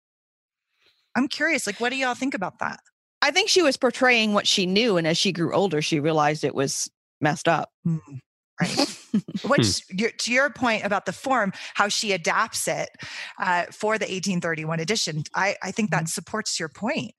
I'm 1.14 1.28
curious 1.28 1.66
like 1.66 1.80
what 1.80 1.90
do 1.90 1.96
y'all 1.96 2.14
think 2.14 2.34
about 2.34 2.58
that? 2.60 2.80
I 3.22 3.30
think 3.30 3.48
she 3.48 3.62
was 3.62 3.76
portraying 3.76 4.32
what 4.32 4.46
she 4.46 4.66
knew, 4.66 4.96
and 4.96 5.06
as 5.06 5.18
she 5.18 5.32
grew 5.32 5.54
older, 5.54 5.82
she 5.82 6.00
realized 6.00 6.44
it 6.44 6.54
was 6.54 6.90
messed 7.20 7.48
up. 7.48 7.70
Mm, 7.86 8.20
right 8.60 8.98
which 9.46 9.82
your, 9.90 10.10
to 10.10 10.32
your 10.32 10.50
point 10.50 10.84
about 10.84 11.06
the 11.06 11.12
form 11.12 11.52
how 11.74 11.88
she 11.88 12.12
adapts 12.12 12.68
it 12.68 12.90
uh, 13.38 13.64
for 13.72 13.98
the 13.98 14.04
1831 14.04 14.80
edition 14.80 15.22
I, 15.34 15.56
I 15.62 15.70
think 15.70 15.90
that 15.90 16.08
supports 16.08 16.60
your 16.60 16.68
point 16.68 17.12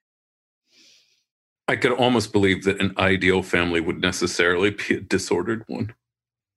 I 1.67 1.77
could 1.77 1.93
almost 1.93 2.33
believe 2.33 2.65
that 2.65 2.81
an 2.81 2.93
ideal 2.97 3.43
family 3.43 3.79
would 3.79 4.01
necessarily 4.01 4.71
be 4.71 4.95
a 4.95 4.99
disordered 4.99 5.63
one. 5.67 5.93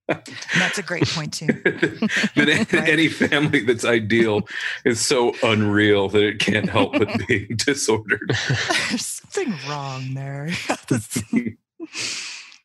That's 0.08 0.78
a 0.78 0.82
great 0.82 1.06
point 1.06 1.32
too. 1.32 1.46
that 1.64 2.66
Right. 2.72 2.88
any 2.88 3.08
family 3.08 3.60
that's 3.60 3.84
ideal 3.84 4.42
is 4.84 5.00
so 5.00 5.32
unreal 5.42 6.08
that 6.08 6.22
it 6.22 6.40
can't 6.40 6.68
help 6.68 6.92
but 6.94 7.26
being 7.28 7.54
disordered. 7.56 8.36
There's 8.90 9.06
something 9.06 9.54
wrong 9.68 10.14
there. 10.14 10.50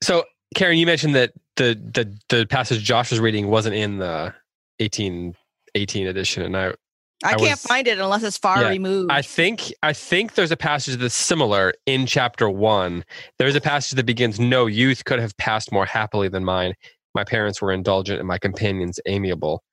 So, 0.01 0.23
Karen, 0.55 0.77
you 0.77 0.85
mentioned 0.85 1.15
that 1.15 1.33
the 1.57 1.75
the 1.75 2.17
the 2.29 2.45
passage 2.47 2.83
Josh 2.83 3.11
was 3.11 3.19
reading 3.19 3.47
wasn't 3.47 3.75
in 3.75 3.97
the 3.99 4.33
1818 4.79 6.07
edition, 6.07 6.43
and 6.43 6.55
I 6.57 6.67
I, 7.23 7.31
I 7.31 7.33
can't 7.35 7.41
was- 7.51 7.61
find 7.61 7.87
it 7.87 7.99
unless 7.99 8.23
it's 8.23 8.37
far 8.37 8.61
Yeah, 8.61 8.69
removed. 8.69 9.11
I 9.11 9.21
think 9.21 9.73
I 9.83 9.93
think 9.93 10.35
there's 10.35 10.51
a 10.51 10.57
passage 10.57 10.95
that's 10.97 11.13
similar 11.13 11.73
in 11.85 12.05
chapter 12.05 12.49
one. 12.49 13.03
There's 13.37 13.55
a 13.55 13.61
passage 13.61 13.95
that 13.97 14.05
begins, 14.05 14.39
"No 14.39 14.65
youth 14.65 15.05
could 15.05 15.19
have 15.19 15.35
passed 15.37 15.71
more 15.71 15.85
happily 15.85 16.29
than 16.29 16.43
mine. 16.45 16.73
My 17.13 17.23
parents 17.23 17.61
were 17.61 17.71
indulgent, 17.71 18.19
and 18.19 18.27
my 18.27 18.37
companions 18.37 18.99
amiable." 19.05 19.63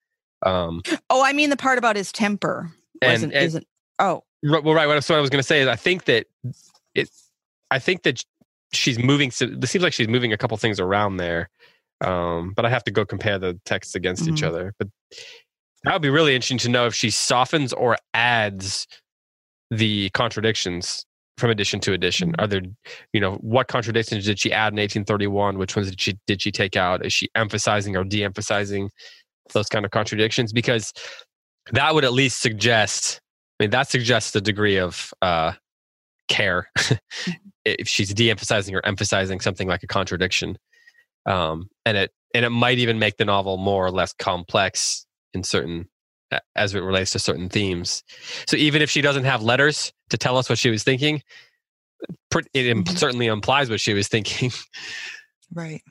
Um, 0.42 0.82
oh, 1.08 1.22
I 1.24 1.32
mean 1.32 1.50
the 1.50 1.56
part 1.56 1.78
about 1.78 1.96
his 1.96 2.12
temper. 2.12 2.70
and, 3.00 3.12
Wasn't, 3.12 3.32
and 3.32 3.44
isn't, 3.44 3.66
oh, 3.98 4.22
Right, 4.42 4.62
well, 4.62 4.74
right. 4.74 5.02
So 5.02 5.14
what 5.14 5.18
I 5.18 5.20
was 5.20 5.30
going 5.30 5.40
to 5.42 5.46
say 5.46 5.60
is, 5.62 5.66
I 5.68 5.76
think 5.76 6.04
that 6.04 6.26
it. 6.94 7.08
I 7.70 7.78
think 7.78 8.02
that 8.02 8.22
she's 8.72 8.98
moving. 8.98 9.28
It 9.40 9.68
seems 9.68 9.82
like 9.82 9.92
she's 9.92 10.08
moving 10.08 10.32
a 10.32 10.36
couple 10.36 10.56
things 10.56 10.80
around 10.80 11.16
there, 11.18 11.48
um, 12.04 12.52
but 12.54 12.64
I 12.64 12.70
have 12.70 12.84
to 12.84 12.90
go 12.90 13.04
compare 13.04 13.38
the 13.38 13.58
texts 13.64 13.94
against 13.94 14.28
each 14.28 14.42
Mhm. 14.42 14.48
other. 14.48 14.74
But 14.78 14.88
that 15.84 15.92
would 15.92 16.02
be 16.02 16.10
really 16.10 16.34
interesting 16.34 16.58
to 16.58 16.68
know 16.68 16.86
if 16.86 16.94
she 16.94 17.10
softens 17.10 17.72
or 17.72 17.96
adds 18.14 18.86
the 19.70 20.10
contradictions 20.10 21.04
from 21.38 21.50
edition 21.50 21.80
to 21.80 21.92
edition. 21.92 22.34
Are 22.38 22.46
there, 22.46 22.62
you 23.12 23.20
know, 23.20 23.34
what 23.36 23.68
contradictions 23.68 24.24
did 24.24 24.38
she 24.38 24.52
add 24.52 24.72
in 24.72 24.78
1831? 24.78 25.58
Which 25.58 25.76
ones 25.76 25.90
did 25.90 26.00
she 26.00 26.18
did 26.26 26.40
she 26.42 26.50
take 26.50 26.76
out? 26.76 27.04
Is 27.04 27.12
she 27.12 27.28
emphasizing 27.34 27.96
or 27.96 28.04
de-emphasizing 28.04 28.90
those 29.52 29.68
kind 29.68 29.84
of 29.84 29.90
contradictions? 29.90 30.52
Because 30.52 30.92
that 31.72 31.94
would 31.94 32.04
at 32.04 32.12
least 32.12 32.40
suggest 32.40 33.20
I 33.60 33.64
mean, 33.64 33.70
that 33.70 33.88
suggests 33.88 34.34
a 34.36 34.40
degree 34.40 34.76
of 34.78 35.12
uh, 35.22 35.52
care 36.28 36.70
if 37.66 37.88
she's 37.88 38.14
de-emphasizing 38.14 38.74
or 38.74 38.84
emphasizing 38.84 39.40
something 39.40 39.68
like 39.68 39.82
a 39.82 39.86
contradiction, 39.86 40.58
um, 41.26 41.68
and 41.84 41.96
it 41.96 42.12
and 42.34 42.44
it 42.44 42.50
might 42.50 42.78
even 42.78 42.98
make 42.98 43.16
the 43.16 43.24
novel 43.24 43.56
more 43.56 43.84
or 43.86 43.90
less 43.90 44.12
complex 44.12 45.06
in 45.34 45.42
certain 45.42 45.88
as 46.56 46.74
it 46.74 46.80
relates 46.80 47.12
to 47.12 47.18
certain 47.18 47.48
themes. 47.48 48.02
So 48.46 48.56
even 48.56 48.82
if 48.82 48.90
she 48.90 49.00
doesn't 49.00 49.24
have 49.24 49.42
letters 49.42 49.92
to 50.10 50.18
tell 50.18 50.36
us 50.36 50.48
what 50.48 50.58
she 50.58 50.70
was 50.70 50.82
thinking, 50.82 51.22
it 52.54 52.66
im- 52.66 52.84
Mhm. 52.84 52.98
certainly 52.98 53.26
implies 53.26 53.70
what 53.70 53.80
she 53.80 53.94
was 53.94 54.08
thinking. 54.08 54.50
right. 55.54 55.82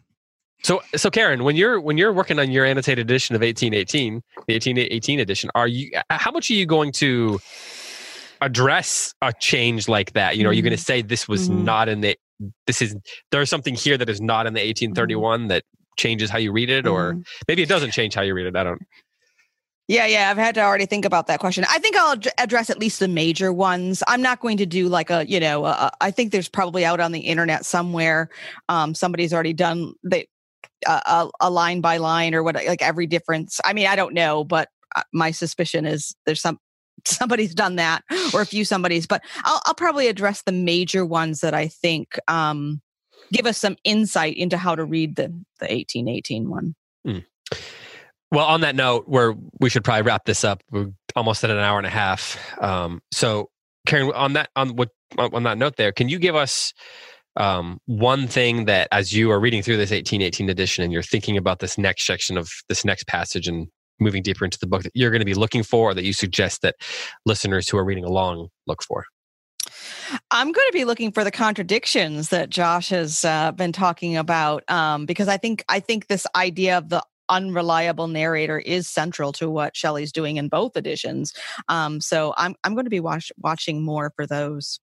So, 0.63 0.81
so 0.95 1.09
Karen, 1.11 1.43
when 1.43 1.55
you're 1.55 1.79
when 1.79 1.97
you're 1.97 2.11
working 2.13 2.39
on 2.39 2.51
your 2.51 2.65
annotated 2.65 3.05
edition 3.05 3.35
of 3.35 3.41
1818, 3.41 4.21
the 4.47 4.53
1818 4.55 5.19
edition, 5.19 5.51
are 5.55 5.67
you 5.67 5.91
how 6.09 6.31
much 6.31 6.49
are 6.49 6.55
you 6.55 6.65
going 6.65 6.91
to 6.93 7.39
address 8.45 9.13
a 9.21 9.33
change 9.39 9.87
like 9.87 10.13
that? 10.13 10.37
You 10.37 10.43
know, 10.43 10.49
are 10.49 10.53
you 10.53 10.61
going 10.61 10.71
to 10.71 10.77
say 10.77 11.01
this 11.01 11.27
was 11.27 11.49
Mhm. 11.49 11.63
not 11.63 11.89
in 11.89 12.01
the 12.01 12.17
this 12.67 12.81
is 12.81 12.95
there's 13.31 13.49
something 13.49 13.75
here 13.75 13.97
that 13.97 14.09
is 14.09 14.19
not 14.19 14.45
in 14.45 14.53
the 14.53 14.61
1831 14.61 15.47
that 15.47 15.63
changes 15.97 16.29
how 16.29 16.37
you 16.37 16.51
read 16.51 16.69
it, 16.69 16.85
or 16.85 17.13
Mhm. 17.13 17.25
maybe 17.47 17.63
it 17.63 17.69
doesn't 17.69 17.91
change 17.91 18.13
how 18.13 18.21
you 18.21 18.33
read 18.33 18.45
it. 18.45 18.55
I 18.55 18.63
don't. 18.63 18.81
Yeah, 19.87 20.05
yeah, 20.07 20.31
I've 20.31 20.37
had 20.37 20.55
to 20.55 20.61
already 20.61 20.85
think 20.87 21.05
about 21.05 21.27
that 21.27 21.39
question. 21.39 21.63
I 21.69 21.77
think 21.77 21.95
I'll 21.95 22.13
ad- 22.13 22.27
address 22.39 22.69
at 22.71 22.79
least 22.79 22.99
the 22.99 23.07
major 23.07 23.53
ones. 23.53 24.01
I'm 24.07 24.21
not 24.21 24.39
going 24.39 24.57
to 24.57 24.65
do 24.65 24.89
like 24.89 25.11
a, 25.11 25.25
you 25.29 25.39
know, 25.39 25.63
a, 25.65 25.91
I 26.01 26.09
think 26.11 26.31
there's 26.31 26.49
probably 26.49 26.83
out 26.83 26.99
on 26.99 27.11
the 27.11 27.19
internet 27.19 27.65
somewhere, 27.65 28.29
um, 28.67 28.95
somebody's 28.95 29.31
already 29.31 29.53
done 29.53 29.93
the 30.03 30.25
uh, 30.87 31.01
a, 31.05 31.47
a 31.47 31.49
line 31.49 31.81
by 31.81 31.97
line 31.97 32.33
or 32.33 32.43
what, 32.43 32.55
like 32.55 32.81
every 32.81 33.05
difference. 33.07 33.61
I 33.63 33.73
mean, 33.73 33.87
I 33.87 33.95
don't 33.95 34.13
know, 34.13 34.43
but 34.43 34.69
uh, 34.95 35.03
my 35.13 35.31
suspicion 35.31 35.85
is 35.85 36.15
there's 36.25 36.41
some 36.41 36.57
somebody's 37.07 37.53
done 37.53 37.75
that 37.77 38.03
or 38.33 38.41
a 38.41 38.45
few 38.45 38.65
somebody's. 38.65 39.07
But 39.07 39.23
I'll, 39.43 39.61
I'll 39.65 39.73
probably 39.73 40.07
address 40.07 40.43
the 40.43 40.51
major 40.51 41.05
ones 41.05 41.41
that 41.41 41.53
I 41.53 41.67
think 41.67 42.19
um, 42.27 42.81
give 43.31 43.45
us 43.45 43.57
some 43.57 43.77
insight 43.83 44.37
into 44.37 44.57
how 44.57 44.75
to 44.75 44.85
read 44.85 45.15
the 45.15 45.27
the 45.59 45.67
1818 45.67 46.49
one. 46.49 46.75
Well, 48.31 48.45
on 48.45 48.61
that 48.61 48.75
note, 48.75 49.07
where 49.07 49.33
we 49.59 49.69
should 49.69 49.83
probably 49.83 50.01
wrap 50.01 50.25
this 50.25 50.43
up. 50.43 50.61
We're 50.71 50.91
almost 51.15 51.43
at 51.43 51.51
an 51.51 51.57
hour 51.57 51.77
and 51.77 51.87
a 51.87 51.91
half. 51.91 52.37
Um, 52.61 53.01
so, 53.11 53.49
Karen, 53.87 54.11
on 54.13 54.33
that 54.33 54.49
on 54.55 54.75
what 54.75 54.89
on 55.17 55.43
that 55.43 55.57
note, 55.57 55.77
there, 55.77 55.91
can 55.91 56.09
you 56.09 56.19
give 56.19 56.35
us 56.35 56.73
um, 57.37 57.79
one 57.85 58.27
thing 58.27 58.65
that, 58.65 58.87
as 58.91 59.13
you 59.13 59.31
are 59.31 59.39
reading 59.39 59.61
through 59.61 59.77
this 59.77 59.91
1818 59.91 60.49
edition 60.49 60.83
and 60.83 60.93
you're 60.93 61.03
thinking 61.03 61.37
about 61.37 61.59
this 61.59 61.77
next 61.77 62.05
section 62.05 62.37
of 62.37 62.49
this 62.69 62.85
next 62.85 63.07
passage 63.07 63.47
and 63.47 63.67
moving 63.99 64.23
deeper 64.23 64.45
into 64.45 64.59
the 64.59 64.67
book, 64.67 64.83
that 64.83 64.91
you're 64.93 65.11
going 65.11 65.21
to 65.21 65.25
be 65.25 65.33
looking 65.33 65.63
for, 65.63 65.91
or 65.91 65.93
that 65.93 66.05
you 66.05 66.13
suggest 66.13 66.61
that 66.61 66.75
listeners 67.25 67.69
who 67.69 67.77
are 67.77 67.85
reading 67.85 68.03
along 68.03 68.49
look 68.67 68.83
for? 68.83 69.05
I'm 70.31 70.51
going 70.51 70.67
to 70.67 70.73
be 70.73 70.85
looking 70.85 71.11
for 71.11 71.23
the 71.23 71.31
contradictions 71.31 72.29
that 72.29 72.49
Josh 72.49 72.89
has 72.89 73.25
uh, 73.25 73.51
been 73.51 73.71
talking 73.71 74.17
about 74.17 74.63
um, 74.69 75.05
because 75.05 75.27
I 75.27 75.37
think 75.37 75.63
I 75.69 75.79
think 75.79 76.07
this 76.07 76.27
idea 76.35 76.77
of 76.77 76.89
the 76.89 77.03
unreliable 77.27 78.07
narrator 78.07 78.59
is 78.59 78.87
central 78.87 79.31
to 79.33 79.49
what 79.49 79.75
Shelley's 79.75 80.11
doing 80.11 80.37
in 80.37 80.47
both 80.47 80.77
editions. 80.77 81.33
Um, 81.67 81.99
so 81.99 82.33
I'm 82.37 82.55
I'm 82.63 82.73
going 82.73 82.85
to 82.85 82.91
be 82.91 82.99
watch, 82.99 83.31
watching 83.37 83.83
more 83.83 84.11
for 84.15 84.27
those. 84.27 84.79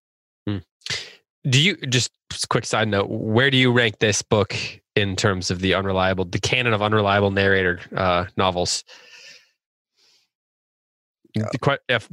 Do 1.45 1.61
you 1.61 1.75
just 1.75 2.11
just 2.31 2.45
a 2.45 2.47
quick 2.47 2.65
side 2.65 2.87
note? 2.87 3.09
Where 3.09 3.51
do 3.51 3.57
you 3.57 3.71
rank 3.71 3.99
this 3.99 4.21
book 4.21 4.55
in 4.95 5.15
terms 5.15 5.49
of 5.51 5.59
the 5.59 5.73
unreliable, 5.73 6.25
the 6.25 6.39
canon 6.39 6.73
of 6.73 6.81
unreliable 6.81 7.31
narrator 7.31 7.79
uh, 7.95 8.25
novels? 8.37 8.83
The 11.35 11.57
que- 11.59 11.77
if- 11.89 12.09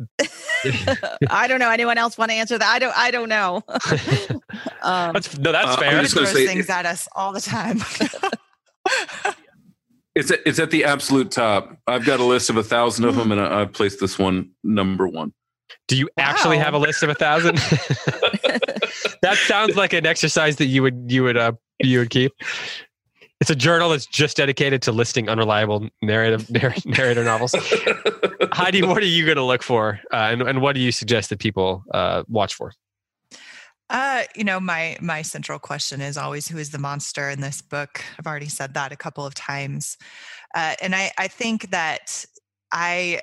I 1.30 1.46
don't 1.46 1.60
know. 1.60 1.68
Anyone 1.70 1.98
else 1.98 2.16
want 2.16 2.30
to 2.30 2.34
answer 2.36 2.56
that? 2.56 2.66
I 2.66 2.78
don't. 2.78 2.96
I 2.96 3.10
don't 3.10 3.28
know. 3.28 3.56
um, 4.82 5.12
that's 5.12 5.36
no, 5.38 5.52
that's 5.52 5.68
Uh, 5.68 5.76
fair. 5.76 5.90
I'm 5.98 6.02
just 6.02 6.14
throws 6.14 6.32
say- 6.32 6.46
things 6.46 6.70
at 6.70 6.86
us 6.86 7.06
all 7.14 7.32
the 7.32 7.40
time. 7.42 7.80
It's 10.16 10.28
at, 10.32 10.40
it's 10.44 10.58
at 10.58 10.72
the 10.72 10.84
absolute 10.84 11.30
top. 11.30 11.78
I've 11.86 12.04
got 12.04 12.18
a 12.18 12.24
list 12.24 12.50
of 12.50 12.56
a 12.56 12.64
thousand 12.64 13.04
of 13.04 13.14
them, 13.14 13.30
and 13.30 13.40
I, 13.40 13.60
I've 13.60 13.72
placed 13.72 14.00
this 14.00 14.18
one 14.18 14.50
number 14.64 15.06
one. 15.06 15.32
Do 15.86 15.96
you 15.96 16.08
actually 16.18 16.56
Wow. 16.58 16.64
have 16.64 16.74
a 16.74 16.78
list 16.78 17.04
of 17.04 17.10
a 17.10 17.14
thousand? 17.14 17.54
that 19.22 19.36
sounds 19.46 19.76
like 19.76 19.92
an 19.92 20.06
exercise 20.06 20.56
that 20.56 20.66
you 20.66 20.82
would 20.82 21.04
you 21.08 21.22
would 21.22 21.36
uh 21.36 21.52
you 21.80 21.98
would 21.98 22.10
keep. 22.10 22.32
It's 23.40 23.50
a 23.50 23.56
journal 23.56 23.88
that's 23.88 24.04
just 24.04 24.36
dedicated 24.36 24.82
to 24.82 24.92
listing 24.92 25.30
unreliable 25.30 25.88
narrative 26.02 26.50
narr- 26.50 26.74
narrator 26.84 27.24
novels. 27.24 27.54
Heidi, 28.52 28.82
what 28.82 28.98
are 29.02 29.06
you 29.06 29.24
going 29.24 29.36
to 29.36 29.44
look 29.44 29.62
for, 29.62 30.00
uh, 30.12 30.16
and 30.16 30.42
and 30.42 30.60
what 30.60 30.74
do 30.74 30.80
you 30.80 30.92
suggest 30.92 31.30
that 31.30 31.38
people 31.38 31.84
uh, 31.92 32.22
watch 32.28 32.54
for? 32.54 32.72
Uh, 33.90 34.22
you 34.36 34.44
know, 34.44 34.60
my 34.60 34.96
my 35.00 35.20
central 35.22 35.58
question 35.58 36.00
is 36.00 36.16
always 36.16 36.46
who 36.46 36.58
is 36.58 36.70
the 36.70 36.78
monster 36.78 37.28
in 37.28 37.40
this 37.40 37.60
book. 37.60 38.02
I've 38.18 38.26
already 38.26 38.48
said 38.48 38.74
that 38.74 38.92
a 38.92 38.96
couple 38.96 39.26
of 39.26 39.34
times, 39.34 39.96
uh, 40.54 40.74
and 40.80 40.94
I 40.94 41.10
I 41.18 41.26
think 41.26 41.70
that 41.70 42.24
I, 42.70 43.20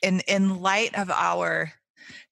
in 0.00 0.20
in 0.28 0.60
light 0.60 0.96
of 0.96 1.10
our, 1.10 1.72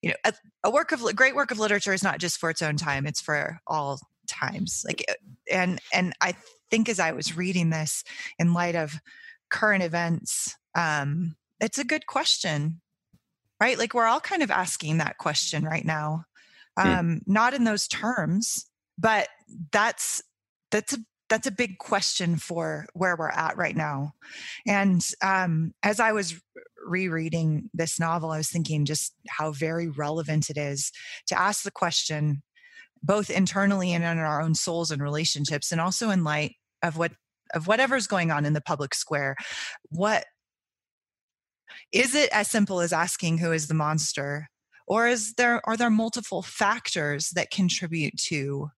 you 0.02 0.10
know, 0.10 0.16
a, 0.24 0.34
a 0.62 0.70
work 0.70 0.93
of 0.93 1.02
li- 1.02 1.14
great 1.14 1.34
work 1.34 1.51
of 1.51 1.59
literature 1.59 1.93
is 1.93 2.02
not 2.02 2.20
just 2.20 2.38
for 2.38 2.48
its 2.48 2.62
own 2.62 2.76
time; 2.76 3.06
it's 3.06 3.20
for 3.20 3.59
all 3.66 3.98
times. 4.27 4.85
Like, 4.86 5.05
uh, 5.09 5.15
and 5.51 5.81
and 5.93 6.12
I 6.20 6.35
think 6.70 6.89
as 6.89 7.01
I 7.01 7.12
was 7.12 7.36
reading 7.36 7.70
this 7.70 8.05
in 8.39 8.53
light 8.53 8.74
of 8.74 8.94
current 9.51 9.82
events, 9.82 10.57
um, 10.74 11.36
it's 11.61 11.78
a 11.78 11.85
good 11.85 12.07
question, 12.07 12.81
right? 13.61 13.78
Like 13.78 13.94
we're 13.94 14.07
all 14.07 14.20
kind 14.20 14.43
of 14.43 14.51
asking 14.51 14.98
that 14.98 15.19
question 15.19 15.65
right 15.65 15.85
now 15.85 16.24
Hmm. 16.82 16.98
um, 17.01 17.20
not 17.27 17.55
in 17.55 17.65
those 17.65 17.89
terms, 17.89 18.66
but 18.98 19.28
that's 19.73 20.23
that's 20.70 20.93
a 20.94 20.98
that's 21.28 21.47
a 21.47 21.53
big 21.53 21.78
question 21.78 22.36
for 22.36 22.86
where 22.94 23.16
we're 23.16 23.31
at 23.31 23.57
right 23.57 23.77
now. 23.77 24.12
And 24.66 25.05
um, 25.23 25.74
as 25.82 25.98
I 25.98 26.12
was 26.12 26.40
rereading 26.86 27.69
this 27.74 27.98
novel, 27.98 28.31
I 28.31 28.39
was 28.39 28.48
thinking 28.48 28.85
just 28.85 29.12
how 29.28 29.51
very 29.51 29.89
relevant 29.89 30.51
it 30.51 30.57
is 30.57 30.93
to 31.27 31.40
ask 31.40 31.65
the 31.65 31.73
question, 31.73 32.43
both 33.02 33.31
internally 33.31 33.93
and 33.93 34.05
in 34.05 34.18
our 34.18 34.40
own 34.40 34.55
souls 34.55 34.90
and 34.90 35.02
relationships, 35.02 35.73
and 35.73 35.81
also 35.81 36.10
in 36.10 36.24
light 36.24 36.56
of 36.82 36.97
what 36.97 37.12
of 37.55 37.66
whatever's 37.66 38.06
going 38.06 38.31
on 38.31 38.44
in 38.44 38.52
the 38.52 38.60
public 38.60 38.94
square. 38.94 39.36
What 39.90 40.24
is 41.93 42.14
it 42.14 42.31
as 42.32 42.48
simple 42.48 42.81
as 42.81 42.93
asking 42.93 43.39
who 43.39 43.52
is 43.52 43.68
the 43.68 43.74
monster? 43.74 44.48
Or 44.86 45.09
is 45.09 45.35
there 45.35 45.60
are 45.64 45.77
there 45.77 45.90
multiple 45.90 46.43
factors 46.43 47.31
that 47.31 47.51
contribute 47.51 48.16
to 48.28 48.70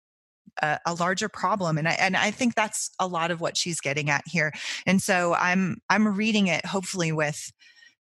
a, 0.62 0.78
a, 0.86 0.94
larger 0.94 1.28
problem 1.28 1.78
and 1.78 1.88
I, 1.88 1.92
and 1.92 2.16
I 2.16 2.30
think 2.30 2.54
that's 2.54 2.90
a 2.98 3.06
lot 3.06 3.30
of 3.30 3.40
what 3.40 3.56
she's 3.56 3.80
getting 3.80 4.10
at 4.10 4.24
here 4.26 4.52
and 4.86 5.00
so 5.00 5.34
i'm 5.34 5.76
i'm 5.90 6.16
reading 6.16 6.46
it 6.46 6.64
hopefully 6.64 7.12
with 7.12 7.52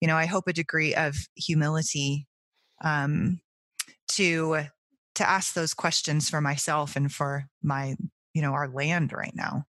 you 0.01 0.07
know 0.07 0.17
i 0.17 0.25
hope 0.25 0.47
a 0.47 0.53
degree 0.53 0.93
of 0.93 1.15
humility 1.35 2.27
um 2.83 3.39
to 4.09 4.65
to 5.15 5.27
ask 5.27 5.53
those 5.53 5.73
questions 5.73 6.29
for 6.29 6.41
myself 6.41 6.95
and 6.95 7.11
for 7.11 7.45
my 7.61 7.95
you 8.33 8.41
know 8.41 8.53
our 8.53 8.67
land 8.67 9.13
right 9.13 9.35
now. 9.35 9.65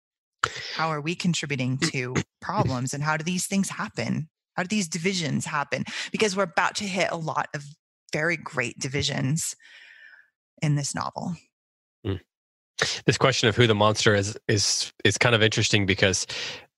How 0.74 0.90
are 0.90 1.02
we 1.02 1.16
contributing 1.16 1.78
to 1.92 2.16
problems 2.42 2.94
and 2.94 3.04
how 3.04 3.18
do 3.18 3.24
these 3.24 3.46
things 3.46 3.70
happen? 3.70 4.30
How 4.56 4.64
do 4.64 4.68
these 4.68 4.88
divisions 4.88 5.46
happen? 5.46 5.86
Because 6.12 6.36
we're 6.36 6.44
about 6.44 6.76
to 6.76 6.86
hit 6.86 7.12
a 7.12 7.18
lot 7.18 7.48
of 7.54 7.64
very 8.12 8.38
great 8.38 8.80
divisions 8.80 9.56
in 10.62 10.76
this 10.76 10.96
novel. 10.96 11.36
Mm 12.06 12.20
this 13.06 13.18
question 13.18 13.50
of 13.50 13.56
who 13.56 13.68
the 13.68 13.76
monster 13.76 14.16
is 14.16 14.38
is 14.48 14.94
is 15.04 15.18
kind 15.18 15.36
of 15.36 15.44
interesting 15.44 15.86
because 15.86 16.26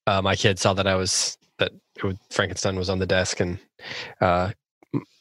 uh, 0.08 0.22
my 0.22 0.36
kid 0.36 0.60
saw 0.60 0.74
that 0.74 0.88
I 0.88 0.96
was 0.96 1.38
that 1.60 1.72
Frankenstein 2.32 2.76
was 2.76 2.90
on 2.90 3.00
the 3.00 3.06
desk 3.06 3.40
and 3.40 3.60
uh, 4.20 4.52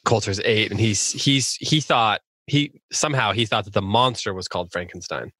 Coulter's 0.05 0.41
eight 0.45 0.71
and 0.71 0.81
he's 0.81 1.13
he's 1.13 1.55
he 1.55 1.81
thought 1.81 2.21
he 2.51 2.73
somehow 2.93 3.33
he 3.33 3.47
thought 3.47 3.65
that 3.65 3.75
the 3.75 3.83
monster 3.83 4.35
was 4.35 4.49
called 4.49 4.73
Frankenstein. 4.73 5.33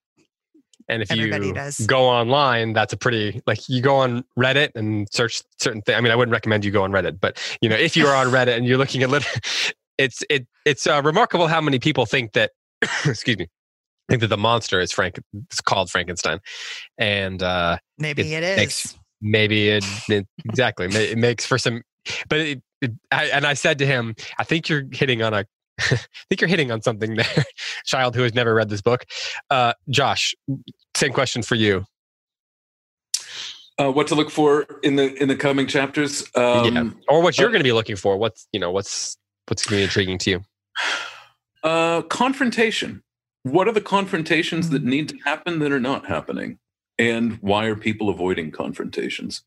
And 0.89 1.03
if 1.03 1.13
Everybody 1.13 1.49
you 1.49 1.53
does. 1.53 1.79
go 1.87 2.09
online, 2.09 2.73
that's 2.73 2.93
a 2.93 2.97
pretty 2.97 3.43
like 3.47 3.69
you 3.69 3.81
go 3.81 3.97
on 3.97 4.25
Reddit 4.37 4.71
and 4.75 5.07
search 5.13 5.43
certain 5.59 5.83
things. 5.83 5.97
I 5.97 6.01
mean, 6.01 6.11
I 6.11 6.17
wouldn't 6.17 6.33
recommend 6.33 6.65
you 6.65 6.73
go 6.73 6.83
on 6.83 6.91
Reddit, 6.91 7.21
but 7.21 7.41
you 7.61 7.69
know, 7.69 7.77
if 7.77 7.97
you 7.97 8.07
are 8.07 8.17
on 8.17 8.27
Reddit 8.33 8.57
and 8.57 8.67
you're 8.67 8.79
looking 8.79 9.03
at 9.03 9.11
lit, 9.11 9.25
it's 9.99 10.25
it 10.29 10.47
it's 10.65 10.87
uh, 10.87 11.01
remarkable 11.05 11.47
how 11.47 11.61
many 11.61 11.79
people 11.79 12.07
think 12.07 12.33
that. 12.33 12.53
excuse 13.05 13.37
me 13.37 13.47
think 14.11 14.21
that 14.21 14.27
the 14.27 14.37
monster 14.37 14.81
is 14.81 14.93
Frank. 14.93 15.19
It's 15.51 15.61
called 15.61 15.89
Frankenstein, 15.89 16.41
and 16.99 17.43
uh, 17.43 17.79
maybe 17.97 18.35
it, 18.35 18.43
it 18.43 18.45
is. 18.45 18.57
Makes, 18.57 18.99
maybe 19.23 19.69
it, 19.71 19.85
it 20.09 20.27
exactly 20.45 20.87
it 20.87 21.17
makes 21.17 21.47
for 21.47 21.57
some. 21.57 21.83
But 22.29 22.41
it, 22.41 22.63
it, 22.83 22.93
I, 23.13 23.27
and 23.27 23.47
I 23.47 23.55
said 23.55 23.79
to 23.79 23.87
him, 23.87 24.15
I 24.39 24.45
think 24.45 24.69
you're 24.69 24.85
hitting 24.91 25.23
on 25.23 25.33
a. 25.33 25.47
I 25.81 25.97
think 26.29 26.41
you're 26.41 26.49
hitting 26.49 26.71
on 26.71 26.83
something 26.83 27.17
there, 27.17 27.45
child 27.85 28.15
who 28.15 28.23
has 28.23 28.35
never 28.35 28.55
read 28.55 28.69
this 28.69 28.83
book. 28.83 29.05
Uh, 29.51 29.73
Josh, 29.89 30.35
same 30.95 31.13
question 31.13 31.43
for 31.43 31.55
you. 31.55 31.85
Uh, 33.79 33.91
what 33.91 34.07
to 34.09 34.15
look 34.15 34.31
for 34.31 34.67
in 34.83 34.97
the 34.97 35.15
in 35.23 35.29
the 35.29 35.37
coming 35.37 35.67
chapters, 35.67 36.25
um, 36.35 36.75
yeah. 36.75 36.91
or 37.09 37.23
what 37.23 37.39
you're 37.39 37.49
uh, 37.49 37.53
going 37.53 37.61
to 37.61 37.65
be 37.65 37.73
looking 37.73 37.97
for. 37.97 38.17
What's 38.17 38.47
you 38.53 38.61
know 38.61 38.71
what's 38.71 39.17
what's 39.49 39.65
going 39.65 39.79
to 39.79 39.81
be 39.81 39.85
intriguing 39.85 40.19
to 40.19 40.31
you? 40.31 40.45
Uh, 41.63 42.01
confrontation 42.01 43.03
what 43.43 43.67
are 43.67 43.73
the 43.73 43.81
confrontations 43.81 44.71
that 44.71 44.85
need 44.85 45.09
to 45.09 45.17
happen 45.25 45.59
that 45.61 45.73
are 45.73 45.81
not 45.81 46.07
happening 46.07 46.59
and 46.99 47.39
why 47.41 47.65
are 47.67 47.77
people 47.77 48.09
avoiding 48.09 48.51
confrontations 48.51 49.43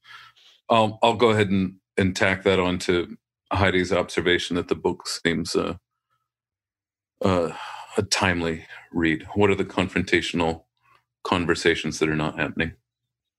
um, 0.69 0.97
i'll 1.03 1.15
go 1.15 1.29
ahead 1.29 1.49
and, 1.49 1.75
and 1.97 2.15
tack 2.15 2.43
that 2.43 2.59
on 2.59 2.79
to 2.79 3.15
heidi's 3.51 3.93
observation 3.93 4.55
that 4.55 4.67
the 4.67 4.75
book 4.75 5.07
seems 5.07 5.55
uh, 5.55 5.75
uh, 7.23 7.51
a 7.97 8.03
timely 8.03 8.65
read 8.91 9.25
what 9.33 9.49
are 9.49 9.55
the 9.55 9.65
confrontational 9.65 10.63
conversations 11.23 11.99
that 11.99 12.09
are 12.09 12.15
not 12.15 12.37
happening 12.37 12.73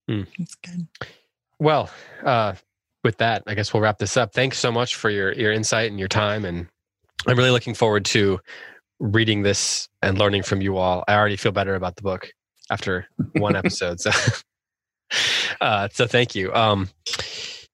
hmm. 0.09 0.23
that's 0.39 0.55
good 0.57 0.87
well 1.59 1.91
uh, 2.25 2.55
with 3.03 3.17
that 3.19 3.43
i 3.47 3.55
guess 3.55 3.73
we'll 3.73 3.83
wrap 3.83 3.99
this 3.99 4.17
up 4.17 4.33
thanks 4.33 4.59
so 4.59 4.73
much 4.73 4.97
for 4.97 5.11
your 5.11 5.33
your 5.33 5.53
insight 5.53 5.91
and 5.91 5.99
your 5.99 6.09
time 6.09 6.45
and 6.45 6.67
i'm 7.27 7.37
really 7.37 7.51
looking 7.51 7.75
forward 7.75 8.05
to 8.05 8.41
reading 9.01 9.43
this 9.43 9.89
and 10.03 10.19
learning 10.19 10.43
from 10.43 10.61
you 10.61 10.77
all. 10.77 11.05
I 11.09 11.15
already 11.15 11.37
feel 11.37 11.53
better 11.53 11.75
about 11.75 11.97
the 11.97 12.03
book 12.03 12.31
after 12.71 13.07
one 13.33 13.57
episode. 13.57 14.01
So, 14.01 14.11
uh, 15.61 15.89
so 15.93 16.07
thank 16.07 16.35
you. 16.35 16.53
Um, 16.55 16.89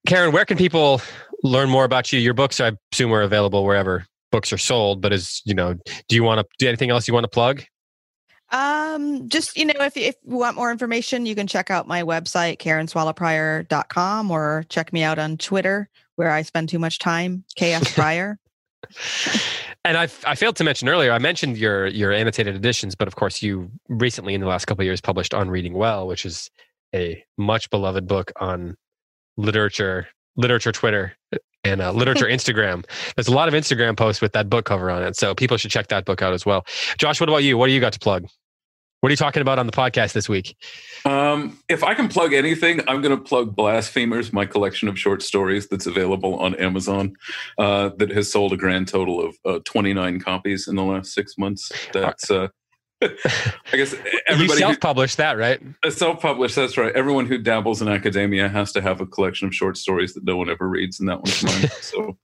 Karen, 0.07 0.33
where 0.33 0.45
can 0.45 0.57
people 0.57 1.01
learn 1.43 1.69
more 1.69 1.85
about 1.85 2.13
you? 2.13 2.19
Your 2.19 2.35
books, 2.35 2.61
I 2.61 2.73
assume, 2.93 3.13
are 3.13 3.23
available 3.23 3.65
wherever 3.65 4.07
books 4.31 4.53
are 4.53 4.59
sold. 4.59 5.01
But 5.01 5.13
is 5.13 5.43
you 5.45 5.55
know, 5.55 5.75
do 6.09 6.17
you 6.17 6.23
want 6.23 6.41
to 6.41 6.47
do 6.59 6.69
anything 6.69 6.91
else 6.91 7.09
you 7.09 7.15
want 7.15 7.25
to 7.25 7.29
plug? 7.29 7.63
Um, 8.53 9.29
just 9.29 9.57
you 9.57 9.65
know, 9.67 9.75
if 9.79 9.97
if 9.97 10.17
you 10.27 10.37
want 10.37 10.57
more 10.57 10.71
information, 10.71 11.27
you 11.27 11.35
can 11.35 11.47
check 11.47 11.71
out 11.71 11.87
my 11.87 12.03
website, 12.03 12.59
karenswallowprior.com, 12.59 14.31
or 14.31 14.65
check 14.69 14.93
me 14.93 15.03
out 15.03 15.19
on 15.19 15.37
Twitter, 15.37 15.89
where 16.17 16.31
I 16.31 16.43
spend 16.43 16.69
too 16.69 16.79
much 16.79 16.99
time, 16.99 17.45
KS 17.59 17.95
Prior. 17.95 18.39
And 19.85 19.97
I, 19.97 20.09
I 20.27 20.35
failed 20.35 20.57
to 20.57 20.65
mention 20.65 20.89
earlier. 20.89 21.11
I 21.11 21.19
mentioned 21.19 21.57
your 21.57 21.87
your 21.87 22.13
annotated 22.13 22.55
editions, 22.55 22.95
but 22.95 23.09
of 23.09 23.17
course, 23.17 23.41
you 23.41 23.71
recently 23.89 24.35
in 24.35 24.43
the 24.43 24.47
last 24.47 24.67
couple 24.67 24.83
of 24.83 24.85
years 24.85 25.01
published 25.01 25.33
on 25.33 25.49
Reading 25.49 25.73
Well, 25.73 26.07
which 26.07 26.27
is 26.27 26.51
a 26.95 27.25
much 27.39 27.71
beloved 27.71 28.07
book 28.07 28.31
on 28.39 28.77
literature, 29.39 30.09
literature 30.37 30.73
Twitter, 30.73 31.17
and 31.65 31.81
uh, 31.81 31.93
literature 31.93 32.27
Instagram. 32.31 32.85
There's 33.17 33.29
a 33.29 33.35
lot 33.35 33.49
of 33.49 33.55
Instagram 33.55 33.97
posts 33.97 34.21
with 34.21 34.33
that 34.33 34.49
book 34.49 34.65
cover 34.65 34.91
on 34.91 35.03
it, 35.03 35.17
so 35.17 35.35
people 35.35 35.57
should 35.57 35.71
check 35.71 35.89
that 35.89 36.05
book 36.05 36.23
out 36.23 36.33
as 36.33 36.47
well. 36.47 36.65
Josh, 36.99 37.21
what 37.21 37.29
about 37.29 37.43
you? 37.45 37.57
What 37.59 37.67
do 37.67 37.73
you 37.73 37.81
got 37.81 37.93
to 37.93 37.99
plug? 37.99 38.27
What 39.01 39.09
are 39.09 39.13
you 39.13 39.17
talking 39.17 39.41
about 39.41 39.59
on 39.59 39.65
the 39.65 39.73
podcast 39.73 40.13
this 40.13 40.29
week? 40.29 40.55
Um, 41.07 41.59
if 41.71 41.83
I 41.83 41.95
can 41.95 42.09
plug 42.09 42.35
anything, 42.35 42.83
I'm 42.87 43.01
going 43.01 43.17
to 43.17 43.23
plug 43.23 43.57
Blasphemers, 43.57 44.31
my 44.31 44.45
collection 44.45 44.89
of 44.89 44.99
short 44.99 45.23
stories 45.23 45.69
that's 45.69 45.87
available 45.87 46.39
on 46.39 46.55
Amazon, 46.57 47.15
uh, 47.57 47.91
that 47.97 48.11
has 48.11 48.31
sold 48.31 48.53
a 48.53 48.59
grand 48.59 48.89
total 48.89 49.27
of 49.27 49.39
uh, 49.47 49.61
29 49.65 50.21
copies 50.21 50.69
in 50.69 50.77
the 50.77 50.83
last 50.83 51.15
six 51.15 51.39
months. 51.39 51.73
That's 51.95 52.31
uh, 52.31 52.49
I 53.03 53.77
guess 53.77 53.95
everybody 54.27 54.61
you 54.61 54.67
self-published 54.67 55.17
that, 55.17 55.39
right? 55.39 55.61
Self-published. 55.89 56.55
That's 56.55 56.77
right. 56.77 56.93
Everyone 56.95 57.27
who 57.27 57.39
dabbles 57.39 57.81
in 57.81 57.89
academia 57.89 58.49
has 58.49 58.73
to 58.73 58.83
have 58.83 59.01
a 59.01 59.07
collection 59.07 59.49
of 59.49 59.55
short 59.55 59.77
stories 59.77 60.15
that 60.15 60.25
no 60.25 60.37
one 60.37 60.51
ever 60.51 60.69
reads, 60.69 61.01
and 61.01 61.09
that 61.09 61.17
one's 61.17 61.43
mine. 61.43 61.69
So, 61.81 62.17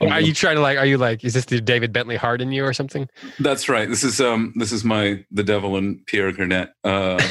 um, 0.00 0.08
are 0.12 0.20
you 0.20 0.34
trying 0.34 0.56
to 0.56 0.62
like? 0.62 0.78
Are 0.78 0.86
you 0.86 0.98
like? 0.98 1.24
Is 1.24 1.34
this 1.34 1.44
the 1.44 1.60
David 1.60 1.92
Bentley 1.92 2.16
Hart 2.16 2.40
in 2.40 2.50
you 2.50 2.64
or 2.64 2.72
something? 2.72 3.08
That's 3.38 3.68
right. 3.68 3.88
This 3.88 4.02
is 4.02 4.20
um. 4.20 4.52
This 4.56 4.72
is 4.72 4.84
my 4.84 5.24
the 5.30 5.44
devil 5.44 5.76
and 5.76 6.04
Pierre 6.06 6.32
Gernet. 6.32 6.70
Uh, 6.82 7.22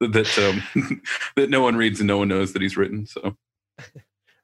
that 0.00 0.38
um 0.38 1.02
that 1.36 1.48
no 1.48 1.62
one 1.62 1.76
reads 1.76 2.00
and 2.00 2.08
no 2.08 2.18
one 2.18 2.28
knows 2.28 2.52
that 2.52 2.62
he's 2.62 2.76
written. 2.76 3.06
So. 3.06 3.36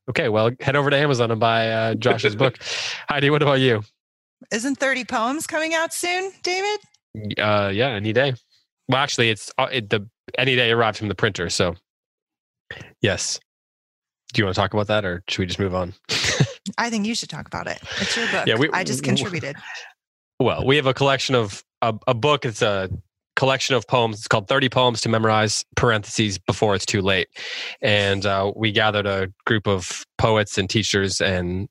Okay, 0.09 0.29
well, 0.29 0.51
head 0.61 0.75
over 0.75 0.91
to 0.91 0.97
Amazon 0.97 1.31
and 1.31 1.39
buy 1.39 1.71
uh, 1.71 1.95
Josh's 1.95 2.35
book. 2.35 2.59
Heidi, 3.09 3.31
what 3.31 3.43
about 3.43 3.61
you? 3.61 3.83
Isn't 4.51 4.77
30 4.77 5.05
poems 5.05 5.47
coming 5.47 5.75
out 5.75 5.93
soon, 5.93 6.33
David? 6.43 6.81
Uh, 7.39 7.71
yeah, 7.73 7.89
any 7.89 8.13
day. 8.13 8.35
Well, 8.89 8.99
actually, 8.99 9.31
it's 9.31 9.53
uh, 9.59 9.69
it, 9.71 9.91
the 9.91 10.09
any 10.39 10.57
day 10.57 10.71
arrives 10.71 10.99
from 10.99 11.09
the 11.09 11.15
printer. 11.15 11.49
So, 11.51 11.75
yes. 13.01 13.39
Do 14.33 14.41
you 14.41 14.45
want 14.45 14.55
to 14.55 14.61
talk 14.61 14.75
about 14.75 14.87
that, 14.87 15.05
or 15.05 15.23
should 15.29 15.41
we 15.41 15.47
just 15.47 15.59
move 15.59 15.75
on? 15.75 15.93
I 16.79 16.89
think 16.89 17.05
you 17.05 17.15
should 17.15 17.31
talk 17.31 17.47
about 17.47 17.67
it. 17.67 17.81
It's 18.01 18.17
your 18.17 18.31
book. 18.31 18.47
Yeah, 18.47 18.57
we, 18.57 18.71
I 18.73 18.85
just 18.85 19.03
contributed. 19.03 19.57
Well, 20.39 20.65
we 20.65 20.77
have 20.77 20.87
a 20.87 20.95
collection 20.95 21.35
of 21.35 21.65
a, 21.83 21.95
a 22.07 22.15
book. 22.15 22.45
It's 22.45 22.63
a 22.63 22.89
collection 23.37 23.75
of 23.75 23.87
poems. 23.87 24.19
It's 24.19 24.29
called 24.29 24.49
30 24.49 24.69
Poems 24.69 25.01
to 25.01 25.09
Memorize, 25.09 25.65
parentheses, 25.75 26.39
before 26.39 26.75
it's 26.75 26.87
too 26.87 27.03
late. 27.03 27.29
And 27.81 28.27
uh, 28.27 28.53
we 28.55 28.71
gathered 28.71 29.07
a 29.07 29.33
group 29.47 29.67
of 29.67 30.05
poets 30.19 30.59
and 30.59 30.69
teachers 30.69 31.21
and 31.21 31.69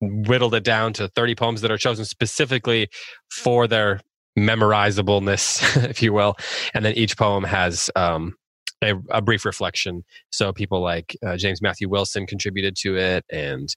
whittled 0.00 0.54
it 0.54 0.64
down 0.64 0.92
to 0.94 1.08
30 1.08 1.34
poems 1.36 1.60
that 1.60 1.70
are 1.70 1.78
chosen 1.78 2.04
specifically 2.04 2.88
for 3.30 3.66
their 3.66 4.00
memorizableness, 4.38 5.84
if 5.90 6.02
you 6.02 6.12
will. 6.12 6.36
And 6.74 6.84
then 6.84 6.94
each 6.94 7.16
poem 7.16 7.44
has 7.44 7.90
um, 7.96 8.34
a, 8.82 8.94
a, 9.10 9.22
brief 9.22 9.44
reflection. 9.44 10.04
So 10.30 10.52
people 10.52 10.80
like 10.80 11.16
uh, 11.24 11.36
James 11.36 11.62
Matthew 11.62 11.88
Wilson 11.88 12.26
contributed 12.26 12.76
to 12.76 12.96
it, 12.96 13.24
and 13.30 13.68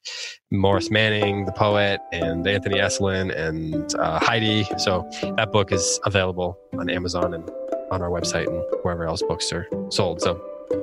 Maurice 0.52 0.92
Manning, 0.92 1.46
the 1.46 1.52
poet, 1.52 2.00
and 2.12 2.46
Anthony 2.48 2.80
Esolen, 2.80 3.36
and 3.36 3.94
uh, 3.96 4.20
Heidi. 4.20 4.68
So 4.78 5.10
that 5.38 5.52
book 5.52 5.72
is 5.72 6.00
available 6.06 6.58
on 6.78 6.90
Amazon 6.90 7.34
and 7.34 7.50
on 7.92 8.02
our 8.02 8.10
website 8.10 8.48
and 8.48 8.64
wherever 8.84 9.06
else 9.06 9.22
books 9.22 9.52
are 9.54 9.68
sold. 9.90 10.22
So 10.22 10.42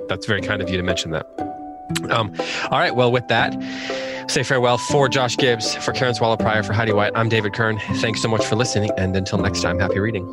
that's 0.08 0.26
very 0.26 0.40
kind 0.40 0.62
of 0.62 0.70
you 0.70 0.76
to 0.76 0.82
mention 0.82 1.10
that. 1.10 1.26
Um, 2.10 2.34
all 2.70 2.78
right. 2.78 2.94
Well, 2.94 3.12
with 3.12 3.28
that 3.28 3.54
say 4.30 4.42
farewell 4.42 4.78
for 4.78 5.08
Josh 5.08 5.36
Gibbs, 5.36 5.74
for 5.76 5.92
Karen 5.92 6.14
Swallow 6.14 6.36
Prior, 6.36 6.62
for 6.62 6.72
Heidi 6.72 6.92
White. 6.92 7.12
I'm 7.14 7.28
David 7.28 7.52
Kern. 7.52 7.78
Thanks 7.96 8.22
so 8.22 8.28
much 8.28 8.44
for 8.44 8.56
listening. 8.56 8.90
And 8.96 9.16
until 9.16 9.38
next 9.38 9.62
time, 9.62 9.78
happy 9.78 9.98
reading. 9.98 10.24